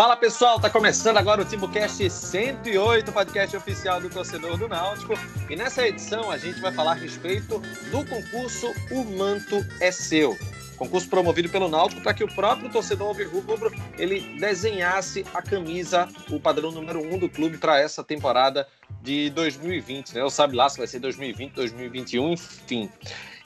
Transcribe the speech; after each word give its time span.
Fala 0.00 0.16
pessoal, 0.16 0.58
tá 0.58 0.70
começando 0.70 1.18
agora 1.18 1.42
o 1.42 1.44
TimbuCast 1.44 2.08
108, 2.08 3.12
podcast 3.12 3.54
oficial 3.54 4.00
do 4.00 4.08
torcedor 4.08 4.56
do 4.56 4.66
Náutico. 4.66 5.12
E 5.50 5.54
nessa 5.54 5.86
edição 5.86 6.30
a 6.30 6.38
gente 6.38 6.58
vai 6.58 6.72
falar 6.72 6.92
a 6.92 6.94
respeito 6.94 7.58
do 7.90 8.06
concurso 8.06 8.72
O 8.90 9.04
Manto 9.04 9.56
é 9.78 9.90
Seu. 9.92 10.38
Concurso 10.78 11.06
promovido 11.06 11.50
pelo 11.50 11.68
Náutico 11.68 12.00
para 12.00 12.14
que 12.14 12.24
o 12.24 12.34
próprio 12.34 12.70
torcedor 12.70 13.08
alvirrubro 13.08 13.70
ele 13.98 14.20
desenhasse 14.38 15.22
a 15.34 15.42
camisa, 15.42 16.08
o 16.30 16.40
padrão 16.40 16.72
número 16.72 17.02
um 17.02 17.18
do 17.18 17.28
clube 17.28 17.58
para 17.58 17.78
essa 17.78 18.02
temporada 18.02 18.66
de 19.02 19.28
2020, 19.28 20.14
né? 20.14 20.24
Ou 20.24 20.30
sabe 20.30 20.56
lá 20.56 20.70
se 20.70 20.78
vai 20.78 20.86
ser 20.86 21.00
2020, 21.00 21.52
2021, 21.52 22.32
enfim. 22.32 22.90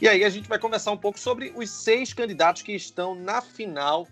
E 0.01 0.07
aí 0.07 0.23
a 0.23 0.31
gente 0.31 0.49
vai 0.49 0.61
conversar 0.61 0.93
um 0.93 0.97
pouco 0.97 1.19
sobre 1.19 1.53
os 1.57 1.69
seis 1.69 2.13
candidatos 2.13 2.63
que 2.63 2.77
estão 2.77 3.13
na 3.17 3.43
final 3.43 4.07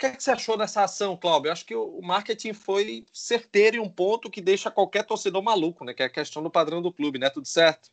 que, 0.00 0.06
é 0.06 0.16
que 0.16 0.22
você 0.22 0.30
achou 0.30 0.56
dessa 0.56 0.82
ação, 0.82 1.14
Cláudio? 1.14 1.48
Eu 1.48 1.52
acho 1.52 1.66
que 1.66 1.74
o 1.74 2.00
marketing 2.00 2.54
foi 2.54 3.04
certeiro 3.12 3.76
em 3.76 3.80
um 3.80 3.88
ponto 3.88 4.30
que 4.30 4.40
deixa 4.40 4.70
qualquer 4.70 5.04
torcedor 5.04 5.42
maluco, 5.42 5.84
né? 5.84 5.92
Que 5.92 6.02
é 6.02 6.06
a 6.06 6.10
questão 6.10 6.42
do 6.42 6.50
padrão 6.50 6.80
do 6.80 6.90
clube, 6.90 7.18
né? 7.18 7.28
Tudo 7.28 7.46
certo? 7.46 7.90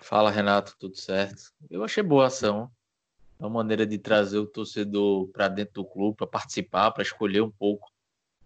Fala, 0.00 0.30
Renato, 0.30 0.76
tudo 0.78 0.96
certo? 0.96 1.52
Eu 1.68 1.82
achei 1.82 2.00
boa 2.00 2.24
a 2.24 2.26
ação. 2.28 2.70
É 3.40 3.42
uma 3.42 3.50
maneira 3.50 3.84
de 3.84 3.98
trazer 3.98 4.38
o 4.38 4.46
torcedor 4.46 5.26
para 5.28 5.48
dentro 5.48 5.74
do 5.74 5.84
clube, 5.84 6.16
para 6.16 6.28
participar, 6.28 6.92
para 6.92 7.02
escolher 7.02 7.40
um 7.40 7.50
pouco, 7.50 7.90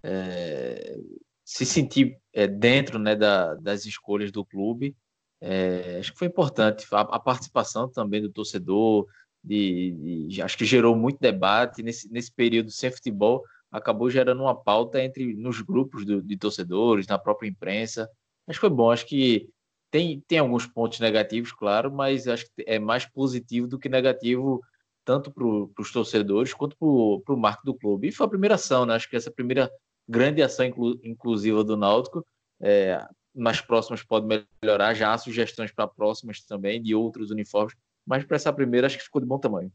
é, 0.02 0.96
se 1.44 1.66
sentir 1.66 2.18
é, 2.32 2.46
dentro 2.46 2.98
né, 2.98 3.14
da, 3.14 3.54
das 3.56 3.84
escolhas 3.84 4.32
do 4.32 4.42
clube. 4.42 4.96
É, 5.38 5.98
acho 6.00 6.12
que 6.12 6.18
foi 6.18 6.28
importante 6.28 6.86
a, 6.92 7.00
a 7.00 7.20
participação 7.20 7.90
também 7.90 8.22
do 8.22 8.30
torcedor, 8.30 9.06
de, 9.48 10.26
de, 10.28 10.42
acho 10.42 10.58
que 10.58 10.64
gerou 10.66 10.94
muito 10.94 11.18
debate 11.18 11.82
nesse, 11.82 12.12
nesse 12.12 12.30
período 12.30 12.70
sem 12.70 12.90
futebol, 12.90 13.42
acabou 13.72 14.10
gerando 14.10 14.42
uma 14.42 14.54
pauta 14.54 15.02
entre 15.02 15.34
nos 15.34 15.62
grupos 15.62 16.04
do, 16.04 16.22
de 16.22 16.36
torcedores, 16.36 17.06
na 17.06 17.18
própria 17.18 17.48
imprensa. 17.48 18.08
Acho 18.46 18.58
que 18.58 18.66
foi 18.66 18.70
bom, 18.70 18.90
acho 18.90 19.06
que 19.06 19.48
tem, 19.90 20.20
tem 20.28 20.38
alguns 20.38 20.66
pontos 20.66 21.00
negativos, 21.00 21.50
claro, 21.50 21.90
mas 21.90 22.28
acho 22.28 22.44
que 22.44 22.64
é 22.66 22.78
mais 22.78 23.06
positivo 23.06 23.66
do 23.66 23.78
que 23.78 23.88
negativo 23.88 24.60
tanto 25.04 25.30
para 25.30 25.82
os 25.82 25.90
torcedores 25.90 26.52
quanto 26.52 26.76
para 26.76 27.34
o 27.34 27.38
marco 27.38 27.64
do 27.64 27.74
clube. 27.74 28.08
E 28.08 28.12
foi 28.12 28.26
a 28.26 28.30
primeira 28.30 28.56
ação, 28.56 28.84
né? 28.84 28.94
Acho 28.94 29.08
que 29.08 29.16
essa 29.16 29.30
primeira 29.30 29.70
grande 30.06 30.42
ação 30.42 30.66
inclu, 30.66 31.00
inclusiva 31.02 31.64
do 31.64 31.78
Náutico. 31.78 32.22
É, 32.60 33.02
nas 33.34 33.62
próximas 33.62 34.02
pode 34.02 34.26
melhorar, 34.62 34.92
já 34.92 35.14
há 35.14 35.16
sugestões 35.16 35.72
para 35.72 35.88
próximas 35.88 36.42
também 36.42 36.82
de 36.82 36.94
outros 36.94 37.30
uniformes 37.30 37.74
mas 38.08 38.24
para 38.24 38.36
essa 38.36 38.52
primeira 38.52 38.86
acho 38.86 38.96
que 38.96 39.04
ficou 39.04 39.20
de 39.20 39.28
bom 39.28 39.38
tamanho. 39.38 39.70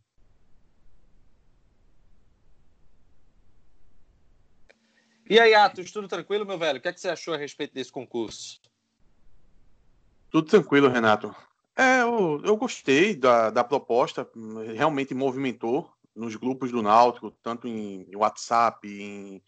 E 5.30 5.40
aí, 5.40 5.54
Atos, 5.54 5.92
tudo 5.92 6.08
tranquilo, 6.08 6.46
meu 6.46 6.58
velho? 6.58 6.80
O 6.80 6.82
que, 6.82 6.88
é 6.88 6.94
que 6.94 7.00
você 7.00 7.10
achou 7.10 7.34
a 7.34 7.38
respeito 7.38 7.74
desse 7.74 7.92
concurso? 7.92 8.60
Tudo 10.32 10.50
tranquilo, 10.50 10.90
Renato. 10.90 11.34
É, 11.78 12.02
eu, 12.02 12.42
eu 12.44 12.58
gostei 12.58 13.16
da, 13.16 13.52
da 13.52 13.64
proposta, 13.64 14.28
realmente 14.76 15.14
movimentou 15.14 15.92
nos 16.16 16.36
grupos 16.36 16.72
do 16.72 16.82
Náutico, 16.82 17.32
tanto 17.42 17.68
em, 17.68 18.08
em 18.12 18.16
WhatsApp, 18.16 18.88
em, 18.88 19.42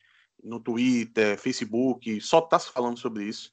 no 0.43 0.59
Twitter, 0.59 1.37
Facebook, 1.39 2.21
só 2.21 2.39
está 2.39 2.57
se 2.57 2.71
falando 2.71 2.97
sobre 2.97 3.23
isso. 3.25 3.51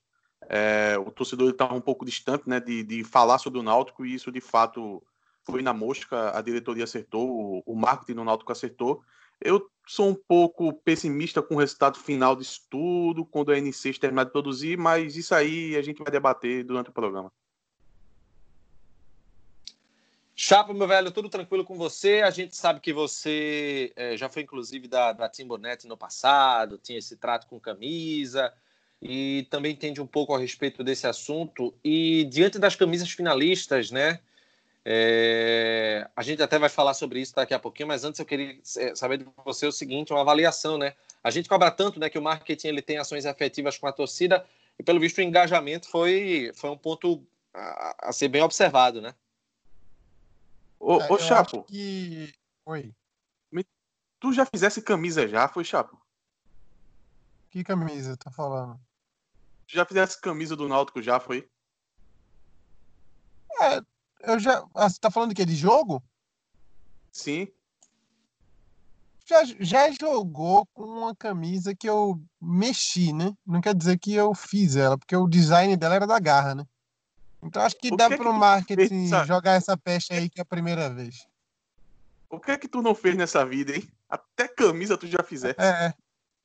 É, 0.48 0.96
o 0.98 1.10
torcedor 1.10 1.50
está 1.50 1.72
um 1.72 1.80
pouco 1.80 2.04
distante 2.04 2.48
né, 2.48 2.60
de, 2.60 2.82
de 2.82 3.02
falar 3.02 3.38
sobre 3.38 3.58
o 3.58 3.62
Náutico 3.62 4.04
e 4.04 4.14
isso 4.14 4.30
de 4.30 4.40
fato 4.40 5.02
foi 5.44 5.62
na 5.62 5.72
mosca, 5.72 6.36
a 6.36 6.40
diretoria 6.40 6.84
acertou, 6.84 7.62
o 7.64 7.74
marketing 7.74 8.14
no 8.14 8.24
Náutico 8.24 8.52
acertou. 8.52 9.02
Eu 9.40 9.68
sou 9.86 10.08
um 10.08 10.14
pouco 10.14 10.72
pessimista 10.72 11.42
com 11.42 11.56
o 11.56 11.58
resultado 11.58 11.98
final 11.98 12.36
disso 12.36 12.60
tudo, 12.70 13.24
quando 13.24 13.50
a 13.50 13.56
N6 13.56 13.98
terminar 13.98 14.24
de 14.24 14.30
produzir, 14.30 14.78
mas 14.78 15.16
isso 15.16 15.34
aí 15.34 15.76
a 15.76 15.82
gente 15.82 16.02
vai 16.02 16.12
debater 16.12 16.64
durante 16.64 16.90
o 16.90 16.92
programa. 16.92 17.32
Chapa, 20.34 20.72
meu 20.72 20.88
velho, 20.88 21.10
tudo 21.10 21.28
tranquilo 21.28 21.64
com 21.64 21.76
você? 21.76 22.22
A 22.22 22.30
gente 22.30 22.56
sabe 22.56 22.80
que 22.80 22.92
você 22.92 23.92
é, 23.94 24.16
já 24.16 24.28
foi, 24.28 24.42
inclusive, 24.42 24.88
da, 24.88 25.12
da 25.12 25.28
Timbonet 25.28 25.86
no 25.86 25.96
passado, 25.96 26.78
tinha 26.78 26.98
esse 26.98 27.16
trato 27.16 27.46
com 27.46 27.60
camisa 27.60 28.52
e 29.00 29.46
também 29.50 29.72
entende 29.72 30.00
um 30.00 30.06
pouco 30.06 30.34
a 30.34 30.38
respeito 30.38 30.82
desse 30.82 31.06
assunto. 31.06 31.74
E 31.84 32.24
diante 32.24 32.58
das 32.58 32.74
camisas 32.74 33.10
finalistas, 33.10 33.90
né? 33.90 34.20
É, 34.84 36.08
a 36.16 36.22
gente 36.22 36.42
até 36.42 36.58
vai 36.58 36.68
falar 36.68 36.94
sobre 36.94 37.20
isso 37.20 37.34
daqui 37.34 37.54
a 37.54 37.58
pouquinho, 37.58 37.88
mas 37.88 38.04
antes 38.04 38.18
eu 38.18 38.26
queria 38.26 38.58
é, 38.78 38.94
saber 38.94 39.18
de 39.18 39.26
você 39.44 39.66
o 39.66 39.72
seguinte, 39.72 40.12
uma 40.12 40.22
avaliação, 40.22 40.76
né? 40.76 40.94
A 41.22 41.30
gente 41.30 41.48
cobra 41.48 41.70
tanto, 41.70 42.00
né, 42.00 42.10
que 42.10 42.18
o 42.18 42.22
marketing 42.22 42.68
ele 42.68 42.82
tem 42.82 42.98
ações 42.98 43.24
efetivas 43.24 43.78
com 43.78 43.86
a 43.86 43.92
torcida 43.92 44.44
e 44.78 44.82
pelo 44.82 44.98
visto 44.98 45.18
o 45.18 45.22
engajamento 45.22 45.88
foi, 45.88 46.50
foi 46.54 46.70
um 46.70 46.76
ponto 46.76 47.24
a, 47.54 48.08
a 48.08 48.12
ser 48.12 48.28
bem 48.28 48.42
observado, 48.42 49.00
né? 49.00 49.14
Ô, 50.80 51.00
é, 51.00 51.12
ô 51.12 51.18
Chapo. 51.18 51.62
Que... 51.64 52.32
Oi. 52.66 52.92
Tu 54.22 54.32
já 54.32 54.46
fizesse 54.46 54.80
camisa 54.80 55.26
já, 55.26 55.48
foi 55.48 55.64
Chapo? 55.64 56.00
Que 57.50 57.64
camisa 57.64 58.16
tá 58.16 58.30
falando? 58.30 58.78
Tu 59.66 59.74
já 59.74 59.84
fizesse 59.84 60.20
camisa 60.20 60.54
do 60.54 60.68
Náutico 60.68 61.02
já, 61.02 61.18
foi? 61.18 61.50
É, 63.60 63.82
eu 64.22 64.38
já. 64.38 64.64
Ah, 64.74 64.88
você 64.88 64.98
tá 65.00 65.10
falando 65.10 65.30
de 65.30 65.34
quê? 65.34 65.44
De 65.44 65.54
jogo? 65.54 66.02
Sim. 67.10 67.48
Já, 69.24 69.44
já 69.60 69.90
jogou 69.92 70.66
com 70.74 70.84
uma 70.84 71.14
camisa 71.14 71.74
que 71.74 71.88
eu 71.88 72.20
mexi, 72.40 73.12
né? 73.12 73.34
Não 73.46 73.60
quer 73.60 73.74
dizer 73.74 73.98
que 73.98 74.14
eu 74.14 74.34
fiz 74.34 74.76
ela, 74.76 74.98
porque 74.98 75.16
o 75.16 75.28
design 75.28 75.76
dela 75.76 75.94
era 75.94 76.06
da 76.06 76.18
garra, 76.18 76.54
né? 76.54 76.66
Então 77.42 77.62
acho 77.62 77.76
que 77.76 77.92
o 77.92 77.96
dá 77.96 78.08
que 78.08 78.16
pro 78.16 78.30
é 78.30 78.32
que 78.32 78.38
marketing 78.38 79.08
fez, 79.08 79.26
jogar 79.26 79.52
essa 79.52 79.76
peste 79.76 80.12
aí 80.12 80.28
que 80.28 80.40
é 80.40 80.42
a 80.42 80.46
primeira 80.46 80.88
vez. 80.90 81.26
O 82.30 82.38
que 82.38 82.50
é 82.52 82.58
que 82.58 82.68
tu 82.68 82.80
não 82.80 82.94
fez 82.94 83.16
nessa 83.16 83.44
vida, 83.44 83.76
hein? 83.76 83.88
Até 84.08 84.48
camisa 84.48 84.96
tu 84.96 85.06
já 85.06 85.22
fizeste. 85.22 85.60
É. 85.60 85.92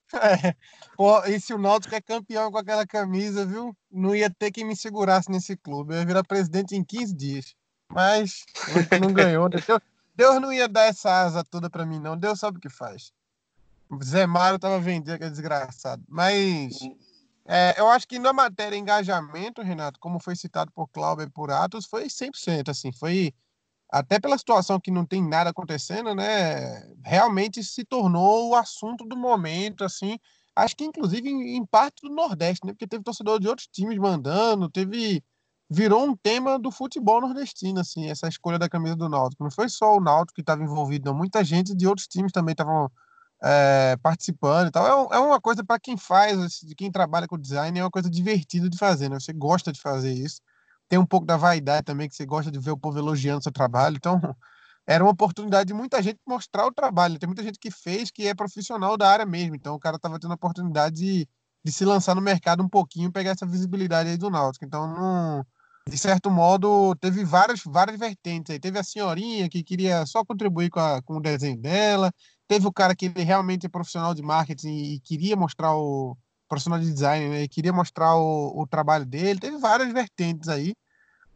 é. 0.48 0.56
Pô, 0.96 1.24
e 1.26 1.40
se 1.40 1.54
o 1.54 1.58
Náutico 1.58 1.96
é 1.96 2.02
campeão 2.02 2.52
com 2.52 2.58
aquela 2.58 2.86
camisa, 2.86 3.46
viu? 3.46 3.76
Não 3.92 4.16
ia 4.16 4.30
ter 4.30 4.52
quem 4.52 4.66
me 4.66 4.76
segurasse 4.76 5.30
nesse 5.30 5.56
clube. 5.56 5.94
Eu 5.94 6.00
ia 6.00 6.06
virar 6.06 6.24
presidente 6.24 6.76
em 6.76 6.84
15 6.84 7.16
dias. 7.16 7.56
Mas 7.90 8.46
não 9.02 9.14
ganhou. 9.14 9.50
Né? 9.50 9.58
Deus, 9.66 9.82
Deus 10.16 10.42
não 10.42 10.52
ia 10.52 10.68
dar 10.68 10.84
essa 10.84 11.10
asa 11.10 11.44
toda 11.44 11.70
para 11.70 11.86
mim, 11.86 12.00
não. 12.00 12.18
Deus 12.18 12.40
sabe 12.40 12.58
o 12.58 12.62
que 12.62 12.70
faz. 12.70 13.12
Zé 14.04 14.26
Mário 14.26 14.60
tava 14.60 14.80
vendendo 14.80 15.16
aquele 15.16 15.30
desgraçado. 15.30 16.04
Mas 16.08 16.78
é, 17.46 17.76
eu 17.78 17.88
acho 17.88 18.08
que 18.08 18.20
na 18.20 18.34
matéria 18.34 18.76
engajamento, 18.76 19.62
Renato, 19.62 20.00
como 20.00 20.20
foi 20.20 20.36
citado 20.36 20.72
por 20.72 20.88
Cláudio 20.90 21.26
e 21.26 21.30
por 21.30 21.50
Atos, 21.50 21.86
foi 21.86 22.08
100%. 22.08 22.70
Assim, 22.70 22.92
foi 22.92 23.34
até 23.90 24.20
pela 24.20 24.38
situação 24.38 24.80
que 24.80 24.92
não 24.92 25.06
tem 25.06 25.24
nada 25.26 25.52
acontecendo, 25.52 26.14
né? 26.14 26.94
Realmente 27.06 27.64
se 27.64 27.86
tornou 27.86 28.50
o 28.50 28.56
assunto 28.56 29.06
do 29.06 29.16
momento, 29.16 29.86
assim. 29.86 30.20
Acho 30.54 30.76
que 30.76 30.84
inclusive 30.84 31.30
em, 31.30 31.56
em 31.56 31.66
parte 31.66 32.02
do 32.02 32.14
Nordeste, 32.14 32.66
né? 32.66 32.74
Porque 32.74 32.88
teve 32.88 33.04
torcedor 33.04 33.40
de 33.40 33.48
outros 33.48 33.68
times 33.68 33.98
mandando, 33.98 34.70
teve 34.70 35.24
virou 35.70 36.06
um 36.06 36.16
tema 36.16 36.58
do 36.58 36.72
futebol 36.72 37.22
nordestino, 37.22 37.80
assim, 37.80 38.10
essa 38.10 38.28
escolha 38.28 38.58
da 38.58 38.70
camisa 38.70 38.96
do 38.96 39.10
Náutico. 39.10 39.44
Não 39.44 39.52
foi 39.52 39.70
só 39.70 39.98
o 39.98 40.02
Náutico 40.02 40.36
que 40.36 40.42
estava 40.42 40.64
envolvido, 40.64 41.14
muita 41.14 41.44
gente 41.44 41.76
de 41.76 41.88
outros 41.88 42.08
times 42.08 42.32
também 42.32 42.54
estavam 42.54 42.90
é, 43.44 43.98
participando 44.02 44.70
e 44.70 44.72
tal. 44.72 45.12
É, 45.12 45.18
é 45.18 45.20
uma 45.20 45.42
coisa 45.42 45.64
para 45.64 45.80
quem 45.80 45.98
faz, 45.98 46.60
de 46.62 46.76
quem 46.76 46.92
trabalha 46.92 47.28
com 47.28 47.38
design, 47.38 47.78
é 47.78 47.84
uma 47.84 47.92
coisa 47.92 48.10
divertida 48.10 48.70
de 48.70 48.78
fazer, 48.78 49.10
né? 49.10 49.20
Você 49.20 49.34
gosta 49.34 49.72
de 49.72 49.82
fazer 49.82 50.14
isso. 50.14 50.42
Tem 50.90 50.98
um 50.98 51.06
pouco 51.06 51.26
da 51.26 51.38
vaidade 51.38 51.84
também, 51.86 52.08
que 52.10 52.16
você 52.16 52.26
gosta 52.26 52.52
de 52.52 52.60
ver 52.60 52.72
o 52.72 52.78
povo 52.78 52.98
elogiando 52.98 53.44
seu 53.44 53.52
trabalho. 53.52 53.98
Então, 53.98 54.20
era 54.88 55.04
uma 55.04 55.12
oportunidade 55.12 55.68
de 55.68 55.74
muita 55.74 56.02
gente 56.02 56.20
mostrar 56.26 56.66
o 56.66 56.72
trabalho. 56.74 57.20
Tem 57.20 57.28
muita 57.28 57.44
gente 57.44 57.60
que 57.60 57.70
fez, 57.72 58.10
que 58.12 58.28
é 58.28 58.34
profissional 58.34 58.98
da 58.98 59.10
área 59.10 59.26
mesmo. 59.26 59.56
Então, 59.56 59.76
o 59.76 59.80
cara 59.80 59.98
estava 59.98 60.20
tendo 60.20 60.32
a 60.32 60.36
oportunidade 60.36 60.96
de, 60.96 61.30
de 61.64 61.72
se 61.72 61.84
lançar 61.86 62.16
no 62.16 62.22
mercado 62.22 62.64
um 62.64 62.70
pouquinho, 62.70 63.12
pegar 63.12 63.32
essa 63.32 63.46
visibilidade 63.46 64.10
aí 64.10 64.18
do 64.18 64.30
Náutico. 64.30 64.66
Então, 64.66 64.88
não 64.88 65.46
de 65.88 65.98
certo 65.98 66.30
modo, 66.30 66.96
teve 66.96 67.24
várias, 67.24 67.62
várias 67.66 67.98
vertentes 67.98 68.52
aí. 68.52 68.60
Teve 68.60 68.78
a 68.80 68.84
senhorinha 68.84 69.50
que 69.50 69.64
queria 69.64 70.06
só 70.06 70.24
contribuir 70.24 70.70
com, 70.70 70.80
a, 70.80 71.02
com 71.02 71.18
o 71.18 71.22
desenho 71.22 71.58
dela, 71.58 72.12
teve 72.48 72.68
o 72.68 72.74
cara 72.74 72.96
que 72.96 73.06
ele 73.06 73.24
realmente 73.24 73.66
é 73.66 73.70
profissional 73.70 74.14
de 74.14 74.22
marketing 74.22 74.70
e 74.70 75.00
queria 75.00 75.36
mostrar 75.36 75.76
o 75.76 76.18
profissional 76.48 76.80
de 76.80 76.92
design, 76.92 77.30
né? 77.30 77.44
E 77.44 77.48
queria 77.48 77.74
mostrar 77.74 78.16
o, 78.16 78.62
o 78.62 78.68
trabalho 78.68 79.06
dele. 79.06 79.40
Teve 79.40 79.58
várias 79.58 79.92
vertentes 79.92 80.50
aí. 80.50 80.74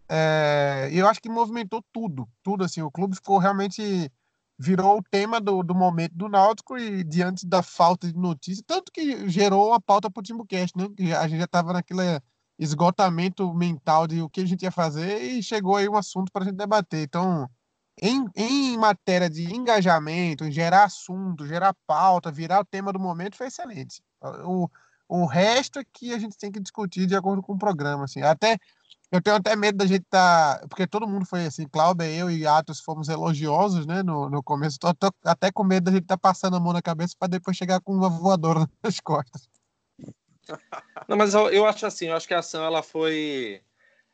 É, 0.09 0.89
eu 0.91 1.07
acho 1.07 1.21
que 1.21 1.29
movimentou 1.29 1.83
tudo, 1.91 2.27
tudo 2.43 2.63
assim. 2.63 2.81
O 2.81 2.91
clube 2.91 3.15
ficou 3.15 3.37
realmente 3.37 4.11
virou 4.59 4.99
o 4.99 5.03
tema 5.09 5.41
do, 5.41 5.63
do 5.63 5.73
momento 5.73 6.13
do 6.13 6.29
Náutico 6.29 6.77
e 6.77 7.03
diante 7.03 7.47
da 7.47 7.63
falta 7.63 8.07
de 8.07 8.17
notícia, 8.17 8.63
tanto 8.65 8.91
que 8.91 9.27
gerou 9.27 9.73
a 9.73 9.81
pauta 9.81 10.09
para 10.09 10.19
o 10.19 10.23
Timbucast, 10.23 10.77
né? 10.77 10.87
A 11.17 11.27
gente 11.27 11.39
já 11.39 11.45
estava 11.45 11.73
naquele 11.73 12.21
esgotamento 12.57 13.53
mental 13.53 14.07
de 14.07 14.21
o 14.21 14.29
que 14.29 14.41
a 14.41 14.45
gente 14.45 14.63
ia 14.63 14.71
fazer 14.71 15.21
e 15.21 15.43
chegou 15.43 15.75
aí 15.75 15.89
um 15.89 15.95
assunto 15.95 16.31
para 16.31 16.43
a 16.43 16.45
gente 16.45 16.57
debater. 16.57 17.03
Então, 17.03 17.49
em, 18.01 18.25
em 18.35 18.77
matéria 18.77 19.29
de 19.29 19.53
engajamento, 19.53 20.45
em 20.45 20.51
gerar 20.51 20.85
assunto, 20.85 21.47
gerar 21.47 21.75
pauta, 21.87 22.31
virar 22.31 22.61
o 22.61 22.65
tema 22.65 22.93
do 22.93 22.99
momento, 22.99 23.37
foi 23.37 23.47
excelente. 23.47 24.01
O, 24.45 24.69
o 25.07 25.25
resto 25.25 25.79
é 25.79 25.83
que 25.93 26.13
a 26.13 26.19
gente 26.19 26.37
tem 26.37 26.51
que 26.51 26.59
discutir 26.59 27.05
de 27.05 27.15
acordo 27.15 27.41
com 27.41 27.53
o 27.53 27.59
programa, 27.59 28.05
assim. 28.05 28.21
Até 28.21 28.57
eu 29.11 29.21
tenho 29.21 29.35
até 29.35 29.55
medo 29.55 29.77
da 29.77 29.85
gente. 29.85 30.05
Tá, 30.09 30.63
porque 30.69 30.87
todo 30.87 31.07
mundo 31.07 31.25
foi 31.25 31.45
assim, 31.45 31.67
Cláudia, 31.67 32.09
eu 32.09 32.31
e 32.31 32.47
Atos 32.47 32.79
fomos 32.79 33.09
elogiosos, 33.09 33.85
né, 33.85 34.01
no, 34.01 34.29
no 34.29 34.41
começo. 34.41 34.79
Tô, 34.79 34.87
até 35.25 35.51
com 35.51 35.63
medo 35.63 35.85
da 35.85 35.91
gente 35.91 36.05
tá 36.05 36.17
passando 36.17 36.55
a 36.55 36.59
mão 36.59 36.71
na 36.71 36.81
cabeça 36.81 37.13
para 37.19 37.27
depois 37.27 37.57
chegar 37.57 37.81
com 37.81 37.93
uma 37.93 38.09
voadora 38.09 38.65
nas 38.81 38.99
costas. 39.01 39.49
Não, 41.07 41.17
mas 41.17 41.33
eu, 41.33 41.49
eu, 41.49 41.65
acho 41.65 41.85
assim, 41.85 42.07
eu 42.07 42.15
acho 42.15 42.27
que 42.27 42.33
a 42.33 42.39
ação 42.39 42.63
ela 42.63 42.81
foi, 42.81 43.61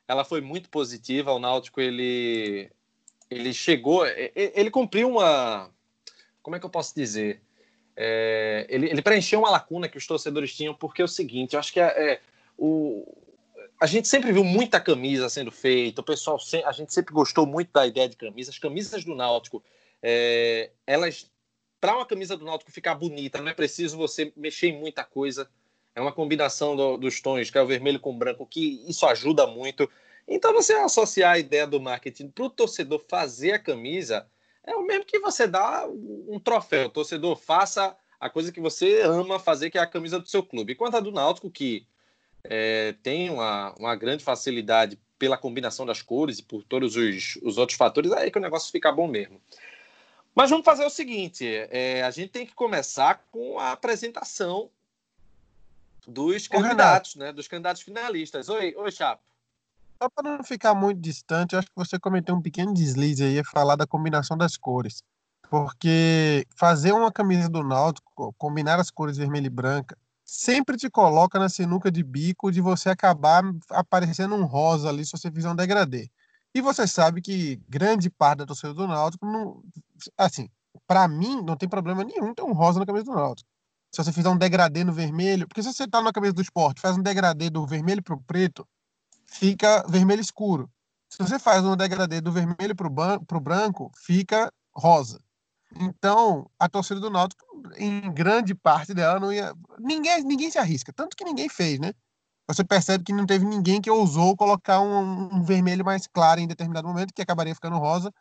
ela 0.07 0.23
foi 0.23 0.41
muito 0.41 0.69
positiva. 0.69 1.31
O 1.31 1.39
Náutico 1.39 1.81
ele, 1.81 2.69
ele 3.29 3.53
chegou, 3.53 4.05
ele 4.05 4.71
cumpriu 4.71 5.09
uma, 5.09 5.69
como 6.41 6.55
é 6.55 6.59
que 6.59 6.65
eu 6.65 6.69
posso 6.69 6.95
dizer? 6.95 7.41
É, 7.95 8.65
ele, 8.69 8.89
ele, 8.89 9.01
preencheu 9.01 9.39
uma 9.39 9.49
lacuna 9.49 9.89
que 9.89 9.97
os 9.97 10.05
torcedores 10.05 10.55
tinham, 10.55 10.73
porque 10.73 11.01
é 11.01 11.05
o 11.05 11.07
seguinte, 11.07 11.53
eu 11.53 11.59
acho 11.59 11.73
que 11.73 11.79
é, 11.79 12.13
é 12.13 12.21
o, 12.57 13.05
a 13.79 13.85
gente 13.85 14.07
sempre 14.07 14.31
viu 14.31 14.43
muita 14.43 14.79
camisa 14.79 15.29
sendo 15.29 15.51
feita, 15.51 16.01
o 16.01 16.03
pessoal, 16.03 16.39
a 16.65 16.71
gente 16.71 16.93
sempre 16.93 17.13
gostou 17.13 17.45
muito 17.45 17.71
da 17.71 17.85
ideia 17.85 18.09
de 18.09 18.15
camisa. 18.15 18.49
As 18.49 18.57
camisas 18.57 19.03
do 19.03 19.13
Náutico, 19.13 19.63
é, 20.01 20.71
elas, 20.85 21.29
para 21.79 21.95
uma 21.95 22.05
camisa 22.05 22.35
do 22.35 22.45
Náutico 22.45 22.71
ficar 22.71 22.95
bonita, 22.95 23.41
não 23.41 23.49
é 23.49 23.53
preciso 23.53 23.97
você 23.97 24.31
mexer 24.35 24.67
em 24.69 24.79
muita 24.79 25.03
coisa. 25.03 25.49
É 25.97 25.99
uma 25.99 26.11
combinação 26.11 26.75
do, 26.75 26.95
dos 26.95 27.19
tons, 27.19 27.49
que 27.49 27.57
é 27.57 27.61
o 27.61 27.65
vermelho 27.65 27.99
com 27.99 28.11
o 28.11 28.17
branco, 28.17 28.45
que 28.45 28.83
isso 28.87 29.03
ajuda 29.07 29.47
muito. 29.47 29.89
Então, 30.27 30.53
você 30.53 30.73
associar 30.73 31.33
a 31.33 31.39
ideia 31.39 31.65
do 31.65 31.81
marketing 31.81 32.29
para 32.29 32.43
o 32.43 32.51
torcedor 32.51 33.03
fazer 33.09 33.53
a 33.53 33.59
camisa, 33.59 34.27
é 34.63 34.75
o 34.75 34.85
mesmo 34.85 35.05
que 35.05 35.17
você 35.17 35.47
dá 35.47 35.87
um 35.87 36.39
troféu. 36.39 36.85
O 36.85 36.91
torcedor 36.91 37.35
faça 37.35 37.97
a 38.19 38.29
coisa 38.29 38.51
que 38.51 38.61
você 38.61 39.01
ama 39.01 39.39
fazer, 39.39 39.71
que 39.71 39.79
é 39.79 39.81
a 39.81 39.87
camisa 39.87 40.19
do 40.19 40.29
seu 40.29 40.43
clube. 40.43 40.73
Enquanto 40.73 40.97
a 40.97 40.99
do 40.99 41.11
Náutico, 41.11 41.49
que 41.49 41.87
é, 42.43 42.93
tem 43.01 43.31
uma, 43.31 43.73
uma 43.79 43.95
grande 43.95 44.23
facilidade 44.23 44.99
pela 45.17 45.35
combinação 45.35 45.83
das 45.83 46.03
cores 46.03 46.37
e 46.37 46.43
por 46.43 46.61
todos 46.63 46.95
os, 46.95 47.39
os 47.41 47.57
outros 47.57 47.75
fatores, 47.75 48.11
aí 48.11 48.29
que 48.29 48.37
o 48.37 48.41
negócio 48.41 48.71
fica 48.71 48.91
bom 48.91 49.07
mesmo. 49.07 49.41
Mas 50.35 50.51
vamos 50.51 50.63
fazer 50.63 50.85
o 50.85 50.91
seguinte: 50.91 51.43
é, 51.71 52.03
a 52.03 52.11
gente 52.11 52.29
tem 52.29 52.45
que 52.45 52.53
começar 52.53 53.25
com 53.31 53.57
a 53.57 53.71
apresentação 53.71 54.69
dos 56.07 56.47
candidatos, 56.47 57.15
né? 57.15 57.33
Dos 57.33 57.47
candidatos 57.47 57.81
finalistas. 57.81 58.47
Oi, 58.47 58.73
oi, 58.77 58.91
Chapo. 58.91 59.21
Só 60.01 60.09
para 60.09 60.37
não 60.37 60.43
ficar 60.43 60.73
muito 60.73 61.01
distante, 61.01 61.55
acho 61.55 61.67
que 61.67 61.75
você 61.75 61.99
cometeu 61.99 62.35
um 62.35 62.41
pequeno 62.41 62.73
deslize 62.73 63.23
aí, 63.23 63.43
falar 63.43 63.75
da 63.75 63.85
combinação 63.85 64.37
das 64.37 64.55
cores. 64.55 65.03
Porque 65.49 66.45
fazer 66.55 66.91
uma 66.91 67.11
camisa 67.11 67.49
do 67.49 67.63
Náutico, 67.63 68.33
combinar 68.37 68.79
as 68.79 68.91
cores 68.91 69.17
vermelha 69.17 69.47
e 69.47 69.49
branca, 69.49 69.97
sempre 70.23 70.77
te 70.77 70.89
coloca 70.89 71.39
na 71.39 71.49
sinuca 71.49 71.89
de 71.89 72.03
bico 72.03 72.51
de 72.51 72.61
você 72.61 72.89
acabar 72.89 73.43
aparecendo 73.71 74.35
um 74.35 74.45
rosa 74.45 74.89
ali 74.89 75.05
se 75.05 75.11
você 75.11 75.31
fizer 75.31 75.49
um 75.49 75.55
degradê. 75.55 76.09
E 76.53 76.61
você 76.61 76.87
sabe 76.87 77.21
que 77.21 77.61
grande 77.67 78.09
parte 78.09 78.39
da 78.39 78.45
torcida 78.45 78.73
do 78.73 78.87
Náutico, 78.87 79.25
não, 79.25 79.63
assim, 80.17 80.49
para 80.85 81.07
mim, 81.07 81.41
não 81.41 81.55
tem 81.55 81.67
problema 81.67 82.03
nenhum 82.03 82.33
ter 82.33 82.43
um 82.43 82.53
rosa 82.53 82.79
na 82.79 82.85
camisa 82.85 83.05
do 83.05 83.15
Náutico. 83.15 83.49
Se 83.91 84.03
você 84.03 84.11
fizer 84.11 84.29
um 84.29 84.37
degradê 84.37 84.83
no 84.83 84.93
vermelho, 84.93 85.47
porque 85.47 85.63
se 85.63 85.73
você 85.73 85.87
tá 85.87 86.01
na 86.01 86.11
camisa 86.11 86.33
do 86.33 86.41
esporte, 86.41 86.81
faz 86.81 86.97
um 86.97 87.01
degradê 87.01 87.49
do 87.49 87.65
vermelho 87.65 88.03
pro 88.03 88.21
preto, 88.21 88.67
fica 89.25 89.83
vermelho 89.87 90.21
escuro. 90.21 90.69
Se 91.09 91.19
você 91.19 91.39
faz 91.39 91.63
um 91.63 91.75
degradê 91.75 92.19
do 92.19 92.31
vermelho 92.31 92.75
pro, 92.75 92.91
pro 93.25 93.39
branco, 93.39 93.91
fica 93.95 94.51
rosa. 94.75 95.21
Então, 95.75 96.49
a 96.59 96.69
torcida 96.69 96.99
do 96.99 97.09
Náutico, 97.09 97.43
em 97.77 98.11
grande 98.13 98.55
parte 98.55 98.93
dela, 98.93 99.19
não 99.19 99.31
ia. 99.31 99.53
Ninguém, 99.79 100.23
ninguém 100.23 100.49
se 100.51 100.57
arrisca, 100.57 100.93
tanto 100.93 101.15
que 101.15 101.23
ninguém 101.23 101.49
fez, 101.49 101.79
né? 101.79 101.93
Você 102.47 102.63
percebe 102.63 103.03
que 103.03 103.11
não 103.13 103.25
teve 103.25 103.45
ninguém 103.45 103.81
que 103.81 103.91
ousou 103.91 104.35
colocar 104.37 104.79
um, 104.79 105.35
um 105.35 105.43
vermelho 105.43 105.83
mais 105.83 106.07
claro 106.07 106.39
em 106.39 106.47
determinado 106.47 106.87
momento, 106.87 107.13
que 107.13 107.21
acabaria 107.21 107.53
ficando 107.53 107.77
rosa. 107.77 108.11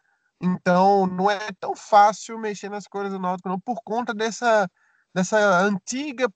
Então, 0.41 1.07
não 1.07 1.31
é 1.31 1.39
tão 1.61 1.75
fácil 1.77 2.39
mexer 2.39 2.69
nas 2.69 2.87
cores 2.87 3.13
do 3.13 3.21
Náutico, 3.21 3.49
não, 3.49 3.61
por 3.61 3.81
conta 3.85 4.13
dessa, 4.13 4.69
dessa 5.17 5.39
antiga, 5.63 6.31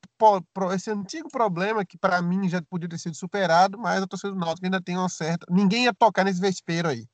esse 0.74 0.90
antigo 0.90 1.28
problema 1.30 1.84
que 1.84 1.98
para 1.98 2.22
mim 2.22 2.48
já 2.48 2.62
podia 2.62 2.88
ter 2.88 2.96
sido 2.96 3.14
superado, 3.14 3.78
mas 3.78 4.02
a 4.02 4.06
torcida 4.06 4.32
do 4.32 4.38
Náutico 4.38 4.64
ainda 4.64 4.80
tem 4.80 4.96
uma 4.96 5.10
certa. 5.10 5.44
Ninguém 5.50 5.84
ia 5.84 5.92
tocar 5.92 6.24
nesse 6.24 6.40
vespeiro 6.40 6.88
aí. 6.88 7.06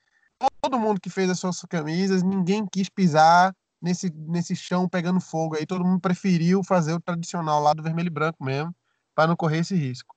Todo 0.61 0.79
mundo 0.79 1.01
que 1.01 1.11
fez 1.11 1.29
as 1.29 1.41
suas 1.41 1.61
camisas, 1.69 2.23
ninguém 2.23 2.65
quis 2.71 2.89
pisar 2.89 3.53
nesse, 3.83 4.13
nesse 4.15 4.55
chão 4.55 4.89
pegando 4.89 5.21
fogo 5.21 5.57
aí. 5.57 5.67
Todo 5.67 5.85
mundo 5.85 6.01
preferiu 6.01 6.63
fazer 6.63 6.93
o 6.93 7.01
tradicional 7.01 7.61
lá 7.61 7.75
do 7.75 7.83
vermelho 7.83 8.07
e 8.07 8.11
branco 8.11 8.45
mesmo, 8.45 8.73
para 9.13 9.27
não 9.27 9.35
correr 9.35 9.59
esse 9.59 9.75
risco. 9.75 10.15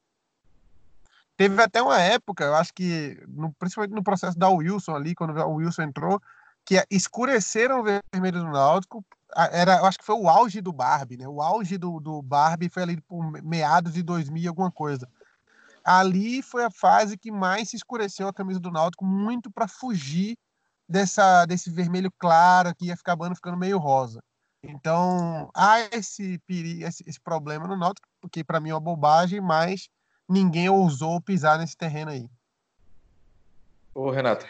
Teve 1.36 1.60
até 1.63 1.81
uma 1.81 2.00
época, 2.00 2.44
eu 2.44 2.54
acho 2.54 2.72
que, 2.75 3.19
no, 3.28 3.51
principalmente 3.54 3.96
no 3.96 4.04
processo 4.04 4.38
da 4.38 4.50
Wilson 4.50 4.94
ali, 4.94 5.16
quando 5.16 5.36
o 5.36 5.56
Wilson 5.56 5.81
entrou, 5.81 6.22
que 6.63 6.75
escureceram 6.92 7.80
o 7.80 7.84
vermelho 7.84 8.44
do 8.44 8.51
Náutico. 8.51 9.04
Era, 9.35 9.77
eu 9.77 9.85
acho 9.85 9.99
que 9.99 10.05
foi 10.05 10.15
o 10.15 10.27
auge 10.27 10.59
do 10.59 10.73
Barbie, 10.73 11.17
né? 11.17 11.27
O 11.27 11.41
auge 11.41 11.77
do, 11.77 11.99
do 11.99 12.21
Barbie 12.21 12.69
foi 12.69 12.83
ali 12.83 13.01
por 13.01 13.31
meados 13.43 13.93
de 13.93 14.01
2000 14.01 14.49
alguma 14.49 14.71
coisa. 14.71 15.07
Ali 15.83 16.41
foi 16.41 16.63
a 16.65 16.71
fase 16.71 17.17
que 17.17 17.31
mais 17.31 17.69
se 17.69 17.75
escureceu 17.75 18.27
a 18.27 18.33
camisa 18.33 18.59
do 18.59 18.71
Náutico, 18.71 19.05
muito 19.05 19.51
para 19.51 19.67
fugir 19.67 20.37
dessa, 20.87 21.45
desse 21.45 21.69
vermelho 21.69 22.12
claro 22.17 22.75
que 22.75 22.86
ia 22.86 22.98
ficar 22.98 23.15
ficando 23.36 23.57
meio 23.57 23.77
rosa. 23.77 24.19
Então, 24.63 25.50
há 25.55 25.79
esse, 25.95 26.41
esse, 26.50 27.03
esse 27.07 27.19
problema 27.19 27.67
no 27.67 27.77
Náutico, 27.77 28.07
porque 28.19 28.43
para 28.43 28.59
mim 28.59 28.69
é 28.69 28.74
uma 28.74 28.79
bobagem, 28.79 29.39
mas 29.39 29.88
ninguém 30.27 30.69
ousou 30.69 31.21
pisar 31.21 31.57
nesse 31.59 31.77
terreno 31.77 32.12
aí. 32.12 32.27
Ô, 33.93 34.09
Renato. 34.09 34.45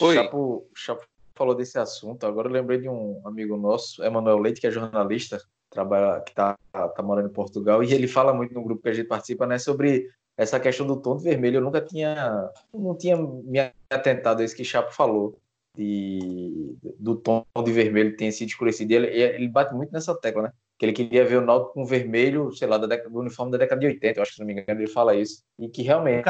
Oi. 0.00 0.14
Chapo, 0.14 0.66
Chapo 0.74 1.06
falou 1.34 1.54
desse 1.54 1.78
assunto. 1.78 2.26
Agora 2.26 2.48
eu 2.48 2.52
lembrei 2.52 2.78
de 2.78 2.88
um 2.88 3.20
amigo 3.24 3.56
nosso, 3.56 4.02
Emanuel 4.04 4.38
Leite, 4.38 4.60
que 4.60 4.66
é 4.66 4.70
jornalista, 4.70 5.40
trabalha, 5.70 6.20
que 6.20 6.30
está 6.30 6.56
tá 6.72 7.02
morando 7.02 7.28
em 7.28 7.32
Portugal, 7.32 7.82
e 7.82 7.92
ele 7.92 8.06
fala 8.06 8.32
muito 8.32 8.54
no 8.54 8.62
grupo 8.62 8.82
que 8.82 8.88
a 8.88 8.92
gente 8.92 9.08
participa, 9.08 9.46
né, 9.46 9.58
sobre 9.58 10.08
essa 10.36 10.58
questão 10.60 10.86
do 10.86 11.00
tom 11.00 11.16
de 11.16 11.24
vermelho. 11.24 11.56
Eu 11.58 11.62
nunca 11.62 11.80
tinha, 11.80 12.50
não 12.72 12.96
tinha 12.96 13.16
me 13.16 13.72
atentado 13.90 14.40
a 14.40 14.44
isso 14.44 14.56
que 14.56 14.64
Chapo 14.64 14.92
falou 14.92 15.38
de, 15.76 16.76
do 16.98 17.16
tom 17.16 17.44
de 17.64 17.72
vermelho 17.72 18.16
tem 18.16 18.30
sido 18.30 18.48
escurecido. 18.48 18.92
E 18.92 18.96
ele, 18.96 19.06
ele 19.08 19.48
bate 19.48 19.74
muito 19.74 19.92
nessa 19.92 20.14
tecla, 20.14 20.42
né? 20.42 20.52
Que 20.78 20.86
ele 20.86 20.92
queria 20.92 21.24
ver 21.24 21.36
o 21.36 21.46
Náutico 21.46 21.74
com 21.74 21.84
vermelho, 21.84 22.52
sei 22.52 22.66
lá, 22.68 22.76
da 22.76 22.86
década, 22.86 23.08
do 23.08 23.20
uniforme 23.20 23.52
da 23.52 23.58
década 23.58 23.80
de 23.80 23.86
80, 23.86 24.18
eu 24.18 24.22
acho 24.22 24.32
que 24.32 24.34
se 24.36 24.40
não 24.40 24.46
me 24.46 24.52
engano, 24.52 24.80
ele 24.80 24.90
fala 24.90 25.14
isso. 25.14 25.42
E 25.58 25.68
que 25.68 25.82
realmente 25.82 26.24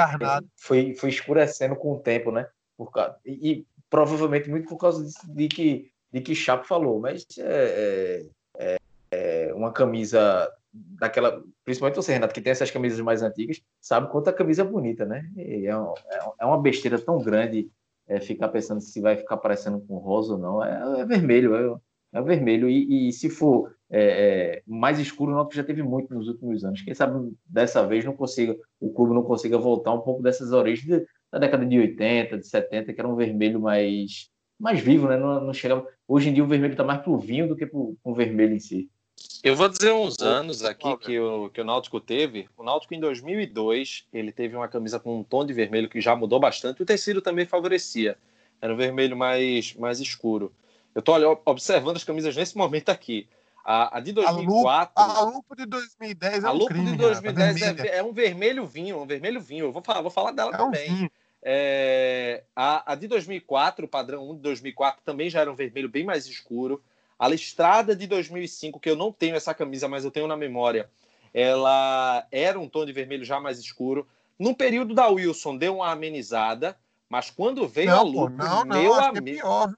foi, 0.56 0.94
foi 0.94 1.08
escurecendo 1.08 1.74
com 1.76 1.92
o 1.92 2.00
tempo, 2.00 2.30
né? 2.30 2.46
Por, 2.76 2.90
e, 3.24 3.50
e 3.50 3.66
provavelmente 3.92 4.48
muito 4.48 4.66
por 4.66 4.78
causa 4.78 5.04
de, 5.04 5.34
de, 5.34 5.48
que, 5.48 5.90
de 6.10 6.20
que 6.22 6.34
Chapo 6.34 6.66
falou, 6.66 6.98
mas 6.98 7.26
é, 7.38 8.24
é, 8.58 8.76
é 9.10 9.54
uma 9.54 9.70
camisa 9.70 10.50
daquela, 10.72 11.44
principalmente 11.62 11.96
você, 11.96 12.14
Renato, 12.14 12.32
que 12.32 12.40
tem 12.40 12.52
essas 12.52 12.70
camisas 12.70 12.98
mais 13.00 13.22
antigas, 13.22 13.60
sabe 13.78 14.10
quanto 14.10 14.28
a 14.28 14.32
camisa 14.32 14.62
é 14.62 14.64
bonita, 14.64 15.04
né? 15.04 15.30
É, 15.36 15.66
é, 15.66 15.72
é 16.40 16.46
uma 16.46 16.58
besteira 16.58 16.98
tão 16.98 17.18
grande 17.18 17.70
é, 18.08 18.18
ficar 18.18 18.48
pensando 18.48 18.80
se 18.80 18.98
vai 18.98 19.14
ficar 19.14 19.36
parecendo 19.36 19.78
com 19.82 19.98
rosa 19.98 20.32
ou 20.32 20.38
não. 20.38 20.64
É, 20.64 21.02
é 21.02 21.04
vermelho, 21.04 21.54
é, 21.54 22.18
é 22.18 22.22
vermelho. 22.22 22.70
E, 22.70 23.08
e 23.08 23.12
se 23.12 23.28
for 23.28 23.74
é, 23.90 24.00
é 24.00 24.62
mais 24.66 24.98
escuro, 24.98 25.32
não, 25.32 25.46
que 25.46 25.54
já 25.54 25.62
teve 25.62 25.82
muito 25.82 26.14
nos 26.14 26.28
últimos 26.28 26.64
anos. 26.64 26.80
Quem 26.80 26.94
sabe 26.94 27.30
dessa 27.44 27.86
vez 27.86 28.06
não 28.06 28.16
consiga, 28.16 28.56
o 28.80 28.90
clube 28.90 29.12
não 29.12 29.22
consiga 29.22 29.58
voltar 29.58 29.92
um 29.92 30.00
pouco 30.00 30.22
dessas 30.22 30.50
origens 30.50 31.04
da 31.32 31.38
década 31.38 31.64
de 31.64 31.78
80, 31.78 32.38
de 32.38 32.46
70, 32.46 32.92
que 32.92 33.00
era 33.00 33.08
um 33.08 33.16
vermelho 33.16 33.58
mais, 33.58 34.28
mais 34.60 34.78
vivo, 34.80 35.08
né? 35.08 35.16
Não, 35.16 35.40
não 35.40 35.54
chegava... 35.54 35.86
Hoje 36.06 36.28
em 36.28 36.34
dia 36.34 36.44
o 36.44 36.46
vermelho 36.46 36.72
está 36.72 36.84
mais 36.84 37.00
pro 37.00 37.18
vinho 37.18 37.48
do 37.48 37.56
que 37.56 37.66
pro, 37.66 37.96
pro 38.02 38.14
vermelho 38.14 38.54
em 38.54 38.60
si. 38.60 38.90
Eu 39.42 39.56
vou 39.56 39.68
dizer 39.68 39.92
uns 39.92 40.20
anos 40.20 40.62
aqui 40.62 40.96
que 40.98 41.18
o, 41.18 41.48
que 41.48 41.60
o 41.60 41.64
Náutico 41.64 42.00
teve. 42.00 42.48
O 42.56 42.62
Náutico, 42.62 42.94
em 42.94 43.00
2002, 43.00 44.06
ele 44.12 44.30
teve 44.30 44.54
uma 44.54 44.68
camisa 44.68 45.00
com 45.00 45.18
um 45.18 45.24
tom 45.24 45.44
de 45.44 45.52
vermelho 45.52 45.88
que 45.88 46.00
já 46.00 46.14
mudou 46.14 46.38
bastante. 46.38 46.82
O 46.82 46.86
tecido 46.86 47.20
também 47.20 47.46
favorecia. 47.46 48.16
Era 48.60 48.72
um 48.72 48.76
vermelho 48.76 49.16
mais, 49.16 49.74
mais 49.74 50.00
escuro. 50.00 50.52
Eu 50.94 51.00
estou 51.00 51.42
observando 51.46 51.96
as 51.96 52.04
camisas 52.04 52.36
nesse 52.36 52.56
momento 52.56 52.90
aqui. 52.90 53.26
A, 53.64 53.98
a 53.98 54.00
de 54.00 54.12
2004. 54.12 54.92
A 54.96 55.22
Lupo, 55.22 55.56
de 55.56 55.66
2010 55.66 56.44
é 56.44 56.46
a 56.46 56.52
um 56.52 56.54
Lupo 56.54 56.66
crime, 56.66 56.90
de 56.90 56.96
2010 56.96 57.62
é, 57.62 57.96
é, 57.98 58.02
um 58.02 58.12
vermelho 58.12 58.66
vinho, 58.66 59.00
um 59.00 59.06
vermelho 59.06 59.40
vinho. 59.40 59.66
Eu 59.66 59.72
vou 59.72 59.82
falar, 59.82 60.00
vou 60.00 60.10
falar 60.10 60.32
dela 60.32 60.52
é 60.52 60.56
também. 60.56 60.90
Um 61.04 61.08
É, 61.42 62.44
a, 62.54 62.92
a, 62.92 62.94
de 62.94 63.08
2004, 63.08 63.84
o 63.84 63.88
padrão 63.88 64.30
1 64.30 64.36
de 64.36 64.42
2004, 64.42 65.02
também 65.04 65.28
já 65.28 65.40
era 65.40 65.50
um 65.50 65.56
vermelho 65.56 65.88
bem 65.88 66.04
mais 66.04 66.26
escuro. 66.26 66.82
A 67.18 67.28
listrada 67.28 67.96
de 67.96 68.06
2005, 68.06 68.78
que 68.78 68.88
eu 68.88 68.96
não 68.96 69.12
tenho 69.12 69.34
essa 69.34 69.52
camisa, 69.52 69.88
mas 69.88 70.04
eu 70.04 70.10
tenho 70.10 70.26
na 70.26 70.36
memória, 70.36 70.88
ela 71.34 72.26
era 72.30 72.58
um 72.58 72.68
tom 72.68 72.84
de 72.84 72.92
vermelho 72.92 73.24
já 73.24 73.40
mais 73.40 73.58
escuro. 73.58 74.06
No 74.38 74.54
período 74.54 74.94
da 74.94 75.08
Wilson, 75.08 75.56
deu 75.56 75.76
uma 75.76 75.90
amenizada, 75.90 76.76
mas 77.08 77.30
quando 77.30 77.66
veio 77.66 77.90
não, 77.90 77.98
a 77.98 78.02
Lupo, 78.02 78.28
não, 78.30 78.64
não, 78.64 78.80
meu 78.80 78.94
amigo. 78.94 79.28
É 79.28 79.32
pior. 79.34 79.74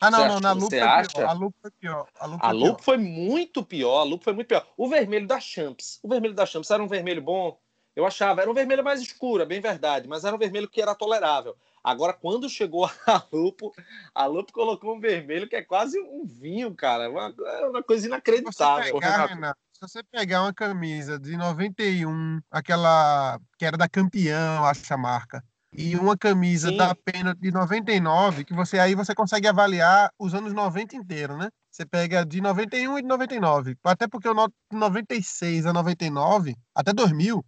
Ah, 0.00 0.10
não, 0.10 0.28
não, 0.28 0.40
na 0.40 0.52
Lupo 0.52 0.70
foi 0.70 0.80
acha? 0.80 1.08
pior. 1.12 1.28
A 1.28 1.32
Lupo 1.32 1.56
foi 1.60 1.70
pior. 1.70 2.08
A 2.18 2.26
Lupo, 2.26 2.46
a 2.46 2.50
Lupo 2.50 2.82
foi 2.82 2.96
muito 2.96 3.62
pior. 3.64 4.00
A 4.00 4.02
Lupo 4.02 4.24
foi 4.24 4.32
muito 4.32 4.48
pior. 4.48 4.66
O 4.76 4.88
vermelho 4.88 5.26
da 5.26 5.38
Champs. 5.38 6.00
O 6.02 6.08
vermelho 6.08 6.34
da 6.34 6.44
Champs 6.44 6.70
era 6.70 6.82
um 6.82 6.88
vermelho 6.88 7.22
bom. 7.22 7.56
Eu 7.96 8.04
achava, 8.04 8.40
era 8.40 8.50
um 8.50 8.54
vermelho 8.54 8.82
mais 8.82 9.00
escuro, 9.00 9.42
é 9.42 9.46
bem 9.46 9.60
verdade, 9.60 10.08
mas 10.08 10.24
era 10.24 10.34
um 10.34 10.38
vermelho 10.38 10.68
que 10.68 10.82
era 10.82 10.94
tolerável. 10.94 11.56
Agora, 11.82 12.12
quando 12.12 12.48
chegou 12.48 12.86
a 12.86 12.90
Lupo, 13.32 13.72
a 14.14 14.26
Lupo 14.26 14.52
colocou 14.52 14.96
um 14.96 15.00
vermelho 15.00 15.48
que 15.48 15.54
é 15.54 15.62
quase 15.62 16.00
um 16.00 16.24
vinho, 16.24 16.74
cara. 16.74 17.10
Uma, 17.10 17.34
é 17.38 17.66
uma 17.66 17.82
coisa 17.82 18.06
inacreditável. 18.06 18.84
Se 18.84 18.92
você, 18.92 19.00
pegar, 19.00 19.26
Renato, 19.26 19.60
se 19.70 19.80
você 19.80 20.02
pegar 20.02 20.42
uma 20.42 20.54
camisa 20.54 21.18
de 21.18 21.36
91, 21.36 22.40
aquela 22.50 23.38
que 23.58 23.66
era 23.66 23.76
da 23.76 23.88
campeão, 23.88 24.64
acho 24.64 24.92
a 24.92 24.96
marca, 24.96 25.44
e 25.76 25.96
uma 25.96 26.16
camisa 26.16 26.70
Sim. 26.70 26.76
da 26.76 26.94
pena 26.94 27.34
de 27.34 27.50
99, 27.50 28.44
que 28.44 28.54
você 28.54 28.78
aí 28.78 28.94
você 28.94 29.14
consegue 29.14 29.48
avaliar 29.48 30.10
os 30.18 30.32
anos 30.32 30.52
90 30.52 30.96
inteiro, 30.96 31.36
né? 31.36 31.50
Você 31.70 31.84
pega 31.84 32.24
de 32.24 32.40
91 32.40 32.98
e 32.98 33.02
de 33.02 33.08
99. 33.08 33.76
Até 33.82 34.06
porque 34.06 34.32
noto 34.32 34.54
96 34.72 35.66
a 35.66 35.72
99, 35.72 36.56
até 36.74 36.92
2000, 36.92 37.44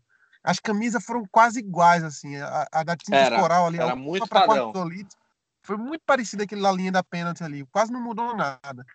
as 0.46 0.60
camisas 0.60 1.04
foram 1.04 1.26
quase 1.26 1.58
iguais, 1.58 2.04
assim. 2.04 2.36
A, 2.36 2.68
a 2.70 2.82
da 2.84 2.96
tinta 2.96 3.16
era, 3.16 3.40
coral 3.40 3.66
ali, 3.66 3.80
era 3.80 3.96
muito 3.96 4.28
padrão. 4.28 4.72
foi 5.60 5.76
muito 5.76 6.02
parecida 6.06 6.44
aquela 6.44 6.70
linha 6.70 6.92
da 6.92 7.02
pênalti 7.02 7.42
ali. 7.42 7.66
Quase 7.66 7.90
não 7.92 8.00
mudou 8.00 8.32
nada. 8.36 8.86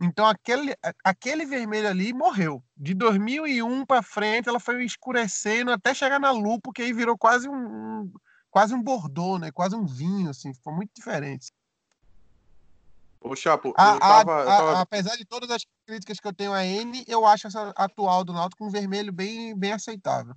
Então 0.00 0.26
aquele, 0.26 0.74
aquele 1.04 1.44
vermelho 1.44 1.88
ali 1.88 2.14
morreu. 2.14 2.64
De 2.74 2.94
2001 2.94 3.84
para 3.84 4.02
frente, 4.02 4.48
ela 4.48 4.58
foi 4.58 4.82
escurecendo 4.82 5.70
até 5.72 5.92
chegar 5.92 6.18
na 6.18 6.30
lupa, 6.30 6.72
que 6.74 6.80
aí 6.80 6.92
virou 6.94 7.18
quase 7.18 7.50
um, 7.50 8.10
quase 8.50 8.74
um 8.74 8.82
bordô, 8.82 9.38
né? 9.38 9.52
Quase 9.52 9.76
um 9.76 9.84
vinho, 9.84 10.30
assim, 10.30 10.54
ficou 10.54 10.74
muito 10.74 10.90
diferente. 10.94 11.52
Ô, 13.20 13.36
Chapo, 13.36 13.74
a, 13.76 13.98
tava, 13.98 14.42
a, 14.42 14.46
tava... 14.46 14.80
apesar 14.80 15.16
de 15.16 15.26
todas 15.26 15.50
as 15.50 15.66
críticas 15.86 16.18
que 16.18 16.26
eu 16.26 16.32
tenho 16.32 16.54
a 16.54 16.64
N, 16.64 17.04
eu 17.06 17.26
acho 17.26 17.46
essa 17.46 17.74
atual 17.76 18.24
do 18.24 18.32
Náutico 18.32 18.60
com 18.60 18.68
um 18.68 18.72
vermelho 18.72 19.12
bem, 19.12 19.54
bem 19.54 19.72
aceitável. 19.72 20.34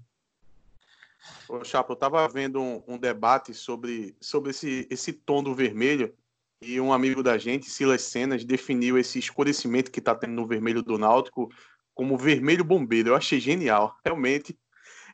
Ô, 1.50 1.64
Chapo, 1.64 1.94
eu 1.94 1.96
tava 1.96 2.28
vendo 2.28 2.62
um, 2.62 2.84
um, 2.88 2.98
debate 2.98 3.54
sobre, 3.54 4.16
sobre 4.20 4.52
esse, 4.52 4.88
esse 4.90 5.14
tom 5.14 5.42
do 5.42 5.56
vermelho 5.56 6.14
e 6.62 6.80
um 6.82 6.92
amigo 6.92 7.22
da 7.22 7.38
gente, 7.38 7.70
Silas 7.70 8.02
Cenas, 8.02 8.44
definiu 8.44 8.98
esse 8.98 9.20
escurecimento 9.20 9.92
que 9.92 10.02
tá 10.02 10.16
tendo 10.16 10.34
no 10.34 10.48
vermelho 10.48 10.82
do 10.82 10.98
Náutico 10.98 11.52
como 11.94 12.18
vermelho 12.18 12.64
bombeiro. 12.64 13.10
Eu 13.10 13.16
achei 13.16 13.40
genial. 13.40 13.96
Realmente, 14.04 14.58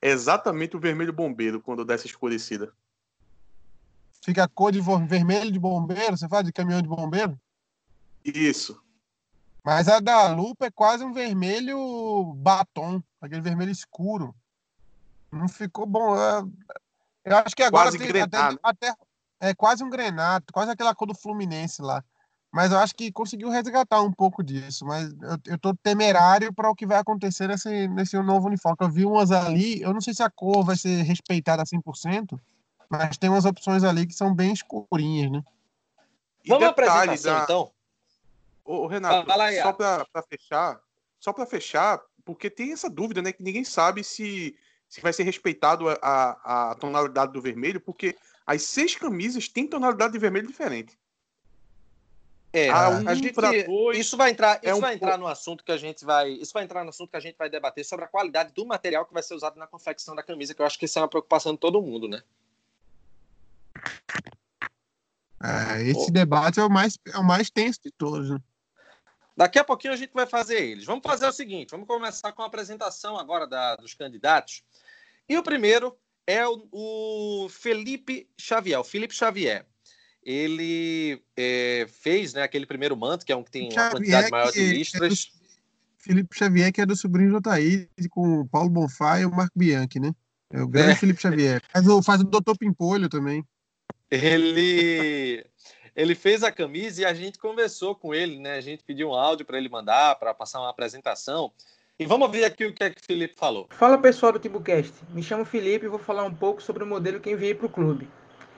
é 0.02 0.10
exatamente 0.10 0.76
o 0.76 0.80
vermelho 0.80 1.14
bombeiro 1.14 1.62
quando 1.62 1.86
dá 1.86 1.94
essa 1.94 2.08
escurecida. 2.08 2.74
Fica 4.24 4.46
a 4.46 4.48
cor 4.48 4.72
de 4.72 4.82
vermelho 5.06 5.52
de 5.52 5.60
bombeiro, 5.60 6.18
você 6.18 6.28
fala 6.28 6.44
de 6.44 6.54
caminhão 6.54 6.82
de 6.82 6.88
bombeiro? 6.88 7.40
Isso. 8.24 8.82
Mas 9.64 9.88
a 9.88 10.00
da 10.00 10.28
lupa 10.34 10.66
é 10.66 10.72
quase 10.72 11.04
um 11.04 11.14
vermelho 11.14 12.34
batom, 12.36 13.02
aquele 13.22 13.42
vermelho 13.42 13.72
escuro. 13.72 14.34
Não 15.34 15.48
ficou 15.48 15.86
bom. 15.86 16.16
Eu 17.26 17.38
acho 17.38 17.56
que 17.56 17.64
agora 17.64 17.90
quase 17.90 17.98
tem, 17.98 18.22
até, 18.22 18.38
até, 18.62 18.94
é 19.40 19.54
quase 19.54 19.84
um 19.84 19.90
grenato, 19.90 20.54
quase 20.54 20.72
aquela 20.72 20.94
cor 20.94 21.08
do 21.08 21.16
Fluminense 21.16 21.82
lá. 21.82 22.04
Mas 22.52 22.72
eu 22.72 22.78
acho 22.78 22.94
que 22.94 23.12
conseguiu 23.12 23.50
resgatar 23.50 24.02
um 24.02 24.12
pouco 24.12 24.44
disso. 24.44 24.86
Mas 24.86 25.12
eu, 25.12 25.54
eu 25.54 25.58
tô 25.58 25.74
temerário 25.76 26.54
para 26.54 26.70
o 26.70 26.76
que 26.76 26.86
vai 26.86 27.00
acontecer 27.00 27.48
nesse, 27.48 27.88
nesse 27.88 28.16
novo 28.22 28.48
uniforme. 28.48 28.78
Eu 28.80 28.92
vi 28.92 29.06
umas 29.06 29.32
ali, 29.32 29.82
eu 29.82 29.92
não 29.92 30.02
sei 30.02 30.14
se 30.14 30.22
a 30.22 30.30
cor 30.30 30.64
vai 30.64 30.76
ser 30.76 31.02
respeitada 31.02 31.64
100%, 31.64 32.40
mas 32.88 33.18
tem 33.18 33.30
umas 33.30 33.46
opções 33.46 33.84
ali 33.84 34.06
que 34.06 34.14
são 34.14 34.36
bem 34.36 34.54
escurinhas, 34.54 35.32
né? 35.32 35.44
E 36.46 36.50
Vamos 36.50 36.68
à 36.68 36.70
apresentação, 36.70 37.38
da... 37.38 37.44
então? 37.44 37.72
Ô, 38.64 38.86
Renato, 38.86 39.30
ah, 39.32 39.62
só 39.62 39.74
para 39.74 40.24
fechar, 40.30 40.80
só 41.20 41.34
para 41.34 41.46
fechar, 41.46 42.02
porque 42.24 42.50
tem 42.50 42.72
essa 42.72 42.90
dúvida, 42.90 43.22
né, 43.22 43.34
que 43.34 43.44
ninguém 43.44 43.64
sabe 43.64 44.04
se, 44.04 44.56
se 44.94 45.02
vai 45.02 45.12
ser 45.12 45.24
respeitado 45.24 45.90
a, 45.90 45.98
a, 46.04 46.72
a 46.72 46.76
tonalidade 46.76 47.34
do 47.34 47.42
vermelho, 47.42 47.82
porque 47.82 48.16
as 48.46 48.62
seis 48.62 48.96
camisas 48.96 49.48
têm 49.48 49.66
tonalidade 49.66 50.14
de 50.14 50.20
vermelho 50.20 50.46
diferente. 50.46 50.96
É, 52.54 52.72
um 52.72 53.10
a 53.10 53.16
gente, 53.16 53.34
dois, 53.66 53.98
isso 53.98 54.16
vai 54.16 54.30
entrar, 54.30 54.60
é 54.62 54.70
isso 54.70 54.78
um 54.78 54.82
vai 54.82 54.94
entrar 54.94 55.18
no 55.18 55.26
assunto 55.26 55.64
que 55.64 55.72
a 55.72 55.78
gente 55.78 56.06
vai, 56.06 56.34
isso 56.34 56.54
vai 56.54 56.64
entrar 56.64 56.84
no 56.84 56.92
assunto 56.92 57.10
que 57.10 57.18
a 57.18 57.20
gente 57.20 57.36
vai 57.36 57.50
debater 57.50 57.84
sobre 57.84 58.06
a 58.06 58.08
qualidade 58.08 58.54
do 58.54 58.68
material 58.68 59.04
que 59.04 59.14
vai 59.16 59.24
ser 59.24 59.34
usado 59.34 59.58
na 59.58 59.66
confecção 59.66 60.14
da 60.14 60.22
camisa, 60.22 60.54
que 60.54 60.62
eu 60.62 60.66
acho 60.66 60.78
que 60.78 60.86
isso 60.86 61.00
é 61.00 61.02
uma 61.02 61.08
preocupação 61.08 61.54
de 61.54 61.60
todo 61.60 61.82
mundo, 61.82 62.08
né? 62.08 62.22
É, 65.44 65.82
esse 65.90 66.12
debate 66.12 66.60
é 66.60 66.64
o, 66.64 66.70
mais, 66.70 67.00
é 67.12 67.18
o 67.18 67.24
mais 67.24 67.50
tenso 67.50 67.82
de 67.84 67.90
todos. 67.90 68.30
Né? 68.30 68.38
Daqui 69.36 69.58
a 69.58 69.64
pouquinho 69.64 69.94
a 69.94 69.98
gente 69.98 70.14
vai 70.14 70.26
fazer 70.28 70.62
eles. 70.62 70.86
Vamos 70.86 71.04
fazer 71.04 71.26
o 71.28 71.32
seguinte: 71.32 71.72
vamos 71.72 71.88
começar 71.88 72.32
com 72.32 72.42
a 72.42 72.46
apresentação 72.46 73.18
agora 73.18 73.48
da, 73.48 73.76
dos 73.76 73.94
candidatos. 73.94 74.64
E 75.28 75.38
o 75.38 75.44
primeiro 75.44 75.96
é 76.28 76.48
o, 76.48 76.68
o 76.72 77.50
Felipe 77.50 78.30
Xavier. 78.40 78.80
O 78.80 78.84
Felipe 78.84 79.14
Xavier. 79.14 79.66
Ele 80.26 81.22
é, 81.36 81.86
fez 82.02 82.34
né, 82.34 82.44
aquele 82.44 82.66
primeiro 82.66 82.96
manto, 82.96 83.26
que 83.26 83.32
é 83.32 83.36
um 83.36 83.44
que 83.44 83.52
tem 83.52 83.70
uma 83.74 83.90
quantidade 83.90 84.32
maior 84.32 84.52
de 84.52 84.66
listras. 84.66 85.32
É 85.40 85.44
Felipe 85.98 86.38
Xavier, 86.38 86.72
que 86.72 86.82
é 86.82 86.86
do 86.86 86.96
sobrinho 86.96 87.32
do 87.32 87.38
Otaí, 87.38 87.90
com 88.10 88.40
o 88.40 88.48
Paulo 88.48 88.70
Bonfá 88.70 89.20
e 89.20 89.26
o 89.26 89.32
Marco 89.32 89.58
Bianchi, 89.58 90.00
né? 90.00 90.14
É 90.50 90.62
o 90.62 90.68
grande 90.68 90.92
é. 90.92 90.96
Felipe 90.96 91.22
Xavier. 91.22 91.62
Faz 91.72 91.88
o, 91.88 92.02
faz 92.02 92.22
o 92.22 92.26
Doutor 92.26 92.58
Pimpolho 92.58 93.10
também 93.10 93.46
ele 94.14 95.46
ele 95.96 96.16
fez 96.16 96.44
a 96.44 96.52
camisa 96.52 97.02
e 97.02 97.06
a 97.06 97.14
gente 97.14 97.38
conversou 97.38 97.96
com 97.96 98.14
ele, 98.14 98.40
né? 98.40 98.56
A 98.56 98.62
gente 98.62 98.84
pediu 98.84 99.10
um 99.10 99.14
áudio 99.14 99.46
para 99.46 99.58
ele 99.58 99.70
mandar, 99.70 100.16
para 100.16 100.34
passar 100.34 100.60
uma 100.60 100.70
apresentação. 100.70 101.52
E 102.00 102.06
vamos 102.06 102.32
ver 102.32 102.46
aqui 102.46 102.66
o 102.66 102.74
que 102.74 102.84
é 102.84 102.90
que 102.90 103.00
o 103.00 103.06
Felipe 103.06 103.36
falou. 103.36 103.68
Fala 103.70 103.98
pessoal 103.98 104.32
do 104.32 104.40
TibuCast, 104.40 104.92
me 105.10 105.22
chamo 105.22 105.46
Felipe 105.46 105.86
e 105.86 105.90
vou 105.90 106.00
falar 106.00 106.24
um 106.24 106.34
pouco 106.34 106.62
sobre 106.62 106.84
o 106.84 106.88
modelo 106.88 107.20
que 107.20 107.30
enviei 107.30 107.54
para 107.54 107.68
o 107.68 107.70
clube. 107.70 108.10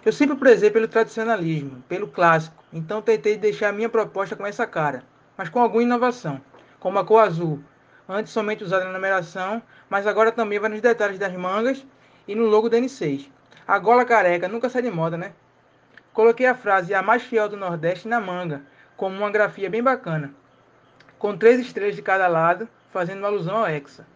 Eu 0.05 0.13
sempre 0.13 0.37
prezei 0.37 0.71
pelo 0.71 0.87
tradicionalismo, 0.87 1.83
pelo 1.89 2.07
clássico, 2.07 2.63
então 2.71 3.01
tentei 3.01 3.35
deixar 3.35 3.69
a 3.69 3.73
minha 3.73 3.89
proposta 3.89 4.35
com 4.35 4.45
essa 4.45 4.65
cara, 4.65 5.03
mas 5.35 5.49
com 5.49 5.59
alguma 5.59 5.83
inovação, 5.83 6.39
como 6.79 6.97
a 6.97 7.03
cor 7.03 7.23
azul, 7.23 7.61
antes 8.07 8.31
somente 8.31 8.63
usada 8.63 8.85
na 8.85 8.93
numeração, 8.93 9.61
mas 9.89 10.07
agora 10.07 10.31
também 10.31 10.59
vai 10.59 10.69
nos 10.69 10.79
detalhes 10.79 11.19
das 11.19 11.33
mangas 11.33 11.83
e 12.27 12.35
no 12.35 12.45
logo 12.45 12.69
da 12.69 12.77
N6. 12.77 13.27
A 13.67 13.77
gola 13.79 14.05
careca 14.05 14.47
nunca 14.47 14.69
sai 14.69 14.83
de 14.83 14.91
moda, 14.91 15.17
né? 15.17 15.33
Coloquei 16.15 16.45
a 16.45 16.55
frase 16.55 16.93
a 16.93 17.01
mais 17.01 17.23
fiel 17.23 17.49
do 17.49 17.57
Nordeste 17.57 18.07
na 18.07 18.21
manga, 18.21 18.61
como 18.95 19.17
uma 19.17 19.29
grafia 19.29 19.69
bem 19.69 19.83
bacana, 19.83 20.33
com 21.19 21.37
três 21.37 21.59
estrelas 21.59 21.93
de 21.93 22.01
cada 22.01 22.25
lado, 22.25 22.69
fazendo 22.89 23.25
alusão 23.25 23.57
ao 23.57 23.67
Hexa. 23.67 24.07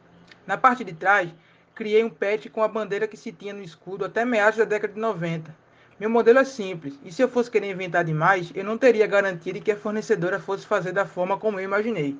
Na 0.47 0.57
parte 0.57 0.85
de 0.85 0.93
trás, 0.93 1.29
criei 1.75 2.01
um 2.01 2.09
patch 2.09 2.47
com 2.47 2.63
a 2.63 2.69
bandeira 2.69 3.05
que 3.05 3.17
se 3.17 3.33
tinha 3.33 3.53
no 3.53 3.61
escudo 3.61 4.05
até 4.05 4.23
meados 4.23 4.57
da 4.57 4.63
década 4.63 4.93
de 4.93 4.99
90. 4.99 5.53
Meu 5.99 6.09
modelo 6.09 6.39
é 6.39 6.45
simples, 6.45 6.97
e 7.03 7.11
se 7.11 7.21
eu 7.21 7.27
fosse 7.27 7.51
querer 7.51 7.69
inventar 7.69 8.05
demais, 8.05 8.49
eu 8.55 8.63
não 8.63 8.77
teria 8.77 9.05
garantia 9.05 9.51
de 9.51 9.59
que 9.59 9.73
a 9.73 9.75
fornecedora 9.75 10.39
fosse 10.39 10.65
fazer 10.65 10.93
da 10.93 11.05
forma 11.05 11.37
como 11.37 11.59
eu 11.59 11.65
imaginei. 11.65 12.17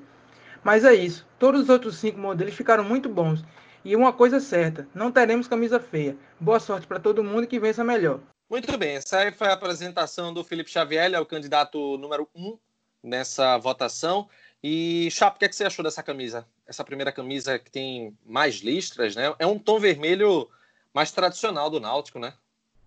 Mas 0.62 0.84
é 0.84 0.92
isso, 0.92 1.26
todos 1.38 1.62
os 1.62 1.68
outros 1.70 1.96
cinco 1.96 2.18
modelos 2.18 2.52
ficaram 2.52 2.84
muito 2.84 3.08
bons. 3.08 3.42
E 3.82 3.96
uma 3.96 4.12
coisa 4.12 4.40
certa, 4.40 4.86
não 4.94 5.10
teremos 5.10 5.48
camisa 5.48 5.80
feia. 5.80 6.18
Boa 6.38 6.60
sorte 6.60 6.86
para 6.86 7.00
todo 7.00 7.24
mundo 7.24 7.46
que 7.46 7.58
vença 7.58 7.82
melhor. 7.82 8.20
Muito 8.50 8.76
bem, 8.76 8.96
essa 8.96 9.18
aí 9.18 9.30
foi 9.30 9.46
a 9.46 9.52
apresentação 9.52 10.34
do 10.34 10.42
Felipe 10.42 10.68
Xavier, 10.68 11.14
é 11.14 11.20
o 11.20 11.24
candidato 11.24 11.96
número 11.98 12.28
um 12.34 12.58
nessa 13.00 13.56
votação. 13.58 14.28
E, 14.60 15.08
Chapo, 15.12 15.36
o 15.36 15.38
que, 15.38 15.44
é 15.44 15.48
que 15.48 15.54
você 15.54 15.62
achou 15.62 15.84
dessa 15.84 16.02
camisa? 16.02 16.44
Essa 16.66 16.82
primeira 16.82 17.12
camisa 17.12 17.60
que 17.60 17.70
tem 17.70 18.12
mais 18.26 18.56
listras, 18.56 19.14
né? 19.14 19.32
É 19.38 19.46
um 19.46 19.56
tom 19.56 19.78
vermelho 19.78 20.48
mais 20.92 21.12
tradicional 21.12 21.70
do 21.70 21.78
Náutico, 21.78 22.18
né? 22.18 22.34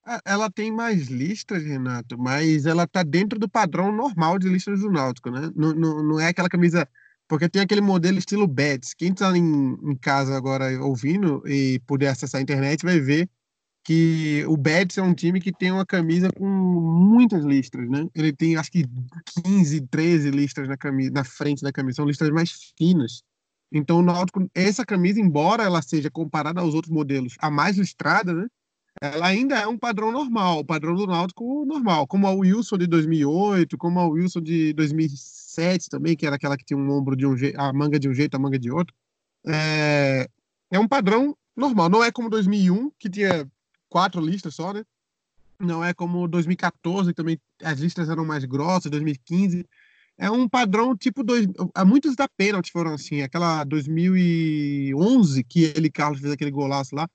É, 0.05 0.19
ela 0.25 0.51
tem 0.51 0.69
mais 0.69 1.07
listras, 1.07 1.63
Renato, 1.63 2.17
mas 2.17 2.65
ela 2.65 2.85
tá 2.85 3.01
dentro 3.01 3.39
do 3.39 3.47
padrão 3.47 3.89
normal 3.89 4.37
de 4.37 4.49
listras 4.49 4.81
do 4.81 4.91
Náutico, 4.91 5.31
né? 5.31 5.49
Não, 5.55 5.73
não, 5.73 6.03
não 6.03 6.19
é 6.19 6.27
aquela 6.27 6.49
camisa. 6.49 6.85
Porque 7.25 7.47
tem 7.47 7.61
aquele 7.61 7.79
modelo 7.79 8.17
estilo 8.17 8.45
Bets. 8.45 8.93
Quem 8.93 9.13
está 9.13 9.35
em, 9.35 9.77
em 9.81 9.95
casa 9.95 10.35
agora 10.35 10.77
ouvindo 10.83 11.41
e 11.47 11.79
puder 11.87 12.09
acessar 12.09 12.39
a 12.39 12.41
internet 12.41 12.83
vai 12.83 12.99
ver 12.99 13.29
que 13.83 14.45
o 14.47 14.55
Betis 14.55 14.97
é 14.97 15.01
um 15.01 15.13
time 15.13 15.41
que 15.41 15.51
tem 15.51 15.71
uma 15.71 15.85
camisa 15.85 16.29
com 16.31 16.45
muitas 16.47 17.43
listras, 17.43 17.89
né? 17.89 18.07
Ele 18.15 18.31
tem 18.31 18.55
acho 18.55 18.71
que 18.71 18.85
15, 19.43 19.87
13 19.87 20.31
listras 20.31 20.67
na 20.67 20.77
camisa, 20.77 21.11
na 21.11 21.23
frente 21.23 21.61
da 21.61 21.71
camisa, 21.71 21.97
são 21.97 22.05
listras 22.05 22.29
mais 22.29 22.73
finas. 22.77 23.23
Então 23.71 23.99
o 23.99 24.03
Náutico, 24.03 24.47
essa 24.53 24.85
camisa, 24.85 25.19
embora 25.19 25.63
ela 25.63 25.81
seja 25.81 26.09
comparada 26.09 26.61
aos 26.61 26.73
outros 26.73 26.93
modelos 26.93 27.35
a 27.39 27.49
mais 27.49 27.77
listrada, 27.77 28.33
né? 28.33 28.47
ela 29.01 29.27
ainda 29.27 29.57
é 29.57 29.67
um 29.67 29.77
padrão 29.77 30.11
normal, 30.11 30.59
o 30.59 30.65
padrão 30.65 30.95
do 30.95 31.07
Náutico 31.07 31.65
normal, 31.65 32.07
como 32.07 32.27
a 32.27 32.31
Wilson 32.31 32.77
de 32.77 32.87
2008, 32.87 33.77
como 33.77 33.99
a 33.99 34.07
Wilson 34.07 34.41
de 34.41 34.73
2007 34.73 35.89
também, 35.89 36.15
que 36.15 36.25
era 36.25 36.35
aquela 36.35 36.55
que 36.55 36.63
tinha 36.63 36.77
um 36.77 36.91
ombro 36.91 37.15
de 37.15 37.25
um 37.25 37.35
jeito, 37.35 37.59
a 37.59 37.73
manga 37.73 37.99
de 37.99 38.07
um 38.07 38.13
jeito, 38.13 38.35
a 38.35 38.39
manga 38.39 38.59
de 38.59 38.71
outro. 38.71 38.95
É, 39.47 40.29
é 40.71 40.79
um 40.79 40.87
padrão 40.87 41.35
normal, 41.55 41.89
não 41.89 42.03
é 42.03 42.11
como 42.11 42.29
2001, 42.29 42.91
que 42.99 43.09
tinha 43.09 43.49
quatro 43.93 44.19
listas 44.19 44.55
só, 44.55 44.73
né? 44.73 44.83
Não 45.59 45.83
é 45.85 45.93
como 45.93 46.27
2014, 46.27 47.13
também 47.13 47.39
as 47.61 47.79
listas 47.79 48.09
eram 48.09 48.25
mais 48.25 48.43
grossas, 48.43 48.89
2015. 48.89 49.63
É 50.17 50.31
um 50.31 50.49
padrão 50.49 50.97
tipo. 50.97 51.23
Dois, 51.23 51.47
muitos 51.85 52.15
da 52.15 52.27
pênalti 52.27 52.71
foram 52.71 52.95
assim. 52.95 53.21
Aquela 53.21 53.63
2011, 53.63 55.43
que 55.43 55.65
ele, 55.75 55.91
Carlos, 55.91 56.21
fez 56.21 56.33
aquele 56.33 56.49
golaço 56.49 56.95
lá, 56.95 57.07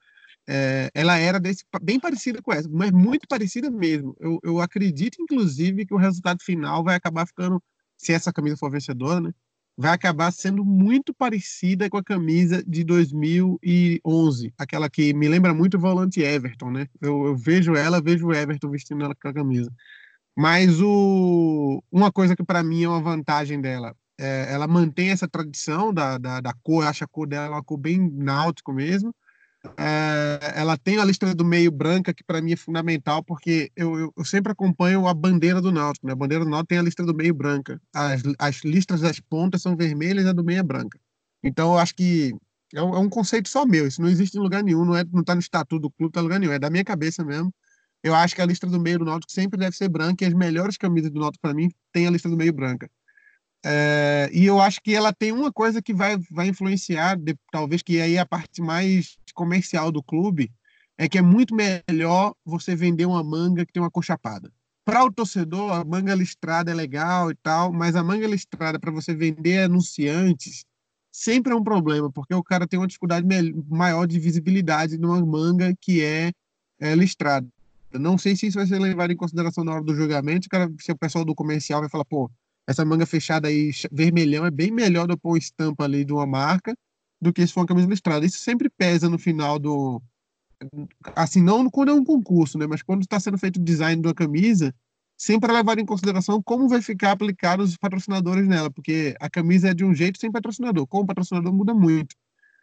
é, 0.48 0.88
ela 0.94 1.18
era 1.18 1.40
desse, 1.40 1.64
bem 1.82 1.98
parecida 1.98 2.40
com 2.40 2.52
essa, 2.52 2.68
mas 2.68 2.92
muito 2.92 3.26
parecida 3.28 3.68
mesmo. 3.70 4.16
Eu, 4.20 4.38
eu 4.44 4.60
acredito, 4.60 5.20
inclusive, 5.20 5.84
que 5.84 5.94
o 5.94 5.98
resultado 5.98 6.40
final 6.44 6.84
vai 6.84 6.94
acabar 6.94 7.26
ficando, 7.26 7.60
se 7.96 8.12
essa 8.12 8.32
camisa 8.32 8.56
for 8.56 8.70
vencedora, 8.70 9.20
né? 9.20 9.32
Vai 9.78 9.92
acabar 9.92 10.32
sendo 10.32 10.64
muito 10.64 11.14
parecida 11.14 11.88
com 11.88 11.96
a 11.96 12.02
camisa 12.02 12.64
de 12.66 12.82
2011, 12.82 14.52
aquela 14.58 14.90
que 14.90 15.14
me 15.14 15.28
lembra 15.28 15.54
muito 15.54 15.76
o 15.76 15.80
volante 15.80 16.20
Everton, 16.20 16.72
né? 16.72 16.88
Eu, 17.00 17.26
eu 17.26 17.36
vejo 17.36 17.76
ela, 17.76 18.02
vejo 18.02 18.26
o 18.26 18.34
Everton 18.34 18.70
vestindo 18.70 19.04
ela 19.04 19.14
com 19.14 19.28
a 19.28 19.32
camisa. 19.32 19.72
Mas 20.36 20.80
o, 20.80 21.80
uma 21.92 22.10
coisa 22.10 22.34
que 22.34 22.42
para 22.42 22.60
mim 22.60 22.82
é 22.82 22.88
uma 22.88 23.00
vantagem 23.00 23.60
dela, 23.60 23.94
é, 24.18 24.52
ela 24.52 24.66
mantém 24.66 25.10
essa 25.10 25.28
tradição 25.28 25.94
da, 25.94 26.18
da, 26.18 26.40
da 26.40 26.52
cor, 26.60 26.82
eu 26.82 26.88
acho 26.88 27.04
a 27.04 27.08
cor 27.08 27.28
dela 27.28 27.48
uma 27.54 27.62
cor 27.62 27.78
bem 27.78 27.98
náutico 28.00 28.72
mesmo, 28.72 29.14
é, 29.76 30.52
ela 30.56 30.76
tem 30.76 30.98
a 30.98 31.04
lista 31.04 31.34
do 31.34 31.44
meio 31.44 31.70
branca, 31.70 32.14
que 32.14 32.24
para 32.24 32.40
mim 32.40 32.52
é 32.52 32.56
fundamental, 32.56 33.22
porque 33.22 33.70
eu, 33.76 33.98
eu, 33.98 34.12
eu, 34.16 34.24
sempre 34.24 34.52
acompanho 34.52 35.06
a 35.06 35.14
bandeira 35.14 35.60
do 35.60 35.72
Náutico. 35.72 36.06
Né? 36.06 36.12
A 36.12 36.16
bandeira 36.16 36.44
do 36.44 36.50
Náutico 36.50 36.68
tem 36.68 36.78
a 36.78 36.82
lista 36.82 37.04
do 37.04 37.14
meio 37.14 37.34
branca. 37.34 37.80
As, 37.94 38.22
as 38.38 38.64
listas 38.64 39.00
das 39.00 39.20
pontas 39.20 39.62
são 39.62 39.76
vermelhas 39.76 40.24
e 40.24 40.28
a 40.28 40.32
do 40.32 40.44
meio 40.44 40.60
é 40.60 40.62
branca. 40.62 40.98
Então, 41.42 41.72
eu 41.72 41.78
acho 41.78 41.94
que 41.94 42.34
é 42.74 42.82
um, 42.82 42.94
é 42.94 42.98
um, 42.98 43.08
conceito 43.08 43.48
só 43.48 43.64
meu. 43.64 43.86
Isso 43.86 44.02
não 44.02 44.08
existe 44.08 44.36
em 44.36 44.40
lugar 44.40 44.62
nenhum, 44.62 44.84
não 44.84 44.94
está 44.94 45.08
é, 45.08 45.16
não 45.16 45.24
tá 45.24 45.34
no 45.34 45.40
estatuto 45.40 45.82
do 45.82 45.90
clube, 45.90 46.12
tá 46.12 46.20
em 46.20 46.24
lugar 46.24 46.38
nenhum. 46.38 46.52
É 46.52 46.58
da 46.58 46.70
minha 46.70 46.84
cabeça 46.84 47.24
mesmo. 47.24 47.52
Eu 48.02 48.14
acho 48.14 48.34
que 48.34 48.42
a 48.42 48.46
lista 48.46 48.66
do 48.66 48.80
meio 48.80 49.00
do 49.00 49.04
Náutico 49.04 49.32
sempre 49.32 49.58
deve 49.58 49.76
ser 49.76 49.88
branca 49.88 50.24
e 50.24 50.28
as 50.28 50.34
melhores 50.34 50.76
camisas 50.76 51.10
do 51.10 51.20
Náutico, 51.20 51.42
para 51.42 51.54
mim, 51.54 51.70
tem 51.92 52.06
a 52.06 52.10
lista 52.10 52.28
do 52.28 52.36
meio 52.36 52.52
branca. 52.52 52.88
É, 53.64 54.30
e 54.32 54.44
eu 54.44 54.60
acho 54.60 54.80
que 54.80 54.94
ela 54.94 55.12
tem 55.12 55.32
uma 55.32 55.52
coisa 55.52 55.82
que 55.82 55.92
vai, 55.92 56.16
vai 56.30 56.48
influenciar, 56.48 57.16
de, 57.16 57.36
talvez 57.50 57.82
que 57.82 58.00
aí 58.00 58.14
é 58.14 58.20
a 58.20 58.26
parte 58.26 58.62
mais 58.62 59.16
comercial 59.34 59.90
do 59.90 60.02
clube, 60.02 60.50
é 60.96 61.08
que 61.08 61.18
é 61.18 61.22
muito 61.22 61.54
melhor 61.54 62.34
você 62.44 62.74
vender 62.74 63.06
uma 63.06 63.22
manga 63.22 63.64
que 63.64 63.72
tem 63.72 63.82
uma 63.82 63.90
cor 63.90 64.04
chapada. 64.04 64.52
Para 64.84 65.04
o 65.04 65.12
torcedor, 65.12 65.72
a 65.72 65.84
manga 65.84 66.14
listrada 66.14 66.70
é 66.70 66.74
legal 66.74 67.30
e 67.30 67.34
tal, 67.34 67.72
mas 67.72 67.94
a 67.94 68.02
manga 68.02 68.26
listrada 68.26 68.78
para 68.78 68.90
você 68.90 69.14
vender 69.14 69.64
anunciantes 69.64 70.64
sempre 71.12 71.52
é 71.52 71.56
um 71.56 71.62
problema, 71.62 72.10
porque 72.10 72.34
o 72.34 72.42
cara 72.42 72.66
tem 72.66 72.78
uma 72.78 72.86
dificuldade 72.86 73.26
maior 73.68 74.06
de 74.06 74.18
visibilidade 74.18 74.96
numa 74.96 75.24
manga 75.24 75.74
que 75.80 76.02
é, 76.02 76.32
é 76.80 76.94
listrada. 76.94 77.46
Eu 77.92 78.00
não 78.00 78.16
sei 78.16 78.36
se 78.36 78.46
isso 78.46 78.58
vai 78.58 78.66
ser 78.66 78.78
levado 78.78 79.12
em 79.12 79.16
consideração 79.16 79.64
na 79.64 79.72
hora 79.72 79.84
do 79.84 79.94
julgamento, 79.94 80.48
cara, 80.48 80.70
se 80.78 80.92
o 80.92 80.96
pessoal 80.96 81.24
do 81.24 81.34
comercial 81.34 81.80
vai 81.80 81.88
falar, 81.88 82.04
pô, 82.04 82.30
essa 82.68 82.84
manga 82.84 83.06
fechada 83.06 83.48
aí, 83.48 83.70
vermelhão, 83.90 84.44
é 84.44 84.50
bem 84.50 84.70
melhor 84.70 85.06
do 85.06 85.16
que 85.16 85.22
pôr 85.22 85.38
estampa 85.38 85.84
ali 85.84 86.04
de 86.04 86.12
uma 86.12 86.26
marca 86.26 86.76
do 87.18 87.32
que 87.32 87.46
se 87.46 87.50
for 87.50 87.60
uma 87.60 87.66
camisa 87.66 87.88
listrada. 87.88 88.26
Isso 88.26 88.38
sempre 88.40 88.68
pesa 88.68 89.08
no 89.08 89.18
final 89.18 89.58
do. 89.58 90.02
Assim, 91.16 91.42
não 91.42 91.70
quando 91.70 91.90
é 91.92 91.94
um 91.94 92.04
concurso, 92.04 92.58
né? 92.58 92.66
Mas 92.66 92.82
quando 92.82 93.00
está 93.00 93.18
sendo 93.18 93.38
feito 93.38 93.56
o 93.56 93.64
design 93.64 94.02
de 94.02 94.06
uma 94.06 94.14
camisa, 94.14 94.74
sempre 95.16 95.50
é 95.50 95.54
levar 95.54 95.78
em 95.78 95.86
consideração 95.86 96.42
como 96.42 96.68
vai 96.68 96.82
ficar 96.82 97.12
aplicado 97.12 97.62
os 97.62 97.74
patrocinadores 97.78 98.46
nela, 98.46 98.70
porque 98.70 99.16
a 99.18 99.30
camisa 99.30 99.70
é 99.70 99.74
de 99.74 99.84
um 99.84 99.94
jeito 99.94 100.18
sem 100.20 100.30
patrocinador. 100.30 100.86
Com 100.86 101.00
o 101.00 101.06
patrocinador 101.06 101.54
muda 101.54 101.72
muito. 101.72 102.14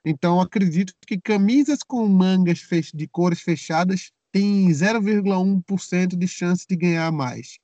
Então, 0.06 0.40
acredito 0.40 0.94
que 1.08 1.20
camisas 1.20 1.80
com 1.82 2.08
mangas 2.08 2.60
de 2.94 3.08
cores 3.08 3.42
fechadas 3.42 4.12
têm 4.32 4.70
0,1% 4.70 6.16
de 6.16 6.28
chance 6.28 6.64
de 6.70 6.76
ganhar 6.76 7.12
mais. 7.12 7.58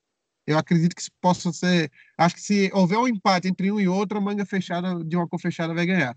Eu 0.52 0.58
acredito 0.58 0.96
que 0.96 1.04
possa 1.20 1.52
ser. 1.52 1.92
Acho 2.18 2.36
que 2.36 2.42
se 2.42 2.72
houver 2.74 2.98
um 2.98 3.08
empate 3.08 3.48
entre 3.48 3.72
um 3.72 3.80
e 3.80 3.88
outro, 3.88 4.18
a 4.18 4.22
manga 4.22 4.46
fechada 4.46 5.04
de 5.04 5.16
uma 5.16 5.28
cor 5.28 5.40
fechada 5.40 5.74
vai 5.74 5.86
ganhar. 5.86 6.16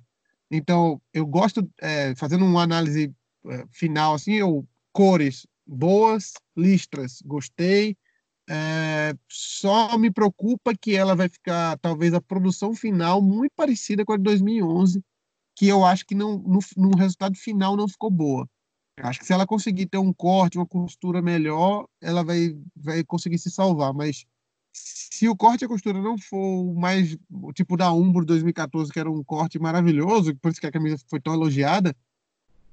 Então, 0.51 1.01
eu 1.13 1.27
gosto, 1.27 1.69
é, 1.81 2.15
fazendo 2.17 2.45
uma 2.45 2.63
análise 2.63 3.15
é, 3.47 3.65
final, 3.73 4.15
assim, 4.15 4.35
eu, 4.35 4.67
cores 4.93 5.47
boas, 5.67 6.33
listras, 6.57 7.21
gostei. 7.25 7.97
É, 8.49 9.15
só 9.29 9.97
me 9.97 10.11
preocupa 10.11 10.75
que 10.79 10.95
ela 10.95 11.17
vai 11.17 11.29
ficar, 11.29 11.79
talvez, 11.79 12.13
a 12.13 12.21
produção 12.21 12.75
final 12.75 13.23
muito 13.23 13.53
parecida 13.57 14.05
com 14.05 14.13
a 14.13 14.17
de 14.17 14.23
2011, 14.23 15.03
que 15.57 15.67
eu 15.67 15.85
acho 15.85 16.05
que 16.05 16.15
não, 16.15 16.39
no, 16.39 16.59
no 16.77 16.97
resultado 16.97 17.37
final 17.37 17.77
não 17.77 17.89
ficou 17.89 18.11
boa. 18.11 18.49
Acho 18.99 19.19
que 19.19 19.27
se 19.27 19.33
ela 19.33 19.47
conseguir 19.47 19.87
ter 19.87 19.99
um 19.99 20.13
corte, 20.13 20.59
uma 20.59 20.67
costura 20.67 21.21
melhor, 21.21 21.87
ela 22.01 22.23
vai, 22.23 22.57
vai 22.77 23.03
conseguir 23.05 23.39
se 23.39 23.51
salvar. 23.51 23.93
Mas 23.93 24.25
se 24.73 25.29
o 25.29 25.37
corte 25.37 25.63
e 25.63 25.65
a 25.65 25.69
costura 25.69 26.01
não 26.01 26.17
for 26.17 26.75
mais 26.75 27.17
tipo 27.55 27.77
da 27.77 27.93
Umbro 27.93 28.25
2014, 28.25 28.93
que 28.93 29.01
era 29.01 29.11
um 29.11 29.23
corte 29.25 29.59
maravilhoso, 29.59 30.35
por 30.37 30.51
isso 30.51 30.61
que 30.61 30.67
a 30.67 30.73
camisa 30.73 30.99
foi 31.09 31.21
tão 31.21 31.35
elogiada, 31.35 31.95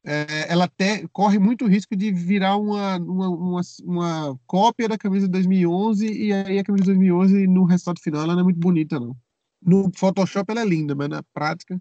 é, 0.04 0.52
ela 0.52 0.66
até 0.66 1.08
corre 1.12 1.38
muito 1.38 1.68
risco 1.68 1.96
de 1.96 2.12
virar 2.12 2.58
uma, 2.58 2.98
uma, 2.98 3.30
uma, 3.30 3.62
uma, 3.84 4.40
cópia 4.48 4.90
da 4.90 4.98
camisa 4.98 5.28
de 5.28 5.32
2011 5.32 6.12
e 6.12 6.34
aí 6.34 6.58
a 6.58 6.64
camisa 6.64 6.86
de 6.86 6.92
2011 6.92 7.48
no 7.48 7.64
resultado 7.66 8.00
final 8.00 8.24
ela 8.24 8.34
não 8.34 8.42
é 8.42 8.44
muito 8.44 8.60
bonita 8.60 9.00
não. 9.00 9.16
No 9.62 9.92
Photoshop 9.96 10.52
ela 10.52 10.62
é 10.62 10.66
linda, 10.66 10.96
mas 10.96 11.10
na 11.10 11.22
prática 11.22 11.80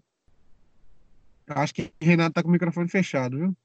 acho 1.47 1.73
que 1.73 1.91
Renato 1.99 2.33
tá 2.33 2.43
com 2.43 2.49
o 2.49 2.51
microfone 2.51 2.87
fechado, 2.87 3.37
viu? 3.37 3.55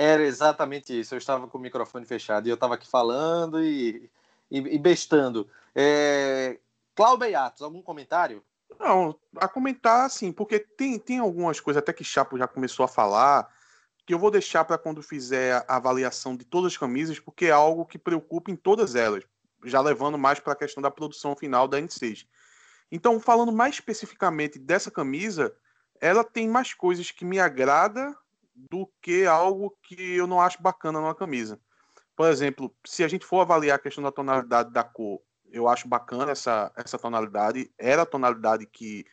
Era 0.00 0.22
exatamente 0.22 0.98
isso. 0.98 1.14
Eu 1.14 1.18
estava 1.18 1.46
com 1.46 1.58
o 1.58 1.60
microfone 1.60 2.06
fechado 2.06 2.46
e 2.46 2.50
eu 2.50 2.54
estava 2.54 2.74
aqui 2.74 2.88
falando 2.88 3.62
e, 3.62 4.10
e, 4.50 4.58
e 4.58 4.78
bestando. 4.78 5.46
É... 5.74 6.58
Cláudio 6.94 7.26
algum 7.60 7.82
comentário? 7.82 8.42
Não, 8.78 9.14
a 9.36 9.46
comentar 9.46 10.06
assim, 10.06 10.32
porque 10.32 10.58
tem, 10.58 10.98
tem 10.98 11.18
algumas 11.18 11.60
coisas, 11.60 11.82
até 11.82 11.92
que 11.92 12.02
Chapo 12.02 12.38
já 12.38 12.48
começou 12.48 12.82
a 12.82 12.88
falar, 12.88 13.54
que 14.06 14.14
eu 14.14 14.18
vou 14.18 14.30
deixar 14.30 14.64
para 14.64 14.78
quando 14.78 15.02
fizer 15.02 15.62
a 15.68 15.76
avaliação 15.76 16.34
de 16.34 16.46
todas 16.46 16.72
as 16.72 16.78
camisas, 16.78 17.18
porque 17.18 17.46
é 17.46 17.50
algo 17.50 17.84
que 17.84 17.98
preocupa 17.98 18.50
em 18.50 18.56
todas 18.56 18.94
elas, 18.94 19.22
já 19.64 19.82
levando 19.82 20.16
mais 20.16 20.40
para 20.40 20.54
a 20.54 20.56
questão 20.56 20.82
da 20.82 20.90
produção 20.90 21.36
final 21.36 21.68
da 21.68 21.78
N6. 21.78 22.26
Então, 22.90 23.20
falando 23.20 23.52
mais 23.52 23.74
especificamente 23.74 24.58
dessa 24.58 24.90
camisa, 24.90 25.54
ela 26.00 26.24
tem 26.24 26.48
mais 26.48 26.72
coisas 26.72 27.10
que 27.10 27.24
me 27.24 27.38
agrada 27.38 28.16
do 28.54 28.90
que 29.00 29.26
algo 29.26 29.76
que 29.82 30.16
eu 30.16 30.26
não 30.26 30.40
acho 30.40 30.62
bacana 30.62 31.00
numa 31.00 31.14
camisa. 31.14 31.60
Por 32.16 32.28
exemplo, 32.28 32.74
se 32.86 33.02
a 33.02 33.08
gente 33.08 33.24
for 33.24 33.40
avaliar 33.40 33.76
a 33.76 33.80
questão 33.80 34.04
da 34.04 34.12
tonalidade 34.12 34.72
da 34.72 34.84
cor, 34.84 35.20
eu 35.50 35.68
acho 35.68 35.88
bacana 35.88 36.32
essa, 36.32 36.70
essa 36.76 36.98
tonalidade. 36.98 37.70
Era 37.78 38.02
a 38.02 38.06
tonalidade 38.06 38.66
que, 38.66 39.04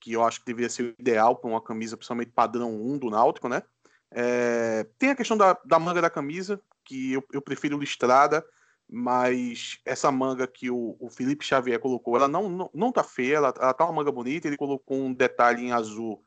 que 0.00 0.12
eu 0.12 0.24
acho 0.24 0.40
que 0.40 0.46
deveria 0.46 0.70
ser 0.70 0.94
ideal 0.98 1.36
para 1.36 1.50
uma 1.50 1.62
camisa, 1.62 1.96
principalmente 1.96 2.32
padrão 2.32 2.74
1 2.74 2.98
do 2.98 3.10
Náutico, 3.10 3.48
né? 3.48 3.62
É, 4.10 4.86
tem 4.98 5.10
a 5.10 5.16
questão 5.16 5.36
da, 5.36 5.58
da 5.64 5.78
manga 5.78 6.00
da 6.00 6.08
camisa, 6.08 6.60
que 6.84 7.12
eu, 7.12 7.24
eu 7.32 7.42
prefiro 7.42 7.78
listrada, 7.78 8.44
mas 8.88 9.78
essa 9.84 10.10
manga 10.10 10.46
que 10.46 10.70
o, 10.70 10.96
o 10.98 11.10
Felipe 11.10 11.44
Xavier 11.44 11.78
colocou, 11.78 12.16
ela 12.16 12.26
não, 12.26 12.48
não, 12.48 12.70
não 12.72 12.90
tá 12.90 13.04
feia, 13.04 13.36
ela, 13.36 13.54
ela 13.60 13.74
tá 13.74 13.84
uma 13.84 13.92
manga 13.92 14.10
bonita, 14.10 14.48
ele 14.48 14.56
colocou 14.56 14.96
um 14.96 15.12
detalhe 15.12 15.62
em 15.62 15.72
azul 15.72 16.24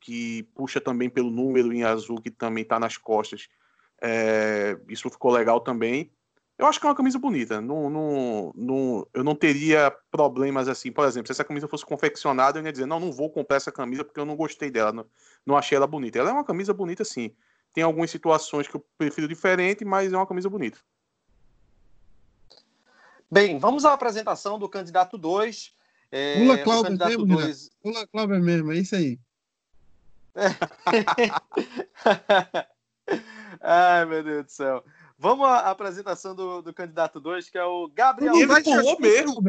que 0.00 0.44
puxa 0.54 0.80
também 0.80 1.08
pelo 1.08 1.30
número 1.30 1.72
em 1.72 1.84
azul 1.84 2.20
que 2.20 2.30
também 2.30 2.62
está 2.62 2.78
nas 2.78 2.96
costas. 2.96 3.48
É, 4.00 4.78
isso 4.88 5.10
ficou 5.10 5.32
legal 5.32 5.60
também. 5.60 6.10
Eu 6.58 6.66
acho 6.66 6.80
que 6.80 6.86
é 6.86 6.88
uma 6.88 6.94
camisa 6.96 7.18
bonita. 7.18 7.60
Não, 7.60 7.90
não, 7.90 8.52
não, 8.54 9.06
eu 9.12 9.22
não 9.22 9.34
teria 9.34 9.94
problemas 10.10 10.68
assim. 10.68 10.90
Por 10.90 11.04
exemplo, 11.06 11.26
se 11.26 11.32
essa 11.32 11.44
camisa 11.44 11.68
fosse 11.68 11.84
confeccionada, 11.84 12.58
eu 12.58 12.64
ia 12.64 12.72
dizer: 12.72 12.86
não, 12.86 12.98
não 12.98 13.12
vou 13.12 13.30
comprar 13.30 13.56
essa 13.56 13.70
camisa 13.70 14.04
porque 14.04 14.18
eu 14.18 14.24
não 14.24 14.36
gostei 14.36 14.70
dela, 14.70 14.92
não, 14.92 15.06
não 15.44 15.56
achei 15.56 15.76
ela 15.76 15.86
bonita. 15.86 16.18
Ela 16.18 16.30
é 16.30 16.32
uma 16.32 16.44
camisa 16.44 16.72
bonita, 16.72 17.04
sim. 17.04 17.30
Tem 17.74 17.84
algumas 17.84 18.10
situações 18.10 18.66
que 18.66 18.74
eu 18.74 18.84
prefiro 18.96 19.28
diferente, 19.28 19.84
mas 19.84 20.12
é 20.12 20.16
uma 20.16 20.26
camisa 20.26 20.48
bonita. 20.48 20.78
Bem, 23.30 23.58
vamos 23.58 23.84
à 23.84 23.92
apresentação 23.92 24.58
do 24.58 24.68
candidato 24.68 25.18
2. 25.18 25.74
É, 26.10 26.38
Pula 26.38 26.58
Cláudio 26.58 26.96
mesmo, 26.96 27.26
dois... 27.26 27.70
Pula 27.82 28.06
Cláudio 28.06 28.40
mesmo, 28.40 28.72
é 28.72 28.76
isso 28.76 28.94
aí. 28.94 29.18
Ai, 33.60 34.04
meu 34.04 34.22
Deus 34.22 34.44
do 34.44 34.50
céu. 34.50 34.84
Vamos 35.18 35.48
à 35.48 35.70
apresentação 35.70 36.34
do, 36.34 36.60
do 36.60 36.74
candidato 36.74 37.18
2, 37.18 37.48
que 37.48 37.56
é 37.56 37.64
o 37.64 37.88
Gabriel. 37.88 38.36
Ele 38.36 38.62
pulou 38.62 39.00
mesmo. 39.00 39.42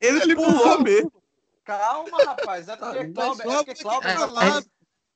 Ele, 0.00 0.22
ele 0.22 0.34
pulou 0.34 0.80
mesmo. 0.80 1.12
Calma, 1.64 2.18
rapaz. 2.24 2.68
É 2.68 2.76
porque 2.76 3.12
Cláudio. 3.12 3.42
É 3.42 3.64
porque 3.64 3.82
Cláudio 3.82 4.10
é, 4.10 4.62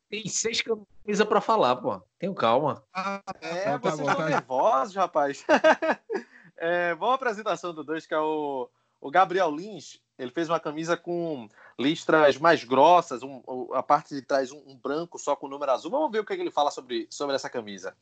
Tem 0.09 0.29
seis 0.29 0.63
camisas 0.63 1.27
para 1.27 1.41
falar, 1.41 1.75
pô. 1.77 2.01
Tenho 2.19 2.35
calma. 2.35 2.85
Ah, 2.95 3.21
é, 3.41 3.65
tá 3.65 3.79
vocês 3.79 3.99
estão 3.99 4.15
tá 4.15 4.29
nervosos, 4.29 4.95
rapaz. 4.95 5.45
é, 6.57 6.95
boa 6.95 7.15
apresentação 7.15 7.75
do 7.75 7.83
dois, 7.83 8.07
que 8.07 8.15
é 8.15 8.21
o, 8.21 8.71
o 9.01 9.11
Gabriel 9.11 9.51
Lins. 9.51 10.01
Ele 10.17 10.31
fez 10.31 10.49
uma 10.49 10.61
camisa 10.61 10.97
com 10.97 11.49
listras 11.79 12.39
mais 12.39 12.65
grossas, 12.65 13.23
um, 13.23 13.43
a 13.73 13.83
parte 13.83 14.15
de 14.15 14.23
trás 14.23 14.51
um, 14.51 14.63
um, 14.67 14.77
branco 14.77 15.19
só 15.19 15.37
com 15.37 15.47
o 15.47 15.51
número 15.51 15.73
azul. 15.73 15.91
Vamos 15.91 16.11
ver 16.11 16.21
o 16.21 16.25
que, 16.25 16.33
é 16.33 16.37
que 16.37 16.43
ele 16.43 16.51
fala 16.51 16.71
sobre, 16.71 17.07
sobre 17.11 17.37
essa 17.37 17.51
camisa. 17.51 17.95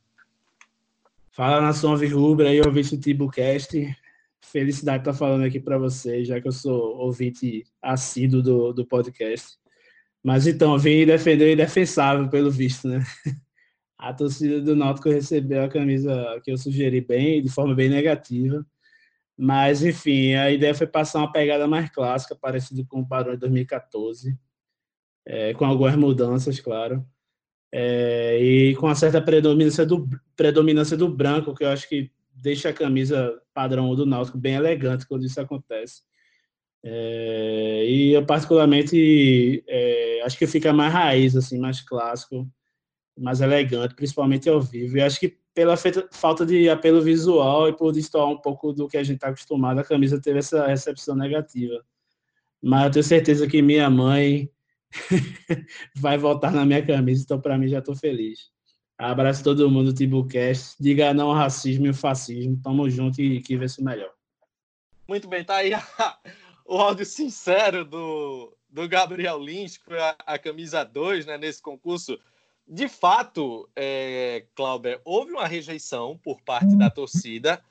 Fala 1.31 1.61
nação 1.61 1.97
Rubra 1.97 2.49
aí, 2.49 2.61
ouvinte 2.61 2.97
do 2.97 3.03
Tibucast. 3.03 3.97
Felicidade 4.41 5.01
estar 5.01 5.13
falando 5.13 5.45
aqui 5.45 5.59
para 5.59 5.79
vocês, 5.79 6.29
já 6.29 6.41
que 6.41 6.47
eu 6.47 6.53
sou 6.53 6.97
ouvinte 6.99 7.67
assíduo 7.83 8.41
do, 8.41 8.73
do 8.73 8.87
podcast. 8.87 9.59
Mas 10.23 10.47
então, 10.47 10.79
vim 10.79 11.05
defender 11.05 11.47
o 11.47 11.53
indefensável, 11.53 12.29
pelo 12.29 12.51
visto, 12.51 12.89
né? 12.89 13.05
A 13.99 14.13
torcida 14.13 14.61
do 14.61 14.77
Náutico 14.77 15.09
recebeu 15.09 15.65
a 15.65 15.69
camisa 15.69 16.39
que 16.45 16.51
eu 16.51 16.59
sugeri 16.59 17.01
bem, 17.01 17.43
de 17.43 17.49
forma 17.49 17.75
bem 17.75 17.89
negativa. 17.89 18.67
Mas, 19.37 19.83
enfim, 19.83 20.35
a 20.35 20.51
ideia 20.51 20.75
foi 20.75 20.87
passar 20.87 21.19
uma 21.19 21.33
pegada 21.33 21.67
mais 21.67 21.91
clássica, 21.91 22.37
parecido 22.37 22.87
com 22.87 23.01
o 23.01 23.09
padrão 23.09 23.35
de 23.35 23.41
2014, 23.41 24.39
é, 25.27 25.55
com 25.55 25.65
algumas 25.65 25.97
mudanças, 25.97 26.61
claro. 26.61 27.05
É, 27.73 28.39
e 28.41 28.77
com 28.77 28.87
uma 28.87 28.95
certa 28.95 29.21
predominância 29.21 29.85
do, 29.85 30.09
predominância 30.37 30.97
do 30.97 31.09
branco, 31.09 31.55
que 31.55 31.65
eu 31.65 31.69
acho 31.69 31.89
que 31.89 32.13
deixa 32.33 32.69
a 32.69 32.73
camisa 32.73 33.41
padrão 33.53 33.95
do 33.97 34.07
Náutico 34.07 34.39
bem 34.39 34.55
elegante 34.55 35.07
quando 35.07 35.25
isso 35.25 35.41
acontece. 35.41 36.03
É, 36.85 37.85
e 37.87 38.13
eu 38.13 38.25
particularmente 38.25 39.65
é, 39.67 40.21
acho 40.23 40.39
que 40.39 40.47
fica 40.47 40.73
mais 40.73 40.93
raiz, 40.93 41.35
assim, 41.35 41.59
mais 41.59 41.81
clássico, 41.81 42.49
mais 43.19 43.41
elegante, 43.41 43.95
principalmente 43.95 44.49
ao 44.49 44.61
vivo. 44.61 44.99
E 44.99 45.03
acho 45.03 45.19
que 45.19 45.39
pela 45.55 45.77
feita, 45.77 46.09
falta 46.11 46.45
de 46.45 46.69
apelo 46.69 47.01
visual 47.01 47.69
e 47.69 47.73
por 47.73 47.93
destoar 47.93 48.29
um 48.29 48.37
pouco 48.37 48.73
do 48.73 48.89
que 48.89 48.97
a 48.97 49.03
gente 49.03 49.17
está 49.17 49.29
acostumado, 49.29 49.79
a 49.79 49.85
camisa 49.85 50.21
teve 50.21 50.41
essa 50.41 50.67
recepção 50.67 51.15
negativa. 51.15 51.85
Mas 52.61 52.85
eu 52.85 52.91
tenho 52.91 53.05
certeza 53.05 53.47
que 53.47 53.63
minha 53.63 53.89
mãe 53.89 54.51
vai 55.95 56.19
voltar 56.19 56.51
na 56.51 56.65
minha 56.65 56.85
camisa, 56.85 57.23
então 57.23 57.41
para 57.41 57.57
mim 57.57 57.69
já 57.69 57.79
estou 57.79 57.95
feliz. 57.95 58.53
Abraço 58.99 59.43
todo 59.43 59.71
mundo 59.71 59.93
do 59.93 59.97
Tibucast. 59.97 60.77
Diga 60.81 61.13
não 61.13 61.29
ao 61.29 61.35
racismo 61.35 61.87
e 61.87 61.89
ao 61.89 61.95
fascismo. 61.95 62.61
Tamo 62.63 62.89
junto 62.89 63.21
e 63.21 63.41
que 63.41 63.57
vê 63.57 63.69
se 63.69 63.83
melhor. 63.83 64.13
Muito 65.07 65.29
bem, 65.29 65.45
tá 65.45 65.57
aí 65.57 65.73
o 66.65 66.79
áudio 66.79 67.05
sincero 67.05 67.85
do, 67.85 68.57
do 68.71 68.89
Gabriel 68.89 69.39
Lins, 69.39 69.77
que 69.77 69.85
foi 69.85 70.01
a, 70.01 70.17
a 70.27 70.39
camisa 70.39 70.85
2 70.85 71.27
né, 71.27 71.37
nesse 71.37 71.61
concurso. 71.61 72.19
De 72.67 72.89
fato, 72.89 73.69
é, 73.77 74.47
Clauber, 74.55 75.01
houve 75.05 75.33
uma 75.33 75.47
rejeição 75.47 76.19
por 76.23 76.41
parte 76.41 76.75
da 76.77 76.89
torcida. 76.89 77.63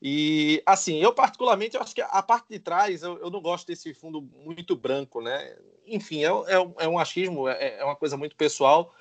E, 0.00 0.62
assim, 0.66 0.98
eu 0.98 1.14
particularmente, 1.14 1.76
acho 1.76 1.94
que 1.94 2.02
a 2.02 2.22
parte 2.22 2.48
de 2.50 2.58
trás, 2.58 3.02
eu, 3.02 3.18
eu 3.18 3.30
não 3.30 3.40
gosto 3.40 3.66
desse 3.66 3.94
fundo 3.94 4.20
muito 4.20 4.76
branco, 4.76 5.22
né? 5.22 5.56
Enfim, 5.86 6.24
é, 6.24 6.28
é, 6.28 6.84
é 6.84 6.88
um 6.88 6.98
achismo, 6.98 7.48
é, 7.48 7.78
é 7.78 7.84
uma 7.84 7.96
coisa 7.96 8.16
muito 8.16 8.36
pessoal. 8.36 8.92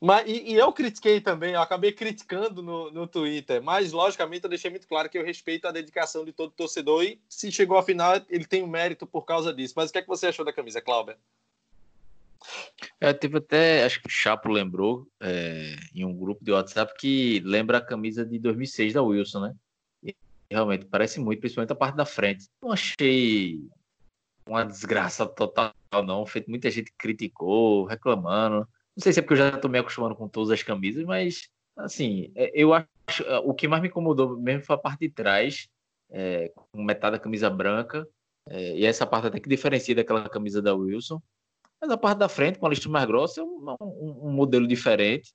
Mas, 0.00 0.26
e, 0.26 0.52
e, 0.52 0.54
eu 0.54 0.72
critiquei 0.72 1.20
também, 1.20 1.54
eu 1.54 1.60
acabei 1.60 1.92
criticando 1.92 2.62
no, 2.62 2.90
no 2.90 3.06
Twitter, 3.06 3.62
mas 3.62 3.92
logicamente 3.92 4.44
eu 4.44 4.50
deixei 4.50 4.70
muito 4.70 4.88
claro 4.88 5.08
que 5.08 5.16
eu 5.16 5.24
respeito 5.24 5.66
a 5.66 5.72
dedicação 5.72 6.24
de 6.24 6.32
todo 6.32 6.50
torcedor 6.50 7.04
e 7.04 7.20
se 7.28 7.50
chegou 7.52 7.78
à 7.78 7.82
final, 7.82 8.20
ele 8.28 8.44
tem 8.44 8.62
o 8.62 8.66
um 8.66 8.68
mérito 8.68 9.06
por 9.06 9.22
causa 9.22 9.52
disso. 9.52 9.74
Mas 9.76 9.90
o 9.90 9.92
que 9.92 9.98
é 9.98 10.02
que 10.02 10.08
você 10.08 10.26
achou 10.26 10.44
da 10.44 10.52
camisa, 10.52 10.80
Cláudia? 10.80 11.16
É, 13.00 13.12
teve 13.12 13.38
até, 13.38 13.84
acho 13.84 14.00
que 14.00 14.08
o 14.08 14.10
Chapo 14.10 14.48
lembrou 14.48 15.06
é, 15.20 15.76
em 15.94 16.04
um 16.04 16.16
grupo 16.16 16.44
de 16.44 16.52
WhatsApp 16.52 16.94
que 16.98 17.40
lembra 17.40 17.78
a 17.78 17.84
camisa 17.84 18.24
de 18.24 18.38
2006 18.38 18.94
da 18.94 19.02
Wilson, 19.02 19.40
né? 19.40 19.54
E 20.02 20.14
realmente 20.50 20.86
parece 20.86 21.20
muito, 21.20 21.40
principalmente 21.40 21.72
a 21.72 21.76
parte 21.76 21.96
da 21.96 22.04
frente. 22.04 22.46
Não 22.62 22.72
achei 22.72 23.60
uma 24.46 24.64
desgraça 24.64 25.26
total, 25.26 25.72
não. 26.04 26.26
Feito, 26.26 26.50
muita 26.50 26.70
gente 26.70 26.92
criticou, 26.98 27.84
reclamando. 27.84 28.68
Não 28.96 29.02
sei 29.02 29.12
se 29.12 29.18
é 29.18 29.22
porque 29.22 29.34
eu 29.34 29.38
já 29.38 29.48
estou 29.50 29.70
me 29.70 29.78
acostumando 29.78 30.14
com 30.14 30.28
todas 30.28 30.50
as 30.50 30.62
camisas, 30.62 31.04
mas 31.04 31.48
assim, 31.76 32.30
é, 32.34 32.50
eu 32.54 32.72
acho 32.72 33.22
é, 33.24 33.38
o 33.38 33.52
que 33.54 33.66
mais 33.66 33.82
me 33.82 33.88
incomodou 33.88 34.38
mesmo 34.38 34.64
foi 34.64 34.76
a 34.76 34.78
parte 34.78 35.00
de 35.00 35.10
trás, 35.10 35.68
é, 36.10 36.52
com 36.54 36.82
metade 36.82 37.16
da 37.16 37.22
camisa 37.22 37.50
branca, 37.50 38.06
é, 38.48 38.76
e 38.76 38.84
essa 38.84 39.06
parte 39.06 39.26
até 39.26 39.40
que 39.40 39.48
diferencia 39.48 39.94
daquela 39.94 40.28
camisa 40.28 40.62
da 40.62 40.74
Wilson. 40.74 41.20
Mas 41.84 41.90
a 41.90 41.98
parte 41.98 42.18
da 42.18 42.28
frente, 42.30 42.58
com 42.58 42.66
a 42.66 42.70
lista 42.70 42.88
mais 42.88 43.04
grossa, 43.04 43.42
é 43.42 43.44
um, 43.44 43.76
um, 43.78 44.28
um 44.28 44.32
modelo 44.32 44.66
diferente. 44.66 45.34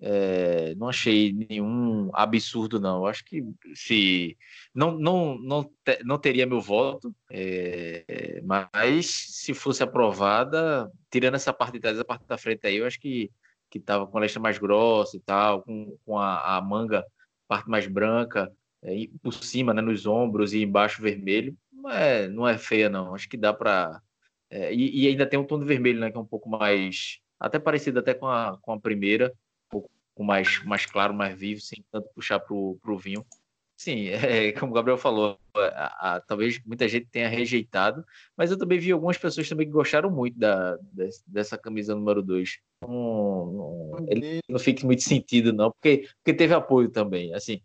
É, 0.00 0.74
não 0.76 0.88
achei 0.88 1.32
nenhum 1.32 2.10
absurdo, 2.14 2.80
não. 2.80 3.06
Acho 3.06 3.22
que 3.24 3.44
se 3.74 4.36
não, 4.74 4.92
não, 4.98 5.38
não, 5.38 5.64
te, 5.84 6.02
não 6.02 6.18
teria 6.18 6.46
meu 6.46 6.62
voto, 6.62 7.14
é, 7.30 8.40
mas 8.42 9.06
se 9.06 9.52
fosse 9.52 9.82
aprovada, 9.82 10.90
tirando 11.10 11.34
essa 11.34 11.52
parte 11.52 11.74
de 11.74 11.80
trás, 11.80 12.00
a 12.00 12.04
parte 12.04 12.26
da 12.26 12.38
frente 12.38 12.66
aí, 12.66 12.76
eu 12.78 12.86
acho 12.86 12.98
que 12.98 13.30
que 13.70 13.78
estava 13.78 14.06
com 14.06 14.18
a 14.18 14.20
lista 14.20 14.38
mais 14.38 14.58
grossa 14.58 15.16
e 15.16 15.20
tal, 15.20 15.62
com, 15.62 15.96
com 16.04 16.18
a, 16.18 16.58
a 16.58 16.60
manga 16.60 17.02
parte 17.48 17.70
mais 17.70 17.86
branca, 17.86 18.52
é, 18.82 19.08
por 19.22 19.32
cima, 19.32 19.72
né, 19.72 19.80
nos 19.80 20.04
ombros 20.04 20.52
e 20.52 20.62
embaixo 20.62 21.00
vermelho, 21.00 21.56
não 21.72 21.90
é, 21.90 22.28
não 22.28 22.48
é 22.48 22.58
feia, 22.58 22.88
não. 22.88 23.14
Acho 23.14 23.28
que 23.28 23.36
dá 23.36 23.52
para. 23.52 24.00
É, 24.52 24.72
e, 24.72 25.04
e, 25.04 25.08
ainda 25.08 25.24
tem 25.24 25.38
um 25.38 25.46
tom 25.46 25.58
de 25.58 25.64
vermelho, 25.64 25.98
né, 25.98 26.10
que 26.10 26.16
é 26.16 26.20
um 26.20 26.26
pouco 26.26 26.46
mais. 26.46 27.18
Até 27.40 27.58
parecido 27.58 28.00
até 28.00 28.12
com 28.12 28.26
a, 28.26 28.58
com 28.60 28.72
a 28.72 28.78
primeira, 28.78 29.32
com 30.14 30.22
mais, 30.22 30.62
mais 30.64 30.84
claro, 30.84 31.14
mais 31.14 31.38
vivo, 31.38 31.62
sem 31.62 31.82
tanto 31.90 32.10
puxar 32.14 32.38
para 32.38 32.54
o 32.54 32.98
vinho. 33.02 33.24
Sim, 33.78 34.08
é, 34.12 34.52
como 34.52 34.70
o 34.72 34.74
Gabriel 34.74 34.98
falou, 34.98 35.38
a, 35.56 36.16
a, 36.16 36.20
talvez 36.20 36.60
muita 36.66 36.86
gente 36.86 37.06
tenha 37.06 37.28
rejeitado, 37.28 38.04
mas 38.36 38.50
eu 38.50 38.58
também 38.58 38.78
vi 38.78 38.92
algumas 38.92 39.16
pessoas 39.16 39.48
também 39.48 39.66
que 39.66 39.72
gostaram 39.72 40.10
muito 40.10 40.38
da, 40.38 40.78
dessa 41.26 41.56
camisa 41.56 41.94
número 41.94 42.22
2. 42.22 42.58
Não, 42.82 43.46
não, 43.46 44.06
ele 44.10 44.40
não 44.46 44.58
fica 44.58 44.84
muito 44.84 45.02
sentido, 45.02 45.50
não, 45.50 45.70
porque, 45.70 46.08
porque 46.18 46.34
teve 46.34 46.52
apoio 46.52 46.90
também. 46.90 47.32
Assim, 47.34 47.62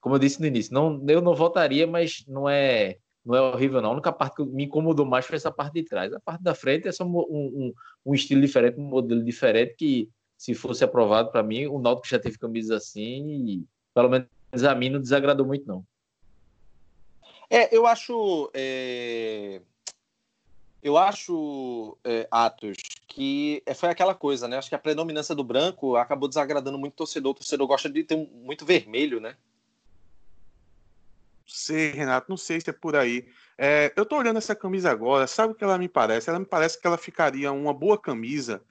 como 0.00 0.14
eu 0.14 0.18
disse 0.18 0.40
no 0.40 0.46
início, 0.46 0.72
não, 0.72 1.04
eu 1.06 1.20
não 1.20 1.34
votaria, 1.34 1.86
mas 1.86 2.24
não 2.26 2.48
é 2.48 2.96
não 3.24 3.34
é 3.34 3.40
horrível, 3.40 3.80
não. 3.82 3.90
A 3.90 3.92
única 3.94 4.12
parte 4.12 4.36
que 4.36 4.44
me 4.44 4.64
incomodou 4.64 5.04
mais 5.04 5.26
foi 5.26 5.36
essa 5.36 5.50
parte 5.50 5.74
de 5.74 5.84
trás. 5.84 6.12
A 6.12 6.20
parte 6.20 6.42
da 6.42 6.54
frente 6.54 6.88
é 6.88 6.92
só 6.92 7.04
um, 7.04 7.18
um, 7.18 7.74
um 8.06 8.14
estilo 8.14 8.40
diferente, 8.40 8.78
um 8.80 8.84
modelo 8.84 9.22
diferente 9.22 9.74
que 9.76 10.08
se 10.36 10.54
fosse 10.54 10.82
aprovado 10.82 11.30
para 11.30 11.42
mim, 11.42 11.66
o 11.66 11.78
Náutico 11.78 12.08
já 12.08 12.18
teve 12.18 12.38
camisas 12.38 12.70
assim 12.70 13.28
e 13.46 13.64
pelo 13.94 14.08
menos 14.08 14.26
a 14.66 14.74
mim 14.74 14.88
não 14.88 14.98
desagradou 14.98 15.46
muito 15.46 15.66
não. 15.66 15.84
É, 17.50 17.76
eu 17.76 17.86
acho 17.86 18.50
é... 18.54 19.60
eu 20.82 20.96
acho 20.96 21.98
é, 22.02 22.26
Atos 22.30 22.78
que 23.06 23.62
é, 23.66 23.74
foi 23.74 23.90
aquela 23.90 24.14
coisa, 24.14 24.48
né? 24.48 24.56
Acho 24.56 24.70
que 24.70 24.74
a 24.74 24.78
predominância 24.78 25.34
do 25.34 25.44
branco 25.44 25.96
acabou 25.96 26.28
desagradando 26.28 26.78
muito 26.78 26.94
o 26.94 26.96
torcedor. 26.96 27.32
O 27.32 27.34
torcedor 27.34 27.66
gosta 27.66 27.90
de 27.90 28.02
ter 28.04 28.16
muito 28.16 28.64
vermelho, 28.64 29.20
né? 29.20 29.36
Sei, 31.50 31.90
Renato, 31.90 32.30
não 32.30 32.36
sei 32.36 32.60
se 32.60 32.70
é 32.70 32.72
por 32.72 32.96
aí. 32.96 33.26
É, 33.58 33.92
eu 33.96 34.06
tô 34.06 34.16
olhando 34.16 34.38
essa 34.38 34.54
camisa 34.54 34.90
agora, 34.90 35.26
sabe 35.26 35.52
o 35.52 35.56
que 35.56 35.64
ela 35.64 35.76
me 35.76 35.88
parece? 35.88 36.30
Ela 36.30 36.38
me 36.38 36.46
parece 36.46 36.80
que 36.80 36.86
ela 36.86 36.96
ficaria 36.96 37.52
uma 37.52 37.74
boa 37.74 38.00
camisa 38.00 38.62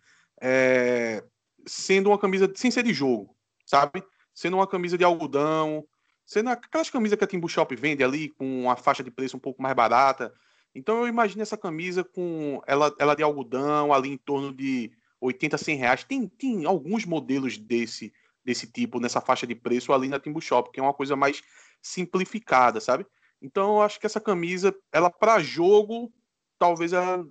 é, 0.42 1.24
sendo 1.65 2.10
uma 2.10 2.18
camisa 2.18 2.52
sem 2.56 2.72
ser 2.72 2.84
de 2.84 2.94
jogo, 2.94 3.36
sabe? 3.65 4.04
Sendo 4.34 4.58
uma 4.58 4.68
camisa 4.68 4.98
de 4.98 5.04
algodão, 5.04 5.86
sendo 6.26 6.50
aquelas 6.50 6.89
camisas 6.89 7.18
que 7.18 7.24
a 7.24 7.28
Timbu 7.28 7.50
Shop 7.50 7.76
vende 7.76 8.04
ali 8.04 8.30
com 8.30 8.63
uma 8.63 8.76
faixa 8.76 9.04
de 9.04 9.12
preço 9.12 9.36
um 9.36 9.39
pouco 9.39 9.62
mais 9.62 9.76
barata. 9.76 10.34
Então 10.74 11.00
eu 11.00 11.08
imagino 11.08 11.42
essa 11.42 11.58
camisa 11.58 12.04
com 12.04 12.62
ela, 12.65 12.94
ela 13.00 13.15
de 13.15 13.24
algodão 13.24 13.92
ali 13.92 14.10
em 14.10 14.18
torno 14.18 14.54
de 14.54 14.92
80, 15.20 15.58
100 15.58 15.76
reais. 15.76 16.04
Tem, 16.04 16.28
tem 16.28 16.65
alguns 16.65 17.06
modelos 17.06 17.58
desse 17.58 18.13
desse 18.44 18.65
tipo 18.65 19.00
nessa 19.00 19.22
faixa 19.22 19.46
de 19.46 19.54
preço 19.54 19.94
ali 19.94 20.08
na 20.08 20.20
Timbu 20.20 20.42
Shop, 20.42 20.72
que 20.72 20.80
é 20.80 20.84
uma 20.84 20.94
coisa 20.94 21.15
mais 21.15 21.44
simplificada, 21.82 22.80
sabe? 22.80 23.06
Então 23.42 23.76
eu 23.76 23.82
acho 23.82 24.00
que 24.00 24.06
essa 24.06 24.20
camisa, 24.20 24.76
ela 24.92 25.10
para 25.10 25.39
jogo, 25.39 26.12
talvez 26.58 26.94
ela 26.94 27.26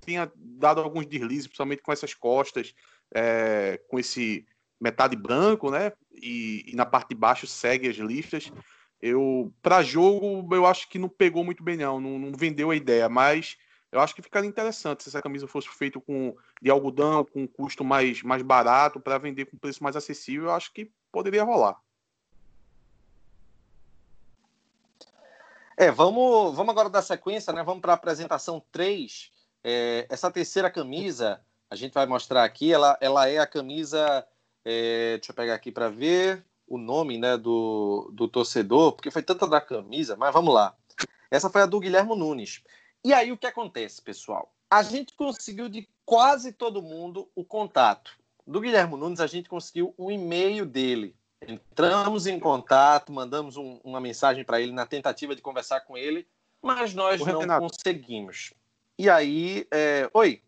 tenha 0.00 0.30
dado 0.36 0.80
alguns 0.80 1.06
deslizes, 1.06 1.46
principalmente 1.46 1.82
com 1.82 1.92
essas 1.92 2.14
costas 2.14 2.74
é, 3.14 3.80
com 3.88 3.98
esse 3.98 4.46
metade 4.80 5.16
branco, 5.16 5.70
né? 5.70 5.92
E, 6.12 6.64
e, 6.66 6.76
na 6.76 6.86
parte 6.86 7.10
de 7.10 7.14
baixo 7.14 7.46
segue 7.46 7.88
as 7.88 7.96
listas. 7.96 8.52
Eu, 9.00 9.52
para 9.62 9.82
jogo, 9.82 10.54
eu 10.54 10.66
acho 10.66 10.88
que 10.88 10.98
não 10.98 11.08
pegou 11.08 11.44
muito 11.44 11.62
bem, 11.62 11.76
não, 11.76 12.00
não, 12.00 12.18
não 12.18 12.32
vendeu 12.32 12.70
a 12.70 12.76
ideia, 12.76 13.08
mas 13.08 13.56
eu 13.92 14.00
acho 14.00 14.14
que 14.14 14.22
ficaria 14.22 14.48
interessante 14.48 15.02
se 15.02 15.08
essa 15.08 15.22
camisa 15.22 15.46
fosse 15.46 15.68
feita 15.68 16.00
com 16.00 16.34
de 16.60 16.70
algodão, 16.70 17.24
com 17.24 17.42
um 17.42 17.46
custo 17.46 17.84
mais, 17.84 18.22
mais 18.22 18.42
barato, 18.42 19.00
para 19.00 19.18
vender 19.18 19.46
com 19.46 19.58
preço 19.58 19.82
mais 19.82 19.96
acessível, 19.96 20.44
eu 20.44 20.52
acho 20.52 20.72
que 20.72 20.90
poderia 21.12 21.44
rolar. 21.44 21.76
É, 25.76 25.90
vamos, 25.90 26.56
vamos 26.56 26.70
agora 26.70 26.88
dar 26.88 27.02
sequência, 27.02 27.52
né? 27.52 27.62
Vamos 27.62 27.82
para 27.82 27.92
a 27.92 27.96
apresentação 27.96 28.62
3. 28.72 29.30
É, 29.62 30.06
essa 30.08 30.30
terceira 30.30 30.70
camisa 30.70 31.40
A 31.68 31.76
gente 31.76 31.92
vai 31.92 32.06
mostrar 32.06 32.44
aqui. 32.44 32.72
Ela, 32.72 32.96
ela 33.00 33.28
é 33.28 33.38
a 33.38 33.46
camisa. 33.46 34.26
É, 34.64 35.18
deixa 35.18 35.32
eu 35.32 35.36
pegar 35.36 35.54
aqui 35.54 35.70
para 35.70 35.88
ver 35.90 36.44
o 36.66 36.78
nome 36.78 37.18
né, 37.18 37.36
do, 37.36 38.10
do 38.12 38.26
torcedor, 38.26 38.92
porque 38.92 39.10
foi 39.10 39.22
tanta 39.22 39.46
da 39.46 39.60
camisa, 39.60 40.16
mas 40.16 40.32
vamos 40.32 40.52
lá. 40.52 40.74
Essa 41.30 41.48
foi 41.48 41.62
a 41.62 41.66
do 41.66 41.78
Guilhermo 41.78 42.16
Nunes. 42.16 42.62
E 43.04 43.12
aí 43.12 43.30
o 43.30 43.36
que 43.36 43.46
acontece, 43.46 44.02
pessoal? 44.02 44.52
A 44.68 44.82
gente 44.82 45.14
conseguiu 45.14 45.68
de 45.68 45.88
quase 46.04 46.52
todo 46.52 46.82
mundo 46.82 47.28
o 47.36 47.44
contato. 47.44 48.18
Do 48.44 48.60
Guilhermo 48.60 48.96
Nunes, 48.96 49.20
a 49.20 49.26
gente 49.26 49.48
conseguiu 49.48 49.94
um 49.96 50.10
e-mail 50.10 50.66
dele. 50.66 51.14
Entramos 51.46 52.26
em 52.26 52.40
contato, 52.40 53.12
mandamos 53.12 53.56
um, 53.56 53.78
uma 53.84 54.00
mensagem 54.00 54.44
para 54.44 54.60
ele 54.60 54.72
na 54.72 54.84
tentativa 54.84 55.34
de 55.34 55.42
conversar 55.42 55.80
com 55.80 55.96
ele, 55.96 56.26
mas 56.60 56.92
nós 56.92 57.20
não 57.20 57.40
Renato. 57.40 57.60
conseguimos. 57.60 58.52
E 58.98 59.08
aí, 59.08 59.66
é... 59.70 60.10
oi. 60.12 60.42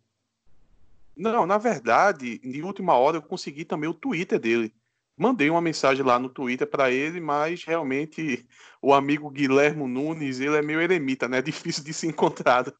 Não, 1.16 1.46
na 1.46 1.58
verdade, 1.58 2.38
de 2.38 2.62
última 2.62 2.94
hora 2.94 3.18
eu 3.18 3.22
consegui 3.22 3.64
também 3.64 3.88
o 3.88 3.94
Twitter 3.94 4.38
dele. 4.38 4.74
Mandei 5.16 5.50
uma 5.50 5.60
mensagem 5.60 6.04
lá 6.04 6.18
no 6.18 6.28
Twitter 6.28 6.66
para 6.66 6.90
ele, 6.90 7.20
mas 7.20 7.64
realmente 7.64 8.46
o 8.82 8.92
amigo 8.94 9.30
Guilhermo 9.30 9.86
Nunes, 9.86 10.40
ele 10.40 10.56
é 10.56 10.62
meio 10.62 10.80
eremita, 10.80 11.28
né? 11.28 11.38
É 11.38 11.42
difícil 11.42 11.84
de 11.84 11.92
se 11.92 12.06
encontrar. 12.06 12.72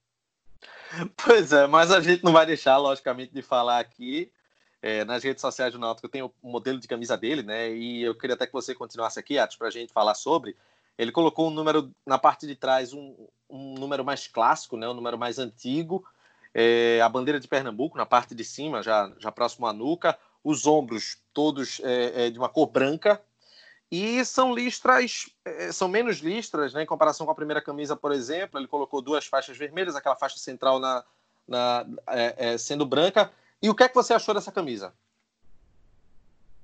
Pois 1.16 1.52
é, 1.52 1.66
mas 1.66 1.90
a 1.90 2.00
gente 2.00 2.24
não 2.24 2.33
vai 2.33 2.46
deixar, 2.46 2.78
logicamente, 2.78 3.33
de 3.33 3.42
falar 3.42 3.78
aqui. 3.78 4.33
É, 4.80 5.04
nas 5.04 5.24
redes 5.24 5.40
sociais 5.40 5.72
do 5.72 5.78
Náutico 5.78 6.08
tenho 6.08 6.32
o 6.40 6.50
modelo 6.50 6.78
de 6.78 6.86
camisa 6.86 7.16
dele, 7.16 7.42
né? 7.42 7.70
E 7.72 8.02
eu 8.02 8.14
queria 8.14 8.34
até 8.34 8.46
que 8.46 8.52
você 8.52 8.74
continuasse 8.74 9.18
aqui, 9.18 9.38
Atos, 9.38 9.56
para 9.56 9.68
a 9.68 9.72
gente 9.72 9.92
falar 9.92 10.14
sobre. 10.14 10.56
Ele 10.96 11.12
colocou 11.12 11.48
um 11.48 11.50
número 11.50 11.92
na 12.06 12.18
parte 12.18 12.46
de 12.46 12.54
trás, 12.54 12.92
um, 12.92 13.14
um 13.48 13.74
número 13.74 14.04
mais 14.04 14.26
clássico, 14.26 14.76
né? 14.76 14.88
Um 14.88 14.94
número 14.94 15.18
mais 15.18 15.38
antigo. 15.38 16.04
É, 16.54 17.00
a 17.00 17.08
bandeira 17.08 17.38
de 17.38 17.46
Pernambuco 17.46 17.98
na 17.98 18.06
parte 18.06 18.34
de 18.34 18.44
cima, 18.44 18.82
já, 18.82 19.12
já 19.18 19.30
próximo 19.30 19.66
à 19.66 19.72
nuca 19.72 20.18
os 20.42 20.66
ombros 20.66 21.18
todos 21.32 21.80
é, 21.84 22.26
é, 22.26 22.30
de 22.30 22.38
uma 22.38 22.48
cor 22.48 22.66
branca 22.66 23.20
e 23.90 24.24
são 24.24 24.54
listras, 24.54 25.26
é, 25.44 25.72
são 25.72 25.88
menos 25.88 26.18
listras, 26.18 26.74
né, 26.74 26.82
em 26.82 26.86
comparação 26.86 27.24
com 27.24 27.32
a 27.32 27.34
primeira 27.34 27.62
camisa, 27.62 27.96
por 27.96 28.12
exemplo. 28.12 28.58
Ele 28.58 28.68
colocou 28.68 29.00
duas 29.00 29.26
faixas 29.26 29.56
vermelhas, 29.56 29.96
aquela 29.96 30.16
faixa 30.16 30.38
central 30.38 30.78
na, 30.78 31.04
na 31.46 31.86
é, 32.06 32.58
sendo 32.58 32.84
branca. 32.84 33.30
E 33.62 33.68
o 33.68 33.75
que 33.75 33.83
é 33.83 33.88
que 33.88 33.94
você 33.94 34.14
achou 34.14 34.35
dessa 34.35 34.53
camisa? 34.53 34.94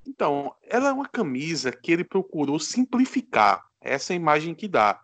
Então, 0.07 0.55
ela 0.63 0.89
é 0.89 0.93
uma 0.93 1.09
camisa 1.09 1.73
que 1.73 1.91
ele 1.91 2.05
procurou 2.05 2.59
simplificar 2.59 3.67
essa 3.81 4.15
imagem 4.15 4.55
que 4.55 4.69
dá. 4.69 5.01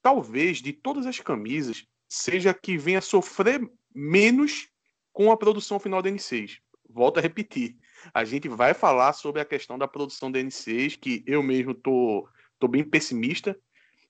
Talvez 0.00 0.62
de 0.62 0.72
todas 0.72 1.06
as 1.06 1.18
camisas 1.20 1.86
seja 2.08 2.54
que 2.54 2.78
venha 2.78 3.00
sofrer 3.00 3.60
menos 3.94 4.68
com 5.12 5.30
a 5.30 5.36
produção 5.36 5.78
final 5.78 6.00
da 6.00 6.08
N6. 6.08 6.58
Volto 6.88 7.18
a 7.18 7.20
repetir 7.20 7.76
a 8.12 8.24
gente 8.24 8.48
vai 8.48 8.74
falar 8.74 9.12
sobre 9.12 9.40
a 9.40 9.44
questão 9.44 9.78
da 9.78 9.88
produção 9.88 10.30
da 10.30 10.38
N6, 10.38 10.98
que 10.98 11.22
eu 11.26 11.42
mesmo 11.42 11.74
tô, 11.74 12.28
tô 12.58 12.68
bem 12.68 12.84
pessimista, 12.84 13.58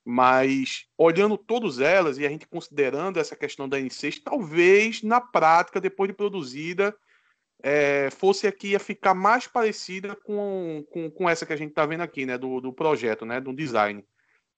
mas 0.05 0.87
olhando 0.97 1.37
todas 1.37 1.81
elas 1.81 2.19
e 2.19 2.27
a 2.27 2.31
gente 2.31 2.47
considerando 2.47 3.19
essa 3.19 3.37
questão 3.37 3.69
da 3.69 3.79
N6, 3.79 4.23
talvez 4.23 5.03
na 5.03 5.21
prática, 5.21 5.81
depois 5.81 6.09
de 6.09 6.17
produzida, 6.17 6.95
é, 7.63 8.11
fosse 8.11 8.47
aqui 8.47 8.75
a 8.75 8.81
ficar 8.81 9.15
mais 9.15 9.47
parecida 9.47 10.15
com, 10.15 10.85
com, 10.91 11.11
com 11.11 11.29
essa 11.29 11.45
que 11.45 11.53
a 11.53 11.57
gente 11.57 11.71
está 11.71 11.85
vendo 11.87 12.03
aqui, 12.03 12.25
né, 12.25 12.39
do, 12.39 12.61
do 12.61 12.73
projeto, 12.73 13.25
né, 13.25 13.41
do 13.41 13.55
design. 13.55 14.05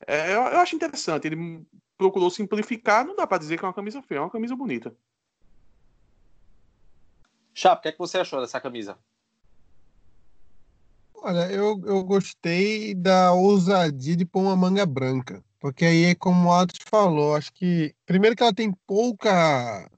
É, 0.06 0.34
eu, 0.34 0.40
eu 0.40 0.58
acho 0.58 0.76
interessante, 0.76 1.26
ele 1.26 1.64
procurou 1.96 2.30
simplificar, 2.30 3.04
não 3.04 3.16
dá 3.16 3.26
para 3.26 3.38
dizer 3.38 3.58
que 3.58 3.64
é 3.64 3.68
uma 3.68 3.74
camisa 3.74 4.02
feia, 4.02 4.18
é 4.18 4.22
uma 4.22 4.30
camisa 4.30 4.56
bonita. 4.56 4.94
Chapo, 7.52 7.80
o 7.80 7.82
que, 7.82 7.88
é 7.88 7.92
que 7.92 7.98
você 7.98 8.18
achou 8.18 8.40
dessa 8.40 8.60
camisa? 8.60 8.96
Olha, 11.22 11.52
eu, 11.52 11.78
eu 11.84 12.02
gostei 12.02 12.94
da 12.94 13.32
ousadia 13.32 14.16
de 14.16 14.24
pôr 14.24 14.40
uma 14.40 14.56
manga 14.56 14.86
branca. 14.86 15.44
Porque 15.60 15.84
aí 15.84 16.04
é 16.06 16.14
como 16.14 16.48
o 16.48 16.52
Atos 16.52 16.78
falou, 16.86 17.36
acho 17.36 17.52
que. 17.52 17.94
Primeiro 18.06 18.34
que 18.34 18.42
ela 18.42 18.54
tem 18.54 18.72
pouca. 18.86 19.90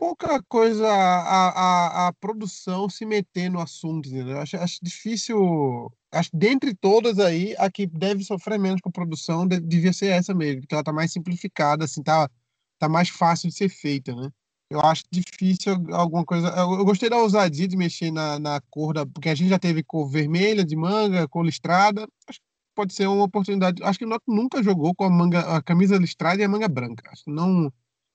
Pouca 0.00 0.42
coisa 0.44 0.88
a, 0.88 2.06
a, 2.06 2.08
a 2.08 2.12
produção 2.14 2.88
se 2.88 3.04
meter 3.04 3.50
no 3.50 3.60
assunto, 3.60 4.08
entendeu? 4.08 4.38
Acho, 4.40 4.56
acho 4.56 4.78
difícil. 4.82 5.92
Acho 6.10 6.30
dentre 6.32 6.74
todas 6.74 7.18
aí, 7.18 7.54
a 7.58 7.70
que 7.70 7.86
deve 7.86 8.24
sofrer 8.24 8.58
menos 8.58 8.80
com 8.80 8.90
produção 8.90 9.46
devia 9.46 9.92
ser 9.92 10.06
essa 10.06 10.34
mesmo, 10.34 10.62
porque 10.62 10.74
ela 10.74 10.82
tá 10.82 10.90
mais 10.92 11.12
simplificada, 11.12 11.84
assim, 11.84 12.02
tá, 12.02 12.30
tá 12.78 12.88
mais 12.88 13.10
fácil 13.10 13.50
de 13.50 13.54
ser 13.54 13.68
feita, 13.68 14.14
né? 14.16 14.30
Eu 14.70 14.80
acho 14.80 15.04
difícil 15.12 15.74
alguma 15.92 16.24
coisa. 16.24 16.48
Eu, 16.48 16.82
gostei 16.84 17.10
da 17.10 17.18
ousadia 17.18 17.68
de 17.68 17.76
mexer 17.76 18.10
na, 18.10 18.38
na 18.38 18.60
cor 18.70 18.94
da. 18.94 19.04
Porque 19.04 19.28
a 19.28 19.34
gente 19.34 19.50
já 19.50 19.58
teve 19.58 19.82
cor 19.82 20.08
vermelha 20.08 20.64
de 20.64 20.76
manga, 20.76 21.28
cor 21.28 21.44
listrada. 21.44 22.08
Acho 22.26 22.38
que 22.40 22.46
pode 22.74 22.94
ser 22.94 23.06
uma 23.06 23.24
oportunidade. 23.24 23.82
Acho 23.82 23.98
que 23.98 24.04
o 24.06 24.08
Noto 24.08 24.24
nunca 24.32 24.62
jogou 24.62 24.94
com 24.94 25.04
a 25.04 25.10
manga, 25.10 25.40
a 25.56 25.62
camisa 25.62 25.98
listrada 25.98 26.40
e 26.40 26.44
a 26.44 26.48
manga 26.48 26.68
branca. 26.68 27.10
Acho 27.10 27.24
que 27.24 27.30
não, 27.30 27.70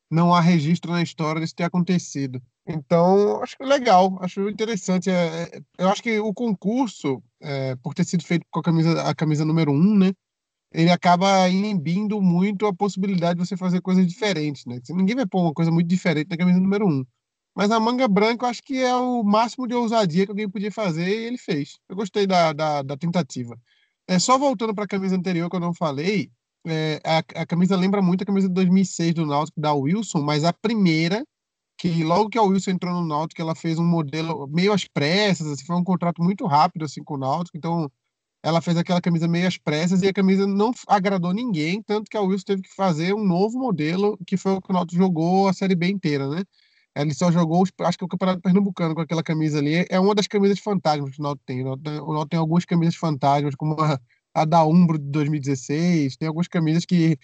não 0.09 0.33
há 0.33 0.39
registro 0.39 0.91
na 0.91 1.01
história 1.01 1.41
disso 1.41 1.55
ter 1.55 1.63
acontecido. 1.63 2.41
Então, 2.67 3.41
acho 3.43 3.55
legal, 3.61 4.17
acho 4.21 4.49
interessante. 4.49 5.09
É, 5.09 5.43
é, 5.43 5.61
eu 5.77 5.89
acho 5.89 6.01
que 6.01 6.19
o 6.19 6.33
concurso, 6.33 7.21
é, 7.41 7.75
por 7.77 7.93
ter 7.93 8.05
sido 8.05 8.23
feito 8.23 8.45
com 8.49 8.59
a 8.59 8.63
camisa, 8.63 9.01
a 9.03 9.15
camisa 9.15 9.45
número 9.45 9.71
um, 9.71 9.97
né? 9.97 10.13
ele 10.75 10.91
acaba 10.91 11.47
inibindo 11.47 12.21
muito 12.21 12.65
a 12.65 12.73
possibilidade 12.73 13.39
de 13.39 13.47
você 13.47 13.55
fazer 13.55 13.81
coisas 13.81 14.05
diferentes, 14.05 14.65
né? 14.65 14.81
Ninguém 14.89 15.15
vai 15.15 15.25
pôr 15.25 15.41
uma 15.41 15.53
coisa 15.53 15.71
muito 15.71 15.87
diferente 15.87 16.29
na 16.29 16.37
camisa 16.37 16.59
número 16.59 16.85
um. 16.85 17.05
Mas 17.55 17.71
a 17.71 17.79
manga 17.79 18.07
branca 18.09 18.45
eu 18.45 18.49
acho 18.49 18.61
que 18.61 18.79
é 18.79 18.93
o 18.93 19.23
máximo 19.23 19.65
de 19.67 19.73
ousadia 19.73 20.25
que 20.25 20.31
alguém 20.31 20.49
podia 20.49 20.71
fazer 20.71 21.07
e 21.07 21.25
ele 21.27 21.37
fez. 21.37 21.79
Eu 21.87 21.95
gostei 21.95 22.27
da, 22.27 22.51
da, 22.51 22.81
da 22.81 22.97
tentativa. 22.97 23.57
É, 24.05 24.19
só 24.19 24.37
voltando 24.37 24.75
para 24.75 24.83
a 24.83 24.87
camisa 24.87 25.15
anterior 25.15 25.49
que 25.49 25.55
eu 25.55 25.61
não 25.61 25.73
falei, 25.73 26.29
é, 26.65 26.99
a, 27.03 27.17
a, 27.41 27.45
camisa 27.45 27.75
lembra 27.75 28.01
muito 28.01 28.23
a 28.23 28.25
camisa 28.25 28.47
de 28.47 28.53
2006 28.53 29.13
do 29.13 29.25
Náutico 29.25 29.59
da 29.59 29.73
Wilson, 29.73 30.21
mas 30.21 30.43
a 30.43 30.53
primeira, 30.53 31.25
que 31.77 32.03
logo 32.03 32.29
que 32.29 32.37
a 32.37 32.43
Wilson 32.43 32.71
entrou 32.71 32.93
no 32.93 33.07
Náutico, 33.07 33.41
ela 33.41 33.55
fez 33.55 33.79
um 33.79 33.85
modelo 33.85 34.47
meio 34.47 34.73
às 34.73 34.85
pressas, 34.85 35.47
assim, 35.47 35.65
foi 35.65 35.75
um 35.75 35.83
contrato 35.83 36.23
muito 36.23 36.45
rápido 36.45 36.85
assim 36.85 37.03
com 37.03 37.15
o 37.15 37.17
Náutico, 37.17 37.57
então 37.57 37.91
ela 38.43 38.61
fez 38.61 38.77
aquela 38.77 39.01
camisa 39.01 39.27
meio 39.27 39.47
às 39.47 39.57
pressas 39.57 40.01
e 40.01 40.07
a 40.07 40.13
camisa 40.13 40.45
não 40.45 40.71
agradou 40.87 41.33
ninguém, 41.33 41.81
tanto 41.81 42.09
que 42.09 42.17
a 42.17 42.21
Wilson 42.21 42.45
teve 42.45 42.61
que 42.63 42.75
fazer 42.75 43.13
um 43.13 43.23
novo 43.23 43.57
modelo, 43.57 44.17
que 44.25 44.37
foi 44.37 44.53
o 44.53 44.61
que 44.61 44.71
o 44.71 44.73
Náutico 44.73 44.97
jogou 44.97 45.47
a 45.47 45.53
Série 45.53 45.75
B 45.75 45.89
inteira, 45.89 46.27
né? 46.29 46.43
Ele 46.95 47.13
só 47.13 47.29
jogou, 47.29 47.63
acho 47.81 47.97
que 47.97 48.05
o 48.05 48.07
Campeonato 48.07 48.41
Pernambucano 48.41 48.95
com 48.95 49.01
aquela 49.01 49.21
camisa 49.21 49.59
ali. 49.59 49.85
É 49.89 49.99
uma 49.99 50.15
das 50.15 50.27
camisas 50.27 50.59
fantasmas 50.59 51.11
que 51.11 51.19
o 51.19 51.23
Náutico 51.23 51.45
tem. 51.45 51.61
O 51.61 51.75
Náutico 51.75 52.29
tem 52.29 52.39
algumas 52.39 52.63
camisas 52.63 52.95
fantasmas, 52.95 53.53
como 53.55 53.75
a, 53.81 53.99
a 54.35 54.45
da 54.45 54.65
Umbro 54.65 54.99
de 54.99 55.05
2016. 55.05 56.17
Tem 56.17 56.27
algumas 56.27 56.47
camisas 56.47 56.85
que 56.85 57.17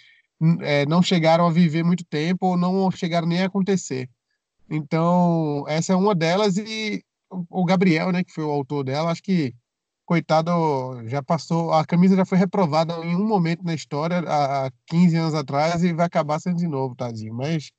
é, 0.62 0.86
não 0.86 1.04
chegaram 1.04 1.45
a 1.45 1.52
viver 1.52 1.84
muito 1.84 2.06
tempo 2.06 2.47
ou 2.47 2.58
não 2.58 2.89
chegaram 2.89 3.28
nem 3.28 3.41
a 3.41 3.45
acontecer. 3.45 4.10
Então, 4.69 5.65
essa 5.67 5.93
é 5.93 5.95
uma 5.95 6.15
delas 6.15 6.58
e 6.58 7.04
o 7.50 7.65
Gabriel, 7.65 8.12
né, 8.12 8.24
que 8.24 8.34
foi 8.34 8.43
o 8.43 8.50
autor 8.52 8.84
dela, 8.84 9.12
acho 9.12 9.21
que 9.21 9.54
coitado, 10.06 10.52
já 11.08 11.24
passou, 11.24 11.71
a 11.71 11.86
camisa 11.86 12.15
já 12.17 12.26
foi 12.26 12.38
reprovada 12.38 12.93
em 13.06 13.15
um 13.15 13.26
momento 13.26 13.63
na 13.63 13.74
história, 13.74 14.19
há 14.28 14.69
15 14.88 15.15
anos 15.15 15.34
atrás, 15.34 15.84
e 15.84 15.93
vai 15.93 16.06
acabar 16.06 16.39
sendo 16.39 16.58
de 16.58 16.67
novo, 16.67 16.95
tadinho. 16.95 17.34
Mas 17.34 17.71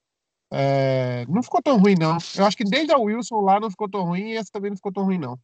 é, 0.50 1.26
não 1.28 1.42
ficou 1.42 1.60
tão 1.62 1.78
ruim, 1.78 1.94
não. 1.98 2.16
Eu 2.34 2.46
acho 2.46 2.56
que 2.56 2.64
desde 2.64 2.92
a 2.92 2.98
Wilson 2.98 3.40
lá 3.40 3.60
não 3.60 3.70
ficou 3.70 3.88
tão 3.88 4.04
ruim, 4.04 4.30
e 4.30 4.36
essa 4.36 4.50
também 4.50 4.70
não 4.70 4.76
ficou 4.76 4.92
tão 4.92 5.04
ruim, 5.04 5.18
não. 5.18 5.38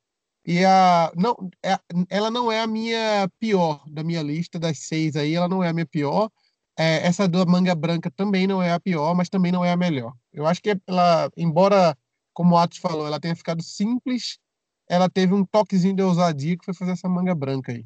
E 0.50 0.64
a, 0.64 1.12
não, 1.14 1.50
é, 1.62 1.78
ela 2.08 2.30
não 2.30 2.50
é 2.50 2.62
a 2.62 2.66
minha 2.66 3.30
pior 3.38 3.82
da 3.86 4.02
minha 4.02 4.22
lista 4.22 4.58
das 4.58 4.78
seis 4.78 5.14
aí, 5.14 5.34
ela 5.34 5.46
não 5.46 5.62
é 5.62 5.68
a 5.68 5.74
minha 5.74 5.84
pior. 5.84 6.30
É, 6.74 7.06
essa 7.06 7.28
da 7.28 7.44
manga 7.44 7.74
branca 7.74 8.10
também 8.10 8.46
não 8.46 8.62
é 8.62 8.72
a 8.72 8.80
pior, 8.80 9.14
mas 9.14 9.28
também 9.28 9.52
não 9.52 9.62
é 9.62 9.72
a 9.72 9.76
melhor. 9.76 10.14
Eu 10.32 10.46
acho 10.46 10.62
que 10.62 10.74
ela, 10.86 11.30
embora, 11.36 11.94
como 12.32 12.54
o 12.54 12.58
Atos 12.58 12.78
falou, 12.78 13.06
ela 13.06 13.20
tenha 13.20 13.36
ficado 13.36 13.62
simples, 13.62 14.38
ela 14.88 15.10
teve 15.10 15.34
um 15.34 15.44
toquezinho 15.44 15.94
de 15.94 16.02
ousadia 16.02 16.56
que 16.56 16.64
foi 16.64 16.72
fazer 16.72 16.92
essa 16.92 17.10
manga 17.10 17.34
branca 17.34 17.72
aí. 17.72 17.84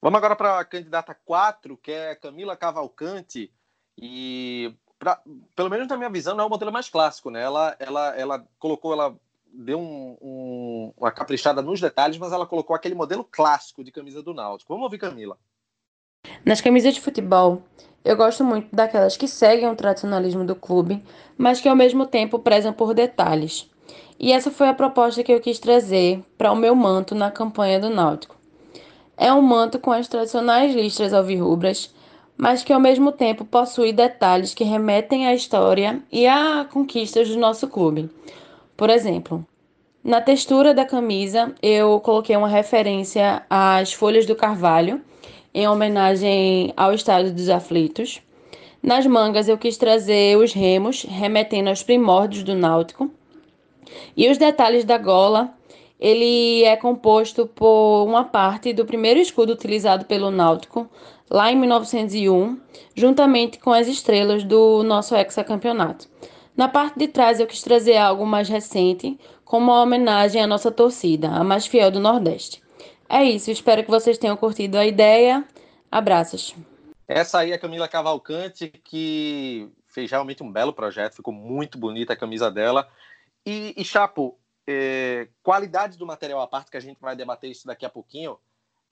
Vamos 0.00 0.16
agora 0.16 0.34
para 0.34 0.60
a 0.60 0.64
candidata 0.64 1.14
4, 1.26 1.76
que 1.76 1.92
é 1.92 2.14
Camila 2.14 2.56
Cavalcante. 2.56 3.52
E, 3.98 4.74
pra, 4.98 5.20
pelo 5.54 5.68
menos 5.68 5.88
na 5.88 5.98
minha 5.98 6.08
visão, 6.08 6.34
não 6.34 6.44
é 6.44 6.46
o 6.46 6.50
modelo 6.50 6.72
mais 6.72 6.88
clássico, 6.88 7.30
né? 7.30 7.42
Ela, 7.42 7.76
ela, 7.78 8.16
ela 8.16 8.48
colocou, 8.58 8.94
ela 8.94 9.14
deu 9.56 9.78
um, 9.78 10.16
um, 10.20 10.92
uma 10.96 11.10
caprichada 11.10 11.62
nos 11.62 11.80
detalhes, 11.80 12.18
mas 12.18 12.32
ela 12.32 12.46
colocou 12.46 12.74
aquele 12.74 12.94
modelo 12.94 13.24
clássico 13.24 13.84
de 13.84 13.92
camisa 13.92 14.22
do 14.22 14.34
Náutico. 14.34 14.72
Vamos 14.72 14.84
ouvir, 14.84 14.98
Camila. 14.98 15.38
Nas 16.44 16.60
camisas 16.60 16.94
de 16.94 17.00
futebol, 17.00 17.62
eu 18.04 18.16
gosto 18.16 18.44
muito 18.44 18.74
daquelas 18.74 19.16
que 19.16 19.28
seguem 19.28 19.68
o 19.68 19.76
tradicionalismo 19.76 20.44
do 20.44 20.54
clube, 20.54 21.02
mas 21.38 21.60
que 21.60 21.68
ao 21.68 21.76
mesmo 21.76 22.06
tempo 22.06 22.38
prezam 22.38 22.72
por 22.72 22.94
detalhes. 22.94 23.70
E 24.18 24.32
essa 24.32 24.50
foi 24.50 24.68
a 24.68 24.74
proposta 24.74 25.22
que 25.22 25.32
eu 25.32 25.40
quis 25.40 25.58
trazer 25.58 26.22
para 26.36 26.52
o 26.52 26.56
meu 26.56 26.74
manto 26.74 27.14
na 27.14 27.30
campanha 27.30 27.80
do 27.80 27.90
Náutico. 27.90 28.36
É 29.16 29.32
um 29.32 29.42
manto 29.42 29.78
com 29.78 29.92
as 29.92 30.08
tradicionais 30.08 30.74
listras 30.74 31.14
alvirrubras, 31.14 31.94
mas 32.36 32.64
que 32.64 32.72
ao 32.72 32.80
mesmo 32.80 33.12
tempo 33.12 33.44
possui 33.44 33.92
detalhes 33.92 34.54
que 34.54 34.64
remetem 34.64 35.26
à 35.26 35.34
história 35.34 36.02
e 36.10 36.26
a 36.26 36.64
conquistas 36.64 37.28
do 37.28 37.38
nosso 37.38 37.68
clube. 37.68 38.10
Por 38.76 38.90
exemplo, 38.90 39.46
na 40.02 40.20
textura 40.20 40.74
da 40.74 40.84
camisa 40.84 41.54
eu 41.62 42.00
coloquei 42.00 42.36
uma 42.36 42.48
referência 42.48 43.42
às 43.48 43.92
folhas 43.92 44.26
do 44.26 44.34
carvalho, 44.34 45.00
em 45.54 45.68
homenagem 45.68 46.72
ao 46.76 46.92
estado 46.92 47.32
dos 47.32 47.48
aflitos. 47.48 48.20
Nas 48.82 49.06
mangas 49.06 49.48
eu 49.48 49.56
quis 49.56 49.76
trazer 49.76 50.36
os 50.36 50.52
remos, 50.52 51.04
remetendo 51.04 51.70
aos 51.70 51.82
primórdios 51.82 52.42
do 52.42 52.54
náutico. 52.54 53.10
E 54.16 54.28
os 54.28 54.36
detalhes 54.36 54.84
da 54.84 54.98
gola 54.98 55.54
ele 55.98 56.64
é 56.64 56.76
composto 56.76 57.46
por 57.46 58.04
uma 58.04 58.24
parte 58.24 58.72
do 58.72 58.84
primeiro 58.84 59.20
escudo 59.20 59.52
utilizado 59.52 60.04
pelo 60.04 60.30
Náutico, 60.30 60.86
lá 61.30 61.50
em 61.50 61.56
1901, 61.56 62.60
juntamente 62.94 63.58
com 63.58 63.72
as 63.72 63.86
estrelas 63.86 64.44
do 64.44 64.82
nosso 64.82 65.14
hexacampeonato. 65.14 66.06
Na 66.56 66.68
parte 66.68 66.98
de 66.98 67.08
trás 67.08 67.40
eu 67.40 67.46
quis 67.46 67.62
trazer 67.62 67.96
algo 67.96 68.24
mais 68.24 68.48
recente, 68.48 69.18
como 69.44 69.72
uma 69.72 69.82
homenagem 69.82 70.40
à 70.40 70.46
nossa 70.46 70.70
torcida, 70.70 71.28
a 71.28 71.42
mais 71.42 71.66
fiel 71.66 71.90
do 71.90 71.98
Nordeste. 71.98 72.62
É 73.08 73.24
isso, 73.24 73.50
espero 73.50 73.84
que 73.84 73.90
vocês 73.90 74.18
tenham 74.18 74.36
curtido 74.36 74.78
a 74.78 74.86
ideia. 74.86 75.44
Abraços. 75.90 76.54
Essa 77.06 77.40
aí 77.40 77.52
é 77.52 77.54
a 77.54 77.58
Camila 77.58 77.88
Cavalcante, 77.88 78.68
que 78.68 79.68
fez 79.86 80.10
realmente 80.10 80.42
um 80.42 80.50
belo 80.50 80.72
projeto, 80.72 81.16
ficou 81.16 81.34
muito 81.34 81.76
bonita 81.76 82.12
a 82.12 82.16
camisa 82.16 82.50
dela. 82.50 82.88
E, 83.44 83.74
e 83.76 83.84
Chapo, 83.84 84.38
é, 84.66 85.28
qualidade 85.42 85.98
do 85.98 86.06
material 86.06 86.40
à 86.40 86.46
parte, 86.46 86.70
que 86.70 86.76
a 86.76 86.80
gente 86.80 87.00
vai 87.00 87.14
debater 87.14 87.50
isso 87.50 87.66
daqui 87.66 87.84
a 87.84 87.90
pouquinho, 87.90 88.38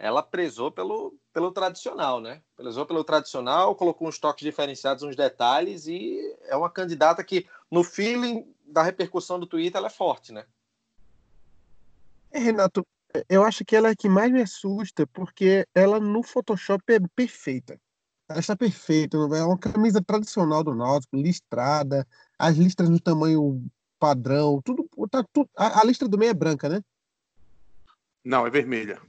ela 0.03 0.21
prezou 0.21 0.69
pelo, 0.69 1.15
pelo 1.33 1.53
tradicional, 1.53 2.21
né? 2.21 2.43
Prezou 2.57 2.85
pelo 2.85 3.05
tradicional, 3.05 3.77
colocou 3.77 4.09
uns 4.09 4.19
toques 4.19 4.45
diferenciados, 4.45 5.05
uns 5.05 5.15
detalhes, 5.15 5.87
e 5.87 6.19
é 6.43 6.57
uma 6.57 6.69
candidata 6.69 7.23
que, 7.23 7.47
no 7.71 7.85
feeling 7.85 8.53
da 8.67 8.83
repercussão 8.83 9.39
do 9.39 9.47
Twitter, 9.47 9.79
ela 9.79 9.87
é 9.87 9.91
forte, 9.91 10.33
né? 10.33 10.45
É, 12.33 12.41
Renato, 12.41 12.85
eu 13.29 13.45
acho 13.45 13.65
que 13.65 13.77
ela 13.77 13.91
é 13.91 13.93
a 13.93 13.97
que 13.97 14.09
mais 14.09 14.33
me 14.33 14.43
assusta, 14.43 15.07
porque 15.07 15.65
ela 15.73 16.01
no 16.01 16.25
Photoshop 16.25 16.83
é 16.93 16.99
perfeita. 17.15 17.81
Ela 18.29 18.41
está 18.41 18.57
perfeita, 18.57 19.17
é 19.17 19.45
uma 19.45 19.59
camisa 19.59 20.03
tradicional 20.03 20.65
do 20.65 20.75
Náutico, 20.75 21.17
listrada, 21.17 22.05
as 22.37 22.57
listras 22.57 22.89
no 22.89 22.99
tamanho 22.99 23.65
padrão, 24.01 24.61
tudo, 24.65 24.85
tá, 25.09 25.25
tudo 25.33 25.49
a, 25.57 25.81
a, 25.81 25.85
lista 25.85 26.09
do 26.09 26.19
meio 26.19 26.31
é 26.31 26.35
branca, 26.35 26.69
né? 26.69 26.83
Não, 28.25 28.45
é 28.45 28.51
vermelha. 28.51 29.01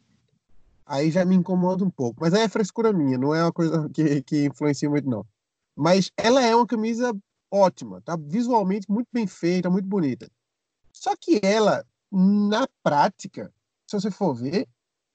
Aí 0.86 1.12
já 1.12 1.26
me 1.26 1.36
incomoda 1.36 1.84
um 1.84 1.90
pouco, 1.90 2.20
mas 2.22 2.34
aí 2.34 2.42
é 2.42 2.50
frescura 2.50 2.92
minha, 2.92 3.18
não 3.18 3.34
é 3.34 3.44
uma 3.44 3.54
coisa 3.54 3.90
que, 3.90 4.22
que 4.24 4.46
influencia 4.46 4.90
muito 4.90 5.10
não. 5.10 5.26
Mas 5.76 6.12
ela 6.18 6.42
é 6.42 6.56
uma 6.56 6.68
camisa 6.68 7.16
ótima, 7.52 8.02
tá 8.02 8.18
visualmente 8.18 8.90
muito 8.90 9.08
bem 9.12 9.28
feita, 9.28 9.70
muito 9.70 9.88
bonita. 9.88 10.30
Só 10.92 11.16
que 11.16 11.40
ela, 11.44 11.86
na 12.12 12.68
prática, 12.84 13.54
se 13.88 14.00
você 14.00 14.12
for 14.12 14.34
ver, 14.34 14.68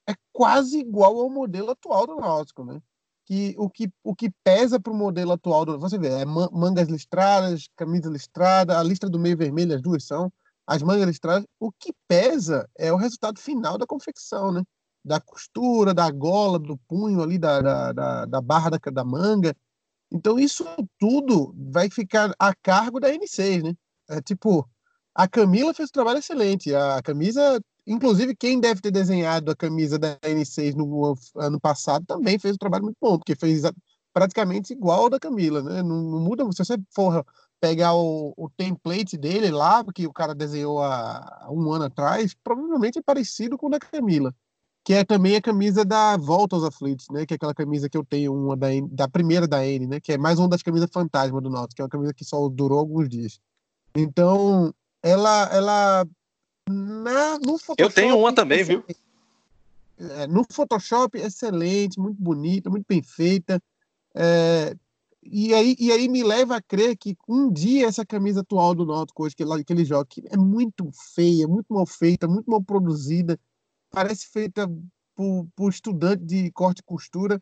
é 0.09 0.15
quase 0.33 0.79
igual 0.79 1.21
ao 1.21 1.31
modelo 1.31 1.71
atual 1.71 2.07
do 2.07 2.17
Náutico, 2.17 2.65
né? 2.65 2.81
que 3.29 3.55
o 3.59 3.69
que, 3.69 3.93
o 4.03 4.17
que 4.17 4.31
pesa 4.43 4.81
para 4.81 4.91
o 4.91 4.97
modelo 4.97 5.33
atual, 5.33 5.67
do, 5.67 5.79
você 5.79 5.99
vê, 5.99 6.09
é 6.09 6.25
mangas 6.25 6.89
listradas, 6.89 7.69
camisa 7.77 8.09
listrada, 8.09 8.79
a 8.79 8.83
listra 8.83 9.11
do 9.11 9.19
meio 9.19 9.37
vermelho, 9.37 9.75
as 9.75 9.83
duas 9.83 10.05
são, 10.05 10.33
as 10.67 10.83
mangas 10.83 11.07
listradas, 11.07 11.47
o 11.61 11.71
que 11.71 11.93
pesa 12.09 12.67
é 12.79 12.91
o 12.91 12.97
resultado 12.97 13.39
final 13.39 13.77
da 13.77 13.87
confecção, 13.87 14.51
né? 14.51 14.63
Da 15.09 15.21
costura, 15.21 15.95
da 15.95 16.11
gola, 16.11 16.59
do 16.59 16.77
punho 16.89 17.23
ali, 17.23 17.39
da, 17.39 17.61
da, 17.61 17.93
da, 17.93 18.25
da 18.27 18.41
barra 18.41 18.71
da, 18.71 18.79
da 18.93 19.05
manga. 19.05 19.57
Então, 20.13 20.39
isso 20.39 20.65
tudo 20.99 21.55
vai 21.57 21.91
ficar 21.91 22.35
a 22.39 22.55
cargo 22.55 23.01
da 23.01 23.11
N6, 23.11 23.63
né? 23.63 23.75
É 24.09 24.23
tipo, 24.23 24.69
a 25.15 25.29
Camila 25.29 25.75
fez 25.75 25.89
um 25.89 25.93
trabalho 25.93 26.19
excelente, 26.19 26.75
a 26.75 27.03
camisa 27.03 27.61
Inclusive, 27.89 28.37
quem 28.37 28.61
deve 28.61 28.83
ter 28.83 28.91
desenhado 28.91 29.51
a 29.51 29.57
camisa 29.57 29.99
da 29.99 30.19
N6 30.19 30.75
no 30.75 31.17
ano 31.35 31.59
passado 31.59 32.05
também 32.05 32.39
fez 32.39 32.55
um 32.55 32.59
trabalho 32.59 32.85
muito 32.85 32.99
bom, 33.01 33.17
porque 33.17 33.35
fez 33.35 33.63
praticamente 34.13 34.75
igual 34.75 35.05
ao 35.05 35.09
da 35.09 35.19
Camila, 35.19 35.63
né? 35.63 35.83
Não, 35.83 36.03
não 36.03 36.21
muda, 36.21 36.45
se 36.53 36.59
você 36.59 36.77
for 36.95 37.25
pegar 37.59 37.95
o, 37.95 38.35
o, 38.37 38.51
template 38.51 39.17
dele 39.17 39.51
lá, 39.51 39.83
que 39.95 40.07
o 40.07 40.13
cara 40.13 40.35
desenhou 40.35 40.83
há, 40.83 41.49
um 41.51 41.73
ano 41.73 41.87
atrás, 41.87 42.35
provavelmente 42.45 42.99
é 42.99 43.03
parecido 43.03 43.57
com 43.57 43.69
o 43.69 43.71
da 43.71 43.79
Camila, 43.79 44.35
que 44.85 44.95
é 44.95 45.05
também 45.05 45.37
a 45.37 45.43
camisa 45.43 45.85
da 45.85 46.17
Volta 46.17 46.57
aos 46.57 46.65
Aflitos, 46.65 47.09
né? 47.11 47.27
Que 47.27 47.35
é 47.35 47.37
aquela 47.37 47.55
camisa 47.55 47.89
que 47.89 47.97
eu 47.97 48.05
tenho, 48.05 48.35
uma 48.35 48.57
da, 48.57 48.73
N, 48.73 48.89
da 48.89 49.07
primeira 49.07 49.47
da 49.47 49.67
N, 49.67 49.87
né? 49.87 50.01
Que 50.01 50.13
é 50.13 50.19
mais 50.19 50.39
uma 50.39 50.49
das 50.49 50.63
camisas 50.63 50.89
fantasma 50.93 51.41
do 51.41 51.51
Nautilus, 51.51 51.75
que 51.75 51.83
é 51.83 51.85
uma 51.85 51.91
camisa 51.91 52.15
que 52.15 52.25
só 52.25 52.49
durou 52.49 52.79
alguns 52.79 53.09
dias. 53.09 53.41
Então, 53.95 54.73
ela, 55.03 55.45
ela 55.53 56.07
na, 56.69 57.39
no 57.39 57.59
Photoshop, 57.59 57.83
Eu 57.83 57.91
tenho 57.91 58.19
uma 58.19 58.33
também, 58.33 58.63
viu? 58.65 58.85
É, 59.99 60.27
no 60.27 60.45
Photoshop, 60.51 61.19
excelente, 61.19 61.99
muito 61.99 62.23
bonita, 62.23 62.71
muito 62.71 62.87
bem 62.89 63.03
feita. 63.03 63.61
É, 64.15 64.77
e, 65.25 65.53
aí, 65.53 65.77
e 65.79 65.91
aí 65.91 66.09
me 66.09 66.23
leva 66.23 66.57
a 66.57 66.63
crer 66.63 66.97
que 66.97 67.17
um 67.29 67.53
dia 67.53 67.87
essa 67.87 68.07
camisa 68.07 68.41
atual 68.41 68.75
do 68.75 68.87
Náutico 68.87 69.25
hoje, 69.25 69.35
que, 69.35 69.45
que 69.65 69.73
ele 69.73 69.85
joga, 69.85 70.07
que 70.09 70.23
é 70.31 70.37
muito 70.37 70.89
feia, 71.15 71.49
muito 71.49 71.73
mal 71.73 71.87
feita, 71.87 72.29
muito 72.29 72.51
mal 72.51 72.63
produzida, 72.63 73.39
parece 73.91 74.27
feita 74.27 74.69
por, 75.15 75.49
por 75.55 75.71
estudante 75.71 76.25
de 76.25 76.51
corte 76.53 76.81
e 76.81 76.85
costura. 76.85 77.41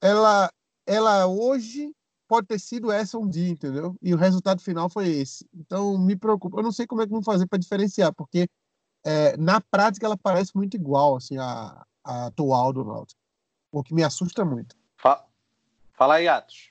Ela, 0.00 0.52
ela 0.86 1.26
hoje 1.26 1.92
pode 2.28 2.46
ter 2.46 2.58
sido 2.58 2.90
essa 2.90 3.18
um 3.18 3.28
dia, 3.28 3.48
entendeu? 3.48 3.96
E 4.02 4.12
o 4.14 4.16
resultado 4.16 4.60
final 4.60 4.88
foi 4.88 5.08
esse. 5.08 5.48
Então 5.54 5.98
me 5.98 6.16
preocupa. 6.16 6.58
Eu 6.58 6.62
não 6.62 6.72
sei 6.72 6.86
como 6.86 7.02
é 7.02 7.06
que 7.06 7.12
vão 7.12 7.22
fazer 7.22 7.46
para 7.46 7.58
diferenciar, 7.58 8.12
porque 8.14 8.48
é, 9.04 9.36
na 9.36 9.60
prática 9.60 10.06
ela 10.06 10.16
parece 10.16 10.54
muito 10.54 10.76
igual 10.76 11.16
assim 11.16 11.38
a, 11.38 11.84
a 12.04 12.26
atual 12.26 12.72
do 12.72 12.84
Náutico, 12.84 13.20
o 13.72 13.82
que 13.82 13.94
me 13.94 14.02
assusta 14.02 14.44
muito. 14.44 14.76
Fala 15.96 16.16
aí, 16.16 16.28
Atos. 16.28 16.70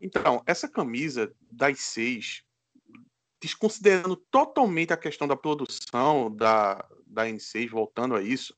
Então, 0.00 0.42
essa 0.44 0.68
camisa 0.68 1.32
das 1.50 1.80
seis, 1.80 2.42
desconsiderando 3.44 4.16
totalmente 4.16 4.94
a 4.94 4.96
questão 4.96 5.28
da 5.28 5.36
produção 5.36 6.34
da, 6.34 6.82
da 7.06 7.26
N6, 7.26 7.68
voltando 7.68 8.16
a 8.16 8.22
isso, 8.22 8.56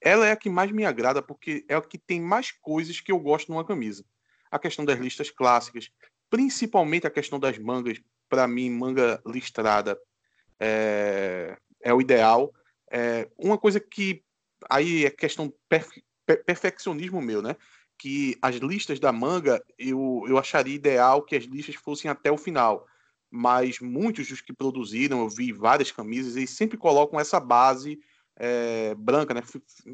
ela 0.00 0.26
é 0.26 0.32
a 0.32 0.36
que 0.36 0.48
mais 0.48 0.72
me 0.72 0.86
agrada 0.86 1.20
porque 1.20 1.62
é 1.68 1.74
a 1.74 1.82
que 1.82 1.98
tem 1.98 2.22
mais 2.22 2.50
coisas 2.50 3.02
que 3.02 3.12
eu 3.12 3.18
gosto 3.18 3.52
numa 3.52 3.66
camisa. 3.66 4.02
A 4.50 4.58
questão 4.58 4.82
das 4.82 4.98
listas 4.98 5.30
clássicas, 5.30 5.90
principalmente 6.30 7.06
a 7.06 7.10
questão 7.10 7.38
das 7.38 7.58
mangas, 7.58 8.00
para 8.26 8.48
mim, 8.48 8.70
manga 8.70 9.20
listrada 9.26 9.98
é, 10.58 11.58
é 11.82 11.92
o 11.92 12.00
ideal. 12.00 12.50
É, 12.90 13.28
uma 13.36 13.58
coisa 13.58 13.78
que 13.78 14.24
aí 14.70 15.04
é 15.04 15.10
questão 15.10 15.52
perfe, 15.68 16.02
perfeccionismo 16.46 17.20
meu, 17.20 17.42
né? 17.42 17.56
Que 17.98 18.38
as 18.40 18.56
listas 18.56 18.98
da 18.98 19.12
manga 19.12 19.62
eu, 19.78 20.24
eu 20.26 20.38
acharia 20.38 20.74
ideal 20.74 21.22
que 21.22 21.36
as 21.36 21.44
listas 21.44 21.74
fossem 21.74 22.10
até 22.10 22.32
o 22.32 22.38
final. 22.38 22.86
Mas 23.36 23.80
muitos 23.80 24.28
dos 24.28 24.40
que 24.40 24.52
produziram, 24.52 25.18
eu 25.18 25.28
vi 25.28 25.50
várias 25.50 25.90
camisas, 25.90 26.36
eles 26.36 26.50
sempre 26.50 26.78
colocam 26.78 27.18
essa 27.18 27.40
base 27.40 27.98
é, 28.36 28.94
branca, 28.94 29.34
né? 29.34 29.42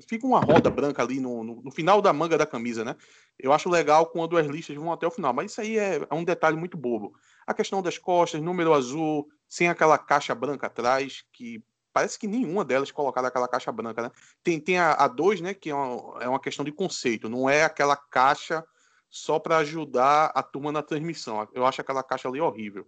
Fica 0.06 0.26
uma 0.26 0.40
roda 0.40 0.68
branca 0.68 1.02
ali 1.02 1.18
no, 1.18 1.42
no, 1.42 1.62
no, 1.62 1.70
final 1.70 2.02
da 2.02 2.12
manga 2.12 2.36
da 2.36 2.44
camisa, 2.44 2.84
né? 2.84 2.94
Eu 3.38 3.50
acho 3.50 3.70
legal 3.70 4.04
quando 4.08 4.36
as 4.36 4.46
listas 4.46 4.76
vão 4.76 4.92
até 4.92 5.06
o 5.06 5.10
final, 5.10 5.32
mas 5.32 5.52
isso 5.52 5.60
aí 5.62 5.78
é, 5.78 6.06
é 6.10 6.14
um 6.14 6.22
detalhe 6.22 6.54
muito 6.54 6.76
bobo. 6.76 7.14
A 7.46 7.54
questão 7.54 7.80
das 7.80 7.96
costas, 7.96 8.42
número 8.42 8.74
azul, 8.74 9.26
sem 9.48 9.70
aquela 9.70 9.96
caixa 9.96 10.34
branca 10.34 10.66
atrás, 10.66 11.24
que 11.32 11.64
parece 11.94 12.18
que 12.18 12.28
nenhuma 12.28 12.62
delas 12.62 12.90
colocaram 12.90 13.28
aquela 13.28 13.48
caixa 13.48 13.72
branca, 13.72 14.02
né? 14.02 14.10
Tem, 14.42 14.60
tem 14.60 14.78
a, 14.78 14.92
a 14.92 15.08
dois, 15.08 15.40
né, 15.40 15.54
que 15.54 15.70
é 15.70 15.74
uma, 15.74 16.22
é 16.22 16.28
uma 16.28 16.40
questão 16.40 16.62
de 16.62 16.72
conceito, 16.72 17.26
não 17.26 17.48
é 17.48 17.64
aquela 17.64 17.96
caixa 17.96 18.62
só 19.08 19.38
para 19.38 19.56
ajudar 19.56 20.30
a 20.34 20.42
turma 20.42 20.70
na 20.70 20.82
transmissão. 20.82 21.48
Eu 21.54 21.64
acho 21.64 21.80
aquela 21.80 22.02
caixa 22.02 22.28
ali 22.28 22.38
horrível. 22.38 22.86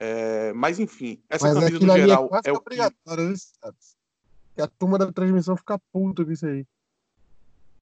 É, 0.00 0.52
mas 0.52 0.80
enfim, 0.80 1.22
essa 1.28 1.46
mas 1.46 1.64
camisa 1.64 1.86
no 1.86 1.92
é 1.92 2.00
geral 2.00 2.30
é, 2.44 2.50
é 2.50 2.52
o 2.52 2.60
que... 2.60 2.76
que 2.76 4.62
a 4.62 4.66
turma 4.66 4.98
da 4.98 5.12
transmissão 5.12 5.56
fica 5.56 5.78
puta 5.92 6.24
com 6.24 6.32
isso 6.32 6.46
aí. 6.46 6.66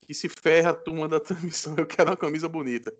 Que 0.02 0.12
se 0.12 0.28
ferra 0.28 0.70
a 0.70 0.74
turma 0.74 1.08
da 1.08 1.18
transmissão, 1.20 1.74
eu 1.76 1.86
quero 1.86 2.10
uma 2.10 2.16
camisa 2.16 2.48
bonita. 2.48 2.92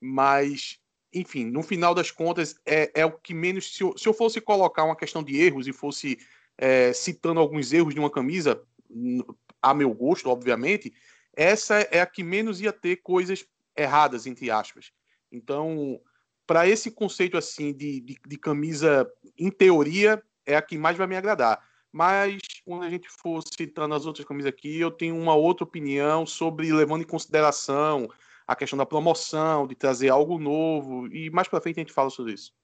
Mas 0.00 0.80
enfim, 1.12 1.44
no 1.44 1.62
final 1.62 1.94
das 1.94 2.10
contas, 2.10 2.56
é, 2.66 2.90
é 2.94 3.06
o 3.06 3.12
que 3.12 3.32
menos. 3.32 3.74
Se 3.74 3.82
eu, 3.82 3.96
se 3.96 4.08
eu 4.08 4.12
fosse 4.12 4.40
colocar 4.40 4.84
uma 4.84 4.96
questão 4.96 5.22
de 5.22 5.40
erros 5.40 5.66
e 5.66 5.72
fosse 5.72 6.18
é, 6.56 6.92
citando 6.92 7.40
alguns 7.40 7.72
erros 7.72 7.94
de 7.94 8.00
uma 8.00 8.10
camisa, 8.10 8.62
a 9.62 9.72
meu 9.72 9.92
gosto, 9.94 10.28
obviamente, 10.28 10.92
essa 11.34 11.76
é 11.76 12.00
a 12.00 12.06
que 12.06 12.22
menos 12.22 12.60
ia 12.60 12.72
ter 12.72 12.96
coisas 12.96 13.46
erradas, 13.76 14.26
entre 14.26 14.50
aspas. 14.50 14.92
Então, 15.30 16.00
para 16.48 16.66
esse 16.66 16.90
conceito 16.90 17.36
assim 17.36 17.74
de, 17.74 18.00
de, 18.00 18.18
de, 18.26 18.38
camisa, 18.38 19.06
em 19.38 19.50
teoria, 19.50 20.20
é 20.46 20.56
a 20.56 20.62
que 20.62 20.78
mais 20.78 20.96
vai 20.96 21.06
me 21.06 21.14
agradar. 21.14 21.62
Mas 21.92 22.40
quando 22.64 22.84
a 22.84 22.90
gente 22.90 23.06
for 23.10 23.42
citando 23.54 23.94
as 23.94 24.06
outras 24.06 24.26
camisas 24.26 24.48
aqui, 24.48 24.80
eu 24.80 24.90
tenho 24.90 25.14
uma 25.14 25.34
outra 25.34 25.64
opinião 25.64 26.24
sobre 26.24 26.72
levando 26.72 27.02
em 27.02 27.06
consideração 27.06 28.08
a 28.46 28.56
questão 28.56 28.78
da 28.78 28.86
promoção, 28.86 29.66
de 29.66 29.74
trazer 29.74 30.08
algo 30.08 30.38
novo, 30.38 31.06
e 31.08 31.28
mais 31.28 31.46
para 31.46 31.60
frente 31.60 31.80
a 31.80 31.82
gente 31.82 31.92
fala 31.92 32.08
sobre 32.08 32.32
isso. 32.32 32.54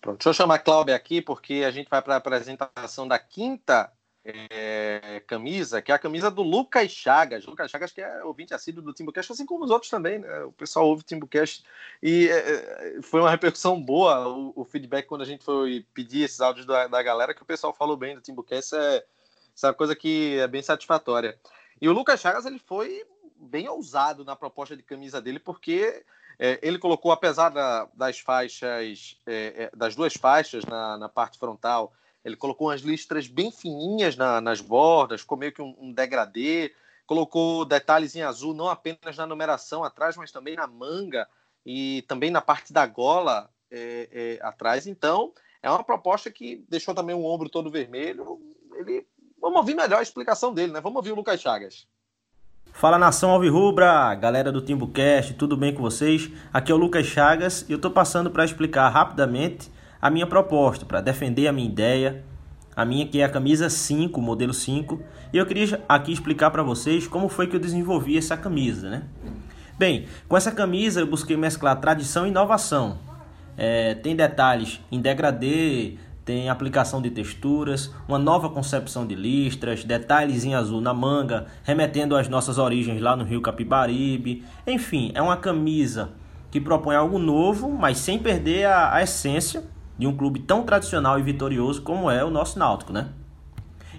Pronto, 0.00 0.18
deixa 0.18 0.28
eu 0.28 0.34
chamar 0.34 0.54
a 0.54 0.58
Cláudia 0.60 0.94
aqui, 0.94 1.20
porque 1.20 1.64
a 1.66 1.72
gente 1.72 1.90
vai 1.90 2.00
para 2.00 2.14
a 2.14 2.18
apresentação 2.18 3.08
da 3.08 3.18
quinta 3.18 3.92
é, 4.24 5.22
camisa, 5.26 5.82
que 5.82 5.92
é 5.92 5.94
a 5.94 5.98
camisa 5.98 6.30
do 6.30 6.42
Lucas 6.42 6.90
Chagas. 6.90 7.44
Lucas 7.44 7.70
Chagas, 7.70 7.92
que 7.92 8.00
é 8.00 8.24
ouvinte 8.24 8.54
assíduo 8.54 8.82
do 8.82 8.92
Timbucast, 8.92 9.32
assim 9.32 9.44
como 9.44 9.64
os 9.64 9.70
outros 9.70 9.90
também, 9.90 10.18
né? 10.18 10.44
O 10.44 10.52
pessoal 10.52 10.88
ouve 10.88 11.02
o 11.02 11.04
Timbucast 11.04 11.62
e 12.02 12.28
é, 12.28 12.38
é, 12.38 13.02
foi 13.02 13.20
uma 13.20 13.28
repercussão 13.30 13.80
boa 13.80 14.26
o, 14.26 14.52
o, 14.56 14.64
feedback 14.64 15.06
quando 15.06 15.20
a 15.20 15.26
gente 15.26 15.44
foi 15.44 15.86
pedir 15.92 16.22
esses 16.22 16.40
áudios 16.40 16.64
da, 16.64 16.86
da 16.86 17.02
galera, 17.02 17.34
que 17.34 17.42
o 17.42 17.46
pessoal 17.46 17.74
falou 17.74 17.96
bem 17.96 18.14
do 18.14 18.22
Timbucast, 18.22 18.74
é, 18.74 18.96
é 18.96 19.66
uma 19.66 19.74
coisa 19.74 19.94
que 19.94 20.38
é 20.38 20.48
bem 20.48 20.62
satisfatória. 20.62 21.38
E 21.80 21.88
o 21.88 21.92
Lucas 21.92 22.20
Chagas, 22.20 22.46
ele 22.46 22.58
foi 22.58 23.04
bem 23.36 23.68
ousado 23.68 24.24
na 24.24 24.34
proposta 24.34 24.74
de 24.74 24.82
camisa 24.82 25.20
dele, 25.20 25.38
porque 25.38 26.02
é, 26.38 26.58
ele 26.62 26.78
colocou, 26.78 27.12
apesar 27.12 27.50
da, 27.50 27.88
das 27.92 28.18
faixas, 28.18 29.20
é, 29.26 29.64
é 29.64 29.76
das 29.76 29.94
duas 29.94 30.14
faixas 30.14 30.64
na, 30.64 30.96
na 30.96 31.08
parte 31.10 31.38
frontal, 31.38 31.92
ele 32.24 32.36
colocou 32.36 32.68
umas 32.68 32.80
listras 32.80 33.26
bem 33.28 33.52
fininhas 33.52 34.16
na, 34.16 34.40
nas 34.40 34.60
bordas, 34.60 35.20
ficou 35.20 35.36
meio 35.36 35.52
que 35.52 35.60
um, 35.60 35.76
um 35.78 35.92
degradê. 35.92 36.72
Colocou 37.06 37.66
detalhes 37.66 38.16
em 38.16 38.22
azul, 38.22 38.54
não 38.54 38.68
apenas 38.68 39.16
na 39.18 39.26
numeração 39.26 39.84
atrás, 39.84 40.16
mas 40.16 40.32
também 40.32 40.56
na 40.56 40.66
manga 40.66 41.28
e 41.66 42.02
também 42.08 42.30
na 42.30 42.40
parte 42.40 42.72
da 42.72 42.86
gola 42.86 43.50
é, 43.70 44.08
é, 44.10 44.46
atrás. 44.46 44.86
Então, 44.86 45.32
é 45.62 45.68
uma 45.68 45.84
proposta 45.84 46.30
que 46.30 46.64
deixou 46.66 46.94
também 46.94 47.14
um 47.14 47.26
ombro 47.26 47.50
todo 47.50 47.70
vermelho. 47.70 48.40
Ele... 48.74 49.06
Vamos 49.38 49.58
ouvir 49.58 49.74
melhor 49.74 49.98
a 49.98 50.02
explicação 50.02 50.54
dele, 50.54 50.72
né? 50.72 50.80
Vamos 50.80 50.96
ouvir 50.96 51.12
o 51.12 51.16
Lucas 51.16 51.38
Chagas. 51.38 51.86
Fala 52.72 52.98
nação 52.98 53.30
Alvirrubra, 53.30 54.14
galera 54.14 54.50
do 54.50 54.62
TimbuCast, 54.62 55.34
tudo 55.34 55.56
bem 55.56 55.74
com 55.74 55.82
vocês? 55.82 56.30
Aqui 56.52 56.72
é 56.72 56.74
o 56.74 56.78
Lucas 56.78 57.06
Chagas 57.06 57.64
e 57.68 57.72
eu 57.72 57.76
estou 57.76 57.90
passando 57.90 58.30
para 58.30 58.44
explicar 58.44 58.88
rapidamente 58.88 59.70
a 60.04 60.10
minha 60.10 60.26
proposta, 60.26 60.84
para 60.84 61.00
defender 61.00 61.46
a 61.46 61.52
minha 61.52 61.66
ideia, 61.66 62.22
a 62.76 62.84
minha 62.84 63.06
que 63.06 63.22
é 63.22 63.24
a 63.24 63.28
camisa 63.28 63.70
5, 63.70 64.20
modelo 64.20 64.52
5, 64.52 65.00
e 65.32 65.38
eu 65.38 65.46
queria 65.46 65.82
aqui 65.88 66.12
explicar 66.12 66.50
para 66.50 66.62
vocês 66.62 67.08
como 67.08 67.26
foi 67.26 67.46
que 67.46 67.56
eu 67.56 67.60
desenvolvi 67.60 68.18
essa 68.18 68.36
camisa, 68.36 68.90
né? 68.90 69.04
Bem, 69.78 70.04
com 70.28 70.36
essa 70.36 70.52
camisa 70.52 71.00
eu 71.00 71.06
busquei 71.06 71.38
mesclar 71.38 71.80
tradição 71.80 72.26
e 72.26 72.28
inovação. 72.28 72.98
É, 73.56 73.94
tem 73.94 74.14
detalhes 74.14 74.78
em 74.92 75.00
degradê, 75.00 75.94
tem 76.22 76.50
aplicação 76.50 77.00
de 77.00 77.08
texturas, 77.08 77.90
uma 78.06 78.18
nova 78.18 78.50
concepção 78.50 79.06
de 79.06 79.14
listras, 79.14 79.84
detalhes 79.84 80.44
em 80.44 80.54
azul 80.54 80.82
na 80.82 80.92
manga, 80.92 81.46
remetendo 81.62 82.14
às 82.14 82.28
nossas 82.28 82.58
origens 82.58 83.00
lá 83.00 83.16
no 83.16 83.24
Rio 83.24 83.40
Capibaribe. 83.40 84.44
Enfim, 84.66 85.12
é 85.14 85.22
uma 85.22 85.38
camisa 85.38 86.10
que 86.50 86.60
propõe 86.60 86.94
algo 86.94 87.18
novo, 87.18 87.70
mas 87.70 87.96
sem 87.96 88.18
perder 88.18 88.66
a, 88.66 88.96
a 88.96 89.02
essência 89.02 89.72
de 89.98 90.06
um 90.06 90.16
clube 90.16 90.40
tão 90.40 90.64
tradicional 90.64 91.18
e 91.18 91.22
vitorioso 91.22 91.82
como 91.82 92.10
é 92.10 92.24
o 92.24 92.30
nosso 92.30 92.58
Náutico, 92.58 92.92
né? 92.92 93.12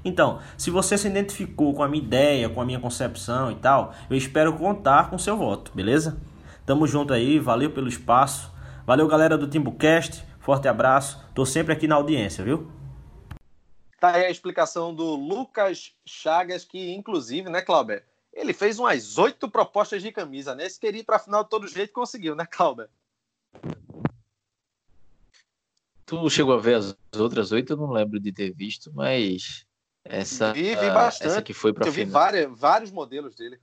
Então, 0.04 0.40
se 0.56 0.70
você 0.70 0.98
se 0.98 1.08
identificou 1.08 1.74
com 1.74 1.82
a 1.82 1.88
minha 1.88 2.04
ideia, 2.04 2.48
com 2.48 2.62
a 2.62 2.66
minha 2.66 2.80
concepção 2.80 3.52
e 3.52 3.56
tal, 3.56 3.94
eu 4.08 4.16
espero 4.16 4.54
contar 4.54 5.10
com 5.10 5.18
seu 5.18 5.36
voto, 5.36 5.72
beleza? 5.74 6.22
Tamo 6.64 6.86
junto 6.86 7.12
aí, 7.12 7.40
valeu 7.40 7.72
pelo 7.72 7.88
espaço. 7.88 8.52
Valeu, 8.86 9.08
galera 9.08 9.36
do 9.36 9.48
Timbucast. 9.48 10.24
Forte 10.40 10.68
abraço. 10.68 11.24
Tô 11.34 11.44
sempre 11.44 11.74
aqui 11.74 11.88
na 11.88 11.96
audiência, 11.96 12.44
viu? 12.44 12.72
Tá 14.00 14.12
aí 14.12 14.26
a 14.26 14.30
explicação 14.30 14.94
do 14.94 15.16
Lucas 15.16 15.96
Chagas, 16.06 16.64
que 16.64 16.94
inclusive, 16.94 17.50
né, 17.50 17.62
Clauber? 17.62 18.06
Ele 18.32 18.54
fez 18.54 18.78
umas 18.78 19.18
oito 19.18 19.50
propostas 19.50 20.04
de 20.04 20.12
camisa, 20.12 20.54
né? 20.54 20.66
Esse 20.66 20.80
queria 20.80 21.02
ir 21.02 21.04
pra 21.04 21.18
final 21.18 21.44
de 21.44 21.50
todo 21.50 21.68
jeito 21.68 21.94
conseguiu, 21.94 22.36
né, 22.36 22.46
Clauber? 22.46 22.90
Tu 26.06 26.30
chegou 26.30 26.54
a 26.54 26.60
ver 26.60 26.76
as 26.76 26.96
outras 27.16 27.52
oito? 27.52 27.74
Eu 27.74 27.78
não 27.78 27.92
lembro 27.92 28.20
de 28.20 28.32
ter 28.32 28.54
visto, 28.54 28.92
mas 28.94 29.66
essa, 30.04 30.54
vi, 30.54 30.76
vi 30.76 30.92
bastante. 30.92 31.32
essa 31.32 31.42
que 31.42 31.54
foi 31.54 31.74
para 31.74 31.88
Eu 31.88 31.92
vi 31.92 32.06
várias, 32.06 32.52
vários 32.58 32.92
modelos 32.92 33.36
dele. 33.36 33.60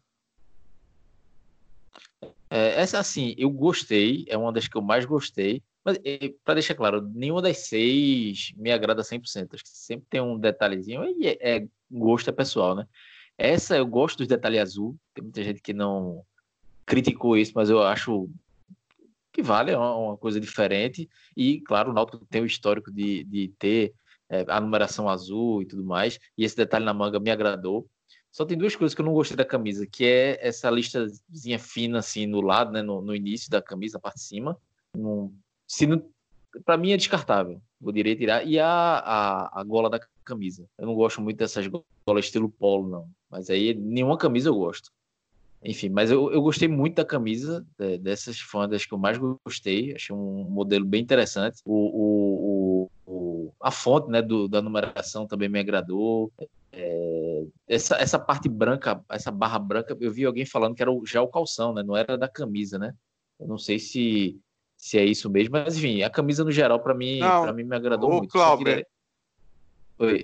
É, 2.51 2.81
essa, 2.81 2.99
assim, 2.99 3.35
eu 3.39 3.49
gostei, 3.49 4.27
é 4.29 4.37
uma 4.37 4.53
das 4.53 4.67
que 4.67 4.77
eu 4.77 4.83
mais 4.83 5.05
gostei. 5.05 5.63
Mas, 5.85 5.99
para 6.45 6.55
deixar 6.55 6.75
claro, 6.75 7.01
nenhuma 7.01 7.41
das 7.41 7.59
seis 7.59 8.53
me 8.57 8.71
agrada 8.71 9.03
100%. 9.03 9.55
Acho 9.55 9.65
que 9.65 9.71
sempre 9.71 10.07
tem 10.11 10.21
um 10.21 10.39
detalhezinho, 10.39 11.05
e 11.05 11.27
é, 11.27 11.57
é 11.57 11.69
gosto 11.91 12.29
é 12.29 12.33
pessoal, 12.33 12.75
né? 12.75 12.87
Essa 13.39 13.77
eu 13.77 13.87
gosto 13.87 14.19
dos 14.19 14.27
detalhes 14.27 14.61
azul. 14.61 14.97
Tem 15.15 15.23
muita 15.23 15.43
gente 15.43 15.63
que 15.63 15.73
não 15.73 16.25
criticou 16.85 17.37
isso, 17.37 17.53
mas 17.55 17.71
eu 17.71 17.83
acho 17.83 18.29
que 19.33 19.43
vale, 19.43 19.71
é 19.71 19.79
uma, 19.79 20.17
coisa 20.17 20.39
diferente. 20.39 21.09
E, 21.37 21.61
claro, 21.63 21.91
o 21.91 21.95
Náutico 21.95 22.25
tem 22.27 22.43
o 22.43 22.47
histórico 22.47 22.93
de, 22.93 23.25
de 23.25 23.49
ter 23.59 23.95
é, 24.29 24.45
a 24.49 24.61
numeração 24.61 25.09
azul 25.09 25.63
e 25.63 25.67
tudo 25.67 25.85
mais. 25.85 26.19
E 26.37 26.45
esse 26.45 26.57
detalhe 26.57 26.85
na 26.85 26.93
manga 26.93 27.19
me 27.19 27.31
agradou. 27.31 27.89
Só 28.31 28.45
tem 28.45 28.57
duas 28.57 28.77
coisas 28.77 28.95
que 28.95 29.01
eu 29.01 29.05
não 29.05 29.13
gostei 29.13 29.37
da 29.37 29.45
camisa, 29.45 29.87
que 29.87 30.05
é 30.05 30.39
essa 30.47 30.71
listazinha 30.71 31.59
fina 31.59 31.99
assim 31.99 32.27
no 32.27 32.41
lado, 32.41 32.73
né, 32.73 32.81
no, 32.83 33.03
no 33.03 33.15
início 33.15 33.51
da 33.51 33.61
camisa, 33.61 33.99
a 33.99 34.01
parte 34.01 34.17
de 34.17 34.23
cima. 34.23 34.59
Não, 34.97 35.33
se 35.67 35.87
não, 35.87 36.03
para 36.65 36.77
mim 36.77 36.93
é 36.93 36.97
descartável. 36.97 37.61
Poderia 37.83 38.17
tirar. 38.17 38.47
E 38.47 38.59
a, 38.59 38.69
a, 38.69 39.61
a 39.61 39.65
gola 39.65 39.91
da 39.91 40.01
camisa. 40.25 40.67
Eu 40.79 40.87
não 40.87 40.95
gosto 40.95 41.21
muito 41.21 41.39
dessas 41.39 41.67
golas 41.67 42.25
estilo 42.25 42.49
polo, 42.49 42.89
não. 42.89 43.11
Mas 43.31 43.51
aí 43.51 43.75
nenhuma 43.75 44.17
camisa 44.17 44.49
eu 44.49 44.55
gosto. 44.55 44.91
Enfim, 45.65 45.91
mas 45.91 46.11
eu, 46.11 46.33
eu 46.33 46.43
gostei 46.43 46.67
muito 46.67 46.97
da 46.97 47.05
camisa, 47.05 47.65
é, 47.79 47.97
dessas 47.97 48.41
fãs 48.41 48.69
das 48.69 48.85
que 48.85 48.93
eu 48.93 48.99
mais 48.99 49.17
gostei. 49.45 49.95
Achei 49.95 50.15
um 50.15 50.45
modelo 50.45 50.85
bem 50.85 51.01
interessante. 51.01 51.61
O, 51.65 52.87
o, 52.87 52.91
o 53.07 53.55
a 53.61 53.71
fonte 53.71 54.11
né, 54.11 54.21
do, 54.21 54.49
da 54.49 54.61
numeração 54.61 55.27
também 55.27 55.49
me 55.49 55.61
agradou. 55.61 56.33
É, 56.73 57.45
essa, 57.69 57.97
essa 57.97 58.19
parte 58.19 58.49
branca, 58.49 59.05
essa 59.09 59.31
barra 59.31 59.59
branca, 59.59 59.97
eu 60.01 60.11
vi 60.11 60.25
alguém 60.25 60.45
falando 60.45 60.75
que 60.75 60.83
era 60.83 60.91
já 61.07 61.23
o 61.23 61.29
calção, 61.29 61.73
né? 61.73 61.83
Não 61.83 61.97
era 61.97 62.19
da 62.19 62.29
camisa, 62.29 62.77
né? 62.77 62.93
Eu 63.39 63.47
não 63.47 63.59
sei 63.59 63.79
se, 63.79 64.41
se 64.77 64.99
é 64.99 65.05
isso 65.05 65.31
mesmo, 65.31 65.53
mas 65.53 65.77
enfim, 65.77 66.03
a 66.03 66.11
camisa 66.11 66.43
no 66.43 66.51
geral, 66.51 66.81
para 66.81 66.95
mim, 66.95 67.21
para 67.21 67.53
mim 67.53 67.63
me 67.63 67.77
agradou 67.77 68.11
ô, 68.11 68.19
muito. 68.19 68.33
Cláudio. 68.33 68.85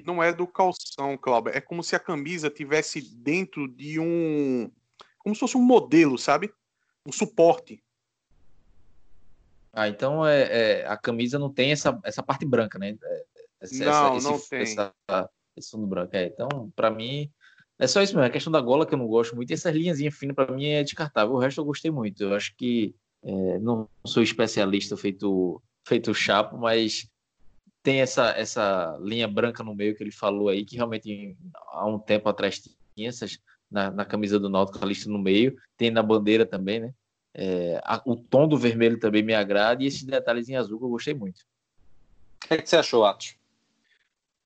Não 0.04 0.20
é 0.20 0.32
do 0.32 0.46
calção, 0.48 1.16
Cláudio. 1.16 1.52
É 1.54 1.60
como 1.60 1.84
se 1.84 1.94
a 1.94 2.00
camisa 2.00 2.50
tivesse 2.50 3.00
dentro 3.14 3.68
de 3.68 4.00
um 4.00 4.68
como 5.28 5.34
se 5.34 5.40
fosse 5.40 5.56
um 5.56 5.62
modelo, 5.62 6.16
sabe? 6.16 6.50
Um 7.06 7.12
suporte. 7.12 7.82
Ah, 9.72 9.88
então 9.88 10.26
é, 10.26 10.42
é, 10.80 10.86
a 10.86 10.96
camisa 10.96 11.38
não 11.38 11.52
tem 11.52 11.70
essa, 11.70 11.98
essa 12.02 12.22
parte 12.22 12.46
branca, 12.46 12.78
né? 12.78 12.96
É, 13.02 13.24
essa, 13.60 13.84
não, 13.84 14.16
essa, 14.16 14.28
não 14.28 14.36
esse, 14.36 14.50
tem. 14.50 14.62
Essa, 14.62 14.94
esse 15.56 15.70
fundo 15.70 15.86
branco. 15.86 16.16
É, 16.16 16.26
então, 16.26 16.72
para 16.74 16.90
mim, 16.90 17.30
é 17.78 17.86
só 17.86 18.02
isso 18.02 18.14
mesmo. 18.14 18.24
É 18.24 18.28
a 18.28 18.32
questão 18.32 18.50
da 18.50 18.60
gola 18.60 18.86
que 18.86 18.94
eu 18.94 18.98
não 18.98 19.06
gosto 19.06 19.36
muito. 19.36 19.50
E 19.50 19.54
essas 19.54 19.74
linhas 19.74 19.98
finas, 20.16 20.34
para 20.34 20.50
mim, 20.50 20.66
é 20.66 20.82
descartável. 20.82 21.34
O 21.34 21.38
resto 21.38 21.60
eu 21.60 21.64
gostei 21.66 21.90
muito. 21.90 22.22
Eu 22.22 22.34
acho 22.34 22.56
que 22.56 22.94
é, 23.22 23.58
não 23.58 23.88
sou 24.06 24.22
especialista 24.22 24.96
feito, 24.96 25.62
feito 25.86 26.14
chapo, 26.14 26.56
mas 26.56 27.06
tem 27.82 28.00
essa, 28.00 28.30
essa 28.30 28.98
linha 29.02 29.28
branca 29.28 29.62
no 29.62 29.74
meio 29.74 29.94
que 29.94 30.02
ele 30.02 30.10
falou 30.10 30.48
aí, 30.48 30.64
que 30.64 30.76
realmente 30.76 31.36
há 31.72 31.86
um 31.86 31.98
tempo 31.98 32.28
atrás 32.28 32.60
tinha 32.96 33.08
essas, 33.08 33.38
na, 33.70 33.90
na 33.90 34.04
camisa 34.04 34.38
do 34.38 34.48
Náutico, 34.48 34.82
a 34.82 34.86
lista 34.86 35.10
no 35.10 35.18
meio, 35.18 35.56
tem 35.76 35.90
na 35.90 36.02
bandeira 36.02 36.46
também, 36.46 36.80
né? 36.80 36.94
É, 37.34 37.80
a, 37.84 38.02
o 38.04 38.16
tom 38.16 38.48
do 38.48 38.56
vermelho 38.56 38.98
também 38.98 39.22
me 39.22 39.34
agrada 39.34 39.82
e 39.82 39.86
esses 39.86 40.02
detalhes 40.02 40.48
em 40.48 40.56
azul 40.56 40.78
que 40.78 40.84
eu 40.84 40.90
gostei 40.90 41.14
muito. 41.14 41.40
O 42.44 42.48
que, 42.48 42.54
é 42.54 42.58
que 42.58 42.68
você 42.68 42.76
achou, 42.76 43.04
Atos? 43.04 43.36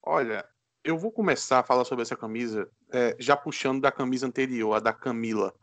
Olha, 0.03 0.45
eu 0.85 0.99
vou 0.99 1.13
começar 1.13 1.61
a 1.61 1.63
falar 1.63 1.85
sobre 1.85 2.03
essa 2.03 2.17
camisa 2.17 2.69
é, 2.93 3.17
já 3.19 3.37
puxando 3.37 3.81
da 3.81 3.93
camisa 3.93 4.27
anterior, 4.27 4.75
a 4.75 4.81
da 4.81 4.93
Camila, 4.93 5.55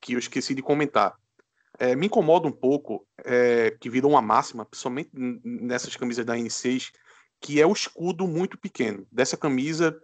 que 0.00 0.12
eu 0.12 0.18
esqueci 0.18 0.54
de 0.54 0.62
comentar. 0.62 1.16
É, 1.78 1.94
me 1.94 2.06
incomoda 2.06 2.46
um 2.46 2.52
pouco, 2.52 3.06
é, 3.24 3.70
que 3.80 3.88
virou 3.88 4.12
uma 4.12 4.22
máxima, 4.22 4.64
principalmente 4.64 5.10
nessas 5.14 5.96
camisas 5.96 6.24
da 6.24 6.36
N6, 6.36 6.92
que 7.40 7.60
é 7.60 7.66
o 7.66 7.72
escudo 7.72 8.26
muito 8.26 8.58
pequeno. 8.58 9.06
Dessa 9.10 9.36
camisa 9.36 9.98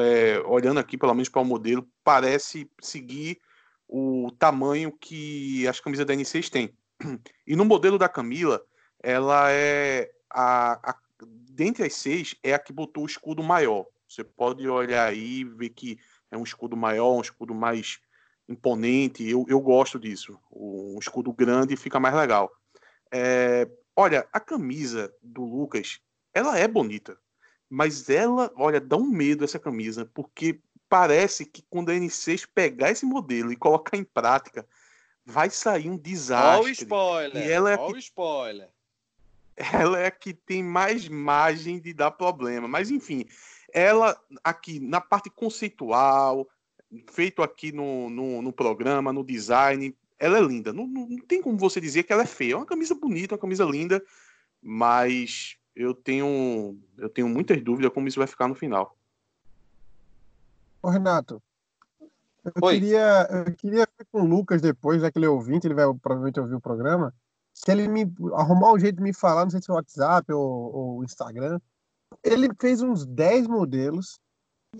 é, 0.00 0.40
olhando 0.46 0.80
aqui 0.80 0.96
pelo 0.96 1.14
menos 1.14 1.28
para 1.28 1.42
o 1.42 1.44
modelo, 1.44 1.86
parece 2.04 2.70
seguir 2.80 3.38
o 3.88 4.30
tamanho 4.38 4.92
que 4.92 5.66
as 5.68 5.80
camisas 5.80 6.06
da 6.06 6.14
N6 6.14 6.48
têm. 6.50 6.76
E 7.46 7.54
no 7.54 7.64
modelo 7.64 7.98
da 7.98 8.08
Camila, 8.08 8.62
ela 9.02 9.50
é 9.50 10.10
a, 10.30 10.90
a 10.90 10.96
dentre 11.50 11.84
as 11.84 11.94
seis 11.94 12.34
é 12.42 12.52
a 12.54 12.58
que 12.58 12.72
botou 12.72 13.04
o 13.04 13.06
escudo 13.06 13.42
maior. 13.42 13.86
Você 14.08 14.22
pode 14.22 14.68
olhar 14.68 15.06
aí 15.06 15.40
e 15.40 15.44
ver 15.44 15.70
que 15.70 15.98
é 16.30 16.36
um 16.36 16.42
escudo 16.42 16.76
maior, 16.76 17.14
um 17.14 17.20
escudo 17.20 17.54
mais 17.54 17.98
imponente. 18.48 19.28
Eu, 19.28 19.44
eu 19.48 19.60
gosto 19.60 19.98
disso. 19.98 20.38
Um 20.52 20.98
escudo 21.00 21.32
grande 21.32 21.76
fica 21.76 21.98
mais 21.98 22.14
legal. 22.14 22.50
É, 23.12 23.68
olha, 23.96 24.28
a 24.32 24.38
camisa 24.38 25.12
do 25.22 25.44
Lucas, 25.44 26.00
ela 26.32 26.58
é 26.58 26.68
bonita. 26.68 27.18
Mas 27.68 28.08
ela, 28.08 28.52
olha, 28.56 28.80
dá 28.80 28.96
um 28.96 29.06
medo 29.06 29.44
essa 29.44 29.58
camisa, 29.58 30.08
porque 30.14 30.60
parece 30.88 31.44
que 31.44 31.62
quando 31.68 31.90
a 31.90 31.94
N6 31.94 32.46
pegar 32.54 32.90
esse 32.90 33.04
modelo 33.04 33.52
e 33.52 33.56
colocar 33.56 33.96
em 33.96 34.04
prática, 34.04 34.66
vai 35.24 35.50
sair 35.50 35.90
um 35.90 35.96
desastre. 35.96 36.60
Olha 36.60 36.64
o 36.64 36.68
spoiler. 36.68 37.46
E 37.46 37.50
ela 37.50 37.72
é 37.72 37.76
Olha 37.76 37.94
o 37.94 37.98
spoiler. 37.98 38.68
ela 39.56 39.98
é 39.98 40.06
a 40.06 40.10
que 40.10 40.32
tem 40.32 40.62
mais 40.62 41.08
margem 41.08 41.80
de 41.80 41.92
dar 41.92 42.12
problema. 42.12 42.68
Mas, 42.68 42.90
enfim, 42.90 43.26
ela 43.72 44.16
aqui 44.44 44.78
na 44.78 45.00
parte 45.00 45.28
conceitual, 45.28 46.48
feito 47.10 47.42
aqui 47.42 47.72
no, 47.72 48.08
no, 48.08 48.42
no 48.42 48.52
programa, 48.52 49.12
no 49.12 49.24
design, 49.24 49.94
ela 50.18 50.38
é 50.38 50.40
linda. 50.40 50.72
Não, 50.72 50.86
não, 50.86 51.06
não, 51.06 51.18
tem 51.18 51.42
como 51.42 51.58
você 51.58 51.80
dizer 51.80 52.04
que 52.04 52.12
ela 52.12 52.22
é 52.22 52.26
feia. 52.26 52.52
É 52.52 52.56
uma 52.56 52.66
camisa 52.66 52.94
bonita, 52.94 53.34
uma 53.34 53.40
camisa 53.40 53.64
linda, 53.64 54.02
mas 54.62 55.56
eu 55.76 55.94
tenho, 55.94 56.76
eu 56.98 57.08
tenho 57.08 57.28
muitas 57.28 57.62
dúvidas 57.62 57.92
como 57.92 58.08
isso 58.08 58.18
vai 58.18 58.26
ficar 58.26 58.48
no 58.48 58.54
final. 58.54 58.96
Ô, 60.82 60.88
Renato, 60.88 61.40
eu 62.44 62.52
queria, 62.70 63.28
eu 63.30 63.54
queria 63.54 63.88
ver 63.98 64.06
com 64.10 64.22
o 64.22 64.26
Lucas 64.26 64.60
depois, 64.60 65.02
já 65.02 65.10
que 65.10 65.18
ele 65.18 65.26
é 65.26 65.28
ouvinte, 65.28 65.66
ele 65.66 65.74
vai 65.74 65.84
provavelmente 65.94 66.40
ouvir 66.40 66.54
o 66.54 66.60
programa 66.60 67.14
se 67.56 67.72
ele 67.72 67.88
me 67.88 68.02
arrumar 68.34 68.74
um 68.74 68.78
jeito 68.78 68.96
de 68.96 69.02
me 69.02 69.14
falar, 69.14 69.44
não 69.44 69.50
sei 69.50 69.62
se 69.62 69.70
é 69.70 69.72
o 69.72 69.76
WhatsApp 69.76 70.30
ou 70.30 70.98
o 70.98 71.04
Instagram, 71.04 71.58
ele 72.22 72.50
fez 72.60 72.82
uns 72.82 73.06
10 73.06 73.46
modelos 73.46 74.20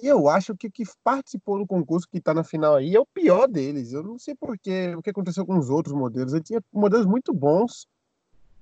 e 0.03 0.07
eu 0.07 0.29
acho 0.29 0.55
que 0.55 0.67
o 0.67 0.71
que 0.71 0.85
participou 1.03 1.59
do 1.59 1.67
concurso 1.67 2.07
que 2.07 2.19
está 2.19 2.35
na 2.35 2.45
final 2.45 2.75
aí 2.75 2.95
é 2.95 3.01
o 3.01 3.07
pior 3.07 3.49
deles. 3.49 3.93
Eu 3.93 4.03
não 4.03 4.19
sei 4.19 4.35
porquê, 4.35 4.95
o 4.95 5.01
que 5.01 5.09
aconteceu 5.09 5.47
com 5.47 5.57
os 5.57 5.71
outros 5.71 5.95
modelos. 5.95 6.35
Ele 6.35 6.43
tinha 6.43 6.63
modelos 6.71 7.07
muito 7.07 7.33
bons 7.33 7.87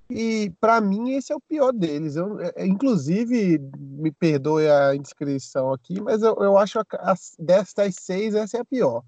e 0.09 0.53
para 0.61 0.81
mim 0.81 1.13
esse 1.13 1.33
é 1.33 1.37
o 1.37 1.41
pior 1.41 1.73
deles. 1.73 2.17
Eu, 2.17 2.41
é, 2.41 2.53
é, 2.57 2.67
inclusive, 2.67 3.59
me 3.79 4.13
perdoe 4.13 4.69
a 4.69 4.95
inscrição 4.95 5.73
aqui, 5.73 6.01
mas 6.01 6.23
eu, 6.23 6.37
eu 6.37 6.59
acho 6.59 6.79
que 6.85 6.97
destas 7.39 7.97
seis 7.97 8.35
essa 8.35 8.59
é 8.59 8.61
a 8.61 8.65
pior. 8.65 9.03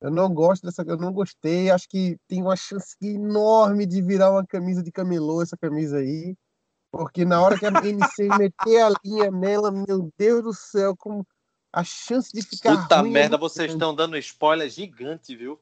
Eu 0.00 0.10
não 0.10 0.32
gosto 0.32 0.64
dessa, 0.64 0.82
eu 0.82 0.96
não 0.96 1.12
gostei. 1.12 1.70
Acho 1.70 1.86
que 1.86 2.16
tem 2.26 2.40
uma 2.40 2.56
chance 2.56 2.96
enorme 3.02 3.84
de 3.84 4.00
virar 4.00 4.30
uma 4.30 4.46
camisa 4.46 4.82
de 4.82 4.90
camelô 4.90 5.42
essa 5.42 5.58
camisa 5.58 5.98
aí, 5.98 6.34
porque 6.90 7.24
na 7.24 7.42
hora 7.42 7.58
que 7.58 7.66
a 7.66 7.70
NC 7.70 8.28
meter 8.38 8.82
a 8.82 8.94
linha 9.04 9.30
nela, 9.30 9.70
meu 9.70 10.10
Deus 10.16 10.42
do 10.42 10.54
céu, 10.54 10.96
como 10.96 11.26
a 11.70 11.84
chance 11.84 12.32
de 12.32 12.42
ficar 12.42 12.82
Puta 12.82 12.96
é 12.96 13.02
merda, 13.02 13.36
vocês 13.36 13.72
estão 13.72 13.94
dando 13.94 14.16
spoiler 14.16 14.68
gigante, 14.70 15.36
viu? 15.36 15.60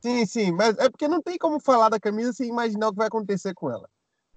Sim, 0.00 0.26
sim, 0.26 0.52
mas 0.52 0.76
é 0.78 0.88
porque 0.90 1.08
não 1.08 1.22
tem 1.22 1.38
como 1.38 1.58
falar 1.58 1.88
da 1.88 1.98
camisa 1.98 2.32
sem 2.32 2.48
imaginar 2.48 2.88
o 2.88 2.92
que 2.92 2.98
vai 2.98 3.06
acontecer 3.06 3.54
com 3.54 3.70
ela. 3.70 3.88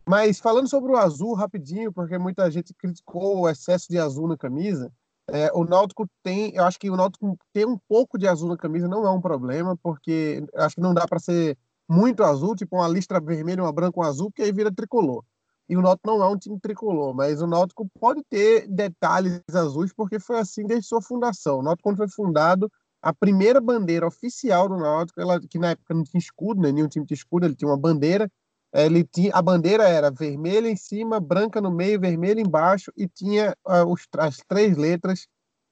Mas 0.08 0.40
falando 0.40 0.68
sobre 0.68 0.92
o 0.92 0.98
azul 0.98 1.34
rapidinho, 1.34 1.92
porque 1.92 2.18
muita 2.18 2.50
gente 2.50 2.74
criticou 2.74 3.42
o 3.42 3.50
excesso 3.50 3.88
de 3.90 3.98
azul 3.98 4.28
na 4.28 4.38
camisa. 4.38 4.92
É, 5.30 5.52
o 5.54 5.64
Náutico 5.64 6.10
tem, 6.24 6.54
eu 6.56 6.66
acho 6.66 6.80
que 6.80 6.90
o 6.90 6.96
Náutico 6.98 7.38
ter 7.54 7.66
um 7.66 7.78
pouco 7.88 8.18
de 8.18 8.28
azul 8.28 8.50
na 8.50 8.58
camisa 8.58 8.88
não 8.88 9.06
é 9.06 9.12
um 9.12 9.22
problema, 9.22 9.78
porque 9.82 10.44
acho 10.56 10.76
que 10.76 10.82
não 10.82 10.94
dá 10.94 11.08
para 11.08 11.20
ser 11.20 11.58
muito 11.88 12.24
azul, 12.24 12.56
tipo 12.56 12.76
uma 12.76 12.88
listra 12.88 13.20
vermelha, 13.20 13.64
uma 13.64 13.72
branca, 13.72 14.00
um 14.00 14.04
azul, 14.04 14.30
porque 14.30 14.42
aí 14.42 14.52
vira 14.52 14.74
tricolor. 14.74 15.24
E 15.70 15.78
o 15.78 15.82
Náutico 15.82 16.10
não 16.10 16.22
é 16.22 16.28
um 16.28 16.38
time 16.38 16.60
tricolor, 16.60 17.14
mas 17.14 17.42
o 17.42 17.48
Náutico 17.48 17.88
pode 17.98 18.22
ter 18.30 18.68
detalhes 18.68 19.42
azuis, 19.54 19.94
porque 19.94 20.20
foi 20.20 20.40
assim 20.40 20.66
desde 20.66 20.88
sua 20.88 21.02
fundação. 21.02 21.60
O 21.60 21.64
Náutico, 21.64 21.88
quando 21.88 21.98
foi 21.98 22.10
fundado, 22.10 22.70
a 23.02 23.14
primeira 23.14 23.62
bandeira 23.62 24.06
oficial 24.06 24.68
do 24.68 24.78
Náutico, 24.78 25.22
ela, 25.22 25.40
que 25.40 25.58
na 25.58 25.70
época 25.70 25.94
não 25.94 26.04
tinha 26.04 26.20
escudo, 26.20 26.62
né, 26.62 26.72
nenhum 26.72 26.88
time 26.88 27.06
tinha 27.06 27.16
escudo, 27.16 27.46
ele 27.46 27.56
tinha 27.56 27.70
uma 27.70 27.78
bandeira, 27.78 28.30
ele 28.74 29.04
tinha, 29.04 29.32
a 29.34 29.42
bandeira 29.42 29.88
era 29.88 30.10
vermelha 30.10 30.70
em 30.70 30.76
cima, 30.76 31.20
branca 31.20 31.60
no 31.60 31.72
meio, 31.72 32.00
vermelha 32.00 32.40
embaixo, 32.40 32.92
e 32.96 33.08
tinha 33.08 33.56
uh, 33.68 33.86
os, 33.86 34.08
as 34.18 34.38
três 34.48 34.78
letras, 34.78 35.28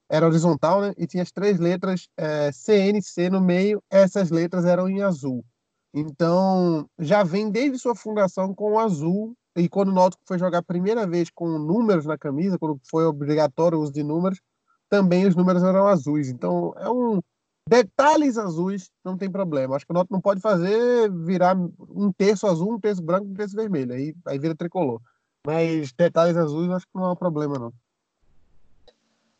era 0.08 0.26
horizontal, 0.26 0.80
né? 0.80 0.92
E 0.98 1.06
tinha 1.06 1.22
as 1.22 1.30
três 1.30 1.58
letras 1.58 2.08
é, 2.16 2.50
CNC 2.52 3.30
no 3.30 3.40
meio, 3.40 3.82
essas 3.88 4.30
letras 4.30 4.64
eram 4.64 4.88
em 4.88 5.02
azul. 5.02 5.44
Então, 5.94 6.88
já 6.98 7.22
vem 7.22 7.50
desde 7.50 7.78
sua 7.78 7.94
fundação 7.94 8.54
com 8.54 8.72
o 8.72 8.78
azul, 8.78 9.34
e 9.56 9.68
quando 9.68 9.90
o 9.90 9.94
Náutico 9.94 10.22
foi 10.26 10.38
jogar 10.38 10.58
a 10.58 10.62
primeira 10.62 11.06
vez 11.06 11.30
com 11.30 11.58
números 11.58 12.06
na 12.06 12.18
camisa, 12.18 12.58
quando 12.58 12.80
foi 12.90 13.04
obrigatório 13.04 13.78
o 13.78 13.82
uso 13.82 13.92
de 13.92 14.02
números, 14.02 14.40
também 14.88 15.26
os 15.26 15.36
números 15.36 15.62
eram 15.62 15.86
azuis. 15.86 16.28
Então, 16.28 16.72
é 16.76 16.88
um, 16.90 17.20
Detalhes 17.70 18.36
azuis 18.36 18.90
não 19.04 19.16
tem 19.16 19.30
problema. 19.30 19.76
Acho 19.76 19.86
que 19.86 19.92
o 19.92 19.94
Náutico 19.94 20.12
não 20.12 20.20
pode 20.20 20.40
fazer 20.40 21.08
virar 21.08 21.56
um 21.56 22.10
terço 22.10 22.48
azul, 22.48 22.72
um 22.72 22.80
terço 22.80 23.00
branco, 23.00 23.28
um 23.28 23.34
terço 23.34 23.54
vermelho. 23.54 23.92
Aí, 23.92 24.12
aí 24.26 24.40
vira 24.40 24.56
tricolor. 24.56 25.00
Mas 25.46 25.92
detalhes 25.92 26.36
azuis 26.36 26.68
acho 26.72 26.84
que 26.84 26.96
não 26.96 27.04
é 27.04 27.12
um 27.12 27.16
problema, 27.16 27.60
não. 27.60 27.72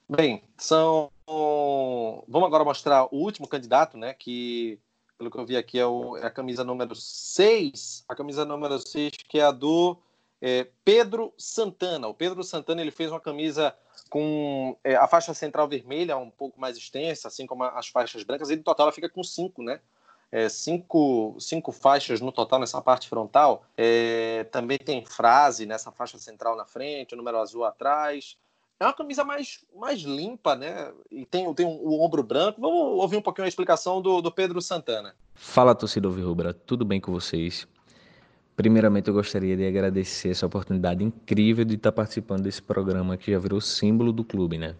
Bem, 0.08 0.44
são. 0.56 1.10
Vamos 1.26 2.46
agora 2.46 2.62
mostrar 2.62 3.06
o 3.12 3.16
último 3.16 3.48
candidato, 3.48 3.98
né? 3.98 4.14
Que, 4.14 4.78
pelo 5.18 5.28
que 5.28 5.36
eu 5.36 5.44
vi 5.44 5.56
aqui, 5.56 5.80
é, 5.80 5.86
o... 5.86 6.16
é 6.16 6.24
a 6.24 6.30
camisa 6.30 6.62
número 6.62 6.94
6. 6.94 8.04
A 8.08 8.14
camisa 8.14 8.44
número 8.44 8.78
6, 8.78 9.10
que 9.28 9.40
é 9.40 9.42
a 9.42 9.50
do 9.50 9.98
é, 10.40 10.68
Pedro 10.84 11.34
Santana. 11.36 12.06
O 12.06 12.14
Pedro 12.14 12.44
Santana 12.44 12.80
ele 12.80 12.92
fez 12.92 13.10
uma 13.10 13.20
camisa 13.20 13.74
com 14.10 14.76
é, 14.82 14.96
a 14.96 15.06
faixa 15.06 15.32
central 15.32 15.68
vermelha 15.68 16.18
um 16.18 16.28
pouco 16.28 16.60
mais 16.60 16.76
extensa, 16.76 17.28
assim 17.28 17.46
como 17.46 17.64
as 17.64 17.86
faixas 17.86 18.24
brancas, 18.24 18.50
e 18.50 18.56
no 18.56 18.62
total 18.62 18.86
ela 18.86 18.92
fica 18.92 19.08
com 19.08 19.22
cinco, 19.22 19.62
né? 19.62 19.80
É, 20.32 20.48
cinco, 20.48 21.36
cinco 21.40 21.72
faixas 21.72 22.20
no 22.20 22.30
total 22.30 22.60
nessa 22.60 22.80
parte 22.82 23.08
frontal. 23.08 23.64
É, 23.76 24.44
também 24.52 24.78
tem 24.78 25.04
frase 25.04 25.66
nessa 25.66 25.90
faixa 25.90 26.18
central 26.18 26.56
na 26.56 26.64
frente, 26.64 27.14
o 27.14 27.16
número 27.16 27.38
azul 27.38 27.64
atrás. 27.64 28.36
É 28.78 28.84
uma 28.84 28.92
camisa 28.92 29.24
mais, 29.24 29.64
mais 29.74 30.00
limpa, 30.00 30.56
né? 30.56 30.92
E 31.10 31.26
tem, 31.26 31.52
tem 31.54 31.66
um, 31.66 31.80
o 31.82 32.00
ombro 32.00 32.22
branco. 32.22 32.60
Vamos 32.60 33.00
ouvir 33.00 33.16
um 33.16 33.22
pouquinho 33.22 33.44
a 33.44 33.48
explicação 33.48 34.00
do, 34.00 34.22
do 34.22 34.32
Pedro 34.32 34.60
Santana. 34.62 35.14
Fala, 35.34 35.74
torcedor 35.74 36.12
Virrubra. 36.12 36.54
Tudo 36.54 36.84
bem 36.84 37.00
com 37.00 37.12
vocês? 37.12 37.66
Primeiramente, 38.60 39.08
eu 39.08 39.14
gostaria 39.14 39.56
de 39.56 39.66
agradecer 39.66 40.28
essa 40.28 40.44
oportunidade 40.44 41.02
incrível 41.02 41.64
de 41.64 41.76
estar 41.76 41.92
participando 41.92 42.42
desse 42.42 42.60
programa 42.60 43.16
que 43.16 43.32
já 43.32 43.38
virou 43.38 43.58
símbolo 43.58 44.12
do 44.12 44.22
clube, 44.22 44.58
né? 44.58 44.74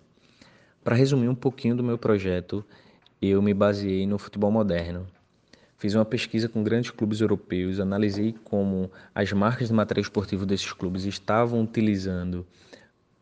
Para 0.84 0.94
resumir 0.94 1.30
um 1.30 1.34
pouquinho 1.34 1.74
do 1.74 1.82
meu 1.82 1.96
projeto, 1.96 2.62
eu 3.22 3.40
me 3.40 3.54
baseei 3.54 4.06
no 4.06 4.18
futebol 4.18 4.52
moderno. 4.52 5.06
Fiz 5.78 5.94
uma 5.94 6.04
pesquisa 6.04 6.46
com 6.46 6.62
grandes 6.62 6.90
clubes 6.90 7.22
europeus, 7.22 7.80
analisei 7.80 8.34
como 8.44 8.90
as 9.14 9.32
marcas 9.32 9.68
de 9.68 9.74
material 9.74 10.02
esportivo 10.02 10.44
desses 10.44 10.74
clubes 10.74 11.06
estavam 11.06 11.62
utilizando 11.62 12.46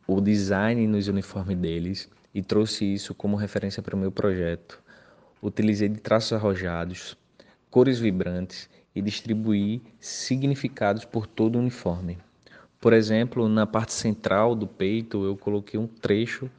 o 0.08 0.20
design 0.20 0.88
nos 0.88 1.06
uniformes 1.06 1.56
deles 1.56 2.10
e 2.34 2.42
trouxe 2.42 2.84
isso 2.84 3.14
como 3.14 3.36
referência 3.36 3.80
para 3.80 3.94
o 3.94 3.98
meu 3.98 4.10
projeto. 4.10 4.82
Utilizei 5.40 5.88
de 5.88 6.00
traços 6.00 6.32
arrojados, 6.32 7.16
cores 7.70 8.00
vibrantes 8.00 8.68
e 8.94 9.02
distribuir 9.02 9.80
significados 10.00 11.04
por 11.04 11.26
todo 11.26 11.56
o 11.56 11.58
uniforme. 11.58 12.18
Por 12.80 12.92
exemplo, 12.92 13.48
na 13.48 13.66
parte 13.66 13.92
central 13.92 14.54
do 14.54 14.66
peito, 14.66 15.24
eu 15.24 15.36
coloquei 15.36 15.78
um 15.78 15.86
trecho 15.86 16.50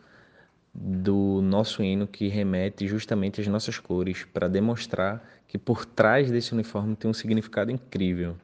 do 0.73 1.41
nosso 1.41 1.83
hino 1.83 2.07
que 2.07 2.27
remete 2.27 2.87
justamente 2.87 3.41
às 3.41 3.47
nossas 3.47 3.79
cores, 3.79 4.25
para 4.25 4.47
demonstrar 4.47 5.23
que 5.47 5.57
por 5.57 5.85
trás 5.85 6.29
desse 6.29 6.53
uniforme 6.53 6.95
tem 6.95 7.09
um 7.09 7.13
significado 7.13 7.71
incrível. 7.71 8.35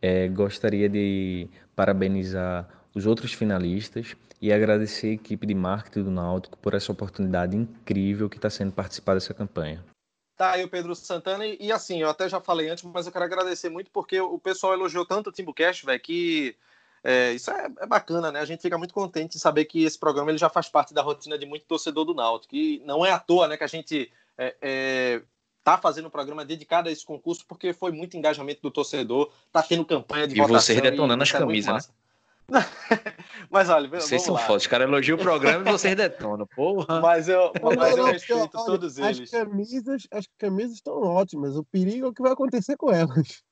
É, 0.00 0.28
gostaria 0.28 0.88
de 0.88 1.48
parabenizar 1.74 2.68
os 2.94 3.06
outros 3.06 3.32
finalistas 3.32 4.16
e 4.40 4.52
agradecer 4.52 5.08
a 5.08 5.12
equipe 5.12 5.46
de 5.46 5.54
marketing 5.54 6.04
do 6.04 6.10
Náutico 6.10 6.56
por 6.58 6.74
essa 6.74 6.90
oportunidade 6.90 7.56
incrível 7.56 8.28
que 8.28 8.36
está 8.36 8.48
sendo 8.48 8.72
participar 8.72 9.14
dessa 9.14 9.34
campanha. 9.34 9.84
Tá 10.40 10.52
aí 10.52 10.64
o 10.64 10.68
Pedro 10.68 10.94
Santana. 10.94 11.44
E, 11.44 11.58
e, 11.60 11.70
assim, 11.70 12.00
eu 12.00 12.08
até 12.08 12.26
já 12.26 12.40
falei 12.40 12.70
antes, 12.70 12.82
mas 12.82 13.04
eu 13.04 13.12
quero 13.12 13.26
agradecer 13.26 13.68
muito 13.68 13.90
porque 13.90 14.18
o 14.18 14.38
pessoal 14.38 14.72
elogiou 14.72 15.04
tanto 15.04 15.28
o 15.28 15.32
Timbucast, 15.32 15.84
velho, 15.84 16.00
que 16.00 16.56
é, 17.04 17.32
isso 17.32 17.50
é, 17.50 17.70
é, 17.78 17.86
bacana, 17.86 18.32
né? 18.32 18.40
A 18.40 18.46
gente 18.46 18.62
fica 18.62 18.78
muito 18.78 18.94
contente 18.94 19.32
de 19.32 19.38
saber 19.38 19.66
que 19.66 19.84
esse 19.84 19.98
programa 19.98 20.30
ele 20.30 20.38
já 20.38 20.48
faz 20.48 20.66
parte 20.66 20.94
da 20.94 21.02
rotina 21.02 21.36
de 21.36 21.44
muito 21.44 21.66
torcedor 21.66 22.06
do 22.06 22.14
Náutico. 22.14 22.56
E 22.56 22.82
não 22.86 23.04
é 23.04 23.10
à 23.10 23.18
toa, 23.18 23.48
né, 23.48 23.58
que 23.58 23.64
a 23.64 23.66
gente 23.66 24.10
é, 24.38 24.56
é, 24.62 25.22
tá 25.62 25.76
fazendo 25.76 26.06
um 26.06 26.10
programa 26.10 26.42
dedicado 26.42 26.88
a 26.88 26.92
esse 26.92 27.04
concurso 27.04 27.44
porque 27.46 27.74
foi 27.74 27.92
muito 27.92 28.16
engajamento 28.16 28.62
do 28.62 28.70
torcedor, 28.70 29.30
tá 29.52 29.62
tendo 29.62 29.84
campanha 29.84 30.26
de 30.26 30.36
e 30.36 30.38
votação. 30.38 30.74
Você 30.74 30.80
detonando 30.80 31.22
as 31.22 31.34
é 31.34 31.38
camisas, 31.38 31.86
né? 31.86 31.94
Mas 33.50 33.68
olha, 33.68 33.88
vocês 33.88 34.22
são 34.22 34.36
fodas. 34.36 34.62
Os 34.62 34.66
caras 34.66 34.88
elogiam 34.88 35.16
o 35.16 35.20
programa 35.20 35.68
e 35.68 35.72
vocês 35.72 35.96
detonam, 35.96 36.46
porra. 36.46 37.00
Mas 37.00 37.28
eu, 37.28 37.52
mas 37.76 37.96
eu 37.96 38.04
respeito 38.04 38.56
olha, 38.56 38.66
todos 38.66 38.98
as 38.98 39.16
eles. 39.16 39.30
Camisas, 39.30 40.06
as 40.10 40.26
camisas 40.38 40.74
estão 40.76 41.00
ótimas. 41.00 41.56
O 41.56 41.64
perigo 41.64 42.06
é 42.06 42.08
o 42.08 42.12
que 42.12 42.22
vai 42.22 42.32
acontecer 42.32 42.76
com 42.76 42.90
elas. 42.90 43.42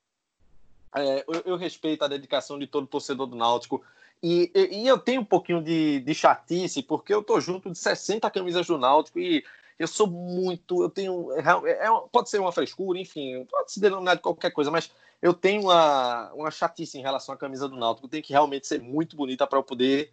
É, 0.94 1.24
eu, 1.28 1.42
eu, 1.44 1.56
respeito 1.56 2.04
a 2.04 2.08
dedicação 2.08 2.58
de 2.58 2.66
todo 2.66 2.86
torcedor 2.86 3.26
do 3.26 3.36
Náutico. 3.36 3.82
E, 4.22 4.50
e, 4.54 4.82
e, 4.82 4.88
eu 4.88 4.98
tenho 4.98 5.20
um 5.20 5.24
pouquinho 5.24 5.62
de, 5.62 6.00
de 6.00 6.14
chatice, 6.14 6.82
porque 6.82 7.14
eu 7.14 7.22
tô 7.22 7.40
junto 7.40 7.70
de 7.70 7.78
60 7.78 8.28
camisas 8.30 8.66
do 8.66 8.78
Náutico 8.78 9.18
e 9.18 9.44
eu 9.78 9.86
sou 9.86 10.06
muito. 10.06 10.82
Eu 10.82 10.90
tenho. 10.90 11.32
É, 11.32 11.86
é, 11.86 11.88
pode 12.10 12.28
ser 12.28 12.40
uma 12.40 12.52
frescura, 12.52 12.98
enfim, 12.98 13.44
pode 13.44 13.72
se 13.72 13.80
denominar 13.80 14.16
de 14.16 14.22
qualquer 14.22 14.50
coisa, 14.50 14.70
mas 14.70 14.90
eu 15.22 15.32
tenho 15.32 15.62
uma, 15.62 16.32
uma 16.32 16.50
chatice 16.50 16.98
em 16.98 17.02
relação 17.02 17.34
à 17.34 17.38
camisa 17.38 17.68
do 17.68 17.76
Náutico. 17.76 18.08
Tem 18.08 18.22
que 18.22 18.32
realmente 18.32 18.66
ser 18.66 18.80
muito 18.80 19.16
bonita 19.16 19.46
para 19.46 19.58
eu 19.58 19.62
poder 19.62 20.12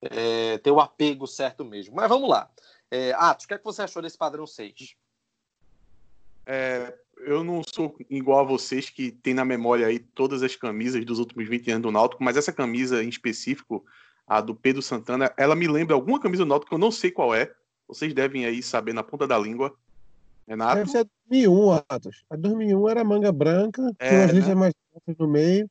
é, 0.00 0.58
ter 0.58 0.70
o 0.70 0.80
apego 0.80 1.26
certo 1.26 1.64
mesmo. 1.64 1.94
Mas 1.94 2.08
vamos 2.08 2.28
lá. 2.28 2.50
É, 2.90 3.12
Atos, 3.12 3.44
o 3.44 3.48
que, 3.48 3.54
é 3.54 3.58
que 3.58 3.64
você 3.64 3.82
achou 3.82 4.02
desse 4.02 4.18
padrão 4.18 4.46
6? 4.46 4.94
É, 6.44 6.94
eu 7.18 7.44
não 7.44 7.62
sou 7.62 7.96
igual 8.10 8.40
a 8.40 8.44
vocês 8.44 8.90
que 8.90 9.10
tem 9.10 9.32
na 9.32 9.44
memória 9.44 9.86
aí 9.86 9.98
todas 9.98 10.42
as 10.42 10.56
camisas 10.56 11.04
dos 11.04 11.18
últimos 11.18 11.48
20 11.48 11.70
anos 11.70 11.82
do 11.82 11.92
Náutico, 11.92 12.22
mas 12.22 12.36
essa 12.36 12.52
camisa 12.52 13.02
em 13.02 13.08
específico, 13.08 13.84
a 14.26 14.40
do 14.40 14.54
Pedro 14.54 14.82
Santana, 14.82 15.32
ela 15.36 15.54
me 15.54 15.66
lembra 15.68 15.94
alguma 15.94 16.20
camisa 16.20 16.44
do 16.44 16.48
Náutico 16.48 16.70
que 16.70 16.74
eu 16.74 16.78
não 16.78 16.90
sei 16.90 17.10
qual 17.10 17.34
é. 17.34 17.54
Vocês 17.92 18.14
devem 18.14 18.46
aí 18.46 18.62
saber 18.62 18.94
na 18.94 19.02
ponta 19.02 19.26
da 19.26 19.38
língua. 19.38 19.74
Renato? 20.48 20.76
Deve 20.76 20.90
ser 20.90 21.06
2001, 21.28 21.72
Atos. 21.88 22.24
A 22.30 22.36
2001 22.36 22.88
era 22.88 23.04
manga 23.04 23.30
branca, 23.30 23.82
É, 23.98 24.08
tinha 24.08 24.20
umas 24.20 24.28
né? 24.32 24.38
listas 24.38 24.54
mais 24.56 24.74
no 25.18 25.28
meio. 25.28 25.70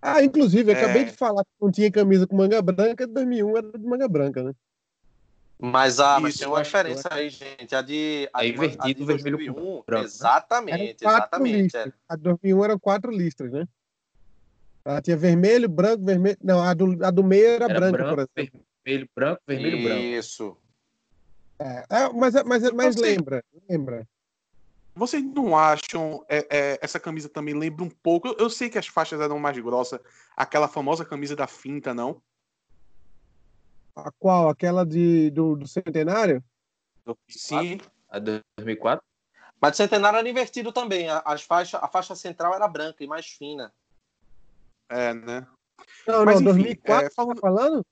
Ah, 0.00 0.22
inclusive, 0.24 0.72
eu 0.72 0.76
É. 0.76 0.82
acabei 0.82 1.04
de 1.04 1.12
falar 1.12 1.44
que 1.44 1.50
não 1.60 1.70
tinha 1.70 1.90
camisa 1.90 2.26
com 2.26 2.34
manga 2.34 2.60
branca, 2.62 3.06
de 3.06 3.12
2001 3.12 3.56
era 3.58 3.78
de 3.78 3.86
manga 3.86 4.08
branca, 4.08 4.42
né? 4.42 4.52
Mas, 5.62 6.00
ah, 6.00 6.18
mas 6.18 6.30
Isso, 6.30 6.38
tem 6.38 6.48
eu 6.48 6.54
uma 6.54 6.62
diferença 6.62 7.08
aí, 7.12 7.28
gente. 7.28 7.74
A 7.74 7.82
de. 7.82 8.26
A 8.32 8.42
É 8.42 8.46
de, 8.46 8.52
a 8.52 8.54
invertido 8.54 9.00
de 9.00 9.04
vermelho 9.04 9.36
com 9.38 9.52
2001, 9.52 9.82
branco, 9.82 9.84
né? 9.90 10.00
Exatamente, 10.00 11.04
exatamente. 11.04 11.62
listras. 11.64 11.86
é. 11.88 11.92
A 12.08 12.16
de 12.16 12.22
2001 12.22 12.64
eram 12.64 12.78
quatro 12.78 13.12
listras, 13.12 13.52
né? 13.52 13.68
Ela 14.82 15.02
tinha 15.02 15.16
vermelho, 15.18 15.68
branco, 15.68 16.02
vermelho. 16.02 16.38
Não, 16.42 16.62
a 16.62 16.72
do, 16.72 17.04
a 17.04 17.10
do 17.10 17.22
meio 17.22 17.46
era, 17.46 17.66
Era 17.66 17.74
branca, 17.74 17.92
branco, 17.92 18.14
por 18.16 18.40
exemplo. 18.40 18.60
vermelho, 18.82 19.08
branco, 19.14 19.42
vermelho, 19.46 19.82
branco. 19.84 20.02
Isso. 20.02 20.56
É, 21.60 21.84
é, 21.90 22.08
mas, 22.08 22.34
mas, 22.44 22.72
mas 22.72 22.94
Você- 22.94 23.02
lembra, 23.02 23.44
lembra. 23.68 24.08
Vocês 24.94 25.22
não 25.22 25.56
acham 25.56 26.24
é, 26.28 26.46
é, 26.50 26.78
essa 26.82 26.98
camisa 26.98 27.28
também 27.28 27.54
lembra 27.54 27.84
um 27.84 27.90
pouco? 27.90 28.28
Eu, 28.28 28.36
eu 28.38 28.50
sei 28.50 28.68
que 28.68 28.78
as 28.78 28.86
faixas 28.86 29.20
eram 29.20 29.38
mais 29.38 29.56
grossas, 29.58 30.00
aquela 30.36 30.66
famosa 30.66 31.04
camisa 31.04 31.36
da 31.36 31.46
finta, 31.46 31.94
não? 31.94 32.20
A 33.94 34.10
qual? 34.18 34.48
Aquela 34.48 34.84
de, 34.84 35.30
do, 35.30 35.54
do 35.56 35.68
centenário? 35.68 36.42
Sim. 37.28 37.78
A 38.08 38.18
de 38.18 38.40
2004? 38.58 39.04
Mas 39.60 39.74
o 39.74 39.76
centenário 39.76 40.18
era 40.18 40.28
invertido 40.28 40.72
também. 40.72 41.08
A, 41.08 41.18
as 41.24 41.42
faixa, 41.42 41.78
a 41.78 41.86
faixa 41.86 42.14
central 42.16 42.54
era 42.54 42.66
branca 42.66 43.04
e 43.04 43.06
mais 43.06 43.26
fina. 43.26 43.72
É, 44.88 45.12
né? 45.14 45.46
Não, 46.06 46.24
Mas, 46.24 46.40
não, 46.40 46.52
enfim, 46.52 46.62
2004, 46.62 47.06
é, 47.06 47.10
falando- 47.10 47.34
tá 47.36 47.40
falando? 47.40 47.86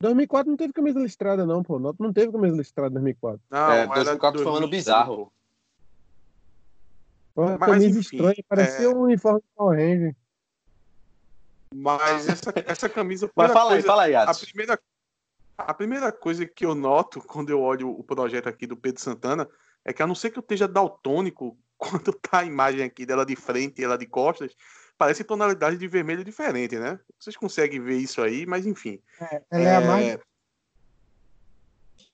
2004 0.00 0.50
não 0.50 0.56
teve 0.56 0.72
camisa 0.72 0.98
listrada, 1.00 1.46
não, 1.46 1.62
pô. 1.62 1.78
Não 1.78 1.94
não 1.98 2.12
teve 2.12 2.30
camisa 2.32 2.56
listrada 2.56 2.90
em 2.90 2.94
2004. 3.02 3.40
Não, 3.50 3.70
É, 3.70 3.80
era 3.82 3.94
2004 3.94 4.42
foi 4.42 4.52
um 4.52 4.56
ano 4.56 4.68
2005. 4.68 4.70
bizarro. 4.70 5.32
Foi 7.34 7.44
uma 7.44 7.58
Mas, 7.58 7.68
camisa 7.70 7.98
enfim, 7.98 8.16
estranha, 8.16 8.44
parecia 8.48 8.86
é- 8.86 8.88
um 8.88 9.02
uniforme 9.02 9.40
de 9.40 9.46
Power 9.54 9.78
Ranger. 9.78 10.16
Mas 11.74 12.28
essa, 12.28 12.52
essa 12.66 12.88
camisa. 12.88 13.30
Mas 13.34 13.52
fala 13.52 13.70
aí, 13.70 13.76
coisa- 13.76 13.86
fala 13.86 14.02
aí, 14.04 14.14
a 14.14 14.32
primeira, 14.34 14.80
a 15.58 15.74
primeira 15.74 16.12
coisa 16.12 16.46
que 16.46 16.64
eu 16.64 16.74
noto 16.74 17.20
quando 17.20 17.50
eu 17.50 17.60
olho 17.60 17.90
o 17.90 18.02
projeto 18.04 18.48
aqui 18.48 18.66
do 18.66 18.76
Pedro 18.76 19.02
Santana 19.02 19.48
é 19.84 19.92
que, 19.92 20.02
a 20.02 20.06
não 20.06 20.14
ser 20.14 20.30
que 20.30 20.38
eu 20.38 20.42
esteja 20.42 20.66
daltônico, 20.68 21.58
quando 21.78 22.12
tá 22.12 22.38
a 22.40 22.44
imagem 22.44 22.82
aqui 22.82 23.04
dela 23.04 23.26
de 23.26 23.36
frente 23.36 23.80
e 23.80 23.84
ela 23.84 23.98
de 23.98 24.06
costas, 24.06 24.54
parece 24.96 25.24
tonalidade 25.24 25.76
de 25.76 25.86
vermelho 25.88 26.24
diferente, 26.24 26.78
né? 26.78 26.98
Vocês 27.18 27.36
conseguem 27.36 27.80
ver 27.80 27.96
isso 27.98 28.20
aí, 28.22 28.46
mas 28.46 28.66
enfim. 28.66 29.00
Ela 29.50 29.68
é, 29.70 29.76
a 29.76 29.80
mais. 29.80 30.18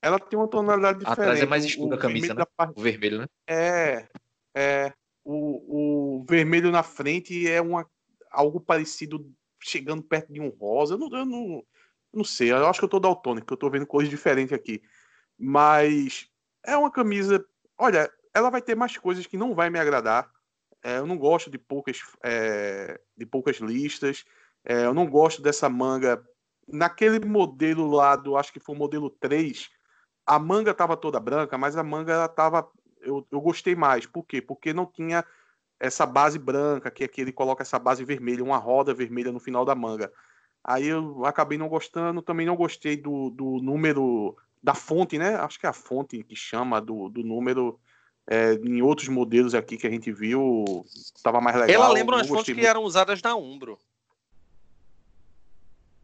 Ela 0.01 0.19
tem 0.19 0.39
uma 0.39 0.49
tonalidade 0.49 0.99
diferente. 0.99 1.21
Atrás 1.21 1.41
é 1.41 1.47
mais 1.47 1.65
O- 1.65 1.69
escura 1.69 1.97
a 1.97 1.99
camisa, 1.99 2.27
vermelho 2.29 2.39
né? 2.41 2.47
parte- 2.57 2.79
O 2.79 2.83
vermelho, 2.83 3.19
né? 3.19 3.27
É, 3.47 4.09
é. 4.55 4.93
O, 5.25 6.19
o 6.19 6.25
vermelho 6.29 6.73
na 6.73 6.83
frente 6.83 7.49
é 7.49 7.61
uma, 7.61 7.89
algo 8.31 8.61
parecido, 8.61 9.31
chegando 9.61 10.03
perto 10.03 10.33
de 10.33 10.41
um 10.41 10.49
rosa. 10.49 10.95
Eu 10.95 10.99
não, 10.99 11.09
eu 11.17 11.25
não, 11.25 11.39
eu 11.59 11.67
não 12.13 12.25
sei, 12.25 12.51
eu 12.51 12.67
acho 12.67 12.81
que 12.81 12.85
eu 12.85 12.89
tô 12.89 12.99
daltônico, 12.99 13.53
eu 13.53 13.57
tô 13.57 13.71
vendo 13.71 13.87
coisas 13.87 14.11
diferentes 14.11 14.53
aqui. 14.53 14.83
Mas 15.39 16.29
é 16.65 16.77
uma 16.77 16.91
camisa. 16.91 17.45
Olha, 17.79 18.13
ela 18.35 18.51
vai 18.51 18.61
ter 18.61 18.75
mais 18.75 18.97
coisas 18.97 19.27
que 19.27 19.37
não 19.37 19.55
vai 19.55 19.71
me 19.71 19.79
agradar. 19.79 20.32
É, 20.83 20.99
eu 20.99 21.07
não 21.07 21.17
gosto 21.17 21.51
de 21.51 21.59
poucas, 21.59 22.01
é, 22.23 23.01
de 23.17 23.25
poucas 23.25 23.59
listas. 23.59 24.25
É, 24.65 24.85
eu 24.85 24.95
não 24.95 25.07
gosto 25.07 25.41
dessa 25.41 25.69
manga. 25.69 26.23
Naquele 26.67 27.25
modelo 27.25 27.89
lá 27.91 28.17
do, 28.17 28.37
acho 28.37 28.53
que 28.53 28.61
foi 28.61 28.75
o 28.75 28.79
modelo 28.79 29.11
3, 29.11 29.69
a 30.27 30.39
manga 30.39 30.73
tava 30.73 30.97
toda 30.97 31.21
branca, 31.21 31.59
mas 31.59 31.77
a 31.77 31.83
manga 31.83 32.13
ela 32.13 32.29
tava. 32.29 32.69
Eu, 33.01 33.27
eu 33.31 33.41
gostei 33.41 33.75
mais. 33.75 34.07
Por 34.07 34.25
quê? 34.25 34.41
Porque 34.41 34.73
não 34.73 34.87
tinha 34.87 35.25
essa 35.81 36.07
base 36.07 36.39
branca, 36.39 36.91
que 36.91 37.03
aqui 37.03 37.21
ele 37.21 37.33
coloca 37.33 37.63
essa 37.63 37.79
base 37.79 38.05
vermelha, 38.05 38.45
uma 38.45 38.57
roda 38.57 38.95
vermelha 38.95 39.33
no 39.33 39.41
final 39.41 39.65
da 39.65 39.75
manga. 39.75 40.13
Aí 40.63 40.87
eu 40.87 41.25
acabei 41.25 41.59
não 41.59 41.69
gostando, 41.69 42.23
também 42.23 42.47
não 42.47 42.55
gostei 42.55 42.97
do, 42.97 43.31
do 43.31 43.59
número 43.61 44.37
da 44.63 44.75
fonte, 44.75 45.19
né? 45.19 45.35
Acho 45.35 45.59
que 45.59 45.67
é 45.67 45.69
a 45.69 45.73
fonte 45.73 46.23
que 46.23 46.37
chama 46.37 46.81
do, 46.81 47.09
do 47.09 47.23
número. 47.25 47.81
É, 48.29 48.55
em 48.55 48.83
outros 48.83 49.09
modelos 49.09 49.55
aqui 49.55 49.77
que 49.77 49.87
a 49.87 49.91
gente 49.91 50.13
viu, 50.13 50.85
tava 51.23 51.41
mais 51.41 51.57
legal. 51.57 51.75
Ela 51.75 51.93
lembra 51.93 52.17
umas 52.17 52.29
fontes 52.29 52.45
que 52.45 52.55
muito. 52.55 52.67
eram 52.67 52.83
usadas 52.83 53.21
na 53.23 53.35
Umbro. 53.37 53.79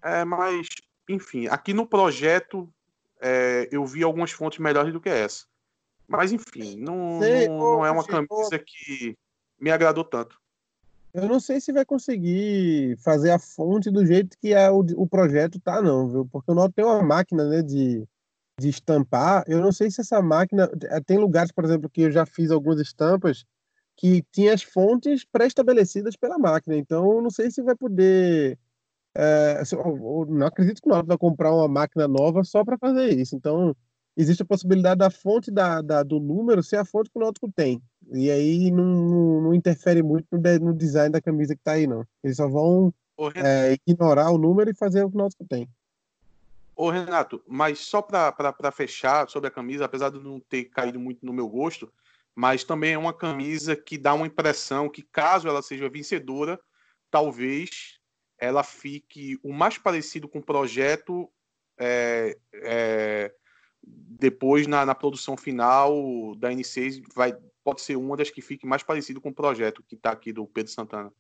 É, 0.02 0.24
mas, 0.24 0.66
enfim, 1.08 1.46
aqui 1.48 1.72
no 1.72 1.86
projeto 1.86 2.72
é, 3.20 3.68
eu 3.70 3.84
vi 3.84 4.02
algumas 4.02 4.30
fontes 4.30 4.58
melhores 4.58 4.92
do 4.92 5.00
que 5.00 5.08
essa. 5.08 5.46
Mas, 6.06 6.32
enfim, 6.32 6.76
não, 6.76 7.20
Sei, 7.20 7.48
não, 7.48 7.58
não 7.58 7.86
é 7.86 7.90
uma 7.90 8.04
camisa 8.04 8.58
que 8.58 9.16
me 9.60 9.70
agradou 9.70 10.04
tanto. 10.04 10.40
Eu 11.12 11.26
não 11.26 11.40
sei 11.40 11.60
se 11.60 11.72
vai 11.72 11.84
conseguir 11.84 12.96
fazer 12.98 13.30
a 13.30 13.38
fonte 13.38 13.90
do 13.90 14.04
jeito 14.06 14.36
que 14.38 14.52
é 14.52 14.70
o, 14.70 14.80
o 14.96 15.06
projeto 15.06 15.58
tá, 15.58 15.82
não, 15.82 16.08
viu? 16.08 16.28
Porque 16.30 16.50
o 16.50 16.54
Nautilus 16.54 16.74
tem 16.74 16.84
uma 16.84 17.02
máquina, 17.02 17.44
né, 17.48 17.62
de, 17.62 18.06
de 18.58 18.68
estampar. 18.68 19.44
Eu 19.46 19.60
não 19.60 19.72
sei 19.72 19.90
se 19.90 20.00
essa 20.00 20.20
máquina. 20.20 20.68
eh, 20.90 21.00
Tem 21.00 21.16
lugares, 21.18 21.52
por 21.52 21.64
exemplo, 21.64 21.88
que 21.88 22.02
eu 22.02 22.10
já 22.10 22.26
fiz 22.26 22.50
algumas 22.50 22.80
estampas 22.80 23.44
que 23.96 24.22
tinha 24.32 24.54
as 24.54 24.62
fontes 24.62 25.24
pré-estabelecidas 25.24 26.16
pela 26.16 26.38
máquina. 26.38 26.76
Então, 26.76 27.10
eu 27.14 27.22
não 27.22 27.30
sei 27.30 27.50
se 27.50 27.62
vai 27.62 27.74
poder. 27.76 28.58
eu 29.72 30.26
não 30.28 30.46
acredito 30.46 30.80
que 30.80 30.88
o 30.90 31.02
vai 31.04 31.18
comprar 31.18 31.52
uma 31.54 31.68
máquina 31.68 32.06
nova 32.06 32.44
só 32.44 32.64
para 32.64 32.78
fazer 32.78 33.08
isso. 33.18 33.34
Então, 33.36 33.74
existe 34.16 34.42
a 34.42 34.46
possibilidade 34.46 34.98
da 34.98 35.10
fonte 35.10 35.50
da, 35.50 35.80
da- 35.80 36.02
do 36.02 36.20
número 36.20 36.62
ser 36.62 36.76
a 36.76 36.84
fonte 36.84 37.10
que 37.10 37.18
o 37.18 37.22
Náutico 37.22 37.50
tem. 37.54 37.80
E 38.12 38.30
aí 38.30 38.70
não, 38.70 38.84
não, 38.84 39.40
não 39.42 39.54
interfere 39.54 40.02
muito 40.02 40.26
no, 40.32 40.38
de- 40.38 40.58
no 40.58 40.74
design 40.74 41.10
da 41.12 41.20
camisa 41.20 41.54
que 41.54 41.62
tá 41.62 41.72
aí, 41.72 41.86
não. 41.86 42.04
Eles 42.22 42.36
só 42.36 42.48
vão 42.48 42.92
é, 43.44 43.76
ignorar 43.86 44.30
o 44.30 44.38
número 44.38 44.70
e 44.70 44.74
fazer 44.74 45.04
o 45.04 45.10
que 45.10 45.16
o 45.16 45.18
Náutico 45.18 45.44
tem. 45.48 45.68
Ô, 46.78 46.90
Renato, 46.90 47.42
mas 47.44 47.80
só 47.80 48.00
para 48.00 48.70
fechar 48.70 49.28
sobre 49.28 49.48
a 49.48 49.50
camisa, 49.50 49.84
apesar 49.84 50.10
de 50.10 50.20
não 50.20 50.38
ter 50.38 50.66
caído 50.66 51.00
muito 51.00 51.26
no 51.26 51.32
meu 51.32 51.48
gosto, 51.48 51.92
mas 52.36 52.62
também 52.62 52.92
é 52.92 52.98
uma 52.98 53.12
camisa 53.12 53.74
que 53.74 53.98
dá 53.98 54.14
uma 54.14 54.28
impressão 54.28 54.88
que, 54.88 55.02
caso 55.02 55.48
ela 55.48 55.60
seja 55.60 55.90
vencedora, 55.90 56.58
talvez 57.10 57.98
ela 58.38 58.62
fique 58.62 59.36
o 59.42 59.52
mais 59.52 59.76
parecido 59.76 60.28
com 60.28 60.38
o 60.38 60.44
projeto 60.44 61.28
é, 61.80 62.38
é, 62.54 63.34
depois 63.82 64.68
na, 64.68 64.86
na 64.86 64.94
produção 64.94 65.36
final 65.36 66.36
da 66.36 66.50
N6 66.52 67.02
vai, 67.12 67.36
pode 67.64 67.80
ser 67.80 67.96
uma 67.96 68.16
das 68.16 68.30
que 68.30 68.40
fique 68.40 68.66
mais 68.66 68.84
parecido 68.84 69.20
com 69.20 69.30
o 69.30 69.34
projeto 69.34 69.82
que 69.82 69.96
está 69.96 70.12
aqui 70.12 70.32
do 70.32 70.46
Pedro 70.46 70.70
Santana. 70.70 71.12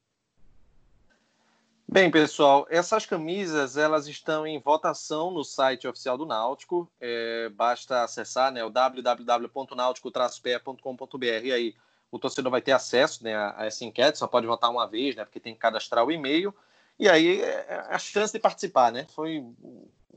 Bem, 1.90 2.10
pessoal, 2.10 2.66
essas 2.68 3.06
camisas 3.06 3.78
elas 3.78 4.06
estão 4.06 4.46
em 4.46 4.58
votação 4.58 5.30
no 5.30 5.42
site 5.42 5.88
oficial 5.88 6.18
do 6.18 6.26
Náutico. 6.26 6.86
É, 7.00 7.48
basta 7.48 8.02
acessar 8.02 8.52
né, 8.52 8.62
o 8.62 8.68
www.náutico-pe.com.br 8.68 11.44
e 11.44 11.50
aí 11.50 11.74
o 12.10 12.18
torcedor 12.18 12.52
vai 12.52 12.60
ter 12.60 12.72
acesso 12.72 13.24
né, 13.24 13.34
a, 13.34 13.56
essa 13.60 13.86
enquete, 13.86 14.18
só 14.18 14.26
pode 14.26 14.46
votar 14.46 14.70
uma 14.70 14.86
vez, 14.86 15.16
né, 15.16 15.24
porque 15.24 15.40
tem 15.40 15.54
que 15.54 15.60
cadastrar 15.60 16.04
o 16.04 16.12
e-mail. 16.12 16.54
E 16.98 17.08
aí 17.08 17.40
é 17.40 17.86
a 17.88 17.98
chance 17.98 18.34
de 18.34 18.38
participar, 18.38 18.92
né? 18.92 19.06
Foi 19.14 19.42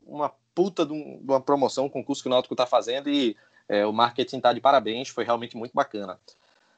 uma 0.06 0.30
puta 0.54 0.84
de, 0.84 0.92
de 0.92 1.24
uma 1.24 1.40
promoção, 1.40 1.86
um 1.86 1.88
concurso 1.88 2.22
que 2.22 2.28
o 2.28 2.30
Náutico 2.30 2.52
está 2.52 2.66
fazendo 2.66 3.08
e 3.08 3.34
é, 3.66 3.86
o 3.86 3.94
marketing 3.94 4.36
está 4.36 4.52
de 4.52 4.60
parabéns, 4.60 5.08
foi 5.08 5.24
realmente 5.24 5.56
muito 5.56 5.72
bacana. 5.72 6.20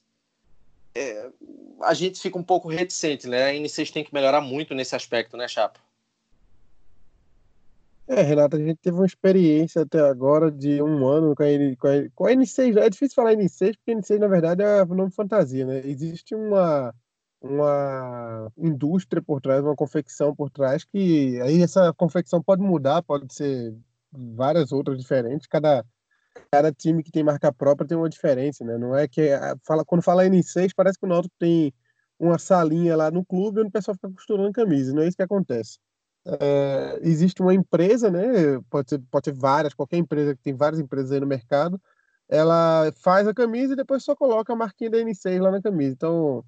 é, 0.95 1.29
a 1.81 1.93
gente 1.93 2.19
fica 2.19 2.37
um 2.37 2.43
pouco 2.43 2.69
reticente, 2.69 3.27
né? 3.27 3.49
A 3.49 3.53
N6 3.53 3.91
tem 3.91 4.03
que 4.03 4.13
melhorar 4.13 4.41
muito 4.41 4.73
nesse 4.73 4.95
aspecto, 4.95 5.35
né, 5.35 5.47
Chapa? 5.47 5.79
É, 8.07 8.21
Renata, 8.21 8.55
a 8.55 8.59
gente 8.59 8.77
teve 8.77 8.95
uma 8.95 9.05
experiência 9.05 9.81
até 9.81 9.99
agora 9.99 10.51
de 10.51 10.81
um 10.81 11.07
ano 11.07 11.35
com 11.35 11.41
a, 11.41 11.49
N, 11.49 11.75
com 11.75 11.87
a, 11.87 11.91
com 12.13 12.25
a 12.27 12.31
N6. 12.31 12.77
É 12.77 12.89
difícil 12.89 13.15
falar 13.15 13.33
N6, 13.33 13.75
porque 13.77 13.95
N6, 13.95 14.19
na 14.19 14.27
verdade, 14.27 14.61
é 14.61 14.83
um 14.83 14.93
nome 14.93 15.11
fantasia, 15.11 15.65
né? 15.65 15.81
Existe 15.83 16.35
uma, 16.35 16.93
uma 17.41 18.51
indústria 18.55 19.23
por 19.23 19.41
trás, 19.41 19.63
uma 19.63 19.75
confecção 19.75 20.35
por 20.35 20.51
trás, 20.51 20.83
que 20.83 21.41
aí 21.41 21.63
essa 21.63 21.91
confecção 21.93 22.43
pode 22.43 22.61
mudar, 22.61 23.01
pode 23.01 23.33
ser 23.33 23.75
várias 24.11 24.71
outras 24.71 24.99
diferentes. 24.99 25.47
Cada, 25.47 25.83
cada 26.55 26.71
time 26.71 27.03
que 27.03 27.11
tem 27.11 27.23
marca 27.23 27.51
própria 27.51 27.87
tem 27.87 27.97
uma 27.97 28.09
diferença, 28.09 28.63
né? 28.63 28.77
Não 28.77 28.95
é 28.95 29.07
que 29.07 29.29
fala 29.65 29.83
quando 29.83 30.01
fala 30.01 30.25
N6 30.25 30.71
parece 30.75 30.97
que 30.97 31.05
o 31.05 31.09
Náutico 31.09 31.35
tem 31.37 31.73
uma 32.17 32.39
salinha 32.39 32.95
lá 32.95 33.11
no 33.11 33.25
clube 33.25 33.59
onde 33.59 33.69
o 33.69 33.71
pessoal 33.71 33.95
fica 33.95 34.09
costurando 34.09 34.53
camisa. 34.53 34.93
Não 34.93 35.01
é 35.01 35.07
isso 35.07 35.17
que 35.17 35.23
acontece. 35.23 35.77
É, 36.25 36.99
existe 37.01 37.41
uma 37.41 37.53
empresa, 37.53 38.09
né? 38.09 38.59
Pode 38.69 38.89
ser, 38.89 38.99
pode 39.11 39.25
ser 39.25 39.33
várias, 39.33 39.73
qualquer 39.73 39.97
empresa 39.97 40.33
que 40.35 40.41
tem 40.41 40.55
várias 40.55 40.79
empresas 40.79 41.11
aí 41.11 41.19
no 41.19 41.27
mercado. 41.27 41.79
Ela 42.29 42.91
faz 43.03 43.27
a 43.27 43.33
camisa 43.33 43.73
e 43.73 43.75
depois 43.75 44.03
só 44.03 44.15
coloca 44.15 44.53
a 44.53 44.55
marquinha 44.55 44.89
da 44.89 44.97
N6 44.97 45.41
lá 45.41 45.51
na 45.51 45.61
camisa. 45.61 45.93
Então, 45.93 46.43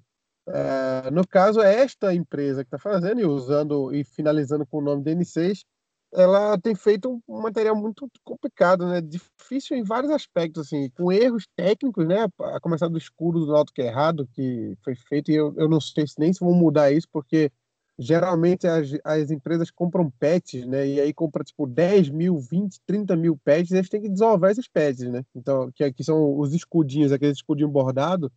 é, 0.48 1.10
no 1.10 1.26
caso, 1.26 1.60
é 1.60 1.82
esta 1.82 2.14
empresa 2.14 2.64
que 2.64 2.68
está 2.74 2.78
fazendo 2.78 3.20
e 3.20 3.26
usando 3.26 3.94
e 3.94 4.02
finalizando 4.04 4.66
com 4.66 4.78
o 4.78 4.82
nome 4.82 5.04
da 5.04 5.10
N6, 5.12 5.64
ela 6.12 6.58
tem 6.58 6.74
feito 6.74 7.22
um 7.28 7.40
material 7.40 7.76
muito 7.76 8.10
complicado, 8.24 8.86
né? 8.86 9.00
Difícil 9.00 9.76
em 9.76 9.82
vários 9.82 10.10
aspectos, 10.10 10.66
assim, 10.66 10.88
com 10.90 11.12
erros 11.12 11.46
técnicos, 11.54 12.06
né? 12.06 12.26
A 12.40 12.60
começar 12.60 12.88
do 12.88 12.98
escudo 12.98 13.44
do 13.44 13.52
Náutico 13.52 13.80
errado 13.80 14.28
que 14.32 14.76
foi 14.82 14.94
feito 14.94 15.30
e 15.30 15.34
eu, 15.34 15.54
eu 15.56 15.68
não 15.68 15.80
sei 15.80 16.06
se 16.06 16.18
nem 16.18 16.32
se 16.32 16.40
vão 16.40 16.52
mudar 16.52 16.90
isso, 16.90 17.06
porque 17.12 17.52
geralmente 17.98 18.66
as, 18.66 18.90
as 19.04 19.30
empresas 19.30 19.70
compram 19.70 20.10
patches, 20.18 20.66
né? 20.66 20.86
E 20.86 21.00
aí 21.00 21.12
compra 21.12 21.44
tipo 21.44 21.66
10 21.66 22.08
mil, 22.10 22.38
20, 22.38 22.80
30 22.86 23.16
mil 23.16 23.36
patches, 23.44 23.72
eles 23.72 23.88
têm 23.88 24.00
que 24.00 24.08
desovar 24.08 24.50
esses 24.50 24.68
patches, 24.68 25.10
né? 25.10 25.24
Então, 25.34 25.70
que, 25.72 25.92
que 25.92 26.04
são 26.04 26.38
os 26.38 26.54
escudinhos, 26.54 27.12
aqueles 27.12 27.38
escudinhos 27.38 27.72
bordados, 27.72 28.30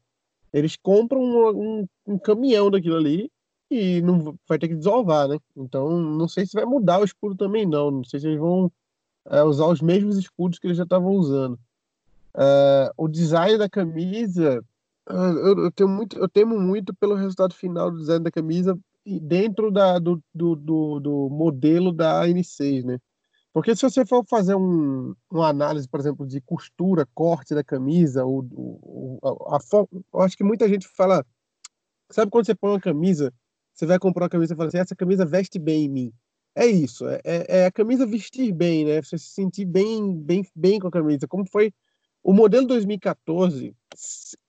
eles 0.52 0.76
compram 0.76 1.22
um, 1.22 1.82
um, 1.82 1.88
um 2.08 2.18
caminhão 2.20 2.70
daquilo 2.70 2.98
ali 2.98 3.32
e 3.72 4.02
não 4.02 4.38
vai 4.48 4.60
ter 4.60 4.68
que 4.68 4.76
desovar, 4.76 5.30
né? 5.30 5.40
Então, 5.56 5.98
não 5.98 6.28
sei 6.28 6.46
se 6.46 6.54
vai 6.54 6.66
mudar 6.66 7.00
o 7.00 7.06
escudo 7.06 7.36
também, 7.36 7.66
não. 7.66 7.90
Não 7.90 8.04
sei 8.04 8.20
se 8.20 8.28
eles 8.28 8.40
vão 8.40 8.70
é, 9.30 9.42
usar 9.44 9.68
os 9.68 9.82
mesmos 9.82 10.18
escudos 10.18 10.60
que 10.60 10.68
eles 10.68 10.78
já 10.78 10.84
estavam 10.84 11.12
usando. 11.14 11.58
É, 12.36 12.92
o 12.98 13.08
design 13.08 13.58
da 13.58 13.70
camisa, 13.70 14.64
é, 15.10 15.14
eu, 15.14 15.66
eu, 15.66 15.72
tenho 15.72 15.90
muito, 15.90 16.18
eu 16.20 16.28
temo 16.28 16.60
muito 16.60 16.94
pelo 16.94 17.16
resultado 17.16 17.54
final 17.54 17.90
do 17.90 18.00
design 18.00 18.24
da 18.24 18.32
camisa 18.32 18.78
dentro 19.06 19.72
da, 19.72 19.98
do, 20.00 20.22
do, 20.34 20.56
do, 20.56 21.00
do 21.00 21.30
modelo 21.30 21.94
da 21.94 22.28
N6, 22.28 22.84
né? 22.84 23.00
Porque 23.54 23.76
se 23.76 23.84
você 23.84 24.06
for 24.06 24.26
fazer 24.30 24.56
um, 24.56 25.14
uma 25.30 25.48
análise, 25.48 25.88
por 25.88 26.00
exemplo, 26.00 26.28
de 26.28 26.42
costura, 26.42 27.08
corte 27.14 27.56
da 27.56 27.64
camisa, 27.64 28.26
o, 28.26 28.40
o, 28.52 29.20
a, 29.50 29.58
a, 29.58 30.24
acho 30.26 30.38
que 30.38 30.44
muita 30.44 30.68
gente 30.70 30.88
fala, 30.88 31.26
sabe 32.10 32.32
quando 32.32 32.46
você 32.46 32.56
põe 32.56 32.72
uma 32.72 32.80
camisa, 32.80 33.34
você 33.74 33.86
vai 33.86 34.00
comprar 34.00 34.24
uma 34.24 34.30
camisa 34.30 34.54
e 34.54 34.58
fala 34.58 34.70
assim, 34.70 34.78
essa 34.78 34.96
camisa 34.96 35.26
veste 35.26 35.60
bem 35.60 35.86
em 35.86 35.90
mim. 35.90 36.14
É 36.54 36.66
isso, 36.66 37.08
é, 37.08 37.22
é, 37.24 37.60
é 37.60 37.66
a 37.66 37.72
camisa 37.72 38.06
vestir 38.06 38.52
bem, 38.52 38.86
né? 38.86 39.02
Você 39.02 39.18
se 39.18 39.30
sentir 39.30 39.66
bem, 39.66 40.18
bem, 40.18 40.46
bem 40.54 40.80
com 40.80 40.88
a 40.88 40.92
camisa. 40.92 41.28
Como 41.28 41.46
foi 41.46 41.74
o 42.24 42.34
modelo 42.34 42.68
2014, 42.68 43.76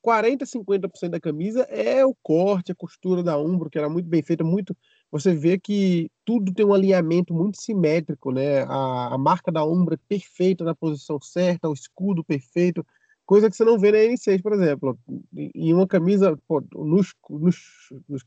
40, 0.03 0.45
50% 0.45 1.11
da 1.11 1.21
camisa 1.21 1.63
é 1.63 2.05
o 2.05 2.15
corte, 2.23 2.73
a 2.73 2.75
costura 2.75 3.23
da 3.23 3.39
Umbro, 3.39 3.71
que 3.71 3.79
era 3.79 3.89
muito 3.89 4.09
bem 4.09 4.23
feita, 4.23 4.45
muito. 4.45 4.77
Você 5.11 5.35
vê 5.35 5.59
que 5.59 6.11
tudo 6.25 6.53
tem 6.53 6.67
um 6.67 6.75
alinhamento 6.75 7.33
muito 7.33 7.61
simétrico, 7.61 8.31
né? 8.31 8.63
A, 8.65 9.15
a 9.15 9.19
marca 9.19 9.51
da 9.51 9.65
Umbro 9.65 9.95
é 9.95 9.99
perfeita 10.09 10.65
na 10.65 10.75
posição 10.75 11.21
certa, 11.21 11.69
o 11.69 11.73
escudo 11.73 12.23
perfeito, 12.25 12.85
coisa 13.27 13.51
que 13.51 13.57
você 13.57 13.65
não 13.65 13.79
vê 13.79 13.93
na 13.93 13.99
N6, 13.99 14.43
por 14.43 14.53
exemplo. 14.53 14.99
Em 15.35 15.73
uma 15.73 15.87
camisa, 15.87 16.37
pô, 16.47 16.63
nos, 16.75 17.15
nos, 17.29 17.57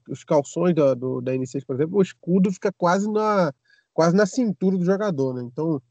nos 0.08 0.24
calções 0.24 0.74
da, 0.74 0.94
do, 0.94 1.22
da 1.22 1.34
N6, 1.34 1.66
por 1.66 1.76
exemplo, 1.76 1.98
o 1.98 2.02
escudo 2.02 2.52
fica 2.52 2.72
quase 2.72 3.12
na, 3.12 3.54
quase 3.94 4.16
na 4.16 4.26
cintura 4.26 4.78
do 4.78 4.86
jogador, 4.86 5.34
né? 5.34 5.44
Então 5.44 5.82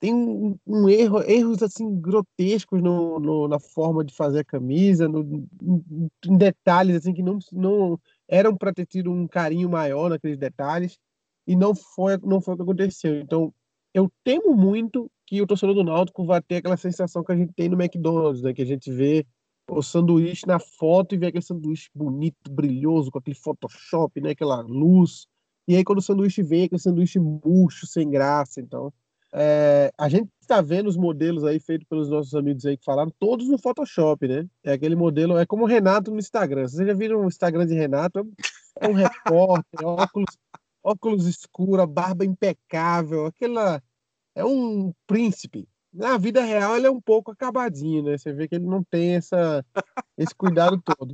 tem 0.00 0.14
um, 0.14 0.56
um, 0.66 0.88
erro, 0.88 1.22
erros 1.22 1.62
assim 1.62 2.00
grotescos 2.00 2.80
no, 2.80 3.18
no, 3.18 3.48
na 3.48 3.58
forma 3.58 4.04
de 4.04 4.14
fazer 4.14 4.40
a 4.40 4.44
camisa, 4.44 5.08
no, 5.08 5.44
em 6.24 6.36
detalhes 6.36 6.96
assim 6.96 7.12
que 7.12 7.22
não, 7.22 7.38
não 7.52 7.98
eram 8.28 8.56
para 8.56 8.72
ter 8.72 8.86
tido 8.86 9.10
um 9.10 9.26
carinho 9.26 9.68
maior 9.68 10.08
naqueles 10.08 10.38
detalhes 10.38 10.98
e 11.46 11.56
não 11.56 11.74
foi 11.74 12.16
não 12.18 12.40
foi 12.40 12.54
o 12.54 12.56
que 12.56 12.62
aconteceu. 12.62 13.18
Então 13.20 13.52
eu 13.92 14.10
temo 14.22 14.54
muito 14.54 15.10
que 15.28 15.42
o 15.42 15.46
torcedor 15.46 15.74
do 15.74 15.84
Náutico 15.84 16.24
vai 16.24 16.40
ter 16.40 16.56
aquela 16.56 16.78
sensação 16.78 17.22
que 17.22 17.30
a 17.30 17.36
gente 17.36 17.52
tem 17.52 17.68
no 17.68 17.78
McDonald's, 17.80 18.40
né? 18.40 18.54
Que 18.54 18.62
a 18.62 18.66
gente 18.66 18.90
vê 18.90 19.26
o 19.70 19.82
sanduíche 19.82 20.46
na 20.46 20.58
foto 20.58 21.14
e 21.14 21.18
vê 21.18 21.26
aquele 21.26 21.44
sanduíche 21.44 21.90
bonito, 21.94 22.50
brilhoso, 22.50 23.10
com 23.10 23.18
aquele 23.18 23.36
Photoshop, 23.36 24.18
né? 24.22 24.30
Aquela 24.30 24.62
luz. 24.62 25.26
E 25.68 25.76
aí 25.76 25.84
quando 25.84 25.98
o 25.98 26.02
sanduíche 26.02 26.42
vem, 26.42 26.64
aquele 26.64 26.80
sanduíche 26.80 27.18
murcho, 27.20 27.86
sem 27.86 28.08
graça. 28.08 28.58
Então 28.58 28.90
é, 29.30 29.92
a 29.98 30.08
gente 30.08 30.30
está 30.40 30.62
vendo 30.62 30.88
os 30.88 30.96
modelos 30.96 31.44
aí 31.44 31.60
feitos 31.60 31.86
pelos 31.86 32.08
nossos 32.08 32.34
amigos 32.34 32.64
aí 32.64 32.78
que 32.78 32.84
falaram, 32.86 33.12
todos 33.18 33.46
no 33.48 33.58
Photoshop, 33.58 34.26
né? 34.26 34.46
É 34.64 34.72
aquele 34.72 34.96
modelo, 34.96 35.36
é 35.36 35.44
como 35.44 35.64
o 35.64 35.66
Renato 35.66 36.10
no 36.10 36.18
Instagram. 36.18 36.66
Vocês 36.66 36.88
já 36.88 36.94
viram 36.94 37.20
o 37.20 37.28
Instagram 37.28 37.66
de 37.66 37.74
Renato? 37.74 38.26
É 38.80 38.88
um 38.88 38.94
repórter, 38.94 39.84
óculos, 39.84 40.38
óculos 40.82 41.26
escuros, 41.26 41.84
barba 41.86 42.24
impecável, 42.24 43.26
aquela. 43.26 43.82
É 44.38 44.44
um 44.44 44.94
príncipe. 45.04 45.68
Na 45.92 46.16
vida 46.16 46.40
real, 46.40 46.76
ele 46.76 46.86
é 46.86 46.90
um 46.90 47.00
pouco 47.00 47.32
acabadinho, 47.32 48.04
né? 48.04 48.16
Você 48.16 48.32
vê 48.32 48.46
que 48.46 48.54
ele 48.54 48.66
não 48.66 48.84
tem 48.84 49.16
essa, 49.16 49.64
esse 50.16 50.32
cuidado 50.32 50.80
todo. 50.80 51.10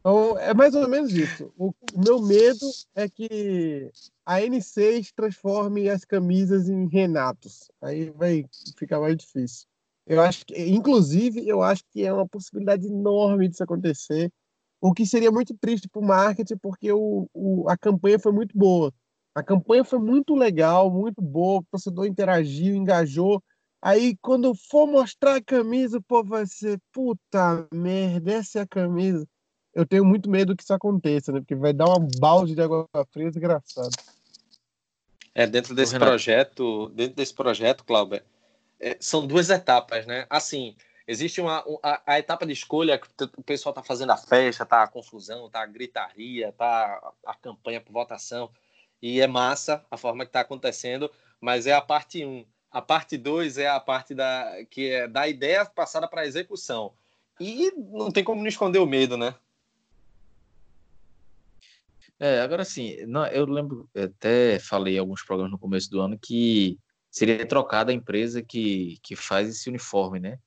Então, 0.00 0.38
é 0.38 0.52
mais 0.52 0.74
ou 0.74 0.86
menos 0.86 1.14
isso. 1.14 1.50
O, 1.56 1.72
meu 1.96 2.20
medo 2.20 2.66
é 2.94 3.08
que 3.08 3.90
a 4.26 4.40
N6 4.40 5.12
transforme 5.16 5.88
as 5.88 6.04
camisas 6.04 6.68
em 6.68 6.86
Renatos. 6.88 7.70
Aí 7.80 8.10
vai 8.10 8.44
ficar 8.76 9.00
mais 9.00 9.16
difícil. 9.16 9.66
Eu 10.06 10.20
acho 10.20 10.44
que, 10.44 10.54
inclusive, 10.68 11.48
eu 11.48 11.62
acho 11.62 11.84
que 11.90 12.04
é 12.04 12.12
uma 12.12 12.28
possibilidade 12.28 12.86
enorme 12.86 13.48
disso 13.48 13.62
acontecer, 13.62 14.30
o 14.78 14.92
que 14.92 15.06
seria 15.06 15.30
muito 15.30 15.56
triste 15.56 15.88
para 15.88 16.00
o 16.00 16.04
marketing, 16.04 16.56
porque 16.56 16.92
o, 16.92 17.28
o, 17.32 17.66
a 17.68 17.78
campanha 17.78 18.18
foi 18.18 18.32
muito 18.32 18.56
boa. 18.56 18.92
A 19.40 19.42
campanha 19.42 19.84
foi 19.84 19.98
muito 19.98 20.34
legal, 20.34 20.90
muito 20.90 21.20
boa, 21.20 21.60
o 21.60 21.64
torcedor 21.70 22.06
interagiu, 22.06 22.74
engajou. 22.74 23.42
Aí, 23.82 24.16
quando 24.20 24.54
for 24.54 24.86
mostrar 24.86 25.36
a 25.36 25.42
camisa, 25.42 25.98
o 25.98 26.02
povo 26.02 26.30
vai 26.30 26.46
ser, 26.46 26.78
puta 26.92 27.66
merda, 27.72 28.32
essa 28.32 28.58
é 28.58 28.62
a 28.62 28.66
camisa 28.66 29.26
eu 29.74 29.86
tenho 29.86 30.04
muito 30.04 30.28
medo 30.28 30.56
que 30.56 30.62
isso 30.62 30.74
aconteça, 30.74 31.32
né? 31.32 31.40
Porque 31.40 31.54
vai 31.54 31.72
dar 31.72 31.88
um 31.88 32.08
balde 32.18 32.54
de 32.54 32.62
água 32.62 32.88
fria 33.12 33.30
desgraçado. 33.30 33.90
É, 35.34 35.46
dentro 35.46 35.74
desse 35.74 35.96
projeto, 35.98 36.88
dentro 36.88 37.14
desse 37.14 37.32
projeto, 37.32 37.84
Cláudio, 37.84 38.20
é, 38.80 38.96
são 39.00 39.26
duas 39.26 39.48
etapas, 39.48 40.06
né? 40.06 40.26
Assim, 40.28 40.74
existe 41.06 41.40
uma 41.40 41.64
a, 41.82 42.02
a, 42.04 42.18
etapa 42.18 42.44
de 42.44 42.52
escolha 42.52 42.98
que 42.98 43.24
o 43.36 43.42
pessoal 43.42 43.72
tá 43.72 43.82
fazendo 43.82 44.10
a 44.10 44.16
festa, 44.16 44.66
tá 44.66 44.82
a 44.82 44.88
confusão, 44.88 45.48
tá 45.48 45.62
a 45.62 45.66
gritaria, 45.66 46.52
tá 46.52 47.12
a 47.24 47.34
campanha 47.36 47.80
por 47.80 47.92
votação 47.92 48.50
e 49.02 49.20
é 49.20 49.26
massa 49.26 49.84
a 49.90 49.96
forma 49.96 50.24
que 50.24 50.28
está 50.28 50.40
acontecendo, 50.40 51.10
mas 51.40 51.66
é 51.66 51.72
a 51.72 51.80
parte 51.80 52.24
1. 52.24 52.28
Um. 52.28 52.44
A 52.70 52.80
parte 52.80 53.18
2 53.18 53.58
é 53.58 53.68
a 53.68 53.80
parte 53.80 54.14
da 54.14 54.64
que 54.70 54.90
é 54.90 55.08
da 55.08 55.26
ideia 55.26 55.64
passada 55.64 56.06
para 56.06 56.20
a 56.20 56.26
execução. 56.26 56.92
E 57.40 57.72
não 57.72 58.12
tem 58.12 58.22
como 58.22 58.40
não 58.40 58.48
esconder 58.48 58.78
o 58.78 58.86
medo, 58.86 59.16
né? 59.16 59.34
É, 62.18 62.40
agora 62.42 62.64
sim, 62.66 62.96
eu 63.32 63.46
lembro, 63.46 63.88
até 63.96 64.58
falei 64.58 64.96
em 64.96 64.98
alguns 64.98 65.24
programas 65.24 65.50
no 65.50 65.58
começo 65.58 65.90
do 65.90 66.00
ano 66.00 66.18
que 66.18 66.78
seria 67.10 67.46
trocada 67.46 67.90
a 67.90 67.94
empresa 67.94 68.42
que, 68.42 68.98
que 69.02 69.16
faz 69.16 69.48
esse 69.48 69.70
uniforme, 69.70 70.20
né? 70.20 70.38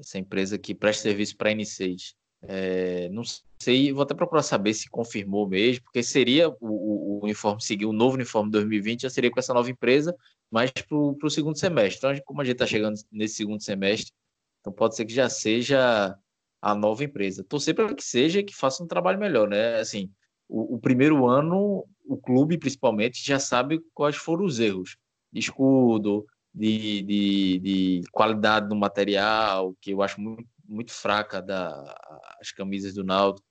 Essa 0.00 0.18
empresa 0.18 0.58
que 0.58 0.74
presta 0.74 1.04
serviço 1.04 1.36
para 1.36 1.50
a 1.50 1.52
N6. 1.52 2.16
É, 2.44 3.08
não 3.10 3.22
sei, 3.60 3.92
vou 3.92 4.02
até 4.02 4.14
procurar 4.14 4.42
saber 4.42 4.74
se 4.74 4.90
confirmou 4.90 5.48
mesmo, 5.48 5.84
porque 5.84 6.02
seria 6.02 6.48
o, 6.48 6.56
o, 6.60 7.18
o 7.18 7.20
uniforme 7.22 7.62
seguir 7.62 7.86
o 7.86 7.92
novo 7.92 8.16
uniforme 8.16 8.50
2020, 8.50 9.02
já 9.02 9.10
seria 9.10 9.30
com 9.30 9.38
essa 9.38 9.54
nova 9.54 9.70
empresa, 9.70 10.14
mas 10.50 10.70
para 10.70 10.96
o 10.96 11.30
segundo 11.30 11.56
semestre. 11.58 11.98
Então, 11.98 12.24
como 12.24 12.40
a 12.40 12.44
gente 12.44 12.54
está 12.54 12.66
chegando 12.66 12.98
nesse 13.10 13.36
segundo 13.36 13.62
semestre, 13.62 14.12
então 14.60 14.72
pode 14.72 14.96
ser 14.96 15.04
que 15.04 15.14
já 15.14 15.28
seja 15.28 16.16
a 16.60 16.74
nova 16.74 17.04
empresa. 17.04 17.44
Torcer 17.44 17.74
para 17.74 17.94
que 17.94 18.04
seja 18.04 18.40
e 18.40 18.44
que 18.44 18.54
faça 18.54 18.82
um 18.82 18.86
trabalho 18.86 19.18
melhor, 19.18 19.48
né? 19.48 19.80
Assim, 19.80 20.10
o, 20.48 20.76
o, 20.76 20.78
primeiro 20.78 21.26
ano, 21.26 21.84
o 22.04 22.16
clube 22.16 22.58
principalmente 22.58 23.24
já 23.24 23.38
sabe 23.38 23.80
quais 23.94 24.16
foram 24.16 24.44
os 24.44 24.60
erros 24.60 24.96
de 25.32 25.40
escudo, 25.40 26.26
de, 26.54 27.02
de, 27.02 27.58
de 27.58 28.02
qualidade 28.12 28.68
do 28.68 28.76
material, 28.76 29.74
que 29.80 29.92
eu 29.92 30.02
acho 30.02 30.20
muito, 30.20 30.46
muito 30.72 30.92
fraca 30.92 31.40
da, 31.40 31.94
as 32.40 32.50
camisas 32.50 32.94
do 32.94 33.04
Naldo. 33.04 33.42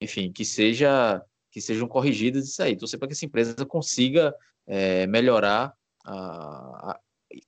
Enfim, 0.00 0.32
que 0.32 0.44
seja 0.44 1.22
que 1.50 1.60
sejam 1.60 1.86
corrigidas 1.86 2.48
isso 2.48 2.62
aí. 2.62 2.76
Torcer 2.76 2.98
para 2.98 3.06
que 3.06 3.14
essa 3.14 3.24
empresa 3.24 3.54
consiga 3.64 4.34
é, 4.66 5.06
melhorar 5.06 5.72
a, 6.04 6.90
a, 6.90 7.00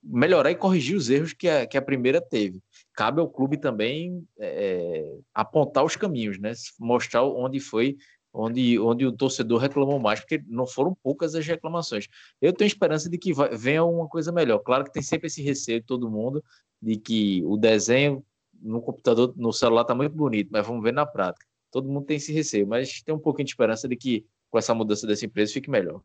melhorar 0.02 0.50
e 0.50 0.56
corrigir 0.56 0.96
os 0.96 1.10
erros 1.10 1.32
que 1.32 1.48
a, 1.48 1.66
que 1.66 1.76
a 1.76 1.82
primeira 1.82 2.20
teve. 2.20 2.62
Cabe 2.94 3.20
ao 3.20 3.28
clube 3.28 3.56
também 3.56 4.24
é, 4.38 5.18
apontar 5.34 5.84
os 5.84 5.96
caminhos, 5.96 6.38
né? 6.38 6.52
mostrar 6.78 7.24
onde 7.24 7.58
foi 7.58 7.96
onde, 8.36 8.78
onde 8.78 9.06
o 9.06 9.12
torcedor 9.12 9.58
reclamou 9.58 9.98
mais, 9.98 10.20
porque 10.20 10.42
não 10.46 10.66
foram 10.66 10.94
poucas 11.02 11.34
as 11.34 11.46
reclamações. 11.46 12.06
Eu 12.40 12.52
tenho 12.52 12.66
esperança 12.66 13.08
de 13.08 13.18
que 13.18 13.32
vai, 13.32 13.56
venha 13.56 13.82
uma 13.84 14.06
coisa 14.08 14.30
melhor. 14.30 14.58
Claro 14.58 14.84
que 14.84 14.92
tem 14.92 15.02
sempre 15.02 15.26
esse 15.28 15.42
receio 15.42 15.80
de 15.80 15.86
todo 15.86 16.10
mundo 16.10 16.44
de 16.80 16.96
que 16.96 17.42
o 17.44 17.56
desenho 17.56 18.24
no 18.60 18.80
computador, 18.80 19.32
no 19.36 19.52
celular 19.52 19.82
está 19.82 19.94
muito 19.94 20.14
bonito, 20.14 20.48
mas 20.50 20.66
vamos 20.66 20.82
ver 20.82 20.92
na 20.92 21.06
prática. 21.06 21.46
Todo 21.70 21.88
mundo 21.88 22.06
tem 22.06 22.16
esse 22.16 22.32
receio, 22.32 22.66
mas 22.66 23.02
tem 23.02 23.14
um 23.14 23.18
pouquinho 23.18 23.44
de 23.46 23.52
esperança 23.52 23.88
de 23.88 23.96
que 23.96 24.26
com 24.50 24.58
essa 24.58 24.74
mudança 24.74 25.06
dessa 25.06 25.26
empresa 25.26 25.52
fique 25.52 25.70
melhor. 25.70 26.00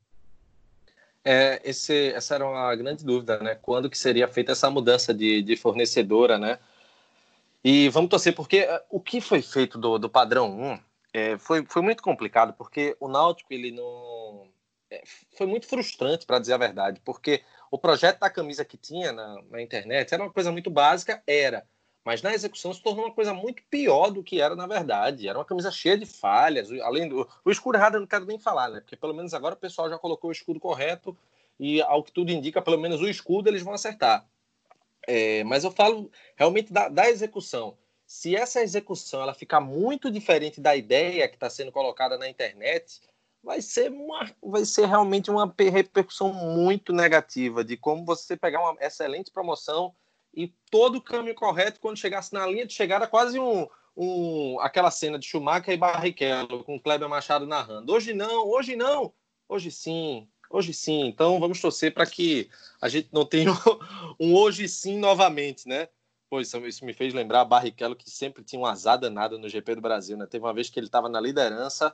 É, 1.24 1.62
esse, 1.64 2.12
essa 2.14 2.36
era 2.36 2.47
uma 2.47 2.76
grande 2.76 3.06
dúvida, 3.06 3.38
né? 3.39 3.56
Quando 3.56 3.89
que 3.89 3.97
seria 3.97 4.28
feita 4.28 4.54
essa 4.54 4.70
mudança 4.70 5.14
de, 5.14 5.41
de 5.41 5.56
fornecedora, 5.56 6.38
né? 6.38 6.58
E 7.64 7.89
vamos 7.89 8.10
torcer, 8.10 8.34
porque 8.34 8.58
eh, 8.58 8.84
o 8.89 8.99
que 8.99 9.22
foi 9.22 9.41
feito 9.41 9.78
do, 9.78 9.99
do 9.99 10.10
padrão 10.10 10.49
1 10.60 10.80
é, 11.14 11.38
foi, 11.38 11.64
foi 11.66 11.82
muito 11.82 12.02
complicado, 12.02 12.54
porque 12.54 12.95
o 12.99 13.08
Náutico, 13.08 13.54
ele 13.54 13.72
não... 13.72 14.47
É, 14.89 15.04
foi 15.38 15.45
muito 15.45 15.68
frustrante, 15.68 16.26
para 16.26 16.39
dizer 16.39 16.54
a 16.54 16.58
verdade, 16.58 16.99
porque 17.06 17.43
o 17.70 17.78
projeto 17.78 18.20
da 18.20 18.30
camisa 18.30 18.66
que 18.66 18.78
tinha 18.78 19.12
na, 19.14 19.41
na 19.49 19.62
internet 19.62 20.12
era 20.12 20.24
uma 20.24 20.32
coisa 20.32 20.52
muito 20.52 20.70
básica, 20.70 21.22
era, 21.26 21.66
mas 22.04 22.22
na 22.22 22.34
execução 22.34 22.74
se 22.74 22.82
tornou 22.82 23.06
uma 23.06 23.14
coisa 23.14 23.34
muito 23.34 23.62
pior 23.70 24.10
do 24.10 24.24
que 24.24 24.41
era 24.41 24.56
na 24.56 24.66
verdade. 24.66 25.28
Era 25.28 25.38
uma 25.38 25.45
camisa 25.45 25.72
cheia 25.72 25.97
de 25.97 26.06
falhas. 26.06 26.72
Além 26.82 27.08
do 27.08 27.28
o 27.45 27.52
escudo 27.52 27.78
errado, 27.78 27.95
eu 27.95 27.99
não 27.99 28.08
quero 28.08 28.26
nem 28.26 28.39
falar, 28.39 28.70
né? 28.70 28.80
Porque 28.80 28.95
pelo 28.95 29.14
menos 29.14 29.34
agora 29.34 29.54
o 29.54 29.58
pessoal 29.58 29.89
já 29.89 29.97
colocou 29.97 30.30
o 30.30 30.34
escudo 30.34 30.60
correto 30.60 31.16
e, 31.60 31.82
ao 31.82 32.04
que 32.04 32.12
tudo 32.12 32.32
indica, 32.32 32.62
pelo 32.62 32.80
menos 32.80 33.02
o 33.02 33.08
escudo 33.08 33.49
eles 33.49 33.62
vão 33.62 33.74
acertar. 33.74 34.26
É, 35.08 35.43
mas 35.43 35.64
eu 35.64 35.72
falo 35.72 36.12
realmente 36.36 36.74
da, 36.74 36.89
da, 36.89 37.10
execução. 37.10 37.78
Se 38.06 38.36
essa 38.36 38.62
execução 38.62 39.22
ela 39.22 39.34
ficar 39.34 39.60
muito 39.60 40.12
diferente 40.12 40.60
da 40.60 40.76
ideia 40.76 41.28
que 41.28 41.36
está 41.36 41.49
sendo 41.49 41.72
colocada 41.72 42.18
na 42.18 42.28
internet, 42.28 42.99
vai 43.43 43.62
ser, 43.62 43.91
uma, 43.91 44.30
vai 44.41 44.66
ser 44.66 44.88
realmente 44.88 45.32
uma 45.32 45.54
repercussão 45.58 46.34
muito 46.34 46.93
negativa 46.93 47.64
de 47.64 47.78
como 47.78 48.06
você 48.06 48.36
pegar 48.36 48.60
uma 48.60 48.76
excelente 48.80 49.32
promoção 49.32 49.93
e 50.34 50.47
todo 50.69 50.95
o 50.97 51.01
caminho 51.01 51.36
correto 51.36 51.79
quando 51.79 51.97
chegasse 51.97 52.34
na 52.34 52.45
linha 52.45 52.65
de 52.65 52.73
chegada, 52.73 53.07
quase 53.07 53.39
um, 53.39 53.67
um 53.95 54.59
aquela 54.59 54.91
cena 54.91 55.19
de 55.19 55.25
Schumacher 55.25 55.73
e 55.73 55.77
Barrichello 55.77 56.63
com 56.63 56.79
Kleber 56.79 57.09
Machado 57.09 57.45
narrando. 57.45 57.91
Hoje 57.91 58.13
não, 58.13 58.47
hoje 58.47 58.75
não, 58.75 59.13
hoje 59.47 59.71
sim, 59.71 60.27
hoje 60.49 60.73
sim. 60.73 61.05
Então 61.05 61.39
vamos 61.39 61.59
torcer 61.59 61.93
para 61.93 62.05
que 62.05 62.49
a 62.82 62.88
gente 62.88 63.09
não 63.11 63.25
tenha 63.25 63.51
um 64.19 64.34
hoje 64.34 64.67
sim 64.67 64.97
novamente, 64.97 65.67
né? 65.67 65.88
Pois 66.29 66.53
isso 66.53 66.86
me 66.86 66.93
fez 66.93 67.13
lembrar 67.13 67.43
Barrichello 67.43 67.95
que 67.95 68.09
sempre 68.09 68.41
tinha 68.41 68.61
um 68.61 68.65
azar 68.65 68.97
danado 68.97 69.38
no 69.38 69.49
GP 69.49 69.75
do 69.75 69.82
Brasil, 69.82 70.15
né? 70.15 70.25
Teve 70.25 70.45
uma 70.45 70.53
vez 70.53 70.69
que 70.69 70.79
ele 70.79 70.88
estava 70.88 71.09
na 71.09 71.19
liderança, 71.19 71.93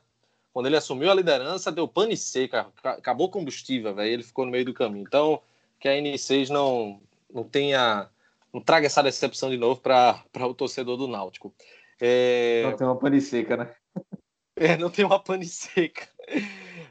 quando 0.53 0.67
ele 0.67 0.77
assumiu 0.77 1.09
a 1.11 1.15
liderança, 1.15 1.71
deu 1.71 1.88
pane 1.88 2.15
seca, 2.15 2.67
acabou 2.83 3.29
combustível, 3.29 3.95
velho, 3.95 4.11
ele 4.11 4.23
ficou 4.23 4.45
no 4.45 4.51
meio 4.51 4.65
do 4.65 4.73
caminho. 4.73 5.05
Então, 5.07 5.41
que 5.79 5.88
a 5.88 5.91
N6 5.91 6.49
não, 6.49 6.99
não 7.33 7.43
tenha 7.43 8.09
não 8.53 8.61
traga 8.61 8.87
essa 8.87 9.03
decepção 9.03 9.49
de 9.49 9.57
novo 9.57 9.81
para 9.81 10.23
o 10.41 10.53
torcedor 10.53 10.97
do 10.97 11.07
Náutico. 11.07 11.53
É... 11.99 12.63
Não 12.63 12.77
tem 12.77 12.87
uma 12.87 12.99
pane 12.99 13.21
seca, 13.21 13.57
né? 13.57 13.75
É, 14.59 14.75
não 14.75 14.89
tem 14.89 15.05
uma 15.05 15.19
pane 15.19 15.45
seca. 15.45 16.09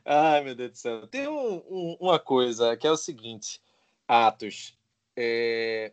Ai, 0.05 0.41
meu 0.45 0.55
Deus 0.55 0.71
do 0.71 0.79
céu. 0.79 1.07
Tem 1.09 1.27
um, 1.27 1.57
um, 1.69 1.97
uma 1.99 2.17
coisa 2.17 2.77
que 2.77 2.87
é 2.87 2.91
o 2.93 2.97
seguinte, 2.97 3.61
Atos. 4.07 4.79
É... 5.17 5.91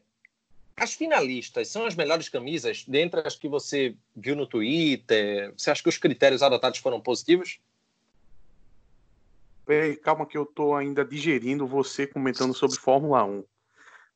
As 0.77 0.93
finalistas 0.93 1.69
são 1.69 1.87
as 1.87 1.95
melhores 1.95 2.29
camisas 2.29 2.85
dentre 2.87 3.21
as 3.25 3.35
que 3.35 3.47
você 3.47 3.95
viu 4.15 4.35
no 4.35 4.45
Twitter? 4.45 5.51
Você 5.57 5.71
acha 5.71 5.81
que 5.81 5.89
os 5.89 5.97
critérios 5.97 6.43
adotados 6.43 6.77
foram 6.77 7.01
positivos? 7.01 7.59
Ei, 9.67 9.95
calma 9.95 10.27
que 10.27 10.37
eu 10.37 10.43
estou 10.43 10.75
ainda 10.75 11.03
digerindo 11.03 11.65
você 11.65 12.05
comentando 12.05 12.53
sobre 12.53 12.77
Fórmula 12.77 13.23
1. 13.23 13.43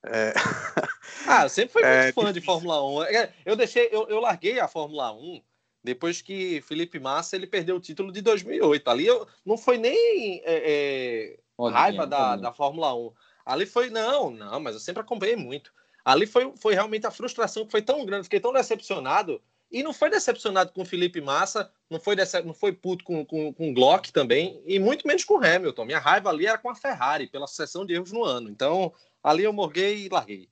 É... 0.04 0.34
Ah, 1.28 1.44
eu 1.44 1.50
sempre 1.50 1.74
fui 1.74 1.82
muito 1.82 1.94
é... 1.94 2.12
fã 2.12 2.34
de 2.34 2.42
Fórmula 2.42 2.84
1. 2.86 3.04
É, 3.04 3.34
eu 3.46 3.56
deixei, 3.56 3.90
eu, 3.92 4.08
eu 4.08 4.20
larguei 4.20 4.60
a 4.60 4.68
Fórmula 4.68 5.12
1 5.12 5.42
depois 5.84 6.22
que 6.22 6.62
Felipe 6.62 7.00
Massa 7.00 7.36
ele 7.36 7.48
perdeu 7.48 7.76
o 7.76 7.80
título 7.80 8.12
de 8.12 8.22
2008. 8.22 8.90
Ali 8.90 9.08
eu, 9.08 9.28
não 9.46 9.58
foi 9.58 9.78
nem 9.78 10.42
é, 10.44 11.38
é, 11.60 11.70
raiva 11.70 12.06
da, 12.06 12.36
da 12.36 12.52
Fórmula 12.52 12.94
1. 12.94 13.12
Ali 13.46 13.66
foi, 13.66 13.90
não, 13.90 14.30
não, 14.30 14.60
mas 14.60 14.76
eu 14.76 14.80
sempre 14.80 15.02
acompanhei 15.02 15.36
muito. 15.36 15.72
Ali 16.04 16.26
foi, 16.26 16.52
foi 16.58 16.74
realmente 16.74 17.08
a 17.08 17.12
frustração 17.12 17.66
que 17.66 17.72
foi 17.72 17.82
tão 17.82 18.06
grande, 18.06 18.24
fiquei 18.24 18.40
tão 18.40 18.54
decepcionado. 18.54 19.42
E 19.70 19.84
não 19.84 19.92
foi 19.94 20.10
decepcionado 20.10 20.72
com 20.72 20.86
Felipe 20.86 21.20
Massa, 21.20 21.70
não 21.90 22.00
foi, 22.00 22.16
decep... 22.16 22.46
não 22.46 22.54
foi 22.54 22.72
puto 22.72 23.04
com, 23.04 23.26
com, 23.26 23.54
com 23.54 23.74
Glock 23.74 24.14
também, 24.14 24.62
e 24.66 24.80
muito 24.80 25.06
menos 25.06 25.26
com 25.26 25.44
Hamilton. 25.44 25.84
Minha 25.84 26.00
raiva 26.00 26.30
ali 26.30 26.48
era 26.48 26.58
com 26.58 26.70
a 26.70 26.76
Ferrari, 26.76 27.28
pela 27.28 27.48
sucessão 27.48 27.86
de 27.86 27.94
erros 27.94 28.14
no 28.14 28.24
ano. 28.24 28.50
Então, 28.50 28.94
Ali 29.28 29.44
eu 29.44 29.52
morguei 29.52 30.06
e 30.06 30.10
larguei. 30.10 30.50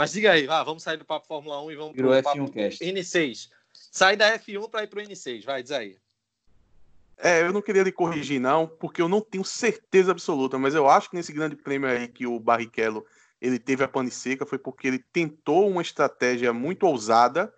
Mas 0.00 0.12
diga 0.12 0.32
aí, 0.32 0.46
vá, 0.46 0.64
vamos 0.64 0.82
sair 0.82 0.96
do 0.96 1.04
papo 1.04 1.26
Fórmula 1.26 1.62
1 1.62 1.72
e 1.72 1.76
vamos 1.76 1.94
para 1.94 2.06
o 2.06 2.10
F1 2.10 2.50
Cast. 2.54 2.82
N6. 2.82 3.50
Sai 3.70 4.16
da 4.16 4.38
F1 4.38 4.70
para 4.70 4.82
ir 4.82 4.86
para 4.86 5.00
o 5.00 5.02
N6, 5.02 5.44
vai, 5.44 5.62
diz 5.62 5.70
aí. 5.72 5.98
É, 7.18 7.42
eu 7.42 7.52
não 7.52 7.60
queria 7.60 7.82
lhe 7.82 7.92
corrigir, 7.92 8.40
não, 8.40 8.66
porque 8.66 9.02
eu 9.02 9.10
não 9.10 9.20
tenho 9.20 9.44
certeza 9.44 10.12
absoluta, 10.12 10.58
mas 10.58 10.74
eu 10.74 10.88
acho 10.88 11.10
que 11.10 11.16
nesse 11.16 11.34
grande 11.34 11.54
prêmio 11.54 11.86
aí 11.86 12.08
que 12.08 12.26
o 12.26 12.40
Barrichello 12.40 13.04
ele 13.42 13.58
teve 13.58 13.84
a 13.84 13.88
pane 13.88 14.10
seca 14.10 14.46
foi 14.46 14.56
porque 14.56 14.88
ele 14.88 15.04
tentou 15.12 15.68
uma 15.68 15.82
estratégia 15.82 16.50
muito 16.50 16.86
ousada. 16.86 17.52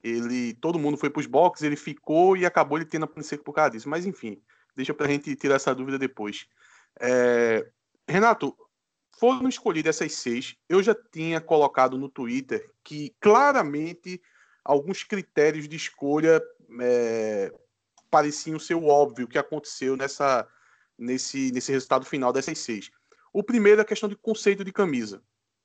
Ele, 0.00 0.54
todo 0.54 0.78
mundo 0.78 0.96
foi 0.96 1.10
para 1.10 1.18
os 1.18 1.26
boxes, 1.26 1.64
ele 1.64 1.74
ficou 1.74 2.36
e 2.36 2.46
acabou 2.46 2.78
ele 2.78 2.84
tendo 2.84 3.06
a 3.06 3.08
pane 3.08 3.26
seca 3.26 3.42
por 3.42 3.54
causa 3.54 3.72
disso. 3.72 3.88
Mas 3.88 4.06
enfim, 4.06 4.40
deixa 4.76 4.94
para 4.94 5.06
a 5.06 5.10
gente 5.10 5.34
tirar 5.34 5.56
essa 5.56 5.74
dúvida 5.74 5.98
depois. 5.98 6.46
É... 7.00 7.66
Renato, 8.06 8.56
foram 9.18 9.48
escolhidas 9.48 9.96
essas 9.96 10.14
seis, 10.14 10.56
eu 10.68 10.82
já 10.82 10.94
tinha 10.94 11.40
colocado 11.40 11.98
no 11.98 12.08
Twitter 12.08 12.70
que 12.84 13.14
claramente 13.20 14.20
alguns 14.64 15.02
critérios 15.02 15.68
de 15.68 15.76
escolha 15.76 16.42
é, 16.80 17.52
pareciam 18.10 18.58
ser 18.58 18.74
o 18.74 18.86
óbvio 18.86 19.28
que 19.28 19.38
aconteceu 19.38 19.96
nessa, 19.96 20.46
nesse, 20.96 21.50
nesse 21.52 21.72
resultado 21.72 22.04
final 22.04 22.32
dessas 22.32 22.58
seis. 22.58 22.90
O 23.32 23.42
primeiro 23.42 23.80
é 23.80 23.82
a 23.82 23.86
questão 23.86 24.08
de 24.08 24.16
conceito 24.16 24.64
de 24.64 24.72
camisa. 24.72 25.22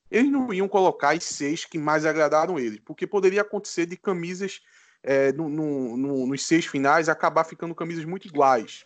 Eles 0.10 0.32
não 0.32 0.54
iam 0.54 0.68
colocar 0.68 1.16
as 1.16 1.24
seis 1.24 1.66
que 1.66 1.78
mais 1.78 2.06
agradaram 2.06 2.60
eles, 2.60 2.80
porque 2.86 3.08
poderia 3.08 3.42
acontecer 3.42 3.86
de 3.86 3.98
camisas 3.98 4.62
é, 5.02 5.32
no, 5.32 5.50
no, 5.50 5.98
no, 5.98 6.28
nos 6.28 6.46
seis 6.46 6.66
finais 6.66 7.10
acabar 7.10 7.44
ficando 7.44 7.76
camisas 7.76 8.06
muito 8.06 8.28
iguais. 8.28 8.86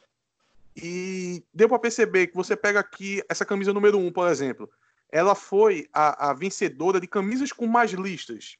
E 0.79 1.43
deu 1.51 1.67
para 1.67 1.79
perceber 1.79 2.27
que 2.27 2.35
você 2.35 2.55
pega 2.55 2.79
aqui 2.79 3.23
essa 3.27 3.43
camisa 3.43 3.73
número 3.73 3.97
1, 3.97 4.05
um, 4.05 4.11
por 4.11 4.27
exemplo. 4.27 4.69
Ela 5.09 5.33
foi 5.33 5.89
a, 5.91 6.29
a 6.29 6.33
vencedora 6.33 6.99
de 6.99 7.07
camisas 7.07 7.51
com 7.51 7.65
mais 7.65 7.91
listas, 7.91 8.57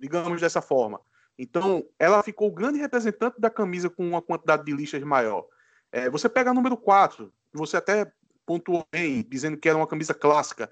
digamos 0.00 0.40
dessa 0.40 0.60
forma. 0.60 1.00
Então, 1.38 1.86
ela 1.96 2.20
ficou 2.24 2.48
o 2.48 2.52
grande 2.52 2.80
representante 2.80 3.40
da 3.40 3.48
camisa 3.48 3.88
com 3.88 4.06
uma 4.08 4.20
quantidade 4.20 4.64
de 4.64 4.72
listas 4.72 5.00
maior. 5.04 5.46
É, 5.92 6.10
você 6.10 6.28
pega 6.28 6.50
a 6.50 6.54
número 6.54 6.76
4, 6.76 7.32
você 7.52 7.76
até 7.76 8.10
pontuou 8.44 8.84
bem, 8.90 9.24
dizendo 9.28 9.56
que 9.56 9.68
era 9.68 9.78
uma 9.78 9.86
camisa 9.86 10.12
clássica. 10.12 10.68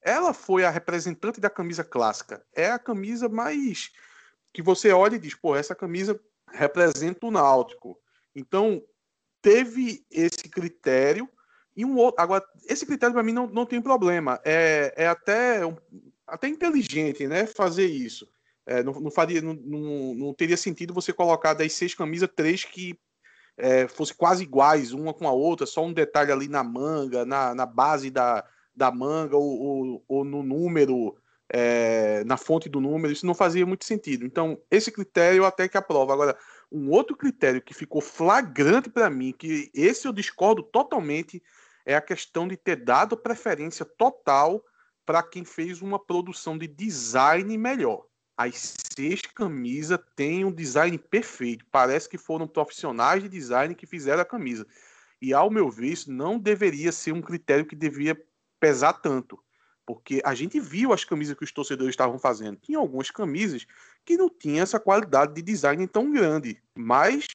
Ela 0.00 0.32
foi 0.32 0.64
a 0.64 0.70
representante 0.70 1.40
da 1.40 1.50
camisa 1.50 1.82
clássica. 1.82 2.44
É 2.54 2.70
a 2.70 2.78
camisa 2.78 3.28
mais 3.28 3.90
que 4.52 4.62
você 4.62 4.92
olha 4.92 5.16
e 5.16 5.18
diz, 5.18 5.34
pô, 5.34 5.56
essa 5.56 5.74
camisa 5.74 6.20
representa 6.52 7.26
o 7.26 7.30
Náutico. 7.32 7.98
Então, 8.36 8.80
teve 9.42 10.04
esse 10.10 10.48
critério 10.48 11.28
e 11.76 11.84
um 11.84 11.96
outro. 11.96 12.20
Agora, 12.20 12.44
esse 12.68 12.84
critério 12.84 13.14
para 13.14 13.22
mim 13.22 13.32
não, 13.32 13.46
não 13.46 13.64
tem 13.64 13.80
problema. 13.80 14.40
É, 14.44 14.92
é 14.96 15.06
até, 15.06 15.60
até 16.26 16.48
inteligente, 16.48 17.26
né? 17.26 17.46
Fazer 17.46 17.86
isso. 17.86 18.28
É, 18.66 18.82
não, 18.82 18.92
não, 18.94 19.10
faria, 19.10 19.40
não, 19.40 19.54
não, 19.54 20.14
não, 20.14 20.34
teria 20.34 20.56
sentido 20.56 20.92
você 20.92 21.12
colocar 21.12 21.54
das 21.54 21.72
seis 21.72 21.94
camisas, 21.94 22.28
três 22.36 22.64
que 22.64 22.98
é, 23.56 23.88
fosse 23.88 24.12
quase 24.12 24.42
iguais, 24.42 24.92
uma 24.92 25.14
com 25.14 25.26
a 25.26 25.32
outra, 25.32 25.66
só 25.66 25.84
um 25.84 25.92
detalhe 25.92 26.30
ali 26.30 26.48
na 26.48 26.62
manga, 26.62 27.24
na, 27.24 27.54
na 27.54 27.64
base 27.64 28.10
da, 28.10 28.44
da 28.76 28.90
manga 28.90 29.36
ou, 29.36 29.60
ou, 29.60 30.04
ou 30.06 30.24
no 30.24 30.42
número, 30.42 31.16
é, 31.48 32.22
na 32.24 32.36
fonte 32.36 32.68
do 32.68 32.80
número, 32.80 33.12
isso 33.12 33.24
não 33.24 33.34
fazia 33.34 33.64
muito 33.64 33.84
sentido. 33.84 34.26
Então, 34.26 34.60
esse 34.70 34.92
critério 34.92 35.44
até 35.44 35.66
que 35.66 35.78
aprova. 35.78 36.12
Agora, 36.12 36.36
um 36.70 36.90
outro 36.90 37.16
critério 37.16 37.62
que 37.62 37.74
ficou 37.74 38.00
flagrante 38.00 38.90
para 38.90 39.08
mim, 39.08 39.32
que 39.32 39.70
esse 39.74 40.06
eu 40.06 40.12
discordo 40.12 40.62
totalmente, 40.62 41.42
é 41.84 41.94
a 41.96 42.02
questão 42.02 42.46
de 42.46 42.56
ter 42.56 42.76
dado 42.76 43.16
preferência 43.16 43.84
total 43.84 44.62
para 45.06 45.22
quem 45.22 45.44
fez 45.44 45.80
uma 45.80 45.98
produção 45.98 46.58
de 46.58 46.66
design 46.66 47.56
melhor. 47.56 48.04
As 48.36 48.76
seis 48.94 49.22
camisas 49.22 49.98
têm 50.14 50.44
um 50.44 50.52
design 50.52 50.96
perfeito. 50.98 51.64
Parece 51.72 52.08
que 52.08 52.18
foram 52.18 52.46
profissionais 52.46 53.22
de 53.22 53.28
design 53.28 53.74
que 53.74 53.86
fizeram 53.86 54.20
a 54.20 54.24
camisa. 54.24 54.66
E, 55.20 55.32
ao 55.32 55.50
meu 55.50 55.70
ver, 55.70 55.88
isso 55.88 56.12
não 56.12 56.38
deveria 56.38 56.92
ser 56.92 57.12
um 57.12 57.22
critério 57.22 57.66
que 57.66 57.74
devia 57.74 58.16
pesar 58.60 58.92
tanto. 58.92 59.42
Porque 59.84 60.20
a 60.24 60.34
gente 60.34 60.60
viu 60.60 60.92
as 60.92 61.04
camisas 61.04 61.34
que 61.34 61.42
os 61.42 61.50
torcedores 61.50 61.94
estavam 61.94 62.18
fazendo. 62.18 62.58
Tinha 62.60 62.78
algumas 62.78 63.10
camisas 63.10 63.66
que 64.08 64.16
não 64.16 64.30
tinham 64.30 64.62
essa 64.62 64.80
qualidade 64.80 65.34
de 65.34 65.42
design 65.42 65.86
tão 65.86 66.10
grande. 66.10 66.58
Mas 66.74 67.26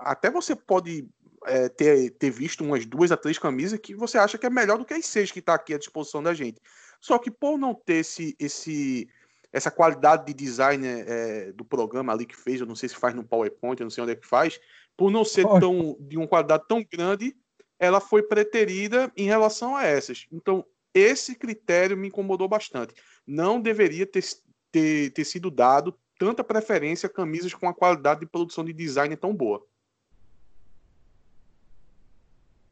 até 0.00 0.30
você 0.30 0.54
pode 0.54 1.08
é, 1.46 1.70
ter, 1.70 2.10
ter 2.10 2.28
visto 2.28 2.62
umas 2.62 2.84
duas 2.84 3.10
a 3.10 3.16
três 3.16 3.38
camisas 3.38 3.78
que 3.78 3.94
você 3.94 4.18
acha 4.18 4.36
que 4.36 4.44
é 4.44 4.50
melhor 4.50 4.76
do 4.76 4.84
que 4.84 4.92
as 4.92 5.06
seis 5.06 5.32
que 5.32 5.38
está 5.38 5.54
aqui 5.54 5.72
à 5.72 5.78
disposição 5.78 6.22
da 6.22 6.34
gente. 6.34 6.60
Só 7.00 7.16
que 7.16 7.30
por 7.30 7.56
não 7.56 7.74
ter 7.74 8.00
esse, 8.00 8.36
esse 8.38 9.08
essa 9.50 9.70
qualidade 9.70 10.26
de 10.26 10.34
design 10.34 10.86
é, 10.86 11.52
do 11.52 11.64
programa 11.64 12.12
ali 12.12 12.26
que 12.26 12.36
fez, 12.36 12.60
eu 12.60 12.66
não 12.66 12.76
sei 12.76 12.90
se 12.90 12.96
faz 12.96 13.14
no 13.14 13.24
PowerPoint, 13.24 13.80
eu 13.80 13.86
não 13.86 13.90
sei 13.90 14.02
onde 14.02 14.12
é 14.12 14.16
que 14.16 14.26
faz, 14.26 14.60
por 14.94 15.10
não 15.10 15.24
ser 15.24 15.46
tão 15.58 15.96
de 15.98 16.18
uma 16.18 16.28
qualidade 16.28 16.64
tão 16.68 16.84
grande, 16.84 17.34
ela 17.78 17.98
foi 17.98 18.22
preterida 18.22 19.10
em 19.16 19.24
relação 19.24 19.74
a 19.74 19.86
essas. 19.86 20.26
Então, 20.30 20.66
esse 20.92 21.34
critério 21.34 21.96
me 21.96 22.08
incomodou 22.08 22.46
bastante. 22.46 22.92
Não 23.26 23.58
deveria 23.58 24.04
ter, 24.04 24.22
ter, 24.70 25.10
ter 25.10 25.24
sido 25.24 25.50
dado 25.50 25.94
tanta 26.18 26.42
preferência 26.42 27.06
a 27.06 27.10
camisas 27.12 27.54
com 27.54 27.68
a 27.68 27.74
qualidade 27.74 28.20
de 28.20 28.26
produção 28.26 28.64
de 28.64 28.72
design 28.72 29.16
tão 29.16 29.34
boa. 29.34 29.64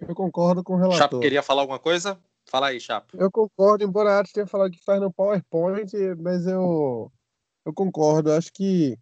Eu 0.01 0.14
concordo 0.14 0.62
com 0.62 0.74
o 0.74 0.76
relator. 0.76 0.99
Chapo 0.99 1.20
queria 1.20 1.42
falar 1.42 1.62
alguma 1.62 1.78
coisa? 1.78 2.18
Fala 2.44 2.68
aí, 2.68 2.80
Chapo. 2.80 3.16
Eu 3.16 3.30
concordo, 3.30 3.84
embora 3.84 4.11
a 4.11 4.18
arte 4.18 4.32
tenha 4.32 4.47
falado 4.47 4.70
que 4.70 4.84
faz 4.84 5.01
no 5.01 5.12
PowerPoint, 5.12 5.92
mas 6.18 6.47
eu, 6.47 7.11
eu 7.64 7.72
concordo. 7.72 8.32
Acho 8.32 8.53
que. 8.53 8.99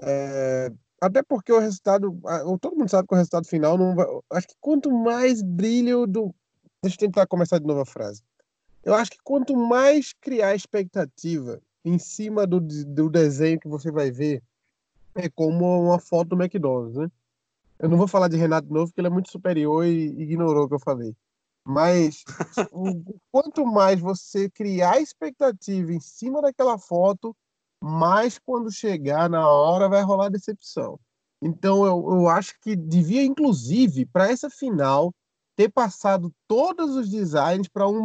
É, 0.00 0.72
até 1.00 1.22
porque 1.22 1.52
o 1.52 1.58
resultado. 1.58 2.18
Todo 2.60 2.76
mundo 2.76 2.88
sabe 2.88 3.08
que 3.08 3.14
o 3.14 3.16
resultado 3.16 3.46
final 3.46 3.76
não 3.76 3.94
vai. 3.94 4.06
Acho 4.32 4.48
que 4.48 4.54
quanto 4.60 4.90
mais 4.90 5.42
brilho 5.42 6.06
do. 6.06 6.34
Deixa 6.82 6.96
eu 6.96 7.00
tentar 7.00 7.26
começar 7.26 7.58
de 7.58 7.66
novo 7.66 7.80
a 7.80 7.86
frase. 7.86 8.22
Eu 8.84 8.94
acho 8.94 9.10
que 9.10 9.18
quanto 9.22 9.56
mais 9.56 10.12
criar 10.12 10.54
expectativa 10.54 11.60
em 11.84 11.98
cima 11.98 12.46
do, 12.46 12.60
do 12.60 13.08
desenho 13.08 13.60
que 13.60 13.68
você 13.68 13.90
vai 13.90 14.10
ver, 14.10 14.42
é 15.14 15.28
como 15.28 15.84
uma 15.84 15.98
foto 15.98 16.30
do 16.30 16.42
McDonald's, 16.42 16.96
né? 16.96 17.10
Eu 17.78 17.88
não 17.88 17.96
vou 17.96 18.08
falar 18.08 18.28
de 18.28 18.36
Renato 18.36 18.72
novo, 18.72 18.86
porque 18.86 19.00
ele 19.00 19.08
é 19.08 19.10
muito 19.10 19.30
superior 19.30 19.86
e 19.86 20.06
ignorou 20.20 20.64
o 20.64 20.68
que 20.68 20.74
eu 20.74 20.80
falei. 20.80 21.14
Mas 21.64 22.24
o, 22.72 23.20
quanto 23.30 23.64
mais 23.64 24.00
você 24.00 24.50
criar 24.50 25.00
expectativa 25.00 25.92
em 25.92 26.00
cima 26.00 26.42
daquela 26.42 26.78
foto, 26.78 27.36
mais 27.80 28.38
quando 28.38 28.72
chegar 28.72 29.28
na 29.30 29.48
hora 29.48 29.88
vai 29.88 30.02
rolar 30.02 30.28
decepção. 30.28 30.98
Então 31.40 31.86
eu, 31.86 32.20
eu 32.20 32.28
acho 32.28 32.58
que 32.60 32.74
devia, 32.74 33.22
inclusive, 33.22 34.06
para 34.06 34.28
essa 34.28 34.50
final, 34.50 35.14
ter 35.54 35.68
passado 35.68 36.32
todos 36.46 36.96
os 36.96 37.08
designs 37.08 37.68
para 37.68 37.88
um, 37.88 38.02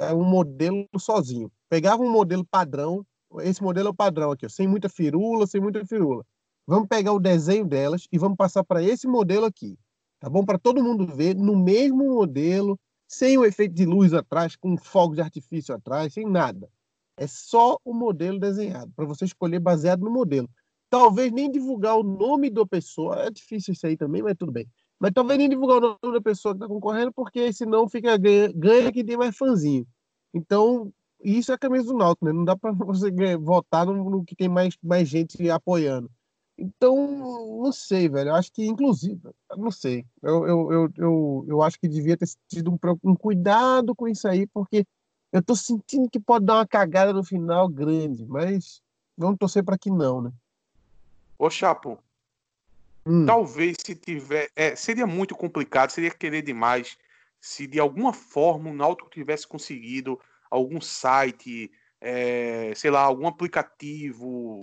é, 0.00 0.14
um 0.14 0.24
modelo 0.24 0.86
sozinho. 0.98 1.50
Pegava 1.72 2.02
um 2.02 2.10
modelo 2.12 2.44
padrão, 2.44 3.02
esse 3.40 3.62
modelo 3.62 3.88
é 3.88 3.90
o 3.90 3.94
padrão 3.94 4.30
aqui, 4.30 4.44
ó, 4.44 4.48
sem 4.50 4.68
muita 4.68 4.90
firula, 4.90 5.46
sem 5.46 5.58
muita 5.58 5.82
firula. 5.86 6.22
Vamos 6.66 6.86
pegar 6.86 7.14
o 7.14 7.18
desenho 7.18 7.64
delas 7.64 8.06
e 8.12 8.18
vamos 8.18 8.36
passar 8.36 8.62
para 8.62 8.82
esse 8.82 9.08
modelo 9.08 9.46
aqui. 9.46 9.78
Tá 10.20 10.28
bom? 10.28 10.44
Para 10.44 10.58
todo 10.58 10.84
mundo 10.84 11.06
ver 11.06 11.34
no 11.34 11.56
mesmo 11.56 12.04
modelo, 12.12 12.78
sem 13.08 13.38
o 13.38 13.44
efeito 13.46 13.74
de 13.74 13.86
luz 13.86 14.12
atrás, 14.12 14.54
com 14.54 14.76
fogos 14.76 15.16
de 15.16 15.22
artifício 15.22 15.74
atrás, 15.74 16.12
sem 16.12 16.26
nada. 16.28 16.68
É 17.16 17.26
só 17.26 17.78
o 17.86 17.94
modelo 17.94 18.38
desenhado, 18.38 18.92
para 18.94 19.06
você 19.06 19.24
escolher 19.24 19.58
baseado 19.58 20.02
no 20.02 20.10
modelo. 20.10 20.50
Talvez 20.90 21.32
nem 21.32 21.50
divulgar 21.50 21.96
o 21.96 22.02
nome 22.02 22.50
da 22.50 22.66
pessoa, 22.66 23.18
é 23.22 23.30
difícil 23.30 23.72
isso 23.72 23.86
aí 23.86 23.96
também, 23.96 24.20
mas 24.20 24.36
tudo 24.38 24.52
bem. 24.52 24.68
Mas 25.00 25.12
talvez 25.14 25.38
nem 25.38 25.48
divulgar 25.48 25.78
o 25.78 25.98
nome 26.02 26.14
da 26.18 26.20
pessoa 26.20 26.52
que 26.52 26.62
está 26.62 26.68
concorrendo, 26.68 27.10
porque 27.14 27.50
senão 27.50 27.88
fica 27.88 28.14
ganha, 28.18 28.52
ganha 28.54 28.92
quem 28.92 29.06
tem 29.06 29.16
mais 29.16 29.34
fãzinho. 29.34 29.86
Então, 30.34 30.92
isso 31.22 31.52
é 31.52 31.54
a 31.54 31.58
camisa 31.58 31.84
do 31.84 31.96
Náutico, 31.96 32.24
né? 32.24 32.32
Não 32.32 32.44
dá 32.44 32.56
para 32.56 32.72
você 32.72 33.10
votar 33.36 33.86
no, 33.86 34.10
no, 34.10 34.24
que 34.24 34.34
tem 34.34 34.48
mais, 34.48 34.76
mais 34.82 35.08
gente 35.08 35.48
apoiando. 35.50 36.10
Então, 36.58 36.96
não 37.62 37.72
sei, 37.72 38.08
velho. 38.08 38.30
Eu 38.30 38.34
acho 38.34 38.52
que, 38.52 38.64
inclusive, 38.64 39.20
não 39.56 39.70
sei. 39.70 40.04
Eu, 40.22 40.46
eu, 40.46 40.72
eu, 40.72 40.92
eu, 40.96 41.44
eu 41.48 41.62
acho 41.62 41.78
que 41.78 41.88
devia 41.88 42.16
ter 42.16 42.28
tido 42.48 42.70
um, 42.70 42.78
um 43.02 43.16
cuidado 43.16 43.94
com 43.94 44.06
isso 44.06 44.28
aí, 44.28 44.46
porque 44.46 44.84
eu 45.32 45.42
tô 45.42 45.56
sentindo 45.56 46.10
que 46.10 46.20
pode 46.20 46.44
dar 46.44 46.56
uma 46.56 46.66
cagada 46.66 47.12
no 47.12 47.24
final 47.24 47.68
grande, 47.68 48.26
mas 48.26 48.82
vamos 49.16 49.38
torcer 49.38 49.64
para 49.64 49.78
que 49.78 49.90
não, 49.90 50.20
né? 50.20 50.32
Ô, 51.38 51.48
Chapo, 51.48 51.98
hum. 53.06 53.24
talvez 53.24 53.76
se 53.84 53.94
tiver. 53.94 54.50
É, 54.54 54.76
seria 54.76 55.06
muito 55.06 55.34
complicado, 55.34 55.90
seria 55.90 56.10
querer 56.10 56.42
demais 56.42 56.98
se 57.40 57.66
de 57.66 57.80
alguma 57.80 58.12
forma 58.12 58.70
o 58.70 58.74
Náutico 58.74 59.10
tivesse 59.10 59.48
conseguido 59.48 60.20
algum 60.52 60.80
site 60.82 61.70
é, 61.98 62.72
sei 62.74 62.90
lá, 62.90 63.00
algum 63.00 63.26
aplicativo 63.26 64.60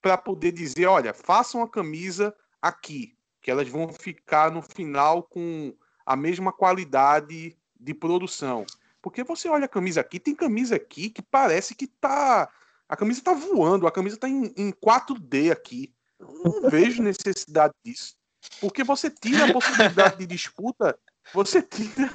para 0.00 0.16
poder 0.16 0.52
dizer, 0.52 0.86
olha, 0.86 1.12
façam 1.12 1.62
a 1.62 1.68
camisa 1.68 2.34
aqui, 2.62 3.16
que 3.42 3.50
elas 3.50 3.68
vão 3.68 3.92
ficar 3.92 4.50
no 4.50 4.62
final 4.62 5.24
com 5.24 5.74
a 6.06 6.14
mesma 6.16 6.52
qualidade 6.52 7.56
de 7.78 7.94
produção. 7.94 8.64
Porque 9.02 9.22
você 9.24 9.48
olha 9.48 9.66
a 9.66 9.68
camisa 9.68 10.00
aqui, 10.00 10.20
tem 10.20 10.34
camisa 10.34 10.76
aqui 10.76 11.10
que 11.10 11.20
parece 11.20 11.74
que 11.74 11.86
tá. 11.86 12.48
A 12.88 12.96
camisa 12.96 13.22
tá 13.22 13.34
voando, 13.34 13.86
a 13.86 13.92
camisa 13.92 14.16
tá 14.16 14.28
em, 14.28 14.54
em 14.56 14.70
4D 14.70 15.50
aqui. 15.50 15.92
Eu 16.18 16.32
não 16.44 16.70
vejo 16.70 17.02
necessidade 17.02 17.74
disso. 17.84 18.14
Porque 18.60 18.84
você 18.84 19.10
tira 19.10 19.46
a 19.46 19.52
possibilidade 19.52 20.18
de 20.18 20.26
disputa, 20.26 20.96
você 21.32 21.60
tira 21.60 22.10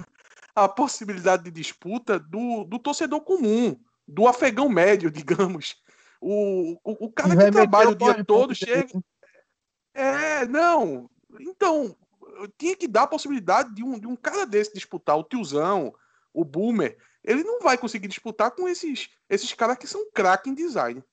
a 0.55 0.67
possibilidade 0.67 1.43
de 1.43 1.51
disputa 1.51 2.19
do, 2.19 2.63
do 2.63 2.79
torcedor 2.79 3.21
comum 3.21 3.79
do 4.07 4.27
afegão 4.27 4.67
médio, 4.67 5.11
digamos. 5.11 5.75
O, 6.21 6.73
o, 6.83 7.05
o 7.05 7.11
cara 7.11 7.35
que 7.35 7.51
trabalha 7.51 7.89
o 7.91 7.95
dia 7.95 8.25
todo 8.25 8.53
chega. 8.53 8.89
É, 9.93 10.45
não. 10.47 11.09
Então, 11.39 11.95
tinha 12.57 12.75
que 12.75 12.87
dar 12.87 13.03
a 13.03 13.07
possibilidade 13.07 13.73
de 13.73 13.83
um, 13.83 13.97
de 13.97 14.07
um 14.07 14.15
cara 14.15 14.45
desse 14.45 14.73
disputar, 14.73 15.17
o 15.17 15.23
tiozão, 15.23 15.93
o 16.33 16.43
boomer. 16.43 16.97
Ele 17.23 17.43
não 17.43 17.61
vai 17.61 17.77
conseguir 17.77 18.07
disputar 18.07 18.51
com 18.51 18.67
esses, 18.67 19.09
esses 19.29 19.53
caras 19.53 19.77
que 19.77 19.87
são 19.87 20.09
craque 20.11 20.49
em 20.49 20.55
design. 20.55 21.03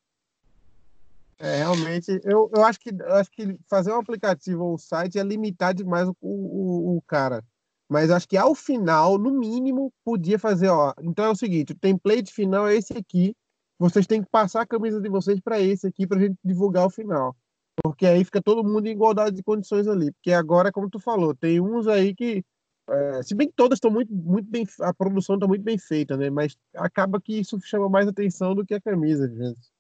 É, 1.38 1.58
realmente, 1.58 2.20
eu, 2.24 2.50
eu, 2.54 2.64
acho 2.64 2.80
que, 2.80 2.90
eu 2.90 3.14
acho 3.14 3.30
que 3.30 3.58
fazer 3.68 3.92
um 3.92 3.98
aplicativo 3.98 4.64
ou 4.64 4.74
um 4.74 4.78
site 4.78 5.18
é 5.18 5.22
limitar 5.22 5.74
demais 5.74 6.08
o, 6.08 6.16
o, 6.20 6.96
o 6.96 7.02
cara. 7.02 7.44
Mas 7.88 8.10
acho 8.10 8.28
que 8.28 8.36
ao 8.36 8.54
final, 8.54 9.16
no 9.16 9.30
mínimo, 9.30 9.92
podia 10.04 10.38
fazer, 10.38 10.68
ó. 10.68 10.92
Então 11.00 11.24
é 11.24 11.30
o 11.30 11.36
seguinte, 11.36 11.72
o 11.72 11.78
template 11.78 12.32
final 12.32 12.66
é 12.66 12.76
esse 12.76 12.92
aqui. 12.96 13.34
Vocês 13.78 14.06
têm 14.06 14.22
que 14.22 14.30
passar 14.30 14.62
a 14.62 14.66
camisa 14.66 15.00
de 15.00 15.08
vocês 15.08 15.38
para 15.40 15.60
esse 15.60 15.86
aqui 15.86 16.06
para 16.06 16.18
a 16.18 16.20
gente 16.20 16.36
divulgar 16.44 16.86
o 16.86 16.90
final. 16.90 17.36
Porque 17.82 18.06
aí 18.06 18.24
fica 18.24 18.42
todo 18.42 18.64
mundo 18.64 18.86
em 18.86 18.92
igualdade 18.92 19.36
de 19.36 19.42
condições 19.42 19.86
ali. 19.86 20.10
Porque 20.12 20.32
agora, 20.32 20.72
como 20.72 20.90
tu 20.90 20.98
falou, 20.98 21.34
tem 21.34 21.60
uns 21.60 21.86
aí 21.86 22.14
que. 22.14 22.42
É, 22.88 23.22
se 23.22 23.34
bem 23.34 23.48
que 23.48 23.54
todas 23.54 23.76
estão 23.76 23.90
muito, 23.90 24.12
muito 24.12 24.50
bem. 24.50 24.66
A 24.80 24.94
produção 24.94 25.36
está 25.36 25.46
muito 25.46 25.62
bem 25.62 25.76
feita, 25.76 26.16
né? 26.16 26.30
Mas 26.30 26.56
acaba 26.74 27.20
que 27.20 27.38
isso 27.38 27.60
chama 27.60 27.88
mais 27.88 28.08
atenção 28.08 28.54
do 28.54 28.64
que 28.64 28.74
a 28.74 28.80
camisa, 28.80 29.26
às 29.26 29.32
vezes. 29.32 29.70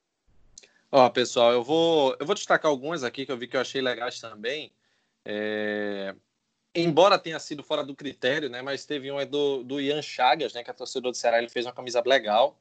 Ó, 0.92 1.08
pessoal, 1.08 1.52
eu 1.52 1.64
vou, 1.64 2.14
eu 2.20 2.26
vou 2.26 2.34
destacar 2.34 2.70
algumas 2.70 3.02
aqui 3.02 3.26
que 3.26 3.32
eu 3.32 3.38
vi 3.38 3.48
que 3.48 3.56
eu 3.56 3.60
achei 3.60 3.80
legais 3.80 4.20
também. 4.20 4.70
É, 5.24 6.14
embora 6.76 7.18
tenha 7.18 7.38
sido 7.38 7.62
fora 7.62 7.82
do 7.82 7.94
critério, 7.94 8.48
né? 8.48 8.62
Mas 8.62 8.84
teve 8.84 9.10
um 9.10 9.18
é 9.18 9.24
do, 9.26 9.62
do 9.62 9.80
Ian 9.80 10.02
Chagas, 10.02 10.52
né? 10.52 10.62
Que 10.62 10.70
é 10.70 10.72
torcedor 10.72 11.10
do 11.10 11.16
Ceará, 11.16 11.38
ele 11.38 11.48
fez 11.48 11.66
uma 11.66 11.72
camisa 11.72 12.02
legal. 12.04 12.56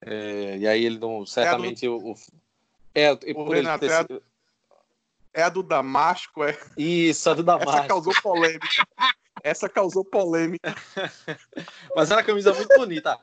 É, 0.00 0.56
e 0.58 0.66
aí 0.66 0.84
ele 0.84 0.98
não 0.98 1.24
certamente 1.24 1.86
é 1.86 1.88
do... 1.88 1.96
o, 1.96 2.12
o, 2.12 2.16
é, 2.94 3.12
o 3.12 3.50
Renato, 3.50 3.86
ter... 3.86 3.90
é, 3.90 3.96
a, 3.96 4.06
é 5.34 5.42
a 5.42 5.48
do 5.48 5.62
Damasco, 5.62 6.44
é? 6.44 6.58
Isso, 6.76 7.30
a 7.30 7.34
do 7.34 7.42
Damasco. 7.42 7.70
Essa 7.70 7.88
causou 7.88 8.14
polêmica. 8.22 8.86
Essa 9.44 9.68
causou 9.68 10.04
polêmica. 10.04 10.74
Mas 11.96 12.10
era 12.10 12.20
uma 12.20 12.26
camisa 12.26 12.54
muito 12.54 12.72
bonita. 12.76 13.18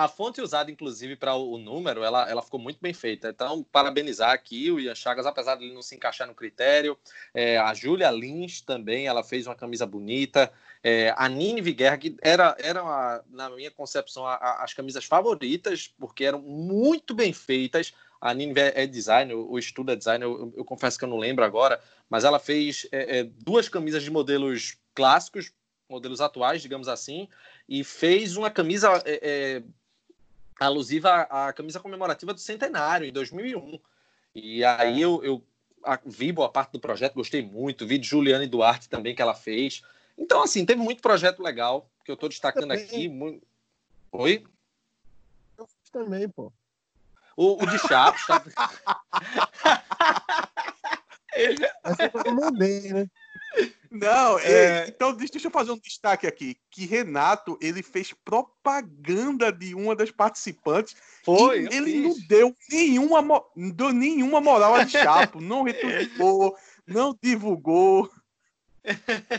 A 0.00 0.08
fonte 0.08 0.40
usada, 0.40 0.70
inclusive, 0.70 1.14
para 1.14 1.34
o 1.34 1.58
número, 1.58 2.02
ela, 2.02 2.26
ela 2.26 2.40
ficou 2.40 2.58
muito 2.58 2.78
bem 2.80 2.94
feita. 2.94 3.28
Então, 3.28 3.62
parabenizar 3.62 4.30
aqui 4.30 4.70
o 4.70 4.80
Ian 4.80 4.94
Chagas, 4.94 5.26
apesar 5.26 5.56
de 5.56 5.64
ele 5.66 5.74
não 5.74 5.82
se 5.82 5.94
encaixar 5.94 6.26
no 6.26 6.34
critério. 6.34 6.96
É, 7.34 7.58
a 7.58 7.74
Júlia 7.74 8.10
Lins 8.10 8.62
também, 8.62 9.06
ela 9.06 9.22
fez 9.22 9.46
uma 9.46 9.54
camisa 9.54 9.84
bonita. 9.84 10.50
É, 10.82 11.12
a 11.18 11.28
Nini 11.28 11.60
Guerra, 11.60 11.98
que 11.98 12.16
era, 12.22 12.56
era 12.60 12.82
uma, 12.82 13.22
na 13.28 13.50
minha 13.50 13.70
concepção, 13.70 14.24
a, 14.24 14.36
a, 14.36 14.64
as 14.64 14.72
camisas 14.72 15.04
favoritas, 15.04 15.92
porque 15.98 16.24
eram 16.24 16.40
muito 16.40 17.14
bem 17.14 17.34
feitas. 17.34 17.92
A 18.22 18.32
Nini 18.32 18.54
é 18.56 18.86
design, 18.86 19.34
o 19.34 19.58
estudo 19.58 19.92
é 19.92 19.96
design, 19.96 20.24
eu, 20.24 20.50
eu, 20.56 20.64
confesso 20.64 20.98
que 20.98 21.04
eu 21.04 21.10
não 21.10 21.18
lembro 21.18 21.44
agora, 21.44 21.78
mas 22.08 22.24
ela 22.24 22.38
fez 22.38 22.86
é, 22.90 23.18
é 23.18 23.24
duas 23.24 23.68
camisas 23.68 24.02
de 24.02 24.10
modelos 24.10 24.78
clássicos, 24.94 25.52
modelos 25.90 26.22
atuais, 26.22 26.62
digamos 26.62 26.88
assim, 26.88 27.28
e 27.68 27.84
fez 27.84 28.36
uma 28.36 28.50
camisa 28.50 29.02
é, 29.04 29.20
é 29.22 29.62
alusiva 30.66 31.10
à, 31.10 31.48
à, 31.48 31.52
camisa 31.52 31.80
comemorativa 31.80 32.34
do 32.34 32.40
centenário, 32.40 33.06
em 33.06 33.12
2001. 33.12 33.80
E 34.34 34.64
aí 34.64 35.00
eu, 35.00 35.22
eu 35.24 35.42
vi 36.04 36.30
boa 36.30 36.50
parte 36.50 36.72
do 36.72 36.80
projeto, 36.80 37.14
gostei 37.14 37.42
muito, 37.42 37.86
vi 37.86 37.98
de 37.98 38.06
Juliane 38.06 38.46
Duarte 38.46 38.88
também 38.88 39.14
que 39.14 39.22
ela 39.22 39.34
fez. 39.34 39.82
Então, 40.16 40.42
assim, 40.42 40.66
teve 40.66 40.80
muito 40.80 41.00
projeto 41.00 41.42
legal 41.42 41.90
que 42.04 42.10
eu 42.10 42.14
estou 42.14 42.28
destacando 42.28 42.72
aqui. 42.72 43.08
Muito... 43.08 43.42
Oi? 44.12 44.44
Eu 45.56 45.66
fiz 45.66 45.90
também, 45.90 46.28
pô. 46.28 46.52
O, 47.36 47.62
o 47.62 47.66
de 47.66 47.78
Chaves. 47.78 48.26
Tá... 48.26 48.42
Essa 51.84 52.10
eu 52.26 52.34
mandei, 52.34 52.92
né? 52.92 53.10
Não, 53.90 54.38
é... 54.38 54.86
então 54.86 55.12
deixa 55.12 55.44
eu 55.44 55.50
fazer 55.50 55.72
um 55.72 55.78
destaque 55.78 56.24
aqui, 56.24 56.56
que 56.70 56.86
Renato, 56.86 57.58
ele 57.60 57.82
fez 57.82 58.12
propaganda 58.24 59.50
de 59.50 59.74
uma 59.74 59.96
das 59.96 60.12
participantes. 60.12 60.94
Foi, 61.24 61.66
ele 61.72 62.02
não 62.02 62.14
deu 62.28 62.54
nenhuma, 62.70 63.42
deu 63.74 63.92
nenhuma 63.92 64.40
moral 64.40 64.76
a 64.76 64.86
Chapo, 64.86 65.40
não 65.42 65.64
retweetou, 65.64 66.56
não 66.86 67.16
divulgou. 67.20 68.08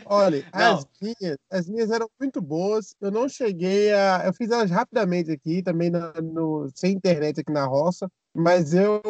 Olha, 0.06 0.46
as 0.52 0.86
minhas, 1.02 1.38
as 1.50 1.70
minhas 1.70 1.90
eram 1.90 2.10
muito 2.20 2.42
boas. 2.42 2.94
Eu 3.00 3.10
não 3.10 3.30
cheguei 3.30 3.94
a. 3.94 4.24
Eu 4.26 4.34
fiz 4.34 4.52
elas 4.52 4.70
rapidamente 4.70 5.32
aqui, 5.32 5.64
também 5.64 5.90
no, 5.90 6.12
no 6.22 6.72
sem 6.76 6.94
internet 6.94 7.40
aqui 7.40 7.52
na 7.52 7.66
roça. 7.66 8.12
Mas 8.34 8.74
eu, 8.74 9.02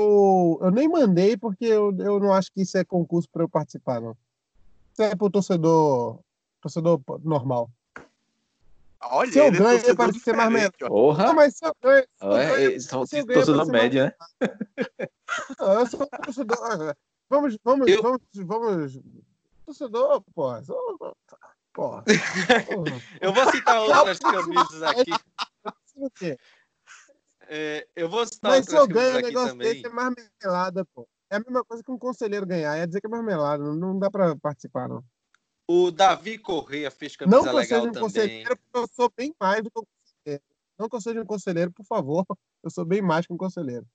eu 0.62 0.72
nem 0.72 0.88
mandei 0.88 1.36
porque 1.36 1.66
eu, 1.66 1.96
eu 2.00 2.20
não 2.20 2.34
acho 2.34 2.52
que 2.52 2.62
isso 2.62 2.78
é 2.78 2.84
concurso 2.84 3.28
para 3.32 3.44
eu 3.44 3.50
participar, 3.50 4.00
não. 4.00 4.16
Isso 4.92 5.02
é 5.04 5.16
para 5.16 5.26
o 5.26 5.30
torcedor, 5.30 6.20
torcedor 6.62 7.02
normal. 7.24 7.70
Olha, 9.04 9.32
se 9.32 9.40
eu 9.40 9.52
ganho, 9.52 9.80
é 9.80 9.96
para 9.96 10.14
ser 10.14 10.36
mais 10.36 10.52
melhor. 10.52 10.72
Porra! 10.88 11.26
Não, 11.26 11.34
mas 11.34 11.56
se 11.56 11.66
eu 11.66 11.76
ganho. 11.82 12.06
Se 12.20 12.76
eu 12.76 12.82
são 12.82 13.06
se 13.06 13.20
eu 13.20 13.26
ganho, 13.26 13.40
torcedor 13.40 13.68
médio, 13.68 14.06
né? 14.06 14.14
Não, 15.60 15.74
eu 15.80 15.88
sou 15.88 16.08
torcedor. 16.08 16.96
Vamos, 17.30 17.58
vamos, 17.64 17.88
eu... 17.88 18.02
vamos, 18.02 18.22
vamos. 18.36 19.00
Torcedor, 19.66 20.22
porra. 20.34 20.62
Porra. 21.74 22.04
eu 23.22 23.34
vou 23.34 23.50
citar 23.50 23.80
outras 23.80 24.20
camisas 24.20 24.84
aqui. 24.84 26.38
É, 27.48 27.88
eu 27.96 28.10
vou 28.10 28.26
citar 28.26 28.52
Mas 28.52 28.66
se 28.66 28.76
eu 28.76 28.86
ganho 28.86 29.20
um 29.20 29.22
negócio 29.22 29.50
também. 29.52 29.74
desse 29.74 29.86
é 29.86 29.90
marmelada, 29.90 30.86
pô. 30.94 31.08
É 31.32 31.38
a 31.38 31.40
mesma 31.40 31.64
coisa 31.64 31.82
que 31.82 31.92
um 31.92 31.98
conselheiro 31.98 32.46
ganhar. 32.46 32.76
É 32.76 32.86
dizer 32.86 33.00
que 33.00 33.08
é 33.08 33.10
marmelada. 33.10 33.64
Não 33.64 33.98
dá 33.98 34.12
para 34.12 34.36
participar, 34.36 34.90
não. 34.90 35.02
O 35.66 35.90
Davi 35.90 36.38
Correia 36.38 36.92
fez 36.92 37.16
camisa 37.16 37.38
não 37.38 37.54
legal 37.54 37.90
também. 37.90 37.94
Não 37.94 37.94
que 37.94 38.00
eu 38.00 38.10
seja 38.10 38.30
um 38.30 38.44
conselheiro, 38.44 38.58
porque 38.58 38.78
eu 38.78 38.88
sou 38.94 39.14
bem 39.16 39.36
mais 39.40 39.64
do 39.64 39.72
que 39.72 39.80
um 39.80 39.84
conselheiro. 39.86 40.44
Não 40.78 40.90
que 40.90 40.96
eu 40.96 41.02
seja 41.02 41.22
um 41.22 41.26
conselheiro, 41.26 41.72
por 41.72 41.86
favor. 41.86 42.26
Eu 42.64 42.70
sou 42.70 42.86
bem 42.86 43.02
mais 43.02 43.26
que 43.26 43.34
um 43.34 43.38
conselheiro. 43.38 43.88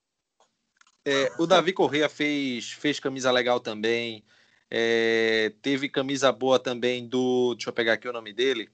É, 1.04 1.30
o 1.38 1.46
Davi 1.46 1.72
Correia 1.72 2.08
fez, 2.08 2.72
fez 2.72 2.98
camisa 2.98 3.30
legal 3.30 3.60
também. 3.60 4.24
É, 4.68 5.52
teve 5.62 5.88
camisa 5.88 6.32
boa 6.32 6.58
também 6.58 7.06
do. 7.06 7.54
Deixa 7.54 7.70
eu 7.70 7.72
pegar 7.72 7.92
aqui 7.92 8.08
o 8.08 8.12
nome 8.12 8.32
dele. 8.32 8.68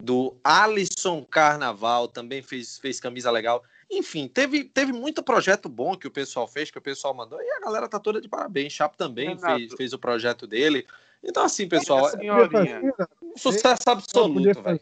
Do 0.00 0.38
Alisson 0.44 1.24
Carnaval, 1.24 2.06
também 2.06 2.40
fez, 2.40 2.78
fez 2.78 3.00
camisa 3.00 3.32
legal. 3.32 3.64
Enfim, 3.96 4.26
teve, 4.26 4.64
teve 4.64 4.92
muito 4.92 5.22
projeto 5.22 5.68
bom 5.68 5.96
que 5.96 6.08
o 6.08 6.10
pessoal 6.10 6.48
fez, 6.48 6.70
que 6.70 6.78
o 6.78 6.82
pessoal 6.82 7.14
mandou, 7.14 7.40
e 7.40 7.50
a 7.50 7.60
galera 7.60 7.88
tá 7.88 8.00
toda 8.00 8.20
de 8.20 8.28
parabéns. 8.28 8.72
Chapo 8.72 8.96
também 8.96 9.38
fez, 9.38 9.72
fez 9.74 9.92
o 9.92 9.98
projeto 9.98 10.46
dele. 10.46 10.86
Então, 11.22 11.44
assim, 11.44 11.68
pessoal, 11.68 12.10
é 12.10 12.80
um 13.22 13.36
sucesso 13.36 13.82
absoluto, 13.86 14.62
velho. 14.62 14.80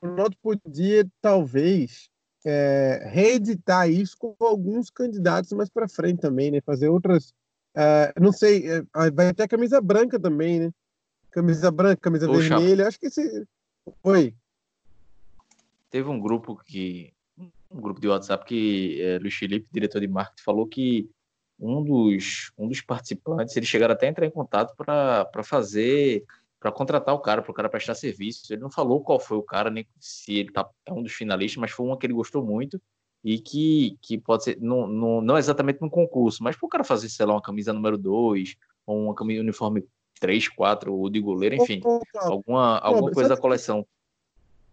O 0.00 0.06
Ronaldo 0.06 0.36
podia, 0.40 1.04
talvez, 1.20 2.08
é, 2.44 3.08
reeditar 3.10 3.90
isso 3.90 4.16
com 4.16 4.36
alguns 4.38 4.90
candidatos 4.90 5.52
mais 5.52 5.68
para 5.68 5.88
frente 5.88 6.20
também, 6.20 6.50
né? 6.50 6.60
Fazer 6.60 6.88
outras. 6.88 7.34
É, 7.74 8.12
não 8.20 8.32
sei, 8.32 8.64
é, 8.70 8.82
vai 9.10 9.34
ter 9.34 9.44
a 9.44 9.48
camisa 9.48 9.80
branca 9.80 10.20
também, 10.20 10.60
né? 10.60 10.70
Camisa 11.30 11.70
branca, 11.70 12.00
camisa 12.00 12.30
vermelha. 12.30 12.86
Acho 12.86 13.00
que 13.00 13.06
esse. 13.06 13.46
Foi. 14.02 14.34
Teve 15.90 16.08
um 16.08 16.20
grupo 16.20 16.56
que 16.56 17.12
um 17.70 17.80
grupo 17.80 18.00
de 18.00 18.08
WhatsApp 18.08 18.44
que 18.44 19.00
é, 19.02 19.18
Luiz 19.18 19.34
Felipe, 19.34 19.68
diretor 19.70 20.00
de 20.00 20.08
marketing, 20.08 20.42
falou 20.42 20.66
que 20.66 21.08
um 21.58 21.82
dos, 21.82 22.52
um 22.56 22.68
dos 22.68 22.80
participantes, 22.80 23.56
eles 23.56 23.68
chegaram 23.68 23.92
até 23.92 24.06
a 24.06 24.10
entrar 24.10 24.26
em 24.26 24.30
contato 24.30 24.74
para 24.76 25.42
fazer, 25.42 26.24
para 26.60 26.70
contratar 26.70 27.14
o 27.14 27.18
cara, 27.18 27.42
para 27.42 27.50
o 27.50 27.54
cara 27.54 27.68
prestar 27.68 27.94
serviço. 27.94 28.52
Ele 28.52 28.62
não 28.62 28.70
falou 28.70 29.02
qual 29.02 29.18
foi 29.18 29.36
o 29.36 29.42
cara, 29.42 29.70
nem 29.70 29.86
se 29.98 30.34
ele 30.34 30.52
tá, 30.52 30.68
é 30.86 30.92
um 30.92 31.02
dos 31.02 31.12
finalistas, 31.12 31.60
mas 31.60 31.70
foi 31.70 31.86
um 31.86 31.96
que 31.96 32.06
ele 32.06 32.14
gostou 32.14 32.44
muito 32.44 32.80
e 33.24 33.38
que, 33.40 33.98
que 34.00 34.16
pode 34.16 34.44
ser, 34.44 34.58
não, 34.60 34.86
não, 34.86 35.20
não 35.20 35.36
exatamente 35.36 35.80
no 35.80 35.90
concurso, 35.90 36.42
mas 36.42 36.56
para 36.56 36.66
o 36.66 36.68
cara 36.68 36.84
fazer, 36.84 37.08
sei 37.08 37.26
lá, 37.26 37.34
uma 37.34 37.42
camisa 37.42 37.72
número 37.72 37.98
2, 37.98 38.56
ou 38.86 39.04
uma 39.04 39.14
camisa 39.14 39.42
uniforme 39.42 39.84
3, 40.20 40.48
4, 40.48 40.94
ou 40.94 41.10
de 41.10 41.20
goleiro, 41.20 41.56
enfim, 41.56 41.80
alguma, 42.14 42.78
alguma 42.78 43.10
coisa 43.10 43.30
da 43.30 43.36
coleção. 43.36 43.84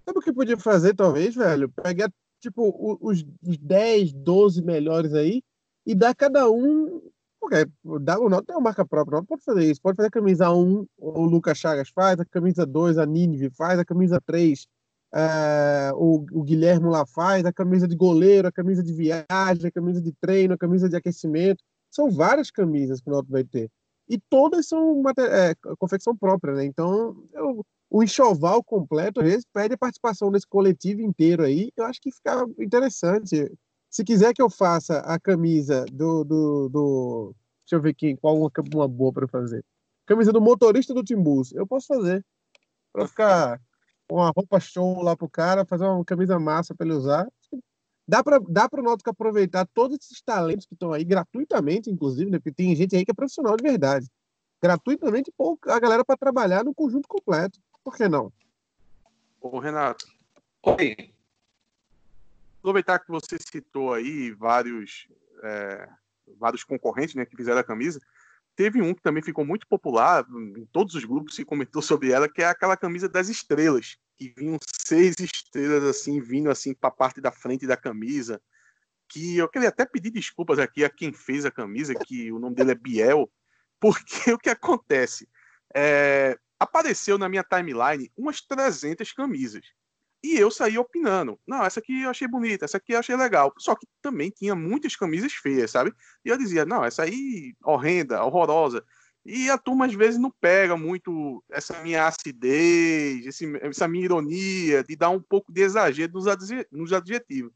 Sabe 0.05 0.19
o 0.19 0.21
que 0.21 0.31
podia 0.31 0.57
fazer, 0.57 0.93
talvez, 0.93 1.33
velho? 1.33 1.67
Pegar 1.69 2.11
tipo, 2.39 2.97
os, 3.01 3.25
os 3.45 3.57
10, 3.57 4.13
12 4.13 4.61
melhores 4.61 5.13
aí 5.13 5.41
e 5.85 5.95
dar 5.95 6.15
cada 6.15 6.49
um. 6.49 7.01
Porque 7.39 7.67
dá, 8.01 8.19
o 8.19 8.27
Náutico 8.29 8.47
tem 8.47 8.55
uma 8.55 8.63
marca 8.63 8.85
própria, 8.85 9.17
não 9.17 9.25
pode 9.25 9.43
fazer 9.43 9.69
isso. 9.69 9.81
Pode 9.81 9.97
fazer 9.97 10.07
a 10.07 10.11
camisa 10.11 10.51
1, 10.51 10.85
o 10.97 11.25
Lucas 11.25 11.57
Chagas 11.57 11.89
faz, 11.89 12.19
a 12.19 12.25
camisa 12.25 12.65
2, 12.65 12.97
a 12.97 13.05
Nínive 13.05 13.49
faz, 13.51 13.77
a 13.77 13.85
camisa 13.85 14.19
3, 14.25 14.67
é, 15.13 15.91
o, 15.93 16.25
o 16.31 16.43
Guilherme 16.43 16.89
lá 16.89 17.05
faz, 17.05 17.45
a 17.45 17.53
camisa 17.53 17.87
de 17.87 17.95
goleiro, 17.95 18.47
a 18.47 18.51
camisa 18.51 18.83
de 18.83 18.93
viagem, 18.93 19.67
a 19.67 19.71
camisa 19.71 20.01
de 20.01 20.11
treino, 20.13 20.55
a 20.55 20.57
camisa 20.57 20.89
de 20.89 20.95
aquecimento. 20.95 21.63
São 21.91 22.09
várias 22.09 22.49
camisas 22.49 22.99
que 22.99 23.09
o 23.09 23.13
Náutico 23.13 23.31
vai 23.31 23.43
ter. 23.43 23.69
E 24.09 24.19
todas 24.29 24.67
são 24.67 25.03
é, 25.17 25.53
confecção 25.77 26.15
própria, 26.15 26.53
né? 26.53 26.65
Então, 26.65 27.15
eu, 27.33 27.65
o 27.95 28.03
enxoval 28.03 28.61
completo, 28.61 29.21
às 29.21 29.25
vezes, 29.25 29.45
pede 29.53 29.73
a 29.73 29.77
participação 29.77 30.29
desse 30.29 30.45
coletivo 30.45 30.99
inteiro 30.99 31.43
aí. 31.43 31.71
Eu 31.77 31.85
acho 31.85 32.01
que 32.01 32.11
fica 32.11 32.45
interessante. 32.59 33.49
Se 33.89 34.03
quiser 34.03 34.33
que 34.33 34.41
eu 34.41 34.49
faça 34.49 34.99
a 34.99 35.17
camisa 35.17 35.85
do. 35.93 36.25
do, 36.25 36.67
do 36.67 37.35
deixa 37.61 37.77
eu 37.77 37.81
ver 37.81 37.91
aqui, 37.91 38.17
qual 38.17 38.37
uma, 38.37 38.51
uma 38.73 38.85
boa 38.85 39.13
para 39.13 39.29
fazer. 39.29 39.63
Camisa 40.05 40.33
do 40.33 40.41
motorista 40.41 40.93
do 40.93 41.05
Timbus. 41.05 41.53
Eu 41.53 41.65
posso 41.65 41.87
fazer. 41.87 42.21
Para 42.91 43.07
ficar 43.07 43.61
com 44.09 44.17
uma 44.17 44.29
roupa 44.35 44.59
show 44.59 45.01
lá 45.01 45.15
pro 45.15 45.29
cara, 45.29 45.65
fazer 45.65 45.85
uma 45.85 46.03
camisa 46.03 46.37
massa 46.37 46.75
para 46.75 46.85
ele 46.85 46.97
usar. 46.97 47.25
Dá 48.05 48.21
para 48.21 48.39
dá 48.39 48.67
o 48.73 48.81
Náutico 48.81 49.09
aproveitar 49.09 49.65
todos 49.73 49.97
esses 50.01 50.21
talentos 50.21 50.65
que 50.65 50.73
estão 50.73 50.91
aí, 50.91 51.05
gratuitamente, 51.05 51.89
inclusive, 51.89 52.29
né? 52.29 52.39
Porque 52.39 52.51
tem 52.51 52.75
gente 52.75 52.93
aí 52.93 53.05
que 53.05 53.11
é 53.11 53.13
profissional 53.13 53.55
de 53.55 53.63
verdade. 53.63 54.05
Gratuitamente, 54.61 55.31
a 55.67 55.79
galera 55.79 56.03
para 56.03 56.17
trabalhar 56.17 56.65
no 56.65 56.75
conjunto 56.75 57.07
completo. 57.07 57.57
Por 57.85 57.95
que 57.95 58.09
não? 58.09 58.33
Ô, 59.39 59.59
Renato. 59.59 60.07
Oi. 60.63 61.13
Aproveitar 62.57 62.97
que 62.97 63.11
você 63.11 63.37
citou 63.37 63.93
aí 63.93 64.31
vários, 64.31 65.07
é, 65.43 65.87
vários 66.39 66.63
concorrentes 66.63 67.13
né, 67.13 67.27
que 67.27 67.37
fizeram 67.37 67.59
a 67.59 67.63
camisa. 67.63 68.01
Teve 68.55 68.81
um 68.81 68.91
que 68.91 69.03
também 69.03 69.21
ficou 69.21 69.45
muito 69.45 69.67
popular, 69.67 70.25
em 70.57 70.65
todos 70.71 70.95
os 70.95 71.05
grupos 71.05 71.35
se 71.35 71.45
comentou 71.45 71.79
sobre 71.83 72.11
ela, 72.11 72.27
que 72.27 72.41
é 72.41 72.47
aquela 72.47 72.75
camisa 72.75 73.07
das 73.07 73.29
estrelas, 73.29 73.97
que 74.17 74.33
vinham 74.35 74.57
seis 74.83 75.15
estrelas 75.19 75.83
assim, 75.83 76.19
vindo 76.19 76.49
assim 76.49 76.73
para 76.73 76.89
a 76.89 76.93
parte 76.93 77.21
da 77.21 77.31
frente 77.31 77.67
da 77.67 77.77
camisa. 77.77 78.41
Que 79.07 79.37
eu 79.37 79.47
queria 79.47 79.69
até 79.69 79.85
pedir 79.85 80.09
desculpas 80.09 80.57
aqui 80.57 80.83
a 80.83 80.89
quem 80.89 81.13
fez 81.13 81.45
a 81.45 81.51
camisa, 81.51 81.93
que 81.93 82.31
o 82.31 82.39
nome 82.39 82.55
dele 82.55 82.71
é 82.71 82.75
Biel, 82.75 83.31
porque 83.79 84.33
o 84.33 84.39
que 84.39 84.49
acontece? 84.49 85.29
É, 85.71 86.39
apareceu 86.59 87.17
na 87.17 87.29
minha 87.29 87.43
timeline 87.43 88.11
umas 88.17 88.41
300 88.41 89.11
camisas. 89.11 89.65
E 90.23 90.39
eu 90.39 90.49
saí 90.49 90.77
opinando. 90.77 91.39
Não, 91.45 91.63
essa 91.63 91.79
aqui 91.79 92.01
eu 92.01 92.09
achei 92.09 92.27
bonita, 92.27 92.65
essa 92.65 92.77
aqui 92.77 92.93
eu 92.93 92.99
achei 92.99 93.15
legal. 93.15 93.53
Só 93.59 93.75
que 93.75 93.87
também 94.01 94.31
tinha 94.31 94.55
muitas 94.55 94.95
camisas 94.95 95.33
feias, 95.33 95.69
sabe? 95.69 95.93
E 96.23 96.29
eu 96.29 96.37
dizia, 96.37 96.65
não, 96.65 96.83
essa 96.83 97.03
aí 97.03 97.53
horrenda, 97.63 98.23
horrorosa. 98.23 98.83
E 99.23 99.49
a 99.49 99.57
turma 99.57 99.85
às 99.85 99.93
vezes 99.93 100.19
não 100.19 100.31
pega 100.39 100.77
muito 100.77 101.43
essa 101.49 101.81
minha 101.81 102.07
acidez, 102.07 103.25
esse, 103.25 103.45
essa 103.61 103.87
minha 103.87 104.05
ironia 104.05 104.83
de 104.83 104.95
dar 104.95 105.09
um 105.09 105.21
pouco 105.21 105.51
de 105.51 105.61
exagero 105.61 106.13
nos 106.71 106.93
adjetivos. 106.93 107.51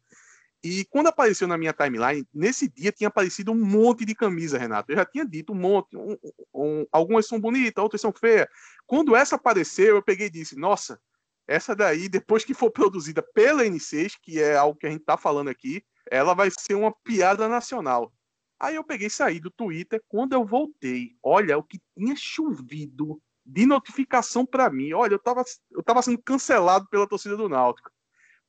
E 0.63 0.83
quando 0.85 1.07
apareceu 1.07 1.47
na 1.47 1.57
minha 1.57 1.71
timeline, 1.71 2.27
nesse 2.33 2.67
dia 2.67 2.91
tinha 2.91 3.07
aparecido 3.07 3.51
um 3.51 3.55
monte 3.55 4.03
de 4.03 4.13
camisa, 4.13 4.57
Renato. 4.57 4.91
Eu 4.91 4.97
já 4.97 5.05
tinha 5.05 5.25
dito 5.25 5.53
um 5.53 5.55
monte. 5.55 5.95
Um, 5.95 6.17
um, 6.53 6.85
algumas 6.91 7.27
são 7.27 7.39
bonitas, 7.39 7.81
outras 7.81 8.01
são 8.01 8.11
feias. 8.11 8.47
Quando 8.85 9.15
essa 9.15 9.35
apareceu, 9.35 9.95
eu 9.95 10.03
peguei 10.03 10.27
e 10.27 10.31
disse: 10.31 10.57
Nossa, 10.57 10.99
essa 11.47 11.73
daí, 11.75 12.09
depois 12.09 12.43
que 12.43 12.53
for 12.53 12.69
produzida 12.69 13.23
pela 13.33 13.63
N6, 13.63 14.13
que 14.21 14.41
é 14.41 14.57
algo 14.57 14.77
que 14.77 14.85
a 14.85 14.89
gente 14.89 15.01
está 15.01 15.17
falando 15.17 15.47
aqui, 15.47 15.81
ela 16.11 16.33
vai 16.33 16.49
ser 16.51 16.75
uma 16.75 16.93
piada 17.03 17.47
nacional. 17.47 18.11
Aí 18.59 18.75
eu 18.75 18.83
peguei 18.83 19.07
e 19.07 19.11
saí 19.11 19.39
do 19.39 19.49
Twitter. 19.49 20.03
Quando 20.09 20.33
eu 20.33 20.45
voltei, 20.45 21.15
olha 21.23 21.57
o 21.57 21.63
que 21.63 21.79
tinha 21.97 22.15
chovido 22.17 23.21
de 23.45 23.65
notificação 23.65 24.45
para 24.45 24.69
mim. 24.69 24.91
Olha, 24.91 25.13
eu 25.13 25.17
estava 25.17 25.43
eu 25.71 25.81
tava 25.81 26.01
sendo 26.01 26.21
cancelado 26.21 26.87
pela 26.89 27.07
torcida 27.07 27.37
do 27.37 27.47
Náutico. 27.47 27.89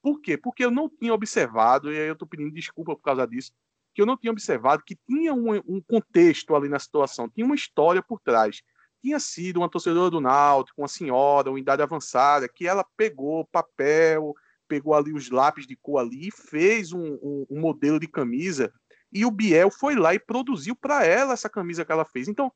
Por 0.02 0.20
quê? 0.20 0.36
Porque 0.36 0.64
eu 0.64 0.70
não 0.70 0.88
tinha 0.88 1.12
observado, 1.12 1.92
e 1.92 1.98
aí 1.98 2.06
eu 2.06 2.14
estou 2.14 2.26
pedindo 2.26 2.52
desculpa 2.52 2.94
por 2.94 3.02
causa 3.02 3.26
disso, 3.26 3.52
que 3.94 4.00
eu 4.00 4.06
não 4.06 4.16
tinha 4.16 4.30
observado 4.32 4.82
que 4.84 4.96
tinha 5.06 5.34
um, 5.34 5.56
um, 5.66 5.80
contexto 5.80 6.54
ali 6.54 6.68
na 6.68 6.78
situação, 6.78 7.28
tinha 7.28 7.44
uma 7.44 7.54
história 7.54 8.02
por 8.02 8.20
trás. 8.20 8.62
Tinha 9.02 9.18
sido 9.18 9.58
uma 9.58 9.68
torcedora 9.68 10.10
do 10.10 10.20
Náutico, 10.20 10.82
uma 10.82 10.88
senhora, 10.88 11.50
uma 11.50 11.58
idade 11.58 11.82
avançada, 11.82 12.48
que 12.48 12.66
ela 12.66 12.84
pegou 12.96 13.46
papel, 13.46 14.34
pegou 14.68 14.94
ali 14.94 15.12
os 15.12 15.30
lápis 15.30 15.66
de 15.66 15.74
cor 15.76 16.00
ali 16.00 16.28
e 16.28 16.30
fez 16.30 16.92
um, 16.92 17.14
um, 17.14 17.46
um 17.50 17.60
modelo 17.60 17.98
de 17.98 18.06
camisa. 18.06 18.72
E 19.12 19.24
o 19.24 19.30
Biel 19.30 19.70
foi 19.70 19.96
lá 19.96 20.14
e 20.14 20.18
produziu 20.18 20.76
para 20.76 21.04
ela 21.04 21.32
essa 21.32 21.48
camisa 21.48 21.84
que 21.84 21.90
ela 21.90 22.04
fez. 22.04 22.28
Então, 22.28 22.52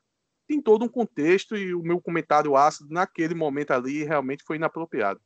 tem 0.47 0.61
todo 0.61 0.85
um 0.85 0.89
contexto 0.89 1.57
e 1.57 1.75
o 1.75 1.83
meu 1.83 2.01
comentário 2.01 2.57
ácido 2.57 2.93
naquele 2.93 3.35
momento 3.35 3.73
ali 3.73 4.05
realmente 4.05 4.45
foi 4.45 4.57
inapropriado. 4.57 5.21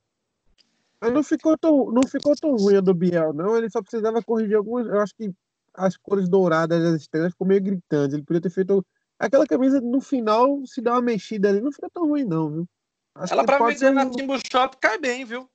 Mas 1.01 1.13
não 1.13 1.23
ficou 1.23 1.57
tão, 1.57 1.93
não 1.93 2.03
ficou 2.09 2.35
tão 2.35 2.57
ruim 2.57 2.77
a 2.77 2.81
do 2.81 2.93
Biel, 2.93 3.33
não. 3.33 3.57
Ele 3.57 3.71
só 3.71 3.81
precisava 3.81 4.23
corrigir 4.23 4.57
algumas. 4.57 4.87
Eu 4.87 5.01
acho 5.01 5.15
que 5.15 5.31
as 5.75 5.97
cores 5.97 6.29
douradas 6.29 6.83
das 6.83 7.03
estrelas 7.03 7.33
ficou 7.33 7.47
meio 7.47 7.63
gritante. 7.63 8.15
Ele 8.15 8.25
podia 8.25 8.43
ter 8.43 8.51
feito. 8.51 8.85
Aquela 9.19 9.47
camisa 9.47 9.81
no 9.81 10.01
final, 10.01 10.65
se 10.65 10.81
dá 10.81 10.93
uma 10.93 11.03
mexida 11.03 11.49
ali, 11.49 11.61
não 11.61 11.73
fica 11.73 11.89
tão 11.93 12.07
ruim, 12.07 12.25
não, 12.25 12.51
viu? 12.51 12.69
Acho 13.17 13.33
Ela 13.33 13.45
pra 13.45 13.59
vender 13.67 13.91
um... 13.91 13.95
na 13.95 14.09
Timbu 14.09 14.35
Shop 14.51 14.77
cai 14.81 14.99
bem, 14.99 15.25
viu? 15.25 15.49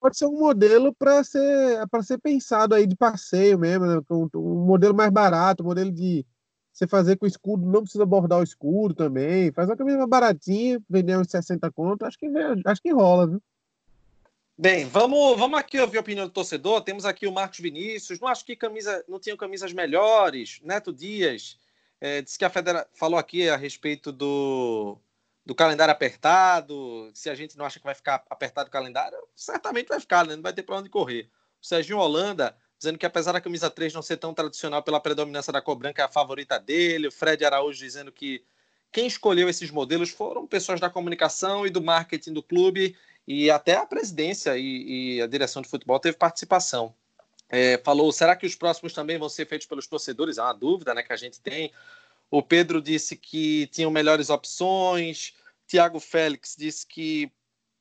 Pode 0.00 0.16
ser 0.16 0.26
um 0.26 0.38
modelo 0.38 0.94
para 0.94 1.22
ser 1.24 1.86
para 1.88 2.02
ser 2.02 2.18
pensado 2.18 2.74
aí 2.74 2.86
de 2.86 2.96
passeio 2.96 3.58
mesmo, 3.58 3.84
né? 3.84 4.00
um 4.10 4.64
modelo 4.64 4.94
mais 4.94 5.10
barato, 5.10 5.62
um 5.62 5.66
modelo 5.66 5.92
de 5.92 6.24
você 6.72 6.86
fazer 6.86 7.16
com 7.16 7.26
escudo, 7.26 7.66
não 7.66 7.82
precisa 7.82 8.06
bordar 8.06 8.38
o 8.38 8.42
escudo 8.42 8.94
também. 8.94 9.52
Faz 9.52 9.68
uma 9.68 9.76
camisa 9.76 9.98
mais 9.98 10.08
baratinha, 10.08 10.80
vender 10.88 11.18
uns 11.18 11.30
60 11.30 11.70
conto, 11.72 12.06
acho 12.06 12.16
que 12.16 12.26
acho 12.64 12.80
que 12.80 12.92
rola, 12.92 13.26
viu? 13.26 13.42
Bem, 14.60 14.84
vamos, 14.84 15.38
vamos 15.38 15.58
aqui 15.58 15.80
ouvir 15.80 15.96
a 15.96 16.02
opinião 16.02 16.26
do 16.26 16.32
torcedor. 16.34 16.82
Temos 16.82 17.06
aqui 17.06 17.26
o 17.26 17.32
Marcos 17.32 17.60
Vinícius. 17.60 18.20
Não 18.20 18.28
acho 18.28 18.44
que 18.44 18.54
camisa, 18.54 19.02
não 19.08 19.18
tinham 19.18 19.34
camisas 19.34 19.72
melhores. 19.72 20.60
Neto 20.62 20.92
Dias 20.92 21.58
é, 21.98 22.20
disse 22.20 22.38
que 22.38 22.44
a 22.44 22.50
Federa 22.50 22.86
falou 22.92 23.18
aqui 23.18 23.48
a 23.48 23.56
respeito 23.56 24.12
do, 24.12 24.98
do 25.46 25.54
calendário 25.54 25.90
apertado. 25.90 27.10
Se 27.14 27.30
a 27.30 27.34
gente 27.34 27.56
não 27.56 27.64
acha 27.64 27.78
que 27.78 27.86
vai 27.86 27.94
ficar 27.94 28.22
apertado 28.28 28.68
o 28.68 28.70
calendário, 28.70 29.16
certamente 29.34 29.88
vai 29.88 29.98
ficar, 29.98 30.26
né? 30.26 30.36
não 30.36 30.42
vai 30.42 30.52
ter 30.52 30.62
para 30.62 30.76
onde 30.76 30.90
correr. 30.90 31.30
O 31.58 31.66
Serginho 31.66 31.96
Holanda 31.96 32.54
dizendo 32.78 32.98
que 32.98 33.06
apesar 33.06 33.32
da 33.32 33.40
camisa 33.40 33.70
3 33.70 33.94
não 33.94 34.02
ser 34.02 34.18
tão 34.18 34.34
tradicional 34.34 34.82
pela 34.82 35.00
predominância 35.00 35.50
da 35.50 35.62
cor 35.62 35.76
branca, 35.76 36.02
é 36.02 36.04
a 36.04 36.08
favorita 36.08 36.60
dele. 36.60 37.08
O 37.08 37.12
Fred 37.12 37.42
Araújo 37.46 37.78
dizendo 37.78 38.12
que 38.12 38.44
quem 38.92 39.06
escolheu 39.06 39.48
esses 39.48 39.70
modelos 39.70 40.10
foram 40.10 40.46
pessoas 40.46 40.80
da 40.80 40.90
comunicação 40.90 41.66
e 41.66 41.70
do 41.70 41.80
marketing 41.80 42.34
do 42.34 42.42
clube 42.42 42.94
e 43.26 43.50
até 43.50 43.76
a 43.76 43.86
presidência 43.86 44.56
e, 44.56 45.16
e 45.16 45.22
a 45.22 45.26
direção 45.26 45.62
de 45.62 45.68
futebol 45.68 46.00
teve 46.00 46.16
participação. 46.16 46.94
É, 47.48 47.78
falou, 47.78 48.12
será 48.12 48.36
que 48.36 48.46
os 48.46 48.54
próximos 48.54 48.92
também 48.92 49.18
vão 49.18 49.28
ser 49.28 49.46
feitos 49.46 49.66
pelos 49.66 49.86
torcedores? 49.86 50.38
É 50.38 50.42
uma 50.42 50.52
dúvida 50.52 50.94
né, 50.94 51.02
que 51.02 51.12
a 51.12 51.16
gente 51.16 51.40
tem. 51.40 51.72
O 52.30 52.42
Pedro 52.42 52.80
disse 52.80 53.16
que 53.16 53.66
tinham 53.68 53.90
melhores 53.90 54.30
opções. 54.30 55.34
Tiago 55.66 55.98
Félix 55.98 56.54
disse 56.56 56.86
que 56.86 57.30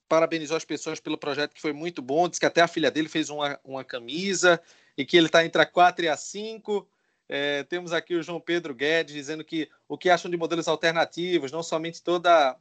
parabenizou 0.08 0.58
as 0.58 0.66
pessoas 0.66 1.00
pelo 1.00 1.18
projeto 1.18 1.54
que 1.54 1.62
foi 1.62 1.72
muito 1.72 2.02
bom. 2.02 2.28
Disse 2.28 2.40
que 2.40 2.48
até 2.48 2.62
a 2.62 2.68
filha 2.68 2.90
dele 2.90 3.08
fez 3.08 3.30
uma, 3.30 3.60
uma 3.64 3.84
camisa 3.84 4.60
e 4.98 5.06
que 5.06 5.16
ele 5.16 5.28
está 5.28 5.46
entre 5.46 5.62
a 5.62 5.66
4 5.68 6.06
e 6.06 6.10
a 6.10 6.18
5. 6.18 6.88
É, 7.30 7.64
temos 7.64 7.94
aqui 7.94 8.16
o 8.16 8.24
João 8.24 8.42
Pedro 8.42 8.74
Guedes 8.74 9.14
dizendo 9.14 9.44
que 9.44 9.70
o 9.88 9.96
que 9.96 10.10
acham 10.10 10.32
de 10.32 10.36
modelos 10.36 10.68
alternativos, 10.68 11.52
não 11.52 11.62
somente 11.62 12.02
toda 12.02 12.58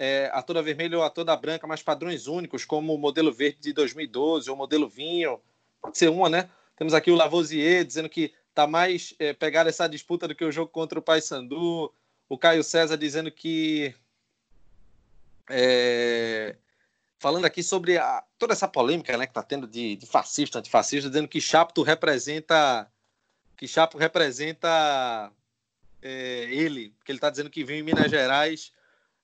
é, 0.00 0.30
a 0.32 0.40
toda 0.40 0.62
vermelha 0.62 0.96
ou 0.96 1.04
a 1.04 1.10
toda 1.10 1.36
branca, 1.36 1.66
mas 1.66 1.82
padrões 1.82 2.26
únicos, 2.26 2.64
como 2.64 2.94
o 2.94 2.98
modelo 2.98 3.30
verde 3.30 3.58
de 3.60 3.72
2012 3.74 4.48
ou 4.48 4.56
o 4.56 4.58
modelo 4.58 4.88
vinho. 4.88 5.38
Pode 5.78 5.98
ser 5.98 6.08
uma, 6.08 6.26
né? 6.30 6.48
Temos 6.74 6.94
aqui 6.94 7.10
o 7.10 7.14
Lavoisier 7.14 7.84
dizendo 7.84 8.08
que 8.08 8.32
tá 8.54 8.66
mais 8.66 9.14
é, 9.18 9.34
pegar 9.34 9.66
essa 9.66 9.86
disputa 9.86 10.26
do 10.26 10.34
que 10.34 10.42
o 10.42 10.50
jogo 10.50 10.72
contra 10.72 10.98
o 10.98 11.02
Paysandu. 11.02 11.92
O 12.30 12.38
Caio 12.38 12.64
César 12.64 12.96
dizendo 12.96 13.30
que. 13.30 13.94
É, 15.50 16.56
falando 17.18 17.44
aqui 17.44 17.62
sobre 17.62 17.98
a, 17.98 18.24
toda 18.38 18.54
essa 18.54 18.66
polêmica 18.66 19.18
né, 19.18 19.26
que 19.26 19.32
está 19.32 19.42
tendo 19.42 19.66
de, 19.66 19.96
de 19.96 20.06
fascista, 20.06 20.60
antifascista, 20.60 21.10
dizendo 21.10 21.28
que 21.28 21.42
Chapo 21.42 21.82
representa. 21.82 22.90
Que 23.54 23.68
Chapo 23.68 23.98
representa 23.98 25.30
é, 26.00 26.48
ele, 26.50 26.94
porque 26.96 27.12
ele 27.12 27.18
está 27.18 27.28
dizendo 27.28 27.50
que 27.50 27.62
veio 27.62 27.80
em 27.80 27.82
Minas 27.82 28.10
Gerais 28.10 28.72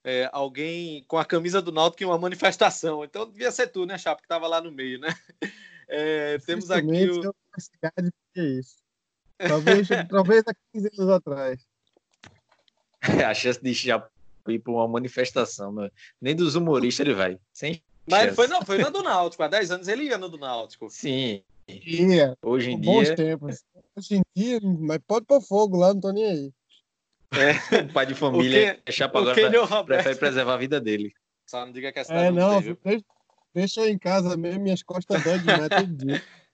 é, 0.07 0.31
alguém 0.33 1.05
com 1.09 1.19
a 1.19 1.25
camisa 1.25 1.61
do 1.61 1.73
Náutico 1.73 2.05
em 2.05 2.07
uma 2.07 2.17
manifestação. 2.17 3.05
Então 3.05 3.29
devia 3.29 3.51
ser 3.51 3.67
tu, 3.67 3.85
né, 3.85 3.99
Chapo, 3.99 4.23
que 4.23 4.27
estava 4.27 4.47
lá 4.47 4.61
no 4.61 4.71
meio, 4.71 5.01
né? 5.01 5.09
É, 5.89 6.39
temos 6.39 6.69
aqui 6.69 7.09
o... 7.09 7.33
É 8.35 8.43
isso. 8.43 8.79
Talvez, 9.39 9.87
talvez 10.11 10.43
há 10.45 10.53
15 10.73 10.91
anos 10.99 11.11
atrás. 11.13 11.65
a 13.01 13.33
chance 13.33 13.63
de 13.63 13.73
Chapo 13.73 14.11
ir 14.49 14.59
para 14.59 14.73
uma 14.73 14.89
manifestação, 14.89 15.71
né? 15.71 15.89
nem 16.21 16.35
dos 16.35 16.57
humoristas 16.57 17.07
ele 17.07 17.15
vai. 17.15 17.39
Sem 17.53 17.81
Mas 18.11 18.23
chance. 18.23 18.35
foi, 18.35 18.47
não, 18.49 18.63
foi 18.63 18.79
na 18.79 18.91
do 18.91 19.01
Náutico. 19.01 19.45
Há 19.45 19.47
10 19.47 19.71
anos 19.71 19.87
ele 19.87 20.07
ia 20.07 20.19
no 20.19 20.29
do 20.29 20.39
Náutico. 20.39 20.91
Sim. 20.91 21.45
Ia. 21.69 22.37
Hoje 22.43 22.73
em 22.73 22.81
dia. 22.81 23.15
Tempos. 23.15 23.65
Hoje 23.95 24.17
em 24.17 24.23
dia, 24.35 24.59
mas 24.61 24.99
pode 25.07 25.25
pôr 25.25 25.41
fogo 25.41 25.77
lá, 25.77 25.95
não 25.95 26.01
tô 26.01 26.11
nem 26.11 26.25
aí. 26.25 26.53
É, 27.33 27.81
o 27.83 27.93
pai 27.93 28.07
de 28.07 28.15
família 28.15 28.81
é 28.85 28.93
chapa 28.93 29.19
agora 29.19 29.85
prefere 29.85 30.17
preservar 30.17 30.55
a 30.55 30.59
vida 30.59 30.81
dele. 30.81 31.13
Só 31.47 31.65
não 31.65 31.73
diga 31.73 31.93
que 31.93 31.99
é 31.99 32.05
cidade 32.05 32.27
é, 32.27 32.31
não, 32.31 32.61
não 32.61 32.61
deixa, 32.61 33.05
deixa 33.55 33.81
eu 33.83 33.89
em 33.89 33.99
casa 33.99 34.37
mesmo, 34.37 34.63
minhas 34.63 34.83
costas 34.83 35.23
dói 35.23 35.39
demais 35.39 35.69
todo 35.69 35.87
dia. 35.87 36.23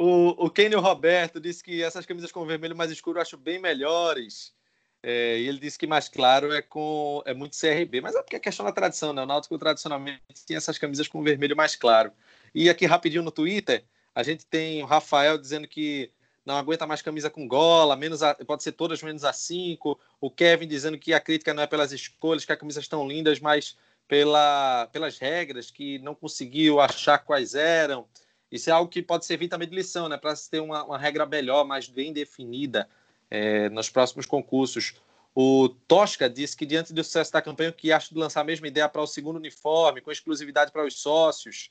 O, 0.00 0.46
o 0.46 0.48
Kenio 0.48 0.78
Roberto 0.78 1.40
disse 1.40 1.60
que 1.60 1.82
essas 1.82 2.06
camisas 2.06 2.30
com 2.30 2.46
vermelho 2.46 2.76
mais 2.76 2.88
escuro 2.88 3.18
eu 3.18 3.22
acho 3.22 3.36
bem 3.36 3.58
melhores. 3.58 4.54
É, 5.02 5.38
e 5.38 5.48
ele 5.48 5.58
disse 5.58 5.76
que 5.76 5.88
mais 5.88 6.08
claro 6.08 6.52
é 6.52 6.62
com 6.62 7.20
é 7.26 7.34
muito 7.34 7.58
CRB, 7.58 8.00
mas 8.00 8.14
é 8.14 8.22
porque 8.22 8.36
é 8.36 8.38
questão 8.38 8.64
da 8.64 8.70
tradição, 8.70 9.12
né? 9.12 9.22
O 9.22 9.26
Náutico 9.26 9.58
tradicionalmente 9.58 10.22
tinha 10.46 10.56
essas 10.56 10.78
camisas 10.78 11.08
com 11.08 11.20
vermelho 11.20 11.56
mais 11.56 11.74
claro. 11.74 12.12
E 12.54 12.70
aqui 12.70 12.86
rapidinho 12.86 13.24
no 13.24 13.32
Twitter, 13.32 13.84
a 14.14 14.22
gente 14.22 14.46
tem 14.46 14.80
o 14.84 14.86
Rafael 14.86 15.36
dizendo 15.36 15.66
que 15.66 16.12
não 16.48 16.56
aguenta 16.56 16.86
mais 16.86 17.02
camisa 17.02 17.28
com 17.28 17.46
gola, 17.46 17.94
menos 17.94 18.22
a, 18.22 18.34
pode 18.34 18.62
ser 18.62 18.72
todas 18.72 19.02
menos 19.02 19.22
a 19.22 19.34
5. 19.34 20.00
O 20.18 20.30
Kevin 20.30 20.66
dizendo 20.66 20.98
que 20.98 21.12
a 21.12 21.20
crítica 21.20 21.52
não 21.52 21.62
é 21.62 21.66
pelas 21.66 21.92
escolhas, 21.92 22.46
que 22.46 22.50
as 22.50 22.58
camisas 22.58 22.84
estão 22.84 23.06
lindas, 23.06 23.38
mas 23.38 23.76
pela, 24.08 24.88
pelas 24.90 25.18
regras, 25.18 25.70
que 25.70 25.98
não 25.98 26.14
conseguiu 26.14 26.80
achar 26.80 27.18
quais 27.18 27.54
eram. 27.54 28.06
Isso 28.50 28.70
é 28.70 28.72
algo 28.72 28.90
que 28.90 29.02
pode 29.02 29.26
servir 29.26 29.48
também 29.48 29.68
de 29.68 29.76
lição, 29.76 30.08
né? 30.08 30.16
Para 30.16 30.34
se 30.34 30.48
ter 30.48 30.60
uma, 30.60 30.82
uma, 30.84 30.96
regra 30.96 31.26
melhor, 31.26 31.66
mais 31.66 31.86
bem 31.86 32.14
definida 32.14 32.88
é, 33.30 33.68
nos 33.68 33.90
próximos 33.90 34.24
concursos. 34.24 34.94
O 35.34 35.68
Tosca 35.68 36.30
disse 36.30 36.56
que, 36.56 36.64
diante 36.64 36.94
do 36.94 37.04
sucesso 37.04 37.30
da 37.30 37.42
campanha, 37.42 37.70
que 37.70 37.92
acha 37.92 38.08
de 38.08 38.18
lançar 38.18 38.40
a 38.40 38.44
mesma 38.44 38.66
ideia 38.66 38.88
para 38.88 39.02
o 39.02 39.06
segundo 39.06 39.36
uniforme, 39.36 40.00
com 40.00 40.10
exclusividade 40.10 40.72
para 40.72 40.86
os 40.86 40.98
sócios. 40.98 41.70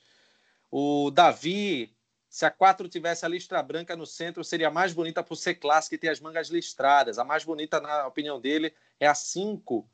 O 0.70 1.10
Davi 1.10 1.92
se 2.28 2.44
a 2.44 2.50
4 2.50 2.88
tivesse 2.88 3.24
a 3.24 3.28
listra 3.28 3.62
branca 3.62 3.96
no 3.96 4.06
centro, 4.06 4.44
seria 4.44 4.70
mais 4.70 4.92
bonita 4.92 5.22
por 5.22 5.36
ser 5.36 5.54
clássica 5.54 5.94
e 5.94 5.98
ter 5.98 6.08
as 6.08 6.20
mangas 6.20 6.48
listradas. 6.48 7.18
A 7.18 7.24
mais 7.24 7.44
bonita, 7.44 7.80
na 7.80 8.06
opinião 8.06 8.40
dele, 8.40 8.74
é 9.00 9.06
a 9.06 9.14
5. 9.14 9.88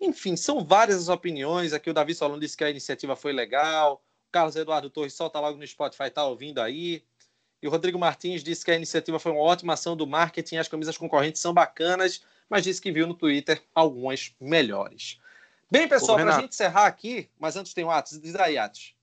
Enfim, 0.00 0.36
são 0.36 0.64
várias 0.64 0.98
as 0.98 1.08
opiniões. 1.08 1.72
Aqui 1.72 1.88
o 1.90 1.94
Davi 1.94 2.14
Solon 2.14 2.38
disse 2.38 2.56
que 2.56 2.64
a 2.64 2.70
iniciativa 2.70 3.16
foi 3.16 3.32
legal. 3.32 4.02
O 4.28 4.30
Carlos 4.30 4.54
Eduardo 4.54 4.90
Torres 4.90 5.14
solta 5.14 5.40
logo 5.40 5.58
no 5.58 5.66
Spotify, 5.66 6.10
tá 6.10 6.24
ouvindo 6.24 6.60
aí. 6.60 7.02
E 7.60 7.66
o 7.66 7.70
Rodrigo 7.70 7.98
Martins 7.98 8.44
disse 8.44 8.64
que 8.64 8.70
a 8.70 8.76
iniciativa 8.76 9.18
foi 9.18 9.32
uma 9.32 9.40
ótima 9.40 9.72
ação 9.72 9.96
do 9.96 10.06
marketing, 10.06 10.56
as 10.58 10.68
camisas 10.68 10.96
concorrentes 10.96 11.42
são 11.42 11.52
bacanas, 11.52 12.22
mas 12.48 12.62
disse 12.62 12.80
que 12.80 12.92
viu 12.92 13.06
no 13.06 13.14
Twitter 13.14 13.60
algumas 13.74 14.32
melhores. 14.40 15.18
Bem, 15.70 15.88
pessoal, 15.88 16.16
para 16.18 16.36
a 16.36 16.40
gente 16.40 16.54
encerrar 16.54 16.86
aqui, 16.86 17.28
mas 17.38 17.56
antes 17.56 17.74
tem 17.74 17.84
o 17.84 17.90
Atos, 17.90 18.20
diz 18.20 18.34
aí, 18.36 18.56
Atos. 18.56 18.94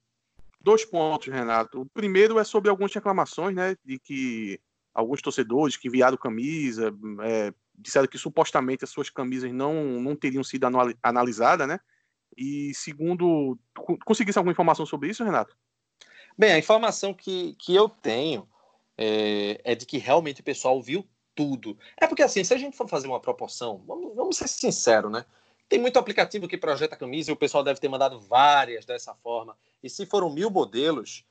Dois 0.66 0.84
pontos, 0.84 1.32
Renato. 1.32 1.82
O 1.82 1.86
primeiro 1.86 2.40
é 2.40 2.44
sobre 2.44 2.72
algumas 2.72 2.92
reclamações, 2.92 3.56
né, 3.56 3.78
de 3.86 4.00
que 4.00 4.60
alguns 4.96 5.22
torcedores 5.22 5.78
que 5.78 5.88
enviaram 5.88 6.18
camisa 6.18 6.92
é, 7.22 7.54
disseram 7.76 8.08
que 8.08 8.18
supostamente 8.18 8.84
as 8.84 8.90
suas 8.90 9.08
camisas 9.12 9.54
não, 9.54 10.02
não 10.02 10.16
teriam 10.16 10.44
sido 10.44 10.66
analisadas, 11.04 11.68
né? 11.68 11.80
E 12.36 12.74
segundo, 12.74 13.60
conseguisse 14.04 14.40
alguma 14.40 14.54
informação 14.54 14.88
sobre 14.88 15.08
isso, 15.08 15.24
Renato? 15.24 15.56
Bem, 16.36 16.54
a 16.54 16.58
informação 16.58 17.14
que, 17.14 17.54
que 17.60 17.76
eu 17.76 17.88
tenho 17.88 18.50
é, 18.98 19.62
é, 19.64 19.76
de 19.76 19.86
que 19.86 20.00
realmente 20.00 20.42
o 20.42 20.44
pessoal 20.44 20.82
viu 20.82 21.08
tudo. 21.36 21.78
É 21.96 22.08
porque 22.08 22.24
assim, 22.24 22.44
se 22.44 22.56
a 22.56 22.58
gente 22.58 22.76
for 22.76 22.90
fazer 22.90 23.06
uma 23.06 23.20
proporção, 23.20 23.84
vamos, 23.86 24.16
vamos 24.16 24.36
ser 24.36 24.48
sinceros, 24.48 25.12
né? 25.12 25.26
Tem 25.70 25.78
muito 25.78 26.00
aplicativo 26.00 26.48
que 26.48 26.58
projeta 26.58 26.96
camisa 26.96 27.30
e 27.30 27.34
o 27.34 27.38
pessoal 27.38 27.64
deve 27.64 27.80
ter 27.80 27.88
mandado 27.88 28.20
várias 28.20 28.84
dessa 28.84 29.14
forma. 29.14 29.56
E 29.86 29.90
se 29.90 30.04
foram 30.04 30.32
mil 30.32 30.50
modelos, 30.50 31.24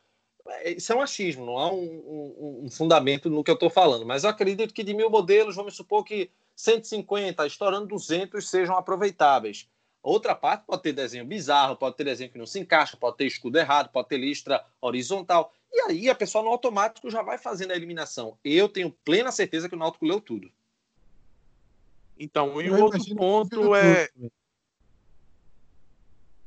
é, 0.47 0.75
isso 0.75 0.93
é 0.93 0.97
um 0.97 1.03
achismo, 1.03 1.45
não 1.45 1.59
há 1.59 1.73
um, 1.73 1.83
um, 1.83 2.61
um 2.67 2.71
fundamento 2.71 3.29
no 3.29 3.43
que 3.43 3.51
eu 3.51 3.55
estou 3.55 3.69
falando. 3.69 4.07
Mas 4.07 4.23
eu 4.23 4.31
acredito 4.31 4.73
que 4.73 4.85
de 4.85 4.95
mil 4.95 5.11
modelos, 5.11 5.57
vamos 5.57 5.75
supor 5.75 6.05
que 6.05 6.31
150, 6.55 7.45
estourando 7.49 7.89
200, 7.89 8.49
sejam 8.49 8.77
aproveitáveis. 8.77 9.69
Outra 10.01 10.37
parte 10.37 10.67
pode 10.67 10.83
ter 10.83 10.93
desenho 10.93 11.25
bizarro, 11.25 11.75
pode 11.77 11.97
ter 11.97 12.05
desenho 12.05 12.31
que 12.31 12.39
não 12.39 12.47
se 12.47 12.61
encaixa, 12.61 12.97
pode 12.97 13.17
ter 13.17 13.27
escudo 13.27 13.59
errado, 13.59 13.91
pode 13.91 14.07
ter 14.07 14.19
listra 14.19 14.65
horizontal. 14.81 15.53
E 15.73 15.81
aí 15.81 16.09
a 16.09 16.15
pessoa 16.15 16.45
no 16.45 16.51
automático 16.51 17.11
já 17.11 17.23
vai 17.23 17.39
fazendo 17.39 17.73
a 17.73 17.77
eliminação. 17.77 18.39
Eu 18.45 18.69
tenho 18.69 18.93
plena 19.05 19.33
certeza 19.33 19.69
que 19.69 19.75
o 19.75 19.79
Náutico 19.79 20.07
leu 20.07 20.21
tudo. 20.21 20.49
Então, 22.17 22.63
e 22.63 22.71
o 22.71 22.81
outro 22.81 23.17
ponto 23.17 23.75
é. 23.75 24.09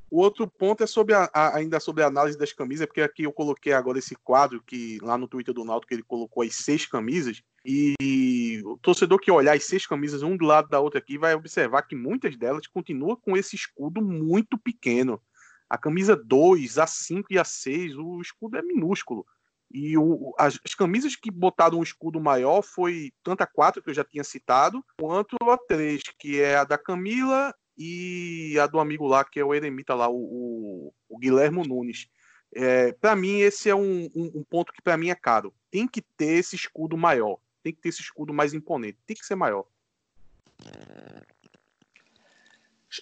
O 0.10 0.22
outro 0.22 0.48
ponto 0.48 0.84
é 0.84 0.88
sobre 0.88 1.14
a, 1.14 1.30
a, 1.34 1.58
ainda 1.58 1.80
sobre 1.80 2.02
a 2.02 2.08
análise 2.08 2.38
das 2.38 2.54
camisas, 2.54 2.86
porque 2.86 3.02
aqui 3.02 3.24
eu 3.24 3.34
coloquei 3.34 3.74
agora 3.74 4.00
esse 4.00 4.16
quadro 4.16 4.64
que 4.66 4.98
lá 5.02 5.18
no 5.18 5.28
Twitter 5.28 5.54
do 5.54 5.66
Náutico 5.66 5.94
ele 5.94 6.04
colocou 6.04 6.44
as 6.44 6.56
seis 6.56 6.86
camisas 6.86 7.42
e 7.66 8.62
o 8.64 8.78
torcedor 8.78 9.20
que 9.20 9.30
olhar 9.30 9.56
as 9.56 9.66
seis 9.66 9.86
camisas 9.86 10.24
um 10.24 10.38
do 10.38 10.46
lado 10.46 10.70
da 10.70 10.80
outra 10.80 11.00
aqui 11.00 11.18
vai 11.18 11.36
observar 11.36 11.82
que 11.82 11.96
muitas 11.96 12.38
delas 12.38 12.66
continuam 12.68 13.18
com 13.18 13.36
esse 13.36 13.58
escudo 13.58 14.02
muito 14.02 14.58
pequeno. 14.58 15.22
A 15.70 15.78
camisa 15.78 16.16
2, 16.16 16.78
a 16.78 16.88
5 16.88 17.28
e 17.30 17.38
a 17.38 17.44
6, 17.44 17.98
o 17.98 18.22
escudo 18.22 18.58
é 18.58 18.62
minúsculo. 18.62 19.26
E 19.70 19.98
o, 19.98 20.34
as, 20.40 20.58
as, 20.64 20.74
camisas 20.74 21.18
que 21.18 21.30
botaram 21.30 21.80
um 21.80 21.84
escudo 21.84 22.22
maior 22.22 22.62
foi 22.62 23.12
tanto 23.22 23.42
a 23.42 23.46
4, 23.46 23.84
que 23.84 23.90
eu 23.90 23.94
já 23.94 24.06
tinha 24.06 24.24
citado, 24.24 24.82
quanto 24.98 25.36
a 25.42 25.58
3, 25.58 26.02
que 26.18 26.40
é 26.40 26.56
a 26.56 26.64
da 26.64 26.78
Camila 26.78 27.54
e 27.78 28.58
a 28.60 28.68
do 28.68 28.80
amigo 28.80 29.06
lá, 29.06 29.24
que 29.24 29.40
é 29.40 29.46
o 29.46 29.54
Eremita 29.54 29.94
lá, 29.94 30.10
o, 30.10 30.16
o, 30.16 30.94
o 31.10 31.18
Guilhermo 31.18 31.64
Nunes. 31.64 32.08
É, 32.54 32.94
para 32.94 33.16
mim, 33.16 33.40
esse 33.40 33.70
é 33.70 33.76
um, 33.76 34.10
um, 34.16 34.32
um 34.36 34.44
ponto 34.44 34.74
que 34.74 34.82
para 34.82 34.98
mim 34.98 35.10
é 35.10 35.16
caro. 35.16 35.54
Tem 35.70 35.88
que 35.88 36.02
ter 36.02 36.34
esse 36.38 36.56
escudo 36.56 36.98
maior 36.98 37.38
tem 37.68 37.74
que 37.74 37.82
ter 37.82 37.90
esse 37.90 38.02
escudo 38.02 38.34
mais 38.34 38.54
imponente, 38.54 38.98
tem 39.06 39.16
que 39.16 39.26
ser 39.26 39.36
maior. 39.36 39.66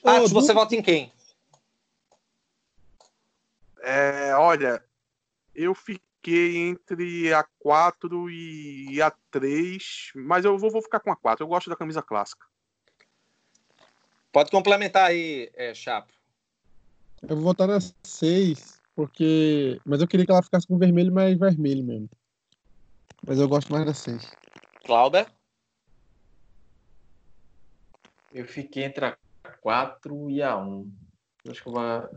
Atos, 0.03 0.31
você 0.31 0.53
vota 0.53 0.75
em 0.75 0.81
quem? 0.81 1.13
É, 3.81 4.35
olha, 4.35 4.83
eu 5.53 5.75
fiquei 5.75 6.57
entre 6.57 7.31
a 7.31 7.43
4 7.59 8.29
e 8.31 8.99
a 8.99 9.11
3, 9.29 10.13
mas 10.15 10.43
eu 10.43 10.57
vou, 10.57 10.71
vou 10.71 10.81
ficar 10.81 10.99
com 10.99 11.11
a 11.11 11.15
4. 11.15 11.43
Eu 11.43 11.47
gosto 11.47 11.69
da 11.69 11.75
camisa 11.75 12.01
clássica. 12.01 12.47
Pode 14.35 14.51
complementar 14.51 15.11
aí, 15.11 15.49
é, 15.53 15.73
Chapo. 15.73 16.11
Eu 17.21 17.37
vou 17.37 17.45
votar 17.45 17.69
na 17.69 17.79
6, 18.03 18.81
porque. 18.93 19.79
Mas 19.85 20.01
eu 20.01 20.07
queria 20.09 20.25
que 20.25 20.31
ela 20.33 20.43
ficasse 20.43 20.67
com 20.67 20.77
vermelho, 20.77 21.09
mas 21.09 21.39
vermelho 21.39 21.85
mesmo. 21.85 22.09
Mas 23.25 23.39
eu 23.39 23.47
gosto 23.47 23.71
mais 23.71 23.85
da 23.85 23.93
6. 23.93 24.29
Clauber? 24.85 25.25
Eu 28.33 28.45
fiquei 28.45 28.83
entre 28.83 29.05
a 29.05 29.17
4 29.61 30.29
e 30.29 30.43
a 30.43 30.57
1. 30.57 30.91
Eu 31.45 31.51
acho 31.53 31.63
que 31.63 31.69
eu 31.69 31.71
vou. 31.71 32.09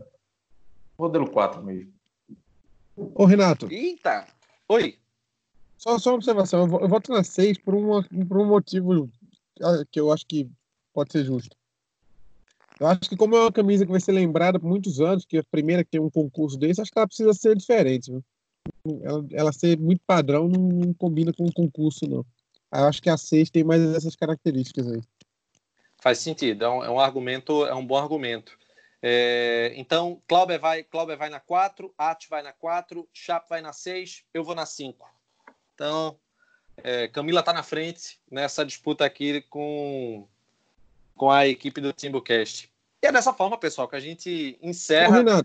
Modelo 0.97 1.31
4 1.31 1.63
mesmo. 1.63 1.93
Ô, 2.97 3.23
Renato. 3.23 3.71
Eita! 3.71 4.27
Oi. 4.67 4.99
Só, 5.77 5.97
só 5.97 6.09
uma 6.09 6.17
observação. 6.17 6.67
Eu, 6.67 6.81
eu 6.81 6.89
voto 6.89 7.13
na 7.13 7.23
6 7.23 7.59
por, 7.59 7.73
uma, 7.73 8.03
por 8.03 8.39
um 8.39 8.45
motivo 8.45 9.09
ah, 9.61 9.85
que 9.89 10.01
eu 10.01 10.11
acho 10.11 10.25
que 10.25 10.51
pode 10.93 11.13
ser 11.13 11.23
justo. 11.23 11.57
Eu 12.79 12.87
acho 12.87 13.01
que 13.01 13.17
como 13.17 13.35
é 13.35 13.41
uma 13.41 13.51
camisa 13.51 13.85
que 13.85 13.91
vai 13.91 13.99
ser 13.99 14.13
lembrada 14.13 14.59
por 14.59 14.67
muitos 14.67 15.01
anos, 15.01 15.25
que 15.25 15.37
é 15.37 15.39
a 15.41 15.51
primeira 15.51 15.83
que 15.83 15.91
tem 15.91 15.99
um 15.99 16.09
concurso 16.09 16.57
desse, 16.57 16.81
acho 16.81 16.91
que 16.91 16.97
ela 16.97 17.07
precisa 17.07 17.33
ser 17.33 17.55
diferente. 17.55 18.11
Viu? 18.11 18.23
Ela, 19.03 19.25
ela 19.31 19.51
ser 19.51 19.77
muito 19.77 20.01
padrão 20.05 20.47
não, 20.47 20.61
não 20.61 20.93
combina 20.93 21.33
com 21.33 21.45
um 21.45 21.51
concurso, 21.51 22.07
não. 22.07 22.25
Eu 22.71 22.85
acho 22.85 23.01
que 23.01 23.09
a 23.09 23.17
6 23.17 23.49
tem 23.49 23.63
mais 23.63 23.81
essas 23.95 24.15
características 24.15 24.87
aí. 24.87 25.01
Faz 26.01 26.19
sentido, 26.19 26.63
é 26.63 26.69
um, 26.69 26.83
é 26.83 26.89
um 26.89 26.99
argumento, 26.99 27.65
é 27.65 27.75
um 27.75 27.85
bom 27.85 27.97
argumento. 27.97 28.57
É, 29.01 29.73
então, 29.75 30.21
Clauber 30.27 30.59
vai, 30.59 30.83
Clauber 30.83 31.17
vai 31.17 31.29
na 31.29 31.39
4, 31.39 31.93
At 31.97 32.27
vai 32.29 32.41
na 32.41 32.53
4, 32.53 33.07
Chap 33.13 33.49
vai 33.49 33.61
na 33.61 33.73
6, 33.73 34.23
eu 34.33 34.43
vou 34.43 34.55
na 34.55 34.65
5. 34.65 35.09
Então, 35.73 36.17
é, 36.77 37.07
Camila 37.07 37.39
está 37.39 37.53
na 37.53 37.63
frente 37.63 38.19
nessa 38.29 38.65
disputa 38.65 39.05
aqui 39.05 39.41
com, 39.49 40.27
com 41.15 41.31
a 41.31 41.47
equipe 41.47 41.81
do 41.81 41.93
Timbucast. 41.93 42.68
E 43.01 43.07
é 43.07 43.11
dessa 43.11 43.33
forma, 43.33 43.57
pessoal, 43.57 43.87
que 43.87 43.95
a 43.95 43.99
gente 43.99 44.57
encerra 44.61 45.21
Ô, 45.21 45.43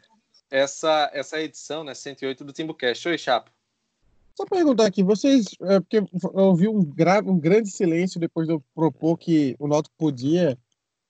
essa, 0.50 1.10
essa 1.12 1.40
edição, 1.40 1.84
né, 1.84 1.94
108 1.94 2.44
do 2.44 2.52
Timbucast. 2.52 3.08
Oi, 3.08 3.18
Chapo. 3.18 3.50
Só 4.36 4.44
perguntar 4.44 4.86
aqui, 4.86 5.02
vocês, 5.02 5.46
é, 5.62 5.78
porque 5.78 5.98
eu 5.98 6.08
ouvi 6.34 6.68
um, 6.68 6.80
um 6.80 7.38
grande 7.38 7.70
silêncio 7.70 8.18
depois 8.18 8.48
de 8.48 8.54
eu 8.54 8.62
propor 8.74 9.16
que 9.16 9.54
o 9.60 9.68
Náutico 9.68 9.94
podia 9.96 10.58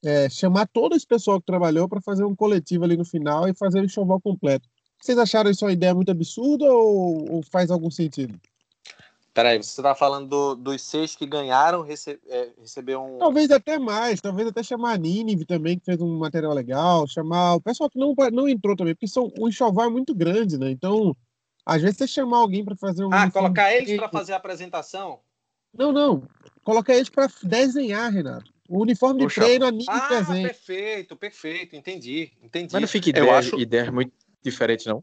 é, 0.04 0.28
chamar 0.28 0.68
todo 0.68 0.94
esse 0.94 1.06
pessoal 1.06 1.40
que 1.40 1.46
trabalhou 1.46 1.88
para 1.88 2.02
fazer 2.02 2.24
um 2.24 2.36
coletivo 2.36 2.84
ali 2.84 2.96
no 2.96 3.04
final 3.04 3.48
e 3.48 3.54
fazer 3.54 3.80
o 3.80 3.84
enxoval 3.84 4.20
completo. 4.20 4.68
Vocês 5.00 5.16
acharam 5.16 5.50
isso 5.50 5.64
uma 5.64 5.72
ideia 5.72 5.94
muito 5.94 6.10
absurda 6.10 6.66
ou, 6.66 7.36
ou 7.36 7.42
faz 7.42 7.70
algum 7.70 7.90
sentido? 7.90 8.38
Peraí, 9.34 9.60
você 9.60 9.80
está 9.80 9.96
falando 9.96 10.28
do, 10.28 10.54
dos 10.54 10.80
seis 10.80 11.16
que 11.16 11.26
ganharam 11.26 11.82
rece, 11.82 12.20
é, 12.28 12.50
receber 12.60 12.94
um. 12.96 13.18
Talvez 13.18 13.50
até 13.50 13.80
mais, 13.80 14.20
talvez 14.20 14.46
até 14.46 14.62
chamar 14.62 14.92
a 14.92 14.96
Nínive 14.96 15.44
também, 15.44 15.76
que 15.76 15.84
fez 15.84 16.00
um 16.00 16.18
material 16.18 16.52
legal, 16.52 17.04
chamar 17.08 17.54
o 17.54 17.60
pessoal 17.60 17.90
que 17.90 17.98
não, 17.98 18.14
não 18.32 18.48
entrou 18.48 18.76
também, 18.76 18.94
porque 18.94 19.08
são, 19.08 19.32
o 19.36 19.48
enxoval 19.48 19.86
é 19.86 19.90
muito 19.90 20.14
grande, 20.14 20.56
né? 20.56 20.70
Então, 20.70 21.16
às 21.66 21.82
vezes 21.82 21.98
você 21.98 22.06
chamar 22.06 22.38
alguém 22.38 22.64
para 22.64 22.76
fazer 22.76 23.04
um. 23.04 23.12
Ah, 23.12 23.28
colocar 23.28 23.74
eles 23.74 23.96
para 23.96 24.08
fazer 24.08 24.34
a 24.34 24.36
apresentação? 24.36 25.18
Não, 25.76 25.90
não. 25.90 26.22
Colocar 26.62 26.94
eles 26.94 27.08
para 27.08 27.28
desenhar, 27.42 28.12
Renato. 28.12 28.54
O 28.68 28.80
uniforme 28.82 29.18
de 29.18 29.26
Puxa. 29.26 29.40
treino, 29.40 29.66
a 29.66 29.70
Nick 29.72 29.90
ah, 29.90 30.08
desenha. 30.10 30.46
perfeito, 30.46 31.16
perfeito. 31.16 31.74
Entendi, 31.74 32.32
entendi. 32.40 32.72
Mas 32.72 32.82
não 32.82 32.88
fica 32.88 33.10
ideia, 33.10 33.36
acho... 33.36 33.58
ideias 33.58 33.90
muito 33.90 34.12
diferentes, 34.40 34.86
não? 34.86 35.02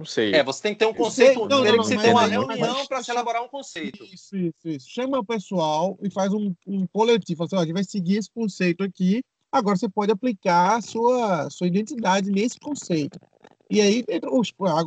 Não 0.00 0.06
sei. 0.06 0.32
É, 0.34 0.42
você 0.42 0.62
tem 0.62 0.72
que 0.72 0.78
ter 0.78 0.86
um 0.86 0.94
conceito. 0.94 1.40
Não, 1.40 1.62
não, 1.62 1.76
não, 1.76 1.84
você 1.84 1.94
tem 1.94 2.10
uma 2.10 2.24
reunião 2.24 2.86
para 2.86 3.02
se 3.02 3.10
elaborar 3.10 3.44
um 3.44 3.48
conceito. 3.48 4.02
Isso, 4.02 4.34
isso, 4.34 4.66
isso. 4.66 4.88
Chama 4.88 5.18
o 5.18 5.24
pessoal 5.24 5.98
e 6.02 6.10
faz 6.10 6.32
um, 6.32 6.54
um 6.66 6.86
coletivo. 6.86 7.44
Assim, 7.44 7.54
ó, 7.54 7.58
a 7.58 7.64
gente 7.66 7.74
vai 7.74 7.84
seguir 7.84 8.16
esse 8.16 8.30
conceito 8.30 8.82
aqui. 8.82 9.22
Agora 9.52 9.76
você 9.76 9.90
pode 9.90 10.10
aplicar 10.10 10.78
a 10.78 10.80
sua, 10.80 11.50
sua 11.50 11.66
identidade 11.66 12.30
nesse 12.30 12.58
conceito. 12.58 13.20
E 13.68 13.78
aí 13.78 14.02
o, 14.30 14.40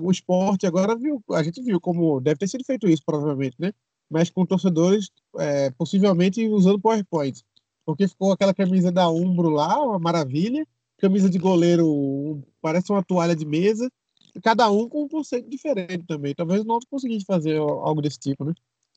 o 0.08 0.12
esporte 0.12 0.66
agora 0.66 0.96
viu, 0.96 1.24
a 1.30 1.44
gente 1.44 1.62
viu 1.62 1.80
como 1.80 2.20
deve 2.20 2.40
ter 2.40 2.48
sido 2.48 2.66
feito 2.66 2.88
isso, 2.88 3.04
provavelmente, 3.06 3.56
né? 3.60 3.72
Mas 4.10 4.32
com 4.32 4.48
torcedores 4.48 5.12
é, 5.38 5.70
possivelmente 5.78 6.48
usando 6.48 6.82
PowerPoint. 6.82 7.40
Porque 7.86 8.08
ficou 8.08 8.32
aquela 8.32 8.54
camisa 8.54 8.92
da 8.92 9.08
Umbro 9.12 9.50
lá, 9.50 9.80
uma 9.80 10.00
maravilha, 10.00 10.66
camisa 10.98 11.30
de 11.30 11.38
goleiro, 11.38 12.42
parece 12.60 12.92
uma 12.92 13.04
toalha 13.04 13.36
de 13.36 13.46
mesa, 13.46 13.92
cada 14.42 14.70
um 14.72 14.90
com 14.90 15.04
um 15.04 15.08
conceito 15.08 15.50
diferente 15.50 16.06
também. 16.08 16.34
Talvez 16.34 16.64
não 16.64 16.80
conseguisse 16.90 17.26
fazer 17.26 17.58
algo 17.58 18.02
desse 18.02 18.20
tipo, 18.20 18.46
né? 18.46 18.54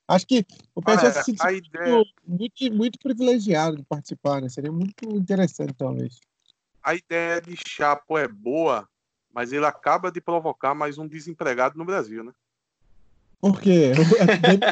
Acho 0.08 0.26
que 0.26 0.46
o 0.74 0.80
pessoal 0.80 1.08
ah, 1.08 1.22
se 1.22 1.36
sente 1.36 1.68
ideia... 1.68 2.04
muito, 2.24 2.72
muito 2.72 2.98
privilegiado 2.98 3.76
de 3.76 3.82
participar, 3.82 4.40
né? 4.40 4.48
Seria 4.48 4.70
muito 4.70 5.04
interessante, 5.04 5.74
talvez. 5.74 6.20
A 6.82 6.94
ideia 6.94 7.40
de 7.40 7.56
Chapo 7.66 8.16
é 8.16 8.28
boa, 8.28 8.88
mas 9.34 9.52
ele 9.52 9.66
acaba 9.66 10.12
de 10.12 10.20
provocar 10.20 10.74
mais 10.74 10.96
um 10.96 11.08
desempregado 11.08 11.76
no 11.76 11.84
Brasil, 11.84 12.22
né? 12.22 12.32
Por 13.40 13.60
quê? 13.60 13.92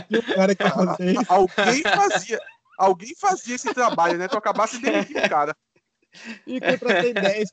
alguém 1.29 1.83
fazia, 1.83 2.41
alguém 2.79 3.15
fazia 3.17 3.57
esse 3.57 3.75
trabalho, 3.75 4.17
né? 4.17 4.29
Tu 4.29 4.39
acabasse 4.39 4.81
demitindo 4.81 5.19
o 5.19 5.29
cara. 5.29 5.57
E 6.47 6.61
contratei 6.61 7.13
10. 7.13 7.53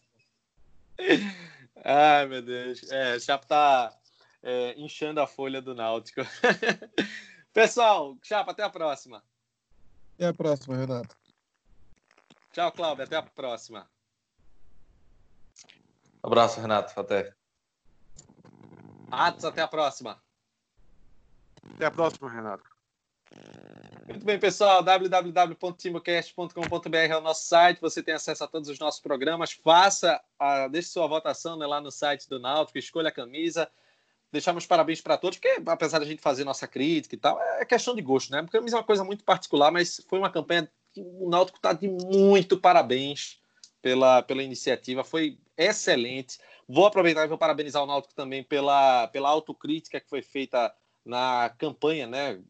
Ai, 1.84 2.28
meu 2.28 2.41
Deus. 2.41 2.90
É, 2.91 3.16
o 3.16 3.20
Chapo 3.20 3.48
tá 3.48 3.94
é, 4.44 4.74
inchando 4.80 5.20
a 5.20 5.28
folha 5.28 5.62
do 5.62 5.74
Náutico. 5.74 6.22
Pessoal, 7.53 8.18
Chapa, 8.24 8.52
até 8.52 8.64
a 8.64 8.70
próxima. 8.70 9.24
Até 10.16 10.28
a 10.28 10.34
próxima, 10.34 10.78
Renato. 10.78 11.16
Tchau, 12.53 12.72
Cláudio. 12.72 13.03
Até 13.03 13.16
a 13.16 13.24
próxima. 13.24 13.90
Abraço, 16.22 16.62
Renato. 16.62 16.99
Até. 16.99 17.34
Atos, 19.10 19.45
até 19.45 19.62
a 19.62 19.68
próxima. 19.68 20.22
Até 21.74 21.86
a 21.86 21.91
próxima, 21.91 22.30
Renato. 22.30 22.70
Muito 24.11 24.25
bem, 24.25 24.38
pessoal. 24.38 24.83
www.timocast.com.br 24.83 26.97
é 26.97 27.17
o 27.17 27.21
nosso 27.21 27.47
site. 27.47 27.79
Você 27.79 28.03
tem 28.03 28.13
acesso 28.13 28.43
a 28.43 28.47
todos 28.47 28.67
os 28.67 28.77
nossos 28.77 28.99
programas. 28.99 29.53
Faça, 29.53 30.21
a, 30.38 30.67
deixe 30.67 30.89
sua 30.89 31.07
votação 31.07 31.57
né, 31.57 31.65
lá 31.65 31.79
no 31.79 31.89
site 31.89 32.27
do 32.27 32.38
Náutico, 32.38 32.77
escolha 32.77 33.07
a 33.07 33.11
camisa. 33.11 33.69
Deixamos 34.29 34.65
parabéns 34.65 34.99
para 34.99 35.17
todos, 35.17 35.38
porque 35.38 35.61
apesar 35.65 35.99
da 35.99 36.05
gente 36.05 36.21
fazer 36.21 36.43
nossa 36.43 36.67
crítica 36.67 37.15
e 37.15 37.17
tal, 37.17 37.41
é 37.41 37.65
questão 37.65 37.95
de 37.95 38.01
gosto, 38.01 38.31
né? 38.31 38.41
Porque 38.41 38.57
a 38.57 38.59
camisa 38.59 38.75
é 38.75 38.79
uma 38.79 38.85
coisa 38.85 39.03
muito 39.03 39.23
particular, 39.23 39.71
mas 39.71 40.01
foi 40.09 40.19
uma 40.19 40.29
campanha 40.29 40.69
que 40.93 41.01
o 41.01 41.29
Náutico 41.29 41.57
está 41.57 41.71
de 41.71 41.88
muito 41.88 42.57
parabéns 42.57 43.39
pela, 43.81 44.21
pela 44.21 44.43
iniciativa. 44.43 45.05
Foi 45.05 45.38
excelente. 45.57 46.38
Vou 46.67 46.85
aproveitar 46.85 47.23
e 47.23 47.27
vou 47.27 47.38
parabenizar 47.38 47.81
o 47.81 47.85
Náutico 47.85 48.13
também 48.13 48.43
pela, 48.43 49.07
pela 49.07 49.29
autocrítica 49.29 50.01
que 50.01 50.09
foi 50.09 50.21
feita 50.21 50.73
na 51.05 51.49
campanha, 51.57 52.07
né? 52.07 52.41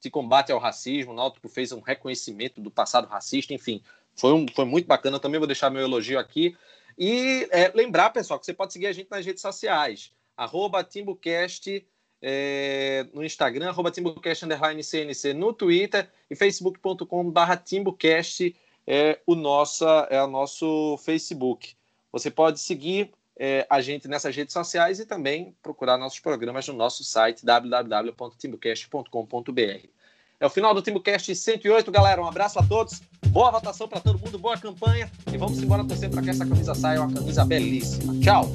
De 0.00 0.10
combate 0.10 0.52
ao 0.52 0.58
racismo. 0.58 1.12
O 1.12 1.14
Náutico 1.14 1.48
fez 1.48 1.72
um 1.72 1.80
reconhecimento 1.80 2.60
do 2.60 2.70
passado 2.70 3.06
racista, 3.06 3.54
enfim, 3.54 3.82
foi, 4.14 4.32
um, 4.32 4.46
foi 4.54 4.64
muito 4.64 4.86
bacana. 4.86 5.20
também 5.20 5.38
vou 5.38 5.46
deixar 5.46 5.70
meu 5.70 5.82
elogio 5.82 6.18
aqui. 6.18 6.56
E 6.98 7.46
é, 7.50 7.70
lembrar, 7.74 8.10
pessoal, 8.10 8.38
que 8.40 8.46
você 8.46 8.54
pode 8.54 8.72
seguir 8.72 8.86
a 8.86 8.92
gente 8.92 9.10
nas 9.10 9.24
redes 9.24 9.42
sociais, 9.42 10.12
arroba 10.36 10.82
TimbuCast 10.82 11.86
é, 12.22 13.06
no 13.12 13.24
Instagram, 13.24 13.68
arroba 13.68 13.90
TimbuCast 13.90 14.46
CNC 14.82 15.34
no 15.34 15.52
Twitter 15.52 16.10
e 16.30 16.34
facebook.com 16.34 17.30
barra 17.30 17.56
TimbuCast 17.56 18.54
é 18.86 19.20
o, 19.26 19.34
nossa, 19.34 20.06
é 20.10 20.22
o 20.22 20.26
nosso 20.26 20.96
Facebook. 20.98 21.74
Você 22.12 22.30
pode 22.30 22.60
seguir 22.60 23.10
é, 23.38 23.66
a 23.68 23.80
gente 23.80 24.06
nessas 24.08 24.34
redes 24.34 24.52
sociais 24.52 24.98
e 24.98 25.06
também 25.06 25.54
procurar 25.62 25.98
nossos 25.98 26.20
programas 26.20 26.66
no 26.68 26.74
nosso 26.74 27.04
site 27.04 27.44
www.timbocast.com.br. 27.44 29.96
É 30.38 30.46
o 30.46 30.50
final 30.50 30.74
do 30.74 30.82
TimbuCast 30.82 31.34
108, 31.34 31.90
galera. 31.90 32.20
Um 32.20 32.26
abraço 32.26 32.58
a 32.58 32.62
todos. 32.62 33.00
Boa 33.28 33.50
votação 33.50 33.88
para 33.88 34.00
todo 34.00 34.18
mundo, 34.18 34.38
boa 34.38 34.58
campanha. 34.58 35.10
E 35.32 35.38
vamos 35.38 35.62
embora 35.62 35.82
torcer 35.84 36.10
para 36.10 36.22
que 36.22 36.30
essa 36.30 36.46
camisa 36.46 36.74
saia 36.74 37.00
uma 37.00 37.12
camisa 37.12 37.44
belíssima. 37.44 38.14
Tchau. 38.20 38.46